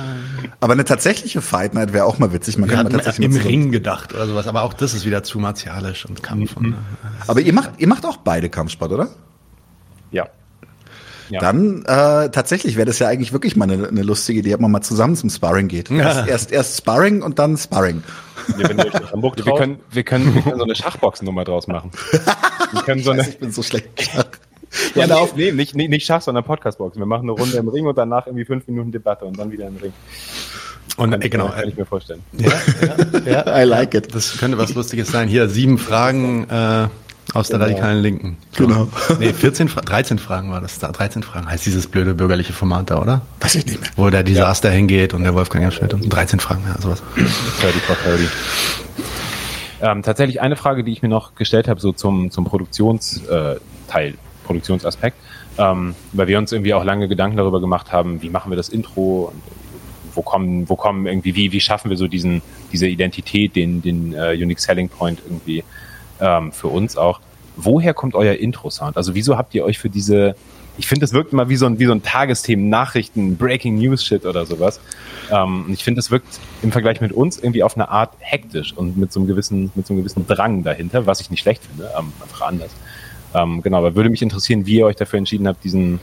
Aber 0.61 0.73
eine 0.73 0.85
tatsächliche 0.85 1.41
Fight 1.41 1.75
Night 1.75 1.93
wäre 1.93 2.05
auch 2.05 2.19
mal 2.19 2.33
witzig. 2.33 2.59
Man 2.59 2.69
könnte 2.69 2.93
tatsächlich 2.93 3.27
im 3.27 3.37
Ring 3.37 3.71
gedacht 3.71 4.13
oder 4.13 4.27
sowas, 4.27 4.49
aber 4.49 4.63
auch 4.63 4.75
das 4.75 4.95
ist 4.95 5.07
wieder 5.07 5.23
zu 5.23 5.39
martialisch 5.39 6.05
und 6.05 6.23
Kampf. 6.23 6.57
Mhm. 6.57 6.67
Und, 6.67 6.75
aber 7.27 7.41
ihr 7.41 7.53
macht, 7.53 7.71
ihr 7.79 7.89
macht 7.89 8.05
auch 8.05 8.17
beide 8.19 8.49
Kampfsport, 8.49 8.93
oder? 8.93 9.09
Ja. 10.11 10.29
Ja. 11.31 11.41
Dann 11.41 11.83
äh, 11.83 12.31
tatsächlich 12.31 12.77
wäre 12.77 12.87
das 12.87 12.99
ja 12.99 13.09
eigentlich 13.09 13.33
wirklich 13.33 13.57
mal 13.57 13.71
eine, 13.71 13.89
eine 13.89 14.03
lustige 14.03 14.41
Idee, 14.41 14.55
ob 14.55 14.61
man 14.61 14.71
mal 14.71 14.83
zusammen 14.83 15.17
zum 15.17 15.31
Sparring 15.31 15.69
geht. 15.69 15.91
Ja. 15.91 15.99
Erst, 15.99 16.29
erst, 16.29 16.53
erst 16.53 16.79
Sparring 16.79 17.23
und 17.23 17.39
dann 17.39 17.57
Sparring. 17.57 18.03
Ja, 18.59 18.69
wenn 18.69 18.79
Hamburg 19.13 19.37
traut. 19.37 19.47
Wir 19.47 19.55
können, 19.55 19.81
wir 19.91 20.03
können, 20.05 20.35
wir 20.35 20.43
können 20.43 20.59
so 20.59 20.65
eine 20.65 20.75
Schachboxennummer 20.77 21.45
draus 21.45 21.67
machen. 21.67 21.91
Wir 22.73 22.83
können 22.83 23.03
so 23.03 23.11
eine, 23.13 23.23
ich, 23.23 23.27
weiß, 23.27 23.35
ich 23.35 23.41
bin 23.41 23.53
so 23.53 23.63
schlecht. 23.63 23.89
Ja, 24.95 25.07
nee, 25.07 25.15
nee, 25.37 25.53
nicht, 25.53 25.75
nicht, 25.75 25.89
nicht 25.89 26.05
Schach, 26.05 26.21
sondern 26.21 26.45
Podcastboxen. 26.45 27.01
Wir 27.01 27.07
machen 27.07 27.23
eine 27.23 27.33
Runde 27.33 27.57
im 27.57 27.69
Ring 27.69 27.87
und 27.87 27.97
danach 27.97 28.27
irgendwie 28.27 28.45
fünf 28.45 28.67
Minuten 28.67 28.93
Debatte 28.93 29.25
und 29.25 29.39
dann 29.39 29.51
wieder 29.51 29.67
im 29.69 29.77
Ring. 29.77 29.93
Und 30.97 31.11
kann, 31.11 31.21
genau, 31.21 31.49
kann 31.49 31.69
ich 31.69 31.77
mir 31.77 31.87
vorstellen. 31.87 32.23
Ja, 32.33 32.51
ja, 33.25 33.45
ja, 33.45 33.63
I 33.63 33.65
like 33.65 33.95
it. 33.95 34.15
Das 34.15 34.37
könnte 34.39 34.59
was 34.59 34.75
Lustiges 34.75 35.09
sein. 35.09 35.29
Hier 35.29 35.49
sieben 35.49 35.79
Fragen. 35.79 36.49
Äh, 36.51 36.89
aus 37.35 37.49
der 37.49 37.59
genau. 37.59 37.71
radikalen 37.71 38.03
Linken. 38.03 38.37
Genau. 38.57 38.89
Nee, 39.19 39.33
14, 39.33 39.69
13 39.69 40.19
Fragen 40.19 40.51
war 40.51 40.61
das 40.61 40.79
da. 40.79 40.93
13 40.93 41.23
Fragen 41.23 41.49
heißt 41.49 41.67
dieses 41.67 41.87
blöde 41.87 42.15
bürgerliche 42.15 42.53
Format 42.53 42.91
da, 42.91 43.01
oder? 43.01 43.23
Weiß 43.41 43.55
ich 43.57 43.67
nicht 43.67 43.81
mehr. 43.81 43.91
Wo 43.97 44.11
der 44.11 44.23
Desaster 44.23 44.71
ja. 44.71 44.77
hingeht 44.77 45.15
und 45.15 45.25
der 45.25 45.35
Wolfgang 45.35 45.65
Erschmidt 45.65 45.95
und 45.95 46.09
13 46.09 46.41
Fragen, 46.41 46.63
ja, 46.67 46.81
sowas. 46.81 47.03
30 47.61 47.83
for 47.83 47.97
30. 48.05 48.29
Ähm, 49.81 50.03
tatsächlich 50.03 50.41
eine 50.41 50.57
Frage, 50.57 50.85
die 50.85 50.93
ich 50.93 51.03
mir 51.03 51.09
noch 51.09 51.35
gestellt 51.35 51.69
habe, 51.69 51.81
so 51.81 51.93
zum, 51.93 52.31
zum 52.31 52.45
Produktionsteil, 52.45 53.59
äh, 53.89 54.15
Produktionsaspekt, 54.45 55.17
ähm, 55.59 55.95
weil 56.13 56.29
wir 56.29 56.39
uns 56.39 56.53
irgendwie 56.53 56.75
auch 56.75 56.85
lange 56.85 57.09
Gedanken 57.09 57.37
darüber 57.37 57.61
gemacht 57.61 57.93
haben, 57.93 58.23
wie 58.23 58.31
machen 58.31 58.51
wir 58.51 58.57
das 58.57 58.69
Intro 58.69 59.33
und 59.33 59.43
wo 60.15 60.23
kommen, 60.23 60.69
wo 60.69 60.77
kommen 60.77 61.07
irgendwie, 61.07 61.35
wie, 61.35 61.53
wie 61.53 61.61
schaffen 61.61 61.91
wir 61.91 61.97
so 61.97 62.07
diesen, 62.07 62.41
diese 62.73 62.89
Identität, 62.89 63.55
den, 63.55 63.83
den 63.83 64.15
uh, 64.15 64.31
Unique 64.31 64.61
Selling 64.61 64.89
Point 64.89 65.21
irgendwie 65.27 65.63
ähm, 66.21 66.53
für 66.53 66.69
uns 66.69 66.97
auch. 66.97 67.21
Woher 67.57 67.95
kommt 67.95 68.15
euer 68.15 68.35
Intro-Sound? 68.35 68.97
Also 68.97 69.15
wieso 69.15 69.39
habt 69.39 69.55
ihr 69.55 69.65
euch 69.65 69.79
für 69.79 69.89
diese, 69.89 70.37
ich 70.77 70.87
finde, 70.87 71.01
das 71.01 71.13
wirkt 71.13 71.33
immer 71.33 71.49
wie 71.49 71.57
so 71.57 71.67
ein, 71.67 71.79
wie 71.79 71.87
so 71.87 71.93
ein 71.93 72.03
Tagesthemen, 72.03 72.69
Nachrichten, 72.69 73.37
Breaking 73.37 73.79
News 73.79 74.05
Shit 74.05 74.27
oder 74.27 74.45
sowas. 74.45 74.81
Ähm, 75.31 75.65
und 75.67 75.73
ich 75.73 75.83
finde, 75.83 75.99
das 75.99 76.11
wirkt 76.11 76.39
im 76.63 76.73
Vergleich 76.73 77.01
mit 77.01 77.13
uns 77.13 77.39
irgendwie 77.39 77.63
auf 77.63 77.77
eine 77.77 77.89
Art 77.89 78.13
hektisch 78.19 78.75
und 78.75 78.99
mit 78.99 79.13
so 79.13 79.21
einem 79.21 79.27
gewissen, 79.27 79.73
mit 79.75 79.87
so 79.87 79.95
einem 79.95 80.03
gewissen 80.03 80.27
Drang 80.27 80.63
dahinter, 80.65 81.07
was 81.07 81.21
ich 81.21 81.31
nicht 81.31 81.41
schlecht 81.41 81.65
finde, 81.65 81.91
ähm, 81.99 82.13
einfach 82.21 82.43
anders. 82.43 82.71
Ähm, 83.35 83.63
genau, 83.63 83.79
aber 83.79 83.95
würde 83.95 84.11
mich 84.11 84.23
interessieren, 84.23 84.67
wie 84.67 84.77
ihr 84.77 84.87
euch 84.87 84.97
dafür 84.97 85.19
entschieden 85.19 85.49
habt, 85.49 85.65
diesen, 85.65 86.01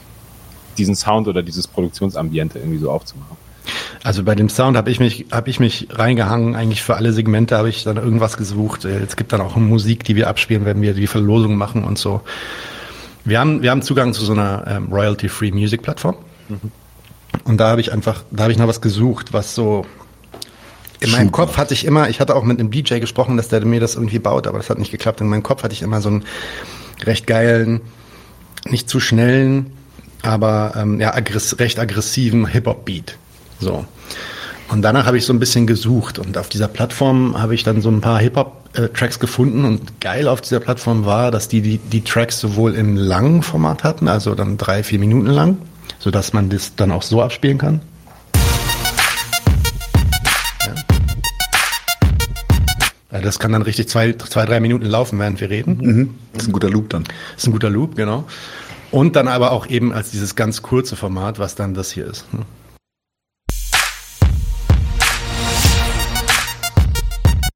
diesen 0.78 0.96
Sound 0.96 1.28
oder 1.28 1.44
dieses 1.44 1.68
Produktionsambiente 1.68 2.60
irgendwie 2.60 2.80
so 2.80 2.92
aufzumachen. 2.92 3.38
Also 4.04 4.24
bei 4.24 4.36
dem 4.36 4.50
Sound 4.50 4.76
habe 4.76 4.92
ich 4.92 5.00
mich 5.00 5.28
habe 5.32 5.50
ich 5.50 5.60
mich 5.60 5.88
reingehangen. 5.92 6.56
Eigentlich 6.56 6.84
für 6.84 6.96
alle 6.96 7.14
Segmente 7.14 7.58
habe 7.58 7.70
ich 7.70 7.84
dann 7.84 7.98
irgendwas 7.98 8.38
gesucht. 8.38 8.86
Es 8.86 9.16
gibt 9.16 9.32
dann 9.34 9.42
auch 9.42 9.56
Musik, 9.56 10.04
die 10.04 10.16
wir 10.16 10.28
abspielen, 10.28 10.66
wenn 10.66 10.82
wir 10.82 10.94
die 10.94 11.08
Verlosung 11.08 11.56
machen 11.56 11.84
und 11.84 11.98
so. 11.98 12.22
Wir 13.24 13.40
haben 13.40 13.62
wir 13.62 13.72
haben 13.72 13.82
Zugang 13.82 14.14
zu 14.14 14.26
so 14.26 14.34
einer 14.34 14.66
ähm, 14.68 14.92
royalty-free 14.92 15.52
Music 15.52 15.82
Plattform. 15.82 16.18
Mhm. 16.50 16.72
Und 17.46 17.58
da 17.58 17.70
habe 17.70 17.82
ich 17.82 17.94
einfach 17.94 18.24
da 18.32 18.44
habe 18.44 18.52
ich 18.52 18.58
noch 18.58 18.68
was 18.68 18.82
gesucht, 18.82 19.32
was 19.32 19.56
so 19.56 19.86
in 21.04 21.12
meinem 21.12 21.32
Kopf 21.34 21.58
hatte 21.58 21.74
ich 21.74 21.84
immer, 21.84 22.10
ich 22.10 22.22
hatte 22.22 22.34
auch 22.34 22.46
mit 22.46 22.60
einem 22.60 22.72
DJ 22.72 23.00
gesprochen, 23.00 23.36
dass 23.36 23.50
der 23.50 23.66
mir 23.66 23.82
das 23.82 23.96
irgendwie 23.96 24.20
baut, 24.20 24.48
aber 24.48 24.58
das 24.58 24.70
hat 24.70 24.80
nicht 24.80 24.92
geklappt. 24.92 25.20
In 25.20 25.28
meinem 25.28 25.44
Kopf 25.44 25.64
hatte 25.64 25.74
ich 25.74 25.82
immer 25.82 26.00
so 26.00 26.08
einen 26.08 26.24
recht 27.04 27.28
geilen, 27.28 27.82
nicht 28.70 28.88
zu 28.88 29.02
schnellen, 29.02 29.74
aber 30.22 30.74
ähm, 30.78 31.02
ja, 31.02 31.14
aggress 31.14 31.60
recht 31.60 31.78
aggressiven 31.78 32.46
Hip-Hop-Beat. 32.46 33.18
So. 33.60 33.86
Und 34.70 34.82
danach 34.82 35.06
habe 35.06 35.18
ich 35.18 35.26
so 35.26 35.34
ein 35.34 35.40
bisschen 35.40 35.68
gesucht 35.68 36.18
und 36.20 36.38
auf 36.38 36.50
dieser 36.50 36.68
Plattform 36.68 37.40
habe 37.40 37.54
ich 37.54 37.64
dann 37.64 37.82
so 37.82 37.90
ein 37.90 38.02
paar 38.02 38.20
Hip-Hop-Tracks 38.20 39.20
gefunden 39.20 39.66
und 39.66 40.02
geil 40.02 40.28
auf 40.28 40.42
dieser 40.42 40.60
Plattform 40.60 41.06
war, 41.06 41.30
dass 41.32 41.48
die, 41.48 41.62
die 41.62 41.78
die 41.78 42.04
Tracks 42.04 42.40
sowohl 42.40 42.74
im 42.74 42.96
langen 42.96 43.44
Format 43.44 43.84
hatten, 43.84 44.08
also 44.08 44.34
dann 44.36 44.58
drei, 44.58 44.84
vier 44.84 45.00
Minuten 45.00 45.28
lang, 45.28 45.58
sodass 46.00 46.34
man 46.34 46.50
das 46.50 46.76
dann 46.76 46.92
auch 46.92 47.04
so 47.04 47.22
abspielen 47.22 47.58
kann. 47.60 47.82
Ja. 53.12 53.22
Das 53.22 53.38
kann 53.38 53.52
dann 53.52 53.62
richtig 53.62 53.90
zwei, 53.90 54.14
zwei, 54.14 54.46
drei 54.46 54.60
Minuten 54.60 54.86
laufen, 54.86 55.20
während 55.20 55.40
wir 55.40 55.52
reden. 55.52 55.78
Mhm. 55.80 56.16
Das 56.34 56.44
ist 56.44 56.50
ein 56.50 56.54
guter 56.54 56.70
Loop 56.70 56.90
dann. 56.90 57.04
Das 57.04 57.44
ist 57.44 57.48
ein 57.48 57.52
guter 57.52 57.70
Loop, 57.70 57.96
genau. 57.96 58.26
Und 58.90 59.16
dann 59.16 59.28
aber 59.28 59.52
auch 59.52 59.68
eben 59.68 59.94
als 59.94 60.10
dieses 60.12 60.36
ganz 60.36 60.62
kurze 60.62 60.96
Format, 60.96 61.38
was 61.38 61.54
dann 61.56 61.74
das 61.74 61.92
hier 61.92 62.08
ist. 62.08 62.34
Ne? 62.34 62.40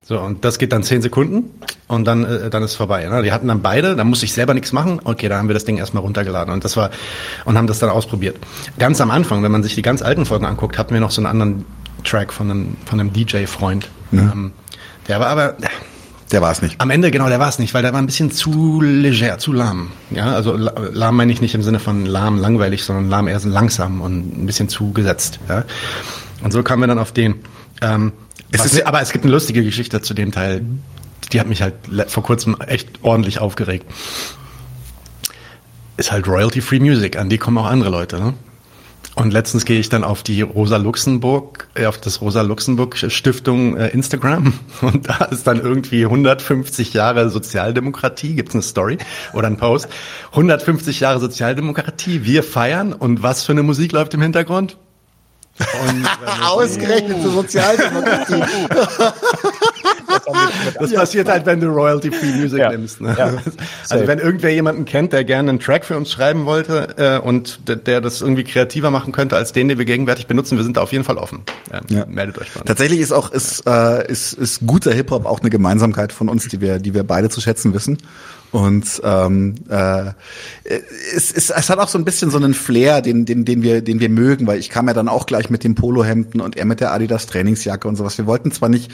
So, 0.07 0.21
und 0.21 0.45
das 0.45 0.57
geht 0.57 0.71
dann 0.71 0.83
zehn 0.83 1.01
Sekunden 1.01 1.51
und 1.89 2.05
dann, 2.05 2.23
äh, 2.23 2.49
dann 2.49 2.63
ist 2.63 2.75
vorbei. 2.75 3.05
Ne? 3.05 3.23
Die 3.23 3.33
hatten 3.33 3.49
dann 3.49 3.61
beide, 3.61 3.93
da 3.97 4.05
musste 4.05 4.25
ich 4.25 4.31
selber 4.31 4.53
nichts 4.53 4.71
machen. 4.71 5.01
Okay, 5.03 5.27
da 5.27 5.37
haben 5.37 5.49
wir 5.49 5.53
das 5.53 5.65
Ding 5.65 5.77
erstmal 5.77 6.01
runtergeladen 6.01 6.53
und 6.53 6.63
das 6.63 6.77
war 6.77 6.91
und 7.43 7.57
haben 7.57 7.67
das 7.67 7.79
dann 7.79 7.89
ausprobiert. 7.89 8.37
Ganz 8.79 9.01
am 9.01 9.11
Anfang, 9.11 9.43
wenn 9.43 9.51
man 9.51 9.63
sich 9.63 9.75
die 9.75 9.81
ganz 9.81 10.01
alten 10.01 10.25
Folgen 10.25 10.45
anguckt, 10.45 10.77
hatten 10.77 10.93
wir 10.93 11.01
noch 11.01 11.11
so 11.11 11.19
einen 11.19 11.25
anderen 11.25 11.65
Track 12.05 12.31
von 12.31 12.49
einem, 12.49 12.77
von 12.85 13.01
einem 13.01 13.11
DJ-Freund. 13.11 13.89
Mhm. 14.11 14.19
Ähm, 14.19 14.51
der 15.09 15.19
war 15.19 15.27
aber. 15.27 15.57
Der 16.31 16.41
war 16.41 16.51
es 16.51 16.61
nicht. 16.61 16.79
Am 16.79 16.89
Ende, 16.89 17.11
genau, 17.11 17.27
der 17.27 17.39
war 17.39 17.49
es 17.49 17.59
nicht, 17.59 17.73
weil 17.73 17.81
der 17.81 17.91
war 17.91 18.01
ein 18.01 18.05
bisschen 18.05 18.31
zu 18.31 18.81
leger, 18.81 19.37
zu 19.39 19.51
lahm. 19.51 19.91
Ja, 20.11 20.33
also 20.33 20.55
lahm 20.55 21.15
meine 21.17 21.31
ich 21.31 21.41
nicht 21.41 21.55
im 21.55 21.63
Sinne 21.63 21.79
von 21.79 22.05
lahm, 22.05 22.39
langweilig, 22.39 22.83
sondern 22.83 23.09
lahm 23.09 23.27
eher 23.27 23.39
so 23.39 23.47
langsam 23.47 24.01
und 24.01 24.41
ein 24.41 24.45
bisschen 24.45 24.67
zu 24.67 24.91
gesetzt. 24.91 25.39
Ja? 25.47 25.63
Und 26.43 26.51
so 26.51 26.63
kamen 26.63 26.83
wir 26.83 26.87
dann 26.87 26.99
auf 26.99 27.13
den. 27.13 27.35
Ähm, 27.81 28.11
es 28.51 28.65
ist, 28.65 28.85
aber 28.85 29.01
es 29.01 29.11
gibt 29.11 29.25
eine 29.25 29.33
lustige 29.33 29.63
Geschichte 29.63 30.01
zu 30.01 30.13
dem 30.13 30.31
Teil. 30.31 30.65
Die 31.31 31.39
hat 31.39 31.47
mich 31.47 31.61
halt 31.61 31.75
vor 32.07 32.23
kurzem 32.23 32.55
echt 32.61 33.03
ordentlich 33.03 33.39
aufgeregt. 33.39 33.85
Ist 35.97 36.11
halt 36.11 36.27
Royalty-Free 36.27 36.79
Music, 36.79 37.17
an 37.17 37.29
die 37.29 37.37
kommen 37.37 37.57
auch 37.57 37.65
andere 37.65 37.89
Leute. 37.89 38.19
Ne? 38.19 38.33
Und 39.17 39.33
letztens 39.33 39.65
gehe 39.65 39.79
ich 39.79 39.89
dann 39.89 40.03
auf 40.03 40.21
die 40.21 40.43
Rosa 40.43 40.77
Luxemburg, 40.77 41.67
äh, 41.73 41.87
auf 41.87 41.97
das 41.99 42.21
Rosa 42.21 42.43
Luxemburg 42.43 42.95
Stiftung 42.95 43.75
äh, 43.75 43.87
Instagram 43.87 44.53
und 44.81 45.09
da 45.09 45.25
ist 45.25 45.47
dann 45.47 45.59
irgendwie 45.59 46.05
150 46.05 46.93
Jahre 46.93 47.31
Sozialdemokratie, 47.31 48.35
gibt's 48.35 48.53
eine 48.53 48.61
Story 48.61 48.99
oder 49.33 49.47
ein 49.47 49.57
Post. 49.57 49.87
150 50.31 50.99
Jahre 50.99 51.19
Sozialdemokratie, 51.19 52.25
wir 52.25 52.43
feiern 52.43 52.93
und 52.93 53.23
was 53.23 53.43
für 53.43 53.53
eine 53.53 53.63
Musik 53.63 53.91
läuft 53.91 54.13
im 54.13 54.21
Hintergrund? 54.21 54.77
Ausgerechnet 56.47 57.21
zur 57.21 57.31
Sozialdemokratie. 57.31 58.43
das 60.79 60.93
passiert 60.93 61.27
halt, 61.27 61.45
wenn 61.45 61.59
du 61.59 61.67
Royalty-Free 61.67 62.33
Music 62.39 62.59
ja. 62.59 62.71
nimmst. 62.71 63.01
Ne? 63.01 63.15
Ja. 63.17 63.33
Also 63.89 64.07
wenn 64.07 64.19
irgendwer 64.19 64.51
jemanden 64.51 64.85
kennt, 64.85 65.13
der 65.13 65.23
gerne 65.23 65.49
einen 65.49 65.59
Track 65.59 65.85
für 65.85 65.97
uns 65.97 66.11
schreiben 66.11 66.45
wollte 66.45 66.95
äh, 66.97 67.25
und 67.25 67.67
der, 67.67 67.77
der, 67.77 68.01
das 68.01 68.21
irgendwie 68.21 68.43
kreativer 68.43 68.91
machen 68.91 69.11
könnte 69.13 69.35
als 69.35 69.51
den, 69.51 69.67
den 69.67 69.77
wir 69.77 69.85
gegenwärtig 69.85 70.27
benutzen, 70.27 70.57
wir 70.57 70.63
sind 70.63 70.77
da 70.77 70.81
auf 70.81 70.91
jeden 70.91 71.03
Fall 71.03 71.17
offen. 71.17 71.43
Ähm, 71.71 71.81
ja. 71.89 72.05
Meldet 72.05 72.37
euch 72.37 72.55
mal. 72.55 72.63
Tatsächlich 72.63 72.99
ist 72.99 73.11
auch 73.11 73.31
ist, 73.31 73.65
äh, 73.67 74.09
ist, 74.11 74.33
ist 74.33 74.65
guter 74.65 74.93
Hip-Hop 74.93 75.25
auch 75.25 75.41
eine 75.41 75.49
Gemeinsamkeit 75.49 76.11
von 76.11 76.29
uns, 76.29 76.47
die 76.47 76.61
wir, 76.61 76.79
die 76.79 76.93
wir 76.93 77.03
beide 77.03 77.29
zu 77.29 77.41
schätzen 77.41 77.73
wissen. 77.73 77.97
Und 78.51 79.01
ähm, 79.03 79.55
äh, 79.69 80.11
es, 81.15 81.31
es, 81.31 81.49
es 81.49 81.69
hat 81.69 81.79
auch 81.79 81.89
so 81.89 81.97
ein 81.97 82.05
bisschen 82.05 82.29
so 82.31 82.37
einen 82.37 82.53
Flair, 82.53 83.01
den, 83.01 83.25
den, 83.25 83.43
den, 83.43 83.61
wir, 83.61 83.81
den 83.81 83.99
wir 83.99 84.09
mögen, 84.09 84.47
weil 84.47 84.59
ich 84.59 84.69
kam 84.69 84.87
ja 84.87 84.93
dann 84.93 85.09
auch 85.09 85.25
gleich 85.25 85.49
mit 85.49 85.63
dem 85.63 85.75
Polohemden 85.75 86.39
und 86.39 86.55
er 86.55 86.65
mit 86.65 86.79
der 86.79 86.93
Adidas 86.93 87.25
Trainingsjacke 87.27 87.87
und 87.87 87.97
sowas. 87.97 88.17
Wir 88.17 88.25
wollten 88.25 88.51
zwar 88.51 88.69
nicht 88.69 88.91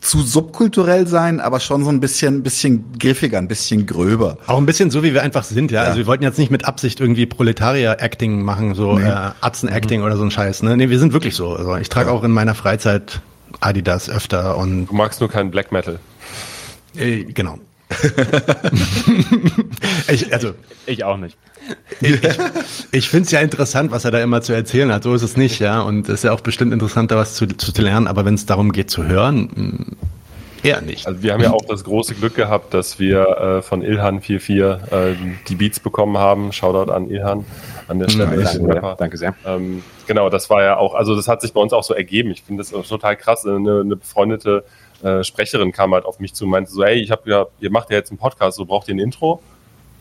zu 0.00 0.22
subkulturell 0.22 1.06
sein, 1.06 1.40
aber 1.40 1.60
schon 1.60 1.84
so 1.84 1.90
ein 1.90 2.00
bisschen, 2.00 2.42
bisschen 2.42 2.92
griffiger, 2.98 3.38
ein 3.38 3.48
bisschen 3.48 3.86
gröber. 3.86 4.38
Auch 4.46 4.58
ein 4.58 4.66
bisschen 4.66 4.90
so, 4.90 5.02
wie 5.02 5.12
wir 5.12 5.22
einfach 5.22 5.44
sind, 5.44 5.70
ja. 5.70 5.82
ja. 5.82 5.88
Also 5.88 5.98
wir 5.98 6.06
wollten 6.06 6.24
jetzt 6.24 6.38
nicht 6.38 6.50
mit 6.50 6.64
Absicht 6.64 7.00
irgendwie 7.00 7.26
Proletarier-Acting 7.26 8.42
machen, 8.42 8.74
so 8.74 8.98
nee. 8.98 9.08
äh, 9.08 9.30
Atzen-Acting 9.40 10.00
mhm. 10.00 10.06
oder 10.06 10.16
so 10.16 10.24
ein 10.24 10.30
Scheiß. 10.30 10.62
Ne? 10.62 10.76
Nee, 10.76 10.88
wir 10.88 10.98
sind 10.98 11.12
wirklich 11.12 11.34
so. 11.34 11.54
Also 11.54 11.76
ich 11.76 11.88
trage 11.88 12.08
ja. 12.08 12.14
auch 12.14 12.24
in 12.24 12.30
meiner 12.30 12.54
Freizeit 12.54 13.20
Adidas 13.60 14.08
öfter 14.08 14.56
und. 14.56 14.86
Du 14.86 14.94
magst 14.94 15.20
nur 15.20 15.28
keinen 15.28 15.50
Black 15.50 15.70
Metal. 15.70 15.98
Äh, 16.96 17.24
genau. 17.24 17.58
ich, 20.08 20.32
also, 20.32 20.52
Ich 20.86 21.04
auch 21.04 21.16
nicht. 21.16 21.36
ich, 22.00 22.18
ich 22.92 23.08
finde 23.08 23.26
es 23.26 23.32
ja 23.32 23.40
interessant, 23.40 23.90
was 23.90 24.04
er 24.04 24.10
da 24.10 24.22
immer 24.22 24.42
zu 24.42 24.52
erzählen 24.52 24.92
hat. 24.92 25.02
So 25.02 25.14
ist 25.14 25.22
es 25.22 25.36
nicht, 25.36 25.60
ja. 25.60 25.80
Und 25.80 26.08
es 26.08 26.16
ist 26.16 26.24
ja 26.24 26.32
auch 26.32 26.40
bestimmt 26.40 26.72
interessant, 26.72 27.10
da 27.10 27.16
was 27.16 27.34
zu, 27.34 27.46
zu 27.46 27.82
lernen. 27.82 28.06
Aber 28.06 28.24
wenn 28.24 28.34
es 28.34 28.46
darum 28.46 28.72
geht 28.72 28.90
zu 28.90 29.04
hören, 29.04 29.50
mh, 29.54 29.96
eher 30.62 30.80
nicht. 30.80 31.06
Also 31.06 31.22
wir 31.22 31.32
haben 31.32 31.42
ja 31.42 31.52
auch 31.52 31.64
das 31.66 31.84
große 31.84 32.14
Glück 32.14 32.34
gehabt, 32.34 32.74
dass 32.74 32.98
wir 32.98 33.28
äh, 33.28 33.62
von 33.62 33.82
Ilhan44 33.82 34.92
äh, 34.92 35.16
die 35.48 35.54
Beats 35.54 35.80
bekommen 35.80 36.18
haben. 36.18 36.52
Shoutout 36.52 36.92
an 36.92 37.08
Ilhan 37.10 37.44
an 37.88 37.98
der 37.98 38.08
Stelle. 38.08 38.42
Danke, 38.42 38.58
den 38.58 38.70
Rapper. 38.70 38.96
danke 38.98 39.16
sehr. 39.16 39.34
Ähm, 39.46 39.82
genau, 40.06 40.30
das 40.30 40.50
war 40.50 40.62
ja 40.62 40.76
auch, 40.76 40.94
also 40.94 41.16
das 41.16 41.28
hat 41.28 41.40
sich 41.40 41.52
bei 41.52 41.60
uns 41.60 41.72
auch 41.72 41.84
so 41.84 41.94
ergeben. 41.94 42.30
Ich 42.30 42.42
finde 42.42 42.62
das 42.62 42.88
total 42.88 43.16
krass. 43.16 43.46
Eine, 43.46 43.80
eine 43.80 43.96
befreundete 43.96 44.64
äh, 45.02 45.24
Sprecherin 45.24 45.72
kam 45.72 45.92
halt 45.94 46.04
auf 46.04 46.20
mich 46.20 46.34
zu 46.34 46.44
und 46.44 46.50
meinte 46.50 46.70
so, 46.70 46.84
hey, 46.84 47.00
ich 47.00 47.10
habe 47.10 47.28
ja, 47.30 47.46
ihr 47.60 47.70
macht 47.70 47.90
ja 47.90 47.96
jetzt 47.96 48.10
einen 48.10 48.18
Podcast, 48.18 48.56
so 48.56 48.64
braucht 48.64 48.88
ihr 48.88 48.94
ein 48.94 48.98
Intro? 48.98 49.42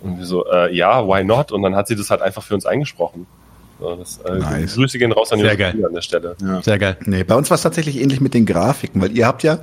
Und 0.02 0.18
wir 0.18 0.26
so, 0.26 0.46
äh, 0.48 0.74
ja, 0.76 1.06
why 1.06 1.24
not? 1.24 1.52
Und 1.52 1.62
dann 1.62 1.76
hat 1.76 1.88
sie 1.88 1.96
das 1.96 2.10
halt 2.10 2.22
einfach 2.22 2.44
für 2.44 2.54
uns 2.56 2.66
eingesprochen. 2.66 3.28
So, 3.80 3.96
das, 3.96 4.18
äh, 4.26 4.38
Nice. 4.40 4.76
Grüße 4.76 4.98
gehen 4.98 5.12
raus 5.14 5.32
an 5.32 5.40
die 5.40 5.46
geil. 5.46 5.86
an 5.86 5.94
der 5.94 6.02
Stelle. 6.02 6.36
Sehr 6.62 6.78
geil. 6.78 6.98
Nee, 7.06 7.24
bei 7.24 7.36
uns 7.36 7.50
war 7.50 7.56
es 7.56 7.62
tatsächlich 7.62 7.98
ähnlich 7.98 8.20
mit 8.20 8.34
den 8.34 8.46
Grafiken, 8.46 9.02
weil 9.02 9.16
ihr 9.16 9.26
habt 9.26 9.42
ja 9.44 9.60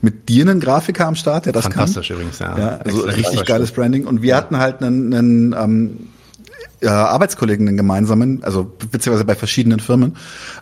mit 0.00 0.28
dir 0.30 0.42
einen 0.48 0.60
Grafiker 0.60 1.06
am 1.06 1.14
Start, 1.14 1.44
der 1.44 1.52
das 1.52 1.64
Fantastisch 1.64 2.08
kann. 2.08 2.16
übrigens, 2.16 2.38
ja. 2.38 2.58
Ja, 2.58 2.68
also 2.78 3.02
richtig 3.02 3.44
geiles 3.44 3.72
Branding. 3.72 4.06
Und 4.06 4.22
wir 4.22 4.36
hatten 4.36 4.56
halt 4.56 4.82
einen, 4.82 5.12
einen 5.14 5.52
ähm, 5.52 6.08
äh, 6.80 6.88
Arbeitskollegen, 6.88 7.68
einen 7.68 7.76
gemeinsamen, 7.76 8.42
also 8.44 8.64
beziehungsweise 8.90 9.24
bei 9.24 9.34
verschiedenen 9.34 9.80
Firmen, 9.80 10.16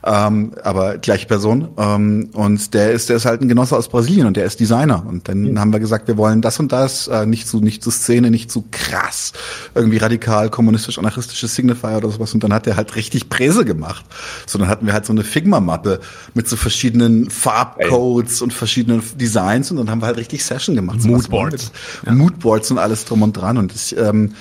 ähm, 0.05 0.53
aber 0.63 0.99
gleiche 0.99 1.27
Person. 1.27 1.69
Ähm, 1.77 2.31
und 2.33 2.75
der 2.75 2.93
ist, 2.93 3.09
der 3.09 3.17
ist 3.17 3.27
halt 3.27 3.43
ein 3.43 3.49
Genosse 3.49 3.77
aus 3.77 3.89
Brasilien 3.89 4.27
und 4.27 4.37
der 4.37 4.45
ist 4.45 4.61
Designer. 4.61 5.05
Und 5.07 5.29
dann 5.29 5.59
haben 5.61 5.73
wir 5.73 5.81
gesagt, 5.81 6.09
wir 6.09 6.17
wollen 6.17 6.43
das 6.43 6.59
und 6.59 6.73
das, 6.73 7.09
äh, 7.09 7.27
nicht 7.27 7.47
zu, 7.47 7.61
nicht 7.61 7.83
zu 7.83 7.91
Szene, 7.91 8.31
nicht 8.31 8.51
zu 8.51 8.65
krass, 8.71 9.33
irgendwie 9.75 9.99
radikal, 9.99 10.51
kommunistisch, 10.51 10.99
anarchistisches 10.99 11.55
Signifier 11.55 11.99
oder 11.99 12.11
sowas. 12.11 12.33
Und 12.35 12.43
dann 12.43 12.53
hat 12.53 12.67
der 12.67 12.77
halt 12.77 12.97
richtig 12.97 13.29
Präse 13.29 13.65
gemacht. 13.65 14.05
So, 14.47 14.59
dann 14.59 14.69
hatten 14.69 14.87
wir 14.87 14.93
halt 14.93 15.07
so 15.07 15.13
eine 15.13 15.25
Figma-Mappe 15.25 16.01
mit 16.35 16.49
so 16.49 16.57
verschiedenen 16.57 17.31
Farbcodes 17.31 18.43
und 18.43 18.53
verschiedenen 18.53 19.03
Designs 19.17 19.71
und 19.71 19.77
dann 19.77 19.91
haben 19.91 20.01
wir 20.01 20.07
halt 20.07 20.17
richtig 20.17 20.45
Session 20.45 20.75
gemacht. 20.75 21.03
So, 21.03 21.09
Moodboards. 21.09 21.73
denn? 22.07 22.17
Moodboards 22.17 22.71
und 22.71 22.79
alles 22.79 23.05
drum 23.05 23.23
und 23.23 23.33
dran. 23.35 23.59
Und 23.59 23.75
ich, 23.75 23.97
ähm, 23.97 24.33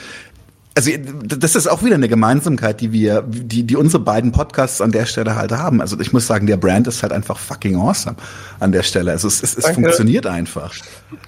also 0.77 0.91
das 1.25 1.55
ist 1.55 1.67
auch 1.67 1.83
wieder 1.83 1.95
eine 1.95 2.09
Gemeinsamkeit, 2.09 2.81
die 2.81 2.91
wir, 2.91 3.21
die, 3.21 3.63
die 3.63 3.75
unsere 3.77 4.03
beiden 4.03 4.33
Podcasts 4.33 4.81
an 4.81 4.91
der 4.91 5.05
Stelle 5.05 5.35
halt 5.37 5.53
haben. 5.53 5.79
Also 5.79 5.97
ich 6.01 6.11
muss 6.11 6.27
sagen, 6.27 6.47
der 6.47 6.57
Brand 6.57 6.85
ist 6.87 7.01
halt 7.01 7.13
einfach 7.13 7.37
fucking 7.39 7.77
awesome 7.77 8.17
an 8.59 8.73
der 8.73 8.83
Stelle. 8.83 9.11
Also 9.11 9.29
es, 9.29 9.41
es, 9.41 9.55
es 9.55 9.63
Danke. 9.63 9.81
funktioniert 9.81 10.25
einfach. 10.27 10.73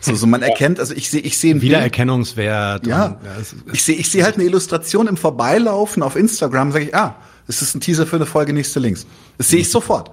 So, 0.01 0.13
so 0.15 0.27
man 0.27 0.41
erkennt, 0.41 0.79
also 0.81 0.93
ich 0.93 1.09
sehe, 1.09 1.21
ich 1.21 1.37
sehe 1.37 1.51
ein 1.55 1.59
Bild- 1.61 1.71
Wiedererkennungswert. 1.71 2.85
ja, 2.87 3.05
und, 3.05 3.17
es- 3.41 3.55
ich 3.71 3.83
sehe, 3.83 3.95
ich 3.95 4.11
sehe 4.11 4.23
halt 4.25 4.35
eine 4.35 4.43
Illustration 4.43 5.07
im 5.07 5.15
Vorbeilaufen 5.17 6.03
auf 6.03 6.15
Instagram, 6.17 6.71
sage 6.73 6.85
ich, 6.85 6.95
ah, 6.95 7.15
das 7.47 7.61
ist 7.61 7.73
ein 7.75 7.79
Teaser 7.79 8.05
für 8.05 8.17
eine 8.17 8.25
Folge 8.25 8.51
nächste 8.51 8.79
Links. 8.81 9.05
Das 9.37 9.47
sehe 9.49 9.61
ich 9.61 9.69
sofort. 9.71 10.11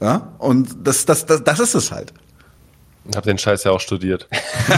Ja, 0.00 0.32
und 0.38 0.68
das, 0.82 1.06
das, 1.06 1.24
das, 1.26 1.44
das 1.44 1.60
ist 1.60 1.74
es 1.74 1.92
halt. 1.92 2.12
Ich 3.08 3.16
habe 3.16 3.26
den 3.26 3.36
Scheiß 3.36 3.64
ja 3.64 3.72
auch 3.72 3.80
studiert. 3.80 4.28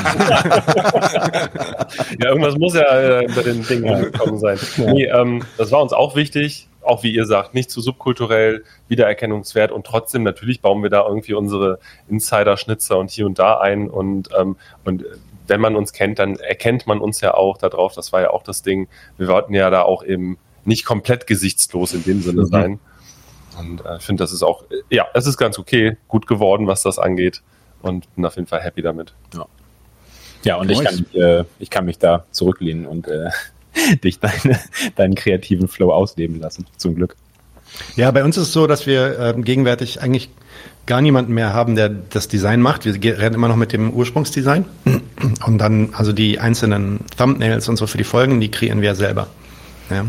ja, 2.19 2.29
irgendwas 2.29 2.57
muss 2.57 2.75
ja 2.75 3.21
äh, 3.21 3.29
bei 3.35 3.43
den 3.43 3.63
Dingen 3.65 3.89
angekommen 3.89 4.39
sein. 4.39 4.59
Nee, 4.79 5.05
ähm, 5.05 5.45
das 5.59 5.71
war 5.71 5.81
uns 5.81 5.93
auch 5.93 6.17
wichtig, 6.17 6.67
auch 6.83 7.05
wie 7.05 7.15
ihr 7.15 7.25
sagt, 7.25 7.55
nicht 7.55 7.71
zu 7.71 7.81
subkulturell, 7.81 8.65
Wiedererkennungswert 8.89 9.71
und 9.71 9.87
trotzdem 9.87 10.25
natürlich 10.25 10.61
bauen 10.61 10.83
wir 10.83 10.91
da 10.91 11.07
irgendwie 11.07 11.35
unsere 11.35 11.79
Insider-Schnitzer 12.09 12.99
und 12.99 13.11
hier 13.11 13.27
und 13.27 13.39
da 13.39 13.61
ein 13.61 13.89
und, 13.89 14.31
ähm, 14.37 14.57
und 14.85 15.05
wenn 15.47 15.61
man 15.61 15.77
uns 15.77 15.93
kennt, 15.93 16.19
dann 16.19 16.37
erkennt 16.37 16.89
man 16.89 16.99
uns 16.99 17.21
ja 17.21 17.35
auch 17.35 17.57
darauf. 17.59 17.95
Das 17.95 18.13
war 18.13 18.21
ja 18.21 18.31
auch 18.31 18.43
das 18.43 18.63
Ding. 18.63 18.89
Wir 19.17 19.29
wollten 19.29 19.55
ja 19.55 19.71
da 19.71 19.83
auch 19.83 20.03
eben 20.03 20.39
nicht 20.65 20.85
komplett 20.85 21.29
gesichtslos 21.29 21.95
in 21.95 22.03
dem 22.03 22.21
Sinne 22.23 22.47
sein. 22.47 22.81
Und 23.59 23.85
äh, 23.85 23.97
ich 23.97 24.03
finde, 24.03 24.25
das 24.25 24.33
ist 24.33 24.43
auch, 24.43 24.65
äh, 24.71 24.83
ja, 24.91 25.07
es 25.15 25.27
ist 25.27 25.37
ganz 25.37 25.59
okay, 25.59 25.97
gut 26.09 26.27
geworden, 26.27 26.67
was 26.67 26.83
das 26.83 26.99
angeht. 26.99 27.43
Und 27.87 28.15
bin 28.15 28.25
auf 28.25 28.37
jeden 28.37 28.49
Fall 28.49 28.61
happy 28.61 28.83
damit. 28.83 29.13
Ja, 30.45 30.57
und 30.57 30.71
ich 30.71 30.81
kann, 30.81 30.95
mich, 30.97 31.15
äh, 31.15 31.45
ich 31.59 31.71
kann 31.71 31.85
mich 31.85 31.99
da 31.99 32.25
zurücklehnen 32.31 32.87
und 32.87 33.09
äh, 33.09 33.31
dich 34.05 34.21
deine, 34.21 34.61
deinen 34.95 35.15
kreativen 35.15 35.69
Flow 35.69 35.93
ausleben 35.93 36.41
lassen, 36.41 36.67
zum 36.77 36.95
Glück. 36.95 37.17
Ja, 37.97 38.11
bei 38.11 38.25
uns 38.25 38.37
ist 38.37 38.49
es 38.49 38.53
so, 38.53 38.67
dass 38.67 38.87
wir 38.87 39.19
ähm, 39.19 39.45
gegenwärtig 39.45 40.01
eigentlich 40.01 40.31
gar 40.87 41.01
niemanden 41.01 41.35
mehr 41.35 41.53
haben, 41.53 41.75
der 41.75 41.89
das 41.89 42.29
Design 42.29 42.63
macht. 42.63 42.85
Wir 42.85 43.19
rennen 43.19 43.35
immer 43.35 43.49
noch 43.49 43.57
mit 43.57 43.73
dem 43.73 43.93
Ursprungsdesign. 43.93 44.65
Und 45.45 45.59
dann, 45.59 45.91
also 45.95 46.13
die 46.13 46.39
einzelnen 46.39 47.01
Thumbnails 47.19 47.69
und 47.69 47.77
so 47.77 47.87
für 47.87 47.99
die 47.99 48.05
Folgen, 48.05 48.41
die 48.41 48.51
kreieren 48.51 48.81
wir 48.83 48.95
selber. 48.95 49.27
Ja. 49.91 50.05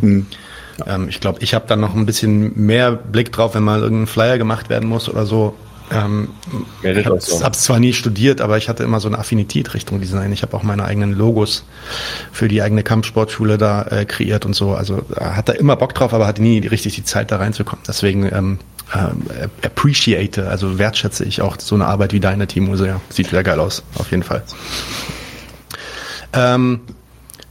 Ähm, 0.85 1.09
ich 1.09 1.19
glaube, 1.19 1.39
ich 1.41 1.55
habe 1.55 1.65
dann 1.67 1.79
noch 1.79 1.95
ein 1.95 2.05
bisschen 2.05 2.53
mehr 2.55 2.91
Blick 2.91 3.31
drauf, 3.31 3.55
wenn 3.55 3.63
mal 3.63 3.81
irgendein 3.81 4.07
Flyer 4.07 4.37
gemacht 4.37 4.69
werden 4.69 4.87
muss 4.87 5.09
oder 5.09 5.25
so. 5.25 5.55
Ähm, 5.89 6.29
ich 6.83 7.05
habe 7.05 7.17
es 7.17 7.61
zwar 7.61 7.79
nie 7.79 7.93
studiert, 7.93 8.41
aber 8.41 8.57
ich 8.57 8.67
hatte 8.67 8.83
immer 8.83 8.99
so 8.99 9.07
eine 9.07 9.19
Affinität 9.19 9.73
Richtung 9.73 10.01
Design. 10.01 10.31
Ich 10.33 10.41
habe 10.41 10.55
auch 10.55 10.63
meine 10.63 10.83
eigenen 10.83 11.13
Logos 11.13 11.63
für 12.31 12.47
die 12.47 12.61
eigene 12.61 12.83
Kampfsportschule 12.83 13.57
da 13.57 13.83
äh, 13.83 14.05
kreiert 14.05 14.45
und 14.45 14.53
so. 14.53 14.73
Also 14.73 15.05
äh, 15.15 15.21
hat 15.21 15.49
da 15.49 15.53
immer 15.53 15.75
Bock 15.75 15.93
drauf, 15.95 16.13
aber 16.13 16.27
hatte 16.27 16.41
nie 16.41 16.59
richtig 16.59 16.95
die 16.95 17.03
Zeit 17.03 17.31
da 17.31 17.37
reinzukommen. 17.37 17.83
Deswegen 17.87 18.25
ähm, 18.25 18.59
ähm, 18.93 19.23
appreciate, 19.63 20.47
also 20.49 20.77
wertschätze 20.77 21.23
ich 21.25 21.41
auch 21.41 21.57
so 21.59 21.75
eine 21.75 21.85
Arbeit 21.85 22.13
wie 22.13 22.19
deine, 22.19 22.47
Timo. 22.47 22.75
sehr. 22.75 23.01
Sieht 23.09 23.29
sehr 23.29 23.43
geil 23.43 23.59
aus, 23.59 23.83
auf 23.95 24.11
jeden 24.11 24.23
Fall. 24.23 24.43
Ähm, 26.33 26.81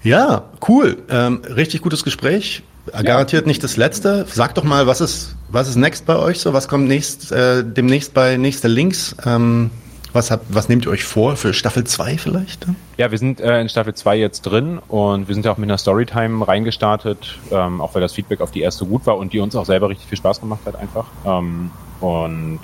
ja, 0.02 0.44
cool. 0.68 0.98
Ähm, 1.10 1.42
richtig 1.44 1.80
gutes 1.80 2.04
Gespräch. 2.04 2.62
Garantiert 2.92 3.46
nicht 3.46 3.62
das 3.64 3.76
letzte. 3.76 4.26
Sag 4.28 4.54
doch 4.54 4.64
mal, 4.64 4.86
was 4.86 5.00
ist, 5.00 5.36
was 5.48 5.68
ist 5.68 5.76
next 5.76 6.06
bei 6.06 6.16
euch 6.16 6.40
so? 6.40 6.52
Was 6.52 6.68
kommt 6.68 6.88
nächst, 6.88 7.32
äh, 7.32 7.64
demnächst 7.64 8.14
bei 8.14 8.36
nächste 8.36 8.68
Links? 8.68 9.16
Ähm, 9.24 9.70
was, 10.12 10.30
habt, 10.30 10.46
was 10.48 10.68
nehmt 10.68 10.86
ihr 10.86 10.90
euch 10.90 11.04
vor 11.04 11.36
für 11.36 11.52
Staffel 11.52 11.84
2 11.84 12.18
vielleicht? 12.18 12.66
Ja, 12.96 13.10
wir 13.10 13.18
sind 13.18 13.40
äh, 13.40 13.60
in 13.60 13.68
Staffel 13.68 13.94
2 13.94 14.16
jetzt 14.16 14.42
drin 14.42 14.78
und 14.88 15.28
wir 15.28 15.34
sind 15.34 15.44
ja 15.44 15.52
auch 15.52 15.58
mit 15.58 15.68
einer 15.68 15.78
Storytime 15.78 16.46
reingestartet, 16.46 17.38
ähm, 17.50 17.80
auch 17.80 17.94
weil 17.94 18.00
das 18.00 18.14
Feedback 18.14 18.40
auf 18.40 18.50
die 18.50 18.60
erste 18.60 18.86
gut 18.86 19.06
war 19.06 19.18
und 19.18 19.32
die 19.32 19.40
uns 19.40 19.54
auch 19.56 19.66
selber 19.66 19.88
richtig 19.88 20.08
viel 20.08 20.18
Spaß 20.18 20.40
gemacht 20.40 20.60
hat 20.64 20.76
einfach. 20.76 21.06
Ähm, 21.24 21.70
und 22.00 22.60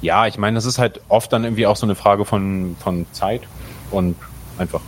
ja, 0.00 0.26
ich 0.26 0.38
meine, 0.38 0.54
das 0.54 0.64
ist 0.64 0.78
halt 0.78 1.00
oft 1.08 1.32
dann 1.32 1.44
irgendwie 1.44 1.66
auch 1.66 1.76
so 1.76 1.86
eine 1.86 1.94
Frage 1.94 2.24
von, 2.24 2.76
von 2.78 3.06
Zeit 3.12 3.42
und 3.90 4.16
einfach 4.58 4.80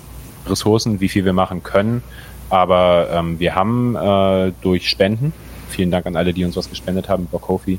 Ressourcen, 0.47 1.01
wie 1.01 1.09
viel 1.09 1.25
wir 1.25 1.33
machen 1.33 1.63
können. 1.63 2.03
Aber 2.51 3.09
ähm, 3.13 3.39
wir 3.39 3.55
haben 3.55 3.95
äh, 3.97 4.53
durch 4.63 4.89
Spenden, 4.89 5.33
vielen 5.69 5.91
Dank 5.91 6.07
an 6.07 6.17
alle, 6.17 6.33
die 6.33 6.45
uns 6.45 6.57
was 6.57 6.71
gespendet 6.71 7.09
haben 7.09 7.25
über 7.25 7.39
Kofi, 7.39 7.79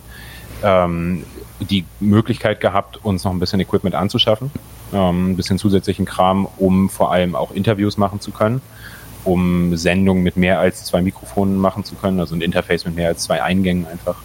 ähm, 0.64 1.24
die 1.60 1.86
Möglichkeit 2.00 2.62
gehabt, 2.62 3.04
uns 3.04 3.24
noch 3.24 3.32
ein 3.32 3.40
bisschen 3.40 3.60
Equipment 3.60 3.96
anzuschaffen, 3.96 4.52
ähm, 4.94 5.32
ein 5.32 5.36
bisschen 5.36 5.58
zusätzlichen 5.58 6.06
Kram, 6.06 6.48
um 6.58 6.90
vor 6.90 7.12
allem 7.12 7.36
auch 7.36 7.52
Interviews 7.52 7.98
machen 7.98 8.22
zu 8.22 8.32
können, 8.32 8.62
um 9.24 9.76
Sendungen 9.76 10.24
mit 10.24 10.38
mehr 10.38 10.60
als 10.60 10.86
zwei 10.86 11.02
Mikrofonen 11.02 11.58
machen 11.58 11.84
zu 11.84 11.96
können, 11.96 12.20
also 12.20 12.36
ein 12.36 12.42
Interface 12.42 12.86
mit 12.86 12.96
mehr 12.96 13.10
als 13.10 13.24
zwei 13.24 13.42
Eingängen 13.44 13.88
einfach. 13.88 14.16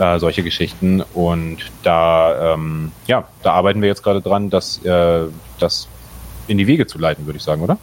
Äh, 0.00 0.18
solche 0.18 0.42
Geschichten. 0.42 1.02
Und 1.12 1.58
da, 1.82 2.54
ähm, 2.54 2.90
ja, 3.06 3.28
da 3.42 3.52
arbeiten 3.52 3.82
wir 3.82 3.88
jetzt 3.88 4.02
gerade 4.02 4.22
dran, 4.22 4.48
das, 4.48 4.82
äh, 4.82 5.26
das 5.58 5.88
in 6.46 6.56
die 6.56 6.66
Wege 6.66 6.86
zu 6.86 6.98
leiten, 6.98 7.26
würde 7.26 7.36
ich 7.36 7.42
sagen, 7.42 7.60
oder? 7.60 7.76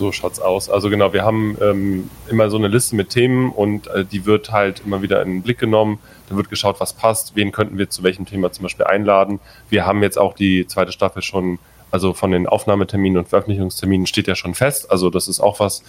So 0.00 0.12
schaut's 0.12 0.40
aus. 0.40 0.70
Also 0.70 0.88
genau, 0.88 1.12
wir 1.12 1.26
haben 1.26 1.58
ähm, 1.60 2.08
immer 2.30 2.48
so 2.48 2.56
eine 2.56 2.68
Liste 2.68 2.96
mit 2.96 3.10
Themen 3.10 3.50
und 3.50 3.86
äh, 3.88 4.02
die 4.02 4.24
wird 4.24 4.50
halt 4.50 4.80
immer 4.86 5.02
wieder 5.02 5.20
in 5.20 5.28
den 5.28 5.42
Blick 5.42 5.58
genommen. 5.58 5.98
Da 6.30 6.36
wird 6.36 6.48
geschaut, 6.48 6.80
was 6.80 6.94
passt, 6.94 7.36
wen 7.36 7.52
könnten 7.52 7.76
wir 7.76 7.90
zu 7.90 8.02
welchem 8.02 8.24
Thema 8.24 8.50
zum 8.50 8.62
Beispiel 8.62 8.86
einladen. 8.86 9.40
Wir 9.68 9.84
haben 9.84 10.02
jetzt 10.02 10.18
auch 10.18 10.32
die 10.32 10.66
zweite 10.66 10.90
Staffel 10.90 11.20
schon, 11.20 11.58
also 11.90 12.14
von 12.14 12.30
den 12.30 12.46
Aufnahmeterminen 12.46 13.18
und 13.18 13.28
Veröffentlichungsterminen 13.28 14.06
steht 14.06 14.26
ja 14.26 14.36
schon 14.36 14.54
fest. 14.54 14.90
Also 14.90 15.10
das 15.10 15.28
ist 15.28 15.38
auch 15.38 15.60
was, 15.60 15.82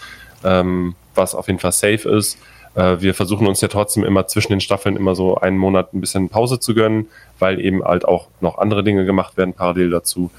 ähm, 0.44 0.96
was 1.16 1.34
auf 1.34 1.48
jeden 1.48 1.60
Fall 1.60 1.72
safe 1.72 2.10
ist. 2.10 2.38
Äh, 2.76 2.98
wir 3.00 3.14
versuchen 3.14 3.48
uns 3.48 3.62
ja 3.62 3.70
trotzdem 3.70 4.04
immer 4.04 4.28
zwischen 4.28 4.52
den 4.52 4.60
Staffeln 4.60 4.98
immer 4.98 5.16
so 5.16 5.38
einen 5.38 5.58
Monat 5.58 5.94
ein 5.94 6.02
bisschen 6.02 6.28
Pause 6.28 6.60
zu 6.60 6.74
gönnen, 6.74 7.08
weil 7.40 7.62
eben 7.62 7.82
halt 7.82 8.04
auch 8.04 8.28
noch 8.42 8.58
andere 8.58 8.84
Dinge 8.84 9.06
gemacht 9.06 9.38
werden 9.38 9.54
parallel 9.54 9.90
dazu. 9.90 10.32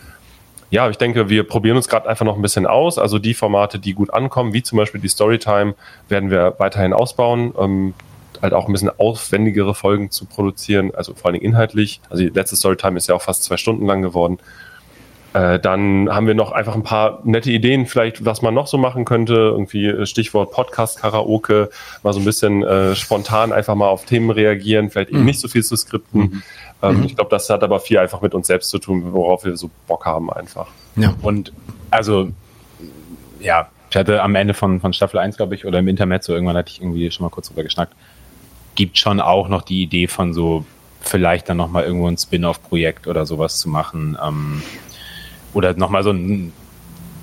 Ja, 0.73 0.89
ich 0.89 0.97
denke, 0.97 1.29
wir 1.29 1.47
probieren 1.47 1.77
uns 1.77 1.87
gerade 1.87 2.09
einfach 2.09 2.25
noch 2.25 2.35
ein 2.35 2.41
bisschen 2.41 2.67
aus. 2.67 2.97
Also 2.97 3.19
die 3.19 3.35
Formate, 3.35 3.79
die 3.79 3.93
gut 3.93 4.11
ankommen, 4.11 4.55
wie 4.55 4.63
zum 4.63 4.79
Beispiel 4.79 5.03
die 5.03 5.09
Storytime, 5.09 5.75
werden 6.09 6.31
wir 6.31 6.55
weiterhin 6.57 6.95
ausbauen. 6.95 7.53
Ähm, 7.59 7.93
halt 8.41 8.55
auch 8.55 8.67
ein 8.67 8.73
bisschen 8.73 8.89
aufwendigere 8.89 9.75
Folgen 9.75 10.11
zu 10.11 10.25
produzieren, 10.25 10.91
also 10.95 11.13
vor 11.13 11.27
allen 11.27 11.35
Dingen 11.35 11.45
inhaltlich. 11.45 12.01
Also 12.09 12.23
die 12.23 12.31
letzte 12.31 12.57
Storytime 12.57 12.97
ist 12.97 13.07
ja 13.07 13.15
auch 13.15 13.21
fast 13.21 13.45
zwei 13.45 13.59
Stunden 13.59 13.85
lang 13.85 14.01
geworden. 14.01 14.39
Äh, 15.35 15.59
dann 15.59 16.11
haben 16.11 16.27
wir 16.27 16.35
noch 16.35 16.53
einfach 16.53 16.75
ein 16.75 16.83
paar 16.83 17.21
nette 17.25 17.51
Ideen, 17.51 17.87
vielleicht, 17.87 18.25
was 18.25 18.43
man 18.43 18.53
noch 18.53 18.67
so 18.67 18.77
machen 18.77 19.05
könnte. 19.05 19.35
Irgendwie 19.35 19.87
äh, 19.87 20.07
Stichwort 20.07 20.53
Podcast-Karaoke, 20.53 21.71
mal 22.03 22.13
so 22.13 22.21
ein 22.21 22.25
bisschen 22.25 22.63
äh, 22.63 22.95
spontan 22.95 23.53
einfach 23.53 23.75
mal 23.75 23.89
auf 23.89 24.05
Themen 24.05 24.31
reagieren, 24.31 24.91
vielleicht 24.91 25.11
eben 25.11 25.21
mhm. 25.21 25.27
nicht 25.27 25.41
so 25.41 25.49
viel 25.49 25.65
zu 25.65 25.77
skripten. 25.77 26.21
Mhm. 26.21 26.43
Ähm, 26.83 26.99
mhm. 26.99 27.05
Ich 27.05 27.17
glaube, 27.17 27.31
das 27.31 27.49
hat 27.49 27.63
aber 27.63 27.81
viel 27.81 27.99
einfach 27.99 28.21
mit 28.21 28.35
uns 28.35 28.47
selbst 28.47 28.69
zu 28.69 28.79
tun, 28.79 29.13
worauf 29.13 29.45
wir 29.45 29.57
so 29.57 29.71
Bock 29.87 30.05
haben 30.05 30.31
einfach. 30.31 30.69
Ja, 30.97 31.15
und 31.23 31.53
also, 31.91 32.29
ja, 33.41 33.69
ich 33.91 33.97
hatte 33.97 34.23
am 34.23 34.35
Ende 34.35 34.53
von, 34.53 34.81
von 34.81 34.93
Staffel 34.93 35.19
1, 35.19 35.37
glaube 35.37 35.55
ich, 35.55 35.65
oder 35.65 35.79
im 35.79 35.89
Intermezzo, 35.89 36.33
irgendwann 36.33 36.57
hatte 36.57 36.71
ich 36.71 36.81
irgendwie 36.81 37.11
schon 37.11 37.25
mal 37.25 37.31
kurz 37.31 37.49
drüber 37.49 37.63
geschnackt, 37.63 37.95
gibt 38.75 38.99
schon 38.99 39.21
auch 39.21 39.49
noch 39.49 39.63
die 39.63 39.83
Idee 39.83 40.09
von 40.09 40.35
so 40.35 40.65
vielleicht 41.01 41.49
dann 41.49 41.57
nochmal 41.57 41.85
irgendwo 41.85 42.07
ein 42.07 42.17
Spin-off-Projekt 42.17 43.07
oder 43.07 43.27
sowas 43.27 43.59
zu 43.59 43.69
machen. 43.69 44.17
Ähm, 44.23 44.63
oder 45.55 45.75
nochmal 45.75 46.03
so 46.03 46.11
ein 46.11 46.53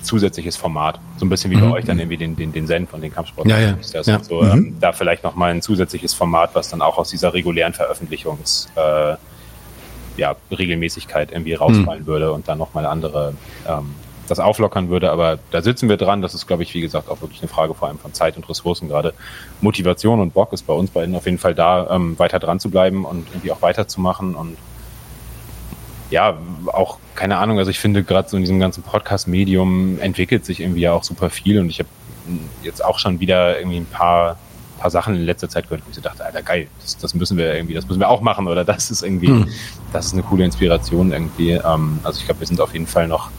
zusätzliches 0.02 0.56
Format. 0.56 0.98
So 1.18 1.26
ein 1.26 1.28
bisschen 1.28 1.50
wie 1.50 1.56
mhm. 1.56 1.70
bei 1.70 1.76
euch 1.76 1.84
dann 1.84 1.98
irgendwie 1.98 2.16
den, 2.16 2.36
den, 2.36 2.52
den 2.52 2.66
Zen 2.66 2.86
von 2.86 3.00
den 3.00 3.12
Kampfsport. 3.12 3.46
Ja, 3.48 3.58
ja. 3.58 3.76
ja. 3.92 4.22
So, 4.22 4.42
mhm. 4.42 4.50
ähm, 4.50 4.76
da 4.80 4.92
vielleicht 4.92 5.24
nochmal 5.24 5.50
ein 5.50 5.62
zusätzliches 5.62 6.14
Format, 6.14 6.54
was 6.54 6.70
dann 6.70 6.82
auch 6.82 6.98
aus 6.98 7.10
dieser 7.10 7.34
regulären 7.34 7.72
Veröffentlichungs 7.72 8.68
äh, 8.76 9.16
ja, 10.16 10.36
Regelmäßigkeit 10.50 11.32
irgendwie 11.32 11.54
rausfallen 11.54 12.02
mhm. 12.02 12.06
würde 12.06 12.32
und 12.32 12.48
dann 12.48 12.58
nochmal 12.58 12.86
andere 12.86 13.34
ähm, 13.68 13.94
das 14.28 14.38
auflockern 14.38 14.88
würde. 14.88 15.10
Aber 15.10 15.38
da 15.50 15.60
sitzen 15.60 15.88
wir 15.88 15.96
dran. 15.96 16.22
Das 16.22 16.34
ist, 16.34 16.46
glaube 16.46 16.62
ich, 16.62 16.72
wie 16.74 16.80
gesagt, 16.80 17.08
auch 17.08 17.20
wirklich 17.20 17.40
eine 17.40 17.48
Frage 17.48 17.74
vor 17.74 17.88
allem 17.88 17.98
von 17.98 18.12
Zeit 18.12 18.36
und 18.36 18.48
Ressourcen 18.48 18.88
gerade. 18.88 19.12
Motivation 19.60 20.20
und 20.20 20.34
Bock 20.34 20.52
ist 20.52 20.66
bei 20.66 20.72
uns 20.72 20.90
beiden 20.90 21.14
auf 21.14 21.26
jeden 21.26 21.38
Fall 21.38 21.54
da, 21.54 21.88
ähm, 21.90 22.18
weiter 22.18 22.38
dran 22.38 22.60
zu 22.60 22.70
bleiben 22.70 23.04
und 23.04 23.28
irgendwie 23.28 23.52
auch 23.52 23.62
weiterzumachen 23.62 24.34
und 24.34 24.56
ja, 26.10 26.36
auch 26.66 26.98
keine 27.20 27.36
Ahnung, 27.36 27.58
also 27.58 27.70
ich 27.70 27.78
finde 27.78 28.02
gerade 28.02 28.30
so 28.30 28.38
in 28.38 28.42
diesem 28.42 28.58
ganzen 28.60 28.82
Podcast-Medium 28.82 29.98
entwickelt 30.00 30.46
sich 30.46 30.60
irgendwie 30.60 30.80
ja 30.80 30.94
auch 30.94 31.04
super 31.04 31.28
viel 31.28 31.60
und 31.60 31.68
ich 31.68 31.78
habe 31.78 31.88
jetzt 32.62 32.82
auch 32.82 32.98
schon 32.98 33.20
wieder 33.20 33.58
irgendwie 33.58 33.76
ein 33.76 33.84
paar, 33.84 34.38
paar 34.78 34.90
Sachen 34.90 35.14
in 35.14 35.26
letzter 35.26 35.50
Zeit 35.50 35.64
gehört, 35.64 35.82
wo 35.84 35.90
ich 35.90 35.96
so 35.96 36.00
dachte, 36.00 36.24
Alter, 36.24 36.40
geil, 36.40 36.68
das, 36.80 36.96
das 36.96 37.14
müssen 37.14 37.36
wir 37.36 37.54
irgendwie, 37.54 37.74
das 37.74 37.86
müssen 37.86 38.00
wir 38.00 38.08
auch 38.08 38.22
machen 38.22 38.48
oder 38.48 38.64
das 38.64 38.90
ist 38.90 39.02
irgendwie, 39.02 39.26
hm. 39.26 39.48
das 39.92 40.06
ist 40.06 40.14
eine 40.14 40.22
coole 40.22 40.46
Inspiration 40.46 41.12
irgendwie. 41.12 41.50
Ähm, 41.50 42.00
also 42.04 42.20
ich 42.20 42.24
glaube, 42.24 42.40
wir 42.40 42.46
sind 42.46 42.58
auf 42.58 42.72
jeden 42.72 42.86
Fall 42.86 43.06
noch, 43.06 43.30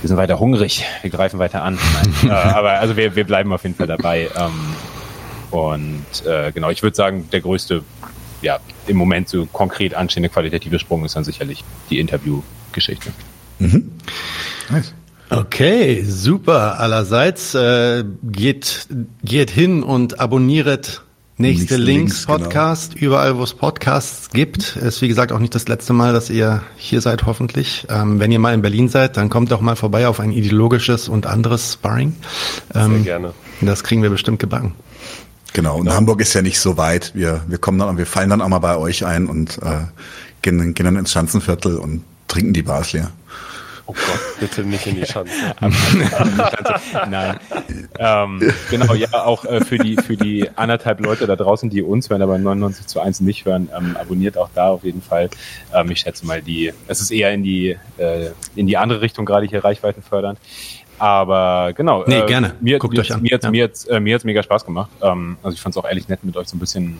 wir 0.00 0.08
sind 0.08 0.16
weiter 0.16 0.40
hungrig, 0.40 0.84
wir 1.02 1.10
greifen 1.10 1.38
weiter 1.38 1.62
an. 1.62 1.78
Nein, 1.94 2.14
äh, 2.28 2.32
aber 2.32 2.80
also 2.80 2.96
wir, 2.96 3.14
wir 3.14 3.24
bleiben 3.24 3.52
auf 3.52 3.62
jeden 3.62 3.76
Fall 3.76 3.86
dabei. 3.86 4.28
Ähm, 4.36 4.74
und 5.52 6.26
äh, 6.26 6.50
genau, 6.50 6.70
ich 6.70 6.82
würde 6.82 6.96
sagen, 6.96 7.28
der 7.30 7.40
größte 7.40 7.84
ja, 8.44 8.60
im 8.86 8.96
Moment 8.96 9.28
so 9.28 9.46
konkret 9.46 9.94
anstehende 9.94 10.28
qualitative 10.28 10.78
Sprung 10.78 11.04
ist 11.04 11.16
dann 11.16 11.24
sicherlich 11.24 11.64
die 11.90 11.98
Interviewgeschichte. 11.98 13.10
Mhm. 13.58 13.90
Nice. 14.70 14.94
Okay, 15.30 16.04
super. 16.04 16.78
Allerseits 16.78 17.54
äh, 17.54 18.04
geht, 18.22 18.86
geht 19.24 19.50
hin 19.50 19.82
und 19.82 20.20
abonniert 20.20 21.02
Nächste, 21.36 21.62
Nächste 21.62 21.76
Links, 21.78 22.26
genau. 22.26 22.38
Podcast, 22.38 22.94
genau. 22.94 23.06
überall 23.06 23.36
wo 23.36 23.42
es 23.42 23.54
Podcasts 23.54 24.30
gibt. 24.30 24.76
Ist 24.76 25.02
wie 25.02 25.08
gesagt 25.08 25.32
auch 25.32 25.40
nicht 25.40 25.52
das 25.52 25.66
letzte 25.66 25.92
Mal, 25.92 26.12
dass 26.12 26.30
ihr 26.30 26.62
hier 26.76 27.00
seid, 27.00 27.26
hoffentlich. 27.26 27.88
Ähm, 27.90 28.20
wenn 28.20 28.30
ihr 28.30 28.38
mal 28.38 28.54
in 28.54 28.62
Berlin 28.62 28.88
seid, 28.88 29.16
dann 29.16 29.30
kommt 29.30 29.50
doch 29.50 29.60
mal 29.60 29.74
vorbei 29.74 30.06
auf 30.06 30.20
ein 30.20 30.30
ideologisches 30.30 31.08
und 31.08 31.26
anderes 31.26 31.72
Sparring. 31.72 32.14
Ähm, 32.72 32.92
Sehr 32.92 33.00
gerne. 33.00 33.34
Das 33.62 33.82
kriegen 33.82 34.04
wir 34.04 34.10
bestimmt 34.10 34.38
gebacken. 34.38 34.74
Genau, 35.54 35.76
und 35.76 35.84
genau. 35.84 35.96
Hamburg 35.96 36.20
ist 36.20 36.34
ja 36.34 36.42
nicht 36.42 36.58
so 36.58 36.76
weit. 36.76 37.12
Wir, 37.14 37.42
wir 37.46 37.58
kommen 37.58 37.78
dann, 37.78 37.96
wir 37.96 38.06
fallen 38.06 38.28
dann 38.28 38.42
auch 38.42 38.48
mal 38.48 38.58
bei 38.58 38.76
euch 38.76 39.06
ein 39.06 39.26
und 39.26 39.58
äh, 39.58 39.84
gehen, 40.42 40.74
gehen 40.74 40.84
dann 40.84 40.96
ins 40.96 41.12
Schanzenviertel 41.12 41.78
und 41.78 42.04
trinken 42.28 42.52
die 42.52 42.62
Bars 42.62 42.92
leer. 42.92 43.12
Oh 43.86 43.92
Gott, 43.92 44.40
bitte 44.40 44.64
nicht 44.64 44.86
in 44.86 44.96
die 44.96 45.04
Schanze. 45.04 45.30
Nein. 47.10 47.38
Ähm, 47.98 48.52
genau, 48.70 48.94
ja, 48.94 49.12
auch 49.12 49.44
äh, 49.44 49.62
für 49.62 49.76
die 49.76 49.96
für 49.96 50.16
die 50.16 50.48
anderthalb 50.56 51.00
Leute 51.00 51.26
da 51.26 51.36
draußen, 51.36 51.68
die 51.68 51.82
uns 51.82 52.08
hören, 52.08 52.22
aber 52.22 52.38
99 52.38 52.86
zu 52.86 53.00
1 53.00 53.20
nicht 53.20 53.44
hören, 53.44 53.68
ähm, 53.76 53.96
abonniert 54.00 54.38
auch 54.38 54.48
da 54.54 54.68
auf 54.68 54.84
jeden 54.84 55.02
Fall. 55.02 55.28
Ähm, 55.74 55.90
ich 55.90 56.00
schätze 56.00 56.24
mal, 56.24 56.40
die, 56.40 56.72
es 56.88 57.02
ist 57.02 57.10
eher 57.10 57.32
in 57.34 57.42
die 57.42 57.76
äh, 57.98 58.30
in 58.56 58.66
die 58.66 58.78
andere 58.78 59.02
Richtung 59.02 59.26
gerade 59.26 59.46
hier 59.46 59.62
Reichweiten 59.62 60.02
fördernd. 60.02 60.38
Aber 60.98 61.72
genau. 61.74 62.04
Nee, 62.06 62.20
äh, 62.20 62.26
gerne. 62.26 62.54
Mir, 62.60 62.78
Guckt 62.78 62.94
mir, 62.94 63.00
euch 63.00 63.12
an. 63.12 63.22
Mir 63.22 63.34
hat 63.34 63.40
es 63.42 63.86
ja. 63.86 64.00
mir, 64.00 64.16
äh, 64.16 64.20
mega 64.24 64.42
Spaß 64.42 64.64
gemacht. 64.64 64.90
Ähm, 65.02 65.36
also 65.42 65.54
ich 65.54 65.60
fand 65.60 65.74
es 65.74 65.82
auch 65.82 65.88
ehrlich 65.88 66.08
nett, 66.08 66.22
mit 66.22 66.36
euch 66.36 66.48
so 66.48 66.56
ein 66.56 66.60
bisschen, 66.60 66.98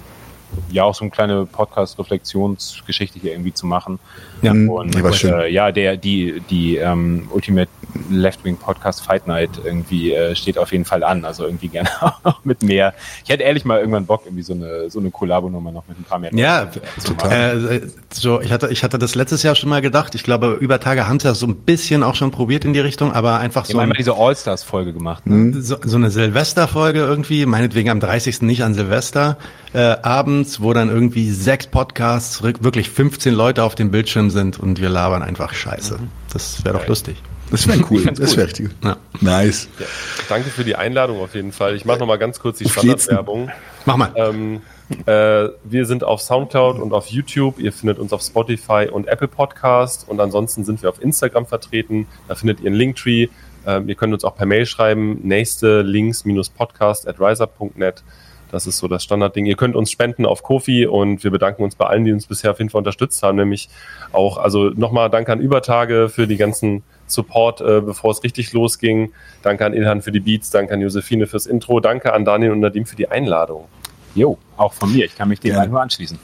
ja, 0.70 0.84
auch 0.84 0.94
so 0.94 1.02
eine 1.02 1.10
kleine 1.10 1.46
Podcast-Reflexionsgeschichte 1.46 3.18
hier 3.18 3.32
irgendwie 3.32 3.54
zu 3.54 3.66
machen. 3.66 3.98
Ja, 4.42 4.52
und 4.52 4.94
äh, 5.24 5.48
ja, 5.48 5.72
der, 5.72 5.96
die, 5.96 6.42
die 6.50 6.76
ähm, 6.76 7.28
Ultimate 7.32 7.70
Left-Wing 8.10 8.56
Podcast 8.56 9.02
Fight 9.02 9.26
Night 9.26 9.50
irgendwie 9.62 10.12
äh, 10.12 10.34
steht 10.34 10.58
auf 10.58 10.72
jeden 10.72 10.84
Fall 10.84 11.02
an. 11.02 11.24
Also 11.24 11.44
irgendwie 11.44 11.68
gerne 11.68 11.88
auch 12.24 12.44
mit 12.44 12.62
mehr. 12.62 12.94
Ich 13.22 13.30
hätte 13.30 13.42
ehrlich 13.42 13.64
mal 13.64 13.78
irgendwann 13.78 14.06
Bock, 14.06 14.22
irgendwie 14.24 14.42
so 14.42 14.52
eine, 14.52 14.90
so 14.90 15.00
eine 15.00 15.10
Kollabo-Nummer 15.10 15.72
noch 15.72 15.84
mit 15.88 15.98
ein 15.98 16.04
paar 16.04 16.18
mehr. 16.18 16.34
Ja, 16.34 16.70
total. 17.04 17.72
Äh, 17.72 17.80
so, 18.12 18.40
ich 18.40 18.52
hatte, 18.52 18.68
ich 18.68 18.84
hatte 18.84 18.98
das 18.98 19.14
letztes 19.14 19.42
Jahr 19.42 19.54
schon 19.54 19.70
mal 19.70 19.82
gedacht. 19.82 20.14
Ich 20.14 20.22
glaube, 20.22 20.58
über 20.60 20.80
Tage 20.80 21.06
haben 21.08 21.20
sie 21.20 21.28
das 21.28 21.38
so 21.38 21.46
ein 21.46 21.56
bisschen 21.56 22.02
auch 22.02 22.14
schon 22.14 22.30
probiert 22.30 22.64
in 22.64 22.72
die 22.72 22.80
Richtung, 22.80 23.12
aber 23.12 23.38
einfach 23.38 23.64
so. 23.64 23.74
Wir 23.74 23.82
haben 23.82 23.92
ein, 23.92 23.96
diese 23.96 24.14
All-Stars-Folge 24.14 24.92
gemacht. 24.92 25.26
Ne? 25.26 25.34
Mhm. 25.36 25.62
So, 25.62 25.76
so 25.82 25.96
eine 25.96 26.10
Silvester-Folge 26.10 27.00
irgendwie, 27.00 27.46
meinetwegen 27.46 27.90
am 27.90 28.00
30. 28.00 28.42
nicht 28.42 28.62
an 28.62 28.74
Silvester, 28.74 29.36
äh, 29.72 29.78
abends, 30.02 30.60
wo 30.60 30.72
dann 30.72 30.88
irgendwie 30.88 31.30
sechs 31.30 31.66
Podcasts, 31.66 32.42
wirklich 32.42 32.90
15 32.90 33.34
Leute 33.34 33.62
auf 33.62 33.74
dem 33.74 33.90
Bildschirm 33.90 34.30
sind 34.30 34.58
und 34.58 34.80
wir 34.80 34.88
labern 34.88 35.22
einfach 35.22 35.54
Scheiße. 35.54 35.98
Das 36.32 36.64
wäre 36.64 36.78
doch 36.78 36.86
lustig. 36.86 37.16
Das 37.54 37.68
wäre 37.68 37.84
cool. 37.90 38.04
Das 38.04 38.36
wäre 38.36 38.48
richtig. 38.48 38.70
Ja. 38.82 38.96
Nice. 39.20 39.68
Ja. 39.78 39.86
Danke 40.28 40.50
für 40.50 40.64
die 40.64 40.74
Einladung 40.74 41.20
auf 41.20 41.36
jeden 41.36 41.52
Fall. 41.52 41.76
Ich 41.76 41.84
mache 41.84 42.00
noch 42.00 42.06
mal 42.08 42.16
ganz 42.16 42.40
kurz 42.40 42.58
die 42.58 42.68
Standardwerbung. 42.68 43.48
Mach 43.86 43.96
mal. 43.96 44.10
Ähm, 44.16 44.62
äh, 45.06 45.50
wir 45.62 45.86
sind 45.86 46.02
auf 46.02 46.20
Soundcloud 46.20 46.80
und 46.80 46.92
auf 46.92 47.06
YouTube. 47.06 47.60
Ihr 47.60 47.72
findet 47.72 48.00
uns 48.00 48.12
auf 48.12 48.22
Spotify 48.22 48.88
und 48.90 49.06
Apple 49.06 49.28
Podcast. 49.28 50.08
Und 50.08 50.20
ansonsten 50.20 50.64
sind 50.64 50.82
wir 50.82 50.88
auf 50.88 51.00
Instagram 51.00 51.46
vertreten. 51.46 52.08
Da 52.26 52.34
findet 52.34 52.58
ihr 52.58 52.66
einen 52.66 52.74
Linktree. 52.74 53.28
Ähm, 53.66 53.88
ihr 53.88 53.94
könnt 53.94 54.12
uns 54.12 54.24
auch 54.24 54.34
per 54.34 54.46
Mail 54.46 54.66
schreiben. 54.66 55.20
Nächste 55.22 55.82
links-podcast 55.82 57.06
at 57.06 57.20
riser.net. 57.20 58.02
Das 58.50 58.66
ist 58.66 58.78
so 58.78 58.88
das 58.88 59.04
Standardding. 59.04 59.46
Ihr 59.46 59.56
könnt 59.56 59.76
uns 59.76 59.92
spenden 59.92 60.26
auf 60.26 60.42
Kofi 60.42 60.86
und 60.86 61.22
wir 61.22 61.30
bedanken 61.30 61.62
uns 61.62 61.76
bei 61.76 61.86
allen, 61.86 62.04
die 62.04 62.12
uns 62.12 62.26
bisher 62.26 62.50
auf 62.50 62.58
jeden 62.58 62.70
Fall 62.70 62.80
unterstützt 62.80 63.22
haben. 63.22 63.36
Nämlich 63.36 63.68
auch, 64.12 64.38
also 64.38 64.70
nochmal 64.70 65.08
Danke 65.08 65.30
an 65.30 65.40
Übertage 65.40 66.08
für 66.08 66.26
die 66.26 66.36
ganzen 66.36 66.82
Support, 67.06 67.60
äh, 67.60 67.80
bevor 67.80 68.10
es 68.12 68.22
richtig 68.22 68.52
losging. 68.52 69.12
Danke 69.42 69.66
an 69.66 69.74
Ilhan 69.74 70.02
für 70.02 70.12
die 70.12 70.20
Beats, 70.20 70.50
danke 70.50 70.74
an 70.74 70.80
Josephine 70.80 71.26
fürs 71.26 71.46
Intro, 71.46 71.80
danke 71.80 72.12
an 72.12 72.24
Daniel 72.24 72.52
und 72.52 72.60
Nadim 72.60 72.86
für 72.86 72.96
die 72.96 73.08
Einladung. 73.08 73.66
Jo, 74.14 74.38
auch 74.56 74.72
von 74.72 74.92
mir. 74.92 75.04
Ich 75.04 75.16
kann 75.16 75.28
mich 75.28 75.40
dem 75.40 75.54
ja. 75.54 75.66
nur 75.66 75.80
anschließen. 75.80 76.18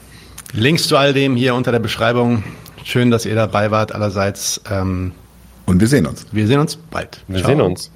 Links 0.53 0.87
zu 0.87 0.97
all 0.97 1.13
dem 1.13 1.35
hier 1.35 1.55
unter 1.55 1.71
der 1.71 1.79
Beschreibung. 1.79 2.43
Schön, 2.83 3.11
dass 3.11 3.25
ihr 3.25 3.35
dabei 3.35 3.71
wart 3.71 3.93
allerseits. 3.93 4.61
Ähm, 4.69 5.13
und 5.65 5.79
wir 5.79 5.87
sehen 5.87 6.05
uns. 6.05 6.25
Wir 6.31 6.47
sehen 6.47 6.59
uns 6.59 6.75
bald. 6.75 7.23
Wir 7.27 7.39
ciao. 7.39 7.49
sehen 7.49 7.61
uns. 7.61 7.91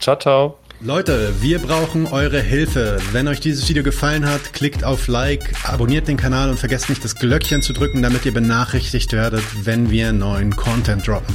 Ciao, 0.00 0.16
ciao. 0.16 0.58
Leute, 0.80 1.32
wir 1.40 1.58
brauchen 1.58 2.06
eure 2.06 2.40
Hilfe. 2.40 2.98
Wenn 3.10 3.26
euch 3.26 3.40
dieses 3.40 3.68
Video 3.68 3.82
gefallen 3.82 4.26
hat, 4.26 4.52
klickt 4.52 4.84
auf 4.84 5.08
Like, 5.08 5.52
abonniert 5.64 6.06
den 6.06 6.16
Kanal 6.16 6.50
und 6.50 6.58
vergesst 6.58 6.88
nicht 6.88 7.02
das 7.02 7.16
Glöckchen 7.16 7.62
zu 7.62 7.72
drücken, 7.72 8.00
damit 8.00 8.24
ihr 8.26 8.32
benachrichtigt 8.32 9.12
werdet, 9.12 9.42
wenn 9.64 9.90
wir 9.90 10.12
neuen 10.12 10.54
Content 10.54 11.06
droppen. 11.06 11.34